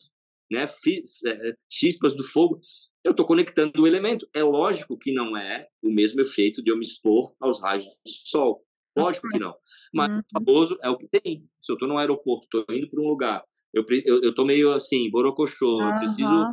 né, 0.51 0.65
é, 0.65 1.53
chispas 1.69 2.13
do 2.13 2.23
fogo. 2.23 2.59
Eu 3.03 3.11
estou 3.11 3.25
conectando 3.25 3.81
o 3.81 3.87
elemento. 3.87 4.27
É 4.33 4.43
lógico 4.43 4.97
que 4.97 5.13
não 5.13 5.35
é 5.35 5.67
o 5.81 5.89
mesmo 5.89 6.21
efeito 6.21 6.63
de 6.63 6.71
eu 6.71 6.77
me 6.77 6.85
expor 6.85 7.33
aos 7.39 7.61
raios 7.61 7.83
do 7.85 8.09
sol. 8.09 8.63
Lógico 8.97 9.27
que 9.29 9.39
não. 9.39 9.51
Mas 9.93 10.11
uhum. 10.11 10.19
o 10.19 10.23
famoso 10.33 10.77
é 10.81 10.89
o 10.89 10.97
que 10.97 11.07
tem. 11.07 11.47
Se 11.59 11.71
eu 11.71 11.75
estou 11.75 11.87
num 11.87 11.97
aeroporto, 11.97 12.45
estou 12.45 12.75
indo 12.75 12.89
para 12.89 13.01
um 13.01 13.07
lugar, 13.07 13.43
eu, 13.73 13.83
eu, 14.05 14.21
eu 14.21 14.35
tô 14.35 14.45
meio 14.45 14.71
assim, 14.71 15.09
borocochô, 15.09 15.77
uhum. 15.77 15.91
eu 15.91 15.99
preciso 15.99 16.51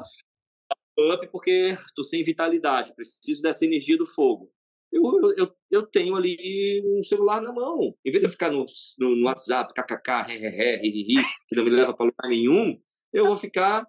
up 1.12 1.28
porque 1.30 1.76
estou 1.86 2.04
sem 2.04 2.22
vitalidade, 2.22 2.94
preciso 2.94 3.42
dessa 3.42 3.64
energia 3.64 3.96
do 3.96 4.06
fogo 4.06 4.50
eu, 4.92 5.32
eu, 5.36 5.56
eu 5.70 5.86
tenho 5.86 6.16
ali 6.16 6.82
um 6.84 7.02
celular 7.02 7.40
na 7.40 7.52
mão. 7.52 7.94
Em 8.04 8.10
vez 8.10 8.20
de 8.20 8.26
eu 8.26 8.30
ficar 8.30 8.50
no, 8.50 8.66
no, 8.98 9.16
no 9.16 9.26
WhatsApp, 9.26 9.72
kkk, 9.72 10.32
ré, 10.32 10.76
ri, 10.76 11.06
que 11.48 11.56
não 11.56 11.64
me 11.64 11.70
leva 11.70 11.94
para 11.94 12.06
lugar 12.06 12.28
nenhum, 12.28 12.78
eu 13.12 13.26
vou 13.26 13.36
ficar 13.36 13.86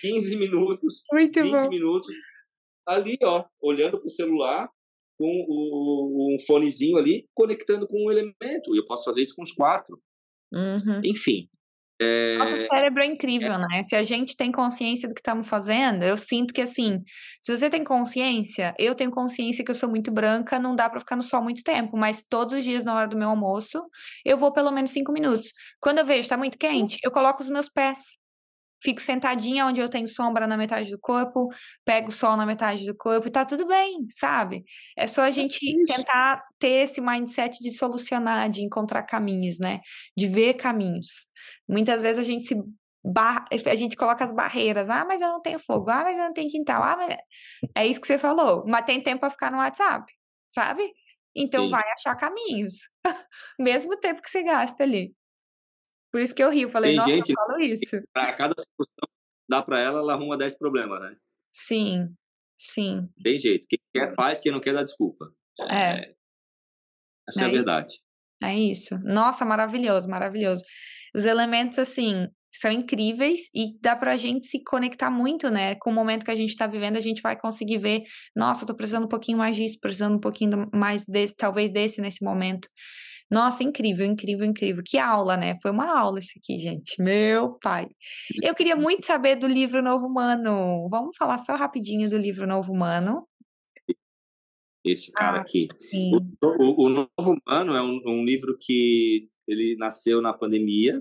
15 0.00 0.36
minutos, 0.36 1.02
Muito 1.12 1.42
20 1.42 1.52
bom. 1.52 1.68
minutos 1.68 2.14
ali, 2.86 3.16
ó, 3.22 3.44
olhando 3.60 3.98
para 3.98 4.06
o 4.06 4.10
celular, 4.10 4.68
com 5.16 5.44
o, 5.48 6.34
um 6.34 6.38
fonezinho 6.46 6.96
ali, 6.96 7.28
conectando 7.34 7.86
com 7.86 8.06
um 8.06 8.10
elemento. 8.10 8.74
E 8.74 8.78
eu 8.78 8.84
posso 8.84 9.04
fazer 9.04 9.22
isso 9.22 9.34
com 9.36 9.42
os 9.42 9.52
quatro. 9.52 10.00
Uhum. 10.52 11.00
Enfim, 11.04 11.48
é... 12.00 12.38
Nosso 12.38 12.56
cérebro 12.56 13.02
é 13.02 13.06
incrível, 13.06 13.52
é... 13.52 13.58
né? 13.58 13.82
Se 13.82 13.94
a 13.94 14.02
gente 14.02 14.34
tem 14.34 14.50
consciência 14.50 15.06
do 15.06 15.14
que 15.14 15.20
estamos 15.20 15.46
fazendo, 15.46 16.02
eu 16.02 16.16
sinto 16.16 16.54
que 16.54 16.62
assim, 16.62 17.02
se 17.42 17.54
você 17.54 17.68
tem 17.68 17.84
consciência, 17.84 18.74
eu 18.78 18.94
tenho 18.94 19.10
consciência 19.10 19.62
que 19.62 19.70
eu 19.70 19.74
sou 19.74 19.88
muito 19.88 20.10
branca, 20.10 20.58
não 20.58 20.74
dá 20.74 20.88
para 20.88 21.00
ficar 21.00 21.16
no 21.16 21.22
sol 21.22 21.42
muito 21.42 21.62
tempo, 21.62 21.98
mas 21.98 22.22
todos 22.26 22.54
os 22.54 22.64
dias 22.64 22.84
na 22.84 22.94
hora 22.94 23.06
do 23.06 23.18
meu 23.18 23.28
almoço, 23.28 23.78
eu 24.24 24.38
vou 24.38 24.50
pelo 24.50 24.72
menos 24.72 24.92
cinco 24.92 25.12
minutos. 25.12 25.52
Quando 25.78 25.98
eu 25.98 26.06
vejo 26.06 26.20
está 26.20 26.38
muito 26.38 26.56
quente, 26.56 26.96
eu 27.04 27.10
coloco 27.10 27.42
os 27.42 27.50
meus 27.50 27.68
pés 27.68 28.18
fico 28.82 29.00
sentadinha 29.00 29.66
onde 29.66 29.80
eu 29.80 29.88
tenho 29.88 30.08
sombra 30.08 30.46
na 30.46 30.56
metade 30.56 30.90
do 30.90 30.98
corpo, 30.98 31.48
pego 31.84 32.10
sol 32.10 32.36
na 32.36 32.46
metade 32.46 32.86
do 32.86 32.96
corpo 32.96 33.28
e 33.28 33.30
tá 33.30 33.44
tudo 33.44 33.66
bem, 33.66 34.06
sabe? 34.10 34.64
É 34.96 35.06
só 35.06 35.22
a 35.22 35.28
é 35.28 35.32
gente 35.32 35.58
tentar 35.84 36.42
ter 36.58 36.84
esse 36.84 37.00
mindset 37.00 37.58
de 37.62 37.70
solucionar, 37.70 38.48
de 38.48 38.62
encontrar 38.62 39.02
caminhos, 39.02 39.58
né? 39.58 39.80
De 40.16 40.26
ver 40.26 40.54
caminhos. 40.54 41.30
Muitas 41.68 42.02
vezes 42.02 42.18
a 42.18 42.26
gente 42.26 42.44
se 42.44 42.54
bar... 43.04 43.44
a 43.50 43.74
gente 43.74 43.96
coloca 43.96 44.24
as 44.24 44.32
barreiras. 44.32 44.90
Ah, 44.90 45.04
mas 45.04 45.20
eu 45.20 45.28
não 45.28 45.40
tenho 45.40 45.58
fogo. 45.58 45.90
Ah, 45.90 46.02
mas 46.04 46.18
eu 46.18 46.24
não 46.24 46.32
tenho 46.32 46.50
quintal. 46.50 46.82
Ah, 46.82 46.96
mas 46.96 47.16
é 47.74 47.86
isso 47.86 48.00
que 48.00 48.06
você 48.06 48.18
falou. 48.18 48.64
Mas 48.66 48.84
tem 48.84 49.02
tempo 49.02 49.20
para 49.20 49.30
ficar 49.30 49.50
no 49.50 49.58
WhatsApp, 49.58 50.12
sabe? 50.48 50.90
Então 51.34 51.64
Sim. 51.64 51.70
vai 51.70 51.84
achar 51.92 52.14
caminhos. 52.16 52.88
Mesmo 53.58 53.96
tempo 53.98 54.22
que 54.22 54.30
você 54.30 54.42
gasta 54.42 54.82
ali. 54.82 55.14
Por 56.12 56.20
isso 56.20 56.34
que 56.34 56.42
eu 56.42 56.50
rio, 56.50 56.70
falei, 56.70 56.90
Tem 56.90 56.96
nossa, 56.98 57.10
gente, 57.10 57.30
eu 57.30 57.34
falo 57.34 57.60
isso. 57.60 58.02
Para 58.12 58.32
cada 58.32 58.54
solução 58.58 59.08
dá 59.48 59.60
para 59.60 59.80
ela, 59.80 59.98
ela 59.98 60.12
arruma 60.12 60.38
10 60.38 60.56
problemas, 60.56 61.00
né? 61.00 61.16
Sim, 61.52 62.14
sim. 62.56 63.08
Tem 63.22 63.36
jeito. 63.36 63.66
Quem 63.68 63.80
quer 63.92 64.14
faz, 64.14 64.38
quem 64.38 64.52
não 64.52 64.60
quer 64.60 64.72
dá 64.72 64.84
desculpa. 64.84 65.32
É. 65.68 65.74
é. 65.74 66.14
Essa 67.28 67.42
é, 67.42 67.44
é 67.44 67.46
a 67.46 67.50
verdade. 67.50 68.00
É 68.42 68.54
isso. 68.54 68.98
Nossa, 69.02 69.44
maravilhoso, 69.44 70.08
maravilhoso. 70.08 70.62
Os 71.14 71.24
elementos, 71.24 71.78
assim, 71.80 72.28
são 72.52 72.70
incríveis 72.70 73.50
e 73.54 73.78
dá 73.80 73.94
pra 73.96 74.16
gente 74.16 74.46
se 74.46 74.62
conectar 74.62 75.10
muito, 75.10 75.50
né? 75.50 75.74
Com 75.76 75.90
o 75.90 75.94
momento 75.94 76.24
que 76.24 76.30
a 76.30 76.36
gente 76.36 76.56
tá 76.56 76.66
vivendo, 76.66 76.96
a 76.96 77.00
gente 77.00 77.20
vai 77.20 77.38
conseguir 77.38 77.78
ver, 77.78 78.02
nossa, 78.34 78.66
tô 78.66 78.74
precisando 78.74 79.04
um 79.04 79.08
pouquinho 79.08 79.38
mais 79.38 79.56
disso, 79.56 79.78
precisando 79.80 80.16
um 80.16 80.20
pouquinho 80.20 80.68
mais 80.72 81.04
desse, 81.06 81.36
talvez 81.36 81.72
desse 81.72 82.00
nesse 82.00 82.24
momento. 82.24 82.68
Nossa, 83.30 83.62
incrível, 83.62 84.04
incrível, 84.04 84.44
incrível. 84.44 84.82
Que 84.84 84.98
aula, 84.98 85.36
né? 85.36 85.56
Foi 85.62 85.70
uma 85.70 85.96
aula 85.96 86.18
isso 86.18 86.32
aqui, 86.36 86.58
gente. 86.58 87.00
Meu 87.00 87.54
pai. 87.62 87.86
Eu 88.42 88.54
queria 88.54 88.74
muito 88.74 89.04
saber 89.04 89.36
do 89.36 89.46
livro 89.46 89.80
Novo 89.80 90.06
Humano. 90.06 90.88
Vamos 90.90 91.16
falar 91.16 91.38
só 91.38 91.54
rapidinho 91.54 92.08
do 92.08 92.18
livro 92.18 92.46
Novo 92.46 92.72
Humano. 92.72 93.24
Esse 94.84 95.12
cara 95.12 95.38
ah, 95.38 95.40
aqui. 95.42 95.68
O, 96.42 96.86
o, 96.86 96.88
Novo 96.88 97.08
Humano 97.18 97.76
é 97.76 97.82
um, 97.82 98.00
um 98.06 98.24
livro 98.24 98.56
que 98.58 99.28
ele 99.46 99.76
nasceu 99.76 100.20
na 100.20 100.32
pandemia, 100.32 101.00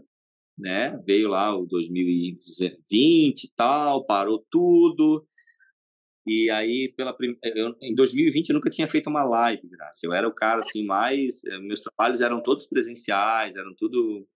né? 0.57 1.01
Veio 1.07 1.29
lá 1.29 1.57
o 1.57 1.65
2020 1.65 3.43
e 3.43 3.51
tal, 3.55 4.05
parou 4.05 4.45
tudo. 4.51 5.25
E 6.29 6.47
aí, 6.51 6.93
pela 6.95 7.11
prim... 7.11 7.35
eu, 7.41 7.75
em 7.81 7.95
2020, 7.95 8.49
eu 8.49 8.53
nunca 8.53 8.69
tinha 8.69 8.87
feito 8.87 9.09
uma 9.09 9.23
live, 9.23 9.67
Graça. 9.67 10.01
Eu 10.03 10.13
era 10.13 10.27
o 10.27 10.31
cara, 10.31 10.59
assim, 10.59 10.85
mais... 10.85 11.43
Eh, 11.43 11.57
meus 11.57 11.81
trabalhos 11.81 12.21
eram 12.21 12.39
todos 12.39 12.67
presenciais, 12.67 13.55
eram 13.55 13.73
tudo... 13.75 14.27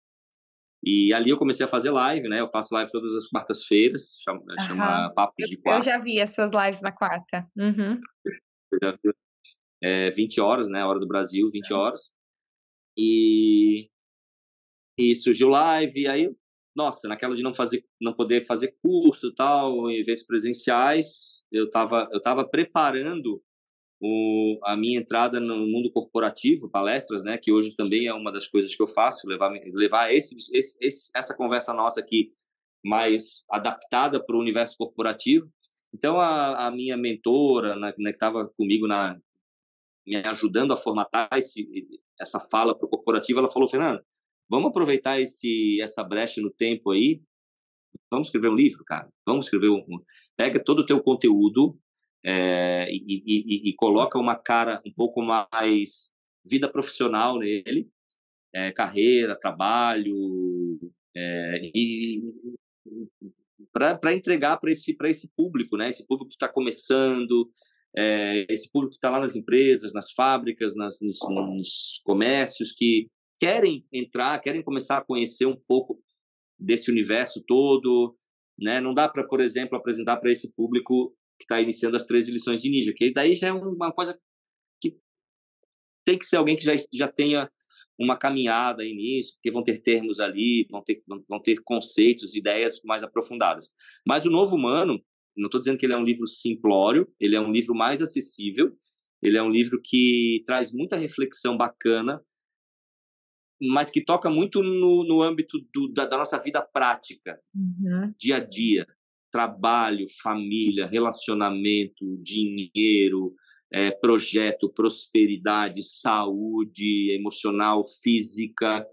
E 0.83 1.13
ali 1.13 1.29
eu 1.29 1.37
comecei 1.37 1.63
a 1.63 1.69
fazer 1.69 1.91
live, 1.91 2.27
né? 2.27 2.39
Eu 2.39 2.47
faço 2.47 2.73
live 2.73 2.91
todas 2.91 3.13
as 3.13 3.27
quartas-feiras, 3.27 4.17
chama, 4.23 4.39
uhum. 4.39 4.65
chama 4.65 5.13
Papos 5.13 5.47
de 5.47 5.55
Quarta. 5.55 5.87
Eu 5.87 5.93
já 5.93 5.99
vi 5.99 6.19
as 6.19 6.33
suas 6.33 6.49
lives 6.51 6.81
na 6.81 6.91
quarta. 6.91 7.47
Uhum. 7.55 8.01
Eu 8.25 8.79
já 8.81 8.91
vi. 8.91 9.13
É, 9.83 10.09
20 10.09 10.41
horas, 10.41 10.67
né? 10.67 10.83
Hora 10.83 10.99
do 10.99 11.07
Brasil, 11.07 11.51
20 11.51 11.73
horas. 11.73 12.11
E, 12.97 13.87
e 14.97 15.15
surgiu 15.15 15.47
live, 15.47 16.01
e 16.01 16.07
aí 16.07 16.35
nossa, 16.75 17.07
naquela 17.07 17.35
de 17.35 17.43
não 17.43 17.53
fazer, 17.53 17.85
não 18.01 18.13
poder 18.13 18.45
fazer 18.45 18.75
curso 18.81 19.33
tal, 19.33 19.89
eventos 19.91 20.23
presenciais, 20.23 21.45
eu 21.51 21.65
estava 21.65 22.09
eu 22.11 22.21
tava 22.21 22.47
preparando 22.47 23.41
o, 24.01 24.59
a 24.63 24.75
minha 24.75 24.99
entrada 24.99 25.39
no 25.39 25.65
mundo 25.67 25.89
corporativo, 25.91 26.69
palestras, 26.69 27.23
né, 27.23 27.37
que 27.37 27.51
hoje 27.51 27.75
também 27.75 28.07
é 28.07 28.13
uma 28.13 28.31
das 28.31 28.47
coisas 28.47 28.75
que 28.75 28.81
eu 28.81 28.87
faço, 28.87 29.27
levar 29.27 29.51
levar 29.73 30.13
esse, 30.13 30.35
esse, 30.51 30.77
esse 30.81 31.11
essa 31.15 31.35
conversa 31.35 31.73
nossa 31.73 31.99
aqui 31.99 32.33
mais 32.83 33.43
adaptada 33.49 34.23
para 34.23 34.35
o 34.35 34.39
universo 34.39 34.75
corporativo. 34.77 35.49
Então 35.93 36.19
a, 36.19 36.67
a 36.67 36.71
minha 36.71 36.97
mentora, 36.97 37.75
né, 37.75 37.93
que 37.93 38.01
estava 38.09 38.47
comigo 38.57 38.87
na 38.87 39.17
me 40.05 40.17
ajudando 40.17 40.73
a 40.73 40.77
formatar 40.77 41.29
esse, 41.33 41.65
essa 42.19 42.39
fala 42.51 42.77
para 42.77 42.85
o 42.85 42.89
corporativo, 42.89 43.39
ela 43.39 43.49
falou, 43.49 43.69
Fernando, 43.69 44.03
Vamos 44.49 44.69
aproveitar 44.69 45.19
esse 45.19 45.81
essa 45.81 46.03
brecha 46.03 46.41
no 46.41 46.51
tempo 46.51 46.91
aí. 46.91 47.21
Vamos 48.11 48.27
escrever 48.27 48.49
um 48.49 48.55
livro, 48.55 48.83
cara. 48.85 49.09
Vamos 49.25 49.47
escrever 49.47 49.69
um. 49.69 49.83
Pega 50.35 50.63
todo 50.63 50.79
o 50.79 50.85
teu 50.85 51.01
conteúdo 51.01 51.77
é, 52.23 52.87
e, 52.89 53.23
e, 53.25 53.69
e, 53.69 53.75
coloca 53.75 54.17
uma 54.17 54.35
cara 54.35 54.81
um 54.85 54.93
pouco 54.93 55.21
mais 55.21 56.11
vida 56.45 56.69
profissional 56.69 57.37
nele, 57.37 57.89
é, 58.53 58.71
carreira, 58.71 59.37
trabalho, 59.37 60.79
é, 61.15 61.71
e 61.75 62.23
para 63.71 64.13
entregar 64.13 64.57
para 64.57 64.71
esse 64.71 64.93
para 64.93 65.09
esse 65.09 65.29
público, 65.35 65.75
né? 65.75 65.89
Esse 65.89 66.05
público 66.05 66.29
que 66.29 66.35
está 66.35 66.47
começando, 66.47 67.51
é, 67.95 68.45
esse 68.49 68.71
público 68.71 68.91
que 68.91 68.97
está 68.97 69.09
lá 69.09 69.19
nas 69.19 69.35
empresas, 69.35 69.93
nas 69.93 70.11
fábricas, 70.11 70.75
nas, 70.75 71.01
nos, 71.01 71.19
nos 71.29 72.01
comércios 72.03 72.71
que 72.71 73.09
querem 73.39 73.85
entrar, 73.91 74.39
querem 74.39 74.61
começar 74.61 74.97
a 74.97 75.03
conhecer 75.03 75.45
um 75.45 75.55
pouco 75.55 76.01
desse 76.57 76.89
universo 76.91 77.43
todo, 77.45 78.17
né? 78.57 78.79
Não 78.79 78.93
dá 78.93 79.07
para, 79.09 79.25
por 79.25 79.41
exemplo, 79.41 79.77
apresentar 79.77 80.17
para 80.17 80.31
esse 80.31 80.51
público 80.53 81.15
que 81.37 81.45
está 81.45 81.59
iniciando 81.59 81.97
as 81.97 82.05
13 82.05 82.31
lições 82.31 82.61
de 82.61 82.69
ninja, 82.69 82.93
que 82.95 83.11
daí 83.11 83.33
já 83.33 83.47
é 83.47 83.53
uma 83.53 83.91
coisa 83.91 84.19
que 84.81 84.97
tem 86.05 86.17
que 86.17 86.25
ser 86.25 86.37
alguém 86.37 86.55
que 86.55 86.63
já, 86.63 86.73
já 86.93 87.07
tenha 87.07 87.49
uma 87.99 88.17
caminhada 88.17 88.83
aí 88.83 88.93
nisso, 88.93 89.33
porque 89.35 89.51
vão 89.51 89.63
ter 89.63 89.79
termos 89.81 90.19
ali, 90.19 90.67
vão 90.69 90.81
ter, 90.83 91.03
vão 91.27 91.39
ter 91.41 91.55
conceitos, 91.63 92.35
ideias 92.35 92.81
mais 92.83 93.03
aprofundadas. 93.03 93.71
Mas 94.05 94.25
o 94.25 94.31
Novo 94.31 94.55
Humano, 94.55 95.01
não 95.35 95.47
estou 95.47 95.59
dizendo 95.59 95.77
que 95.77 95.85
ele 95.85 95.93
é 95.93 95.97
um 95.97 96.03
livro 96.03 96.27
simplório, 96.27 97.07
ele 97.19 97.35
é 97.35 97.41
um 97.41 97.51
livro 97.51 97.75
mais 97.75 98.01
acessível, 98.01 98.75
ele 99.21 99.37
é 99.37 99.43
um 99.43 99.49
livro 99.49 99.79
que 99.81 100.43
traz 100.45 100.71
muita 100.71 100.97
reflexão 100.97 101.55
bacana 101.55 102.21
mas 103.71 103.89
que 103.89 104.03
toca 104.03 104.29
muito 104.29 104.61
no, 104.61 105.03
no 105.03 105.21
âmbito 105.21 105.57
do, 105.73 105.87
da, 105.87 106.05
da, 106.05 106.17
nossa 106.17 106.39
vida 106.39 106.61
prática, 106.61 107.39
uhum. 107.55 108.13
dia 108.19 108.37
a 108.37 108.39
dia, 108.39 108.85
trabalho, 109.31 110.05
família, 110.21 110.85
relacionamento, 110.85 112.17
dinheiro, 112.21 113.33
é, 113.71 113.89
projeto, 113.89 114.69
prosperidade, 114.69 115.81
saúde 115.83 117.11
emocional, 117.11 117.83
física. 117.83 118.85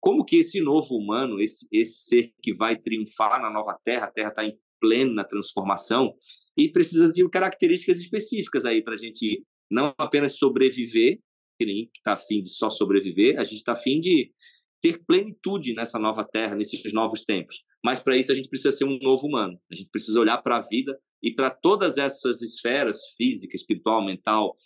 Como 0.00 0.24
que 0.24 0.36
esse 0.36 0.60
novo 0.60 0.96
humano, 0.96 1.40
esse, 1.40 1.66
esse 1.72 2.04
ser 2.04 2.32
que 2.42 2.52
vai 2.52 2.76
triunfar 2.76 3.40
na 3.40 3.50
nova 3.50 3.78
Terra, 3.84 4.06
a 4.06 4.10
Terra 4.10 4.28
está 4.28 4.44
em 4.44 4.58
plena 4.80 5.24
transformação 5.24 6.14
e 6.56 6.68
precisa 6.68 7.10
de 7.10 7.26
características 7.28 7.98
específicas 7.98 8.64
aí 8.64 8.82
para 8.82 8.94
a 8.94 8.98
gente 8.98 9.44
não 9.70 9.94
apenas 9.98 10.38
sobreviver, 10.38 11.20
que 11.58 11.98
está 11.98 12.12
afim 12.12 12.40
de 12.40 12.48
só 12.48 12.70
sobreviver, 12.70 13.38
a 13.38 13.44
gente 13.44 13.56
está 13.56 13.72
afim 13.72 13.98
de 14.00 14.32
ter 14.80 15.04
plenitude 15.04 15.74
nessa 15.74 15.98
nova 15.98 16.24
terra, 16.24 16.54
nesses 16.54 16.92
novos 16.92 17.24
tempos. 17.24 17.62
Mas 17.84 18.00
para 18.00 18.16
isso 18.16 18.30
a 18.30 18.34
gente 18.34 18.48
precisa 18.48 18.72
ser 18.72 18.84
um 18.84 18.98
novo 18.98 19.26
humano. 19.26 19.58
A 19.70 19.74
gente 19.74 19.90
precisa 19.90 20.20
olhar 20.20 20.38
para 20.38 20.56
a 20.56 20.60
vida 20.60 20.98
e 21.22 21.32
para 21.32 21.50
todas 21.50 21.98
essas 21.98 22.40
esferas 22.42 23.00
física, 23.16 23.56
espiritual, 23.56 24.04
mental, 24.04 24.56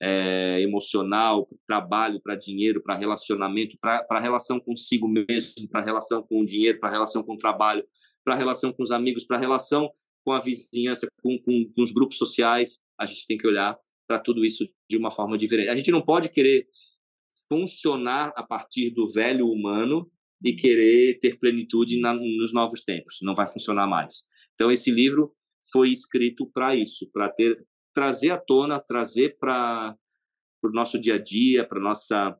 é, 0.00 0.60
emocional, 0.62 1.46
para 1.46 1.58
trabalho, 1.66 2.20
para 2.22 2.34
dinheiro, 2.34 2.82
para 2.82 2.96
relacionamento, 2.96 3.76
para 3.80 4.20
relação 4.20 4.58
consigo 4.58 5.06
mesmo, 5.06 5.68
para 5.68 5.84
relação 5.84 6.22
com 6.22 6.40
o 6.40 6.46
dinheiro, 6.46 6.80
para 6.80 6.90
relação 6.90 7.22
com 7.22 7.34
o 7.34 7.38
trabalho, 7.38 7.84
para 8.24 8.34
relação 8.34 8.72
com 8.72 8.82
os 8.82 8.90
amigos, 8.90 9.24
para 9.24 9.36
relação 9.36 9.90
com 10.24 10.32
a 10.32 10.40
vizinhança, 10.40 11.06
com, 11.22 11.38
com, 11.38 11.70
com 11.74 11.82
os 11.82 11.92
grupos 11.92 12.16
sociais. 12.16 12.80
A 12.98 13.04
gente 13.04 13.26
tem 13.26 13.36
que 13.36 13.46
olhar 13.46 13.76
para 14.10 14.18
tudo 14.18 14.44
isso 14.44 14.68
de 14.88 14.96
uma 14.96 15.12
forma 15.12 15.38
diferente. 15.38 15.68
A 15.68 15.76
gente 15.76 15.92
não 15.92 16.02
pode 16.02 16.30
querer 16.30 16.66
funcionar 17.48 18.32
a 18.34 18.42
partir 18.42 18.90
do 18.90 19.06
velho 19.06 19.46
humano 19.46 20.10
e 20.44 20.52
querer 20.52 21.20
ter 21.20 21.38
plenitude 21.38 22.00
na, 22.00 22.12
nos 22.12 22.52
novos 22.52 22.82
tempos. 22.82 23.18
Não 23.22 23.36
vai 23.36 23.46
funcionar 23.46 23.86
mais. 23.86 24.24
Então 24.54 24.68
esse 24.68 24.90
livro 24.90 25.32
foi 25.72 25.90
escrito 25.90 26.50
para 26.52 26.74
isso, 26.74 27.08
para 27.12 27.32
trazer 27.94 28.30
à 28.30 28.36
tona, 28.36 28.80
trazer 28.80 29.38
para 29.38 29.96
o 30.64 30.70
nosso 30.70 30.98
dia 30.98 31.14
a 31.14 31.18
dia, 31.22 31.64
para 31.64 31.78
nossa 31.78 32.36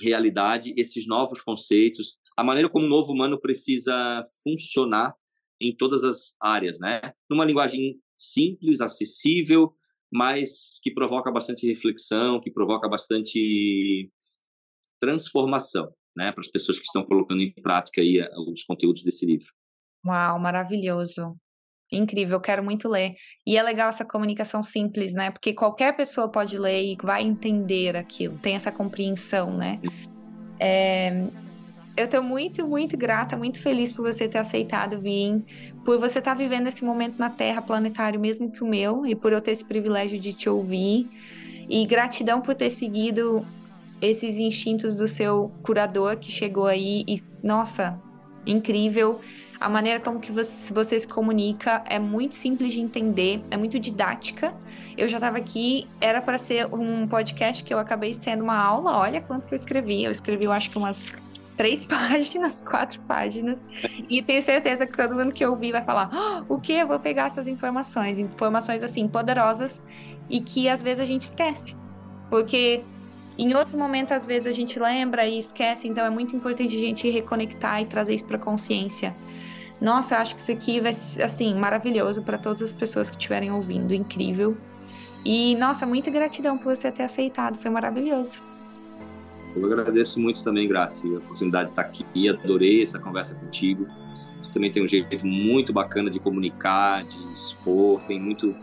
realidade 0.00 0.72
esses 0.74 1.06
novos 1.06 1.42
conceitos, 1.42 2.16
a 2.34 2.42
maneira 2.42 2.70
como 2.70 2.86
o 2.86 2.88
novo 2.88 3.12
humano 3.12 3.38
precisa 3.38 4.22
funcionar 4.42 5.14
em 5.60 5.76
todas 5.76 6.02
as 6.02 6.34
áreas, 6.40 6.80
né? 6.80 7.12
Numa 7.28 7.44
linguagem 7.44 8.00
simples, 8.16 8.80
acessível, 8.80 9.76
mas 10.14 10.78
que 10.80 10.92
provoca 10.92 11.28
bastante 11.32 11.66
reflexão, 11.66 12.40
que 12.40 12.48
provoca 12.48 12.88
bastante 12.88 14.08
transformação, 15.00 15.90
né, 16.16 16.30
para 16.30 16.40
as 16.40 16.46
pessoas 16.46 16.78
que 16.78 16.84
estão 16.84 17.04
colocando 17.04 17.42
em 17.42 17.52
prática 17.52 18.00
aí 18.00 18.20
eh, 18.20 18.30
os 18.52 18.62
conteúdos 18.62 19.02
desse 19.02 19.26
livro. 19.26 19.48
Uau, 20.06 20.38
maravilhoso. 20.38 21.36
Incrível, 21.90 22.40
quero 22.40 22.62
muito 22.62 22.88
ler. 22.88 23.14
E 23.44 23.56
é 23.56 23.62
legal 23.62 23.88
essa 23.88 24.04
comunicação 24.04 24.62
simples, 24.62 25.14
né? 25.14 25.30
Porque 25.30 25.52
qualquer 25.52 25.96
pessoa 25.96 26.30
pode 26.30 26.56
ler 26.56 26.82
e 26.84 26.96
vai 27.02 27.22
entender 27.22 27.96
aquilo, 27.96 28.38
tem 28.38 28.54
essa 28.54 28.70
compreensão, 28.70 29.56
né? 29.56 29.78
É, 30.60 31.10
eu 31.96 32.08
tô 32.08 32.20
muito, 32.22 32.66
muito 32.66 32.96
grata, 32.96 33.36
muito 33.36 33.60
feliz 33.60 33.92
por 33.92 34.02
você 34.02 34.28
ter 34.28 34.38
aceitado 34.38 35.00
vir, 35.00 35.42
por 35.84 35.98
você 35.98 36.18
estar 36.18 36.32
tá 36.32 36.36
vivendo 36.36 36.66
esse 36.66 36.84
momento 36.84 37.18
na 37.18 37.30
Terra 37.30 37.62
planetário 37.62 38.18
mesmo 38.18 38.50
que 38.50 38.64
o 38.64 38.66
meu, 38.66 39.06
e 39.06 39.14
por 39.14 39.32
eu 39.32 39.40
ter 39.40 39.52
esse 39.52 39.64
privilégio 39.64 40.18
de 40.18 40.32
te 40.32 40.48
ouvir. 40.48 41.08
E 41.68 41.86
gratidão 41.86 42.40
por 42.40 42.54
ter 42.54 42.70
seguido 42.70 43.46
esses 44.02 44.38
instintos 44.38 44.96
do 44.96 45.06
seu 45.06 45.52
curador 45.62 46.16
que 46.16 46.30
chegou 46.30 46.66
aí 46.66 47.04
e, 47.06 47.22
nossa, 47.42 47.98
incrível. 48.44 49.20
A 49.60 49.68
maneira 49.68 50.00
como 50.00 50.20
que 50.20 50.32
você, 50.32 50.74
você 50.74 50.98
se 50.98 51.08
comunica 51.08 51.82
é 51.86 51.98
muito 51.98 52.34
simples 52.34 52.72
de 52.72 52.80
entender, 52.80 53.40
é 53.50 53.56
muito 53.56 53.78
didática. 53.78 54.52
Eu 54.96 55.08
já 55.08 55.16
estava 55.16 55.38
aqui, 55.38 55.86
era 56.00 56.20
para 56.20 56.38
ser 56.38 56.66
um 56.74 57.06
podcast 57.06 57.62
que 57.64 57.72
eu 57.72 57.78
acabei 57.78 58.12
sendo 58.12 58.42
uma 58.42 58.58
aula. 58.58 58.98
Olha 58.98 59.20
quanto 59.22 59.46
que 59.46 59.54
eu 59.54 59.56
escrevi. 59.56 60.04
Eu 60.04 60.10
escrevi, 60.10 60.44
eu 60.44 60.52
acho 60.52 60.70
que 60.70 60.76
umas 60.76 61.10
três 61.56 61.84
páginas, 61.86 62.60
quatro 62.60 63.00
páginas, 63.02 63.64
e 64.08 64.22
tenho 64.22 64.42
certeza 64.42 64.86
que 64.86 64.96
todo 64.96 65.14
mundo 65.14 65.32
que 65.32 65.44
ouvir 65.44 65.72
vai 65.72 65.84
falar: 65.84 66.10
oh, 66.48 66.54
o 66.54 66.60
que? 66.60 66.72
Eu 66.72 66.86
vou 66.86 66.98
pegar 66.98 67.26
essas 67.26 67.48
informações, 67.48 68.18
informações 68.18 68.82
assim 68.82 69.08
poderosas 69.08 69.84
e 70.28 70.40
que 70.40 70.68
às 70.68 70.82
vezes 70.82 71.00
a 71.00 71.04
gente 71.04 71.22
esquece, 71.22 71.76
porque 72.30 72.82
em 73.36 73.54
outros 73.54 73.74
momentos 73.74 74.12
às 74.12 74.24
vezes 74.24 74.46
a 74.46 74.52
gente 74.52 74.78
lembra 74.78 75.26
e 75.26 75.38
esquece, 75.38 75.88
então 75.88 76.04
é 76.04 76.10
muito 76.10 76.36
importante 76.36 76.76
a 76.76 76.80
gente 76.80 77.08
reconectar 77.10 77.82
e 77.82 77.86
trazer 77.86 78.14
isso 78.14 78.24
para 78.24 78.38
consciência. 78.38 79.14
Nossa, 79.80 80.18
acho 80.18 80.36
que 80.36 80.40
isso 80.40 80.52
aqui 80.52 80.80
vai 80.80 80.92
ser 80.92 81.22
assim 81.22 81.54
maravilhoso 81.54 82.22
para 82.22 82.38
todas 82.38 82.62
as 82.62 82.72
pessoas 82.72 83.10
que 83.10 83.16
estiverem 83.16 83.50
ouvindo, 83.50 83.92
incrível. 83.92 84.56
E 85.24 85.56
nossa, 85.56 85.84
muita 85.84 86.10
gratidão 86.10 86.56
por 86.56 86.74
você 86.74 86.92
ter 86.92 87.02
aceitado, 87.02 87.58
foi 87.58 87.70
maravilhoso. 87.70 88.42
Eu 89.54 89.64
agradeço 89.66 90.20
muito 90.20 90.42
também, 90.42 90.66
Graça, 90.66 91.06
a 91.06 91.18
oportunidade 91.18 91.66
de 91.66 91.72
estar 91.72 91.82
aqui. 91.82 92.28
Adorei 92.28 92.82
essa 92.82 92.98
conversa 92.98 93.34
contigo. 93.34 93.86
Você 94.42 94.52
também 94.52 94.70
tem 94.70 94.82
um 94.82 94.88
jeito 94.88 95.26
muito 95.26 95.72
bacana 95.72 96.10
de 96.10 96.18
comunicar, 96.18 97.04
de 97.04 97.32
expor. 97.32 98.00
Tem 98.00 98.20
muito, 98.20 98.54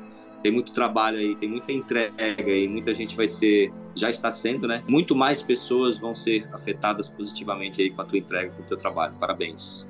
tem 0.43 0.51
muito 0.51 0.73
trabalho 0.73 1.17
aí, 1.17 1.35
tem 1.35 1.49
muita 1.49 1.71
entrega 1.71 2.51
aí. 2.51 2.67
Muita 2.67 2.93
gente 2.93 3.15
vai 3.15 3.27
ser 3.27 3.71
já 3.95 4.09
está 4.09 4.31
sendo, 4.31 4.67
né? 4.67 4.83
Muito 4.87 5.15
mais 5.15 5.43
pessoas 5.43 5.97
vão 5.97 6.15
ser 6.15 6.47
afetadas 6.53 7.09
positivamente 7.09 7.81
aí 7.81 7.89
com 7.89 8.01
a 8.01 8.05
tua 8.05 8.17
entrega, 8.17 8.51
com 8.51 8.61
o 8.61 8.65
teu 8.65 8.77
trabalho. 8.77 9.13
Parabéns. 9.19 9.89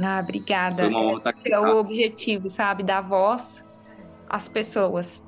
Ah, 0.00 0.20
obrigada. 0.20 0.82
Foi 0.82 0.88
uma 0.88 1.00
honra 1.00 1.18
estar 1.18 1.30
aqui. 1.30 1.52
É 1.52 1.60
o 1.60 1.64
tá? 1.64 1.74
objetivo, 1.74 2.48
sabe? 2.48 2.82
Dar 2.82 3.00
voz 3.00 3.64
às 4.28 4.48
pessoas. 4.48 5.22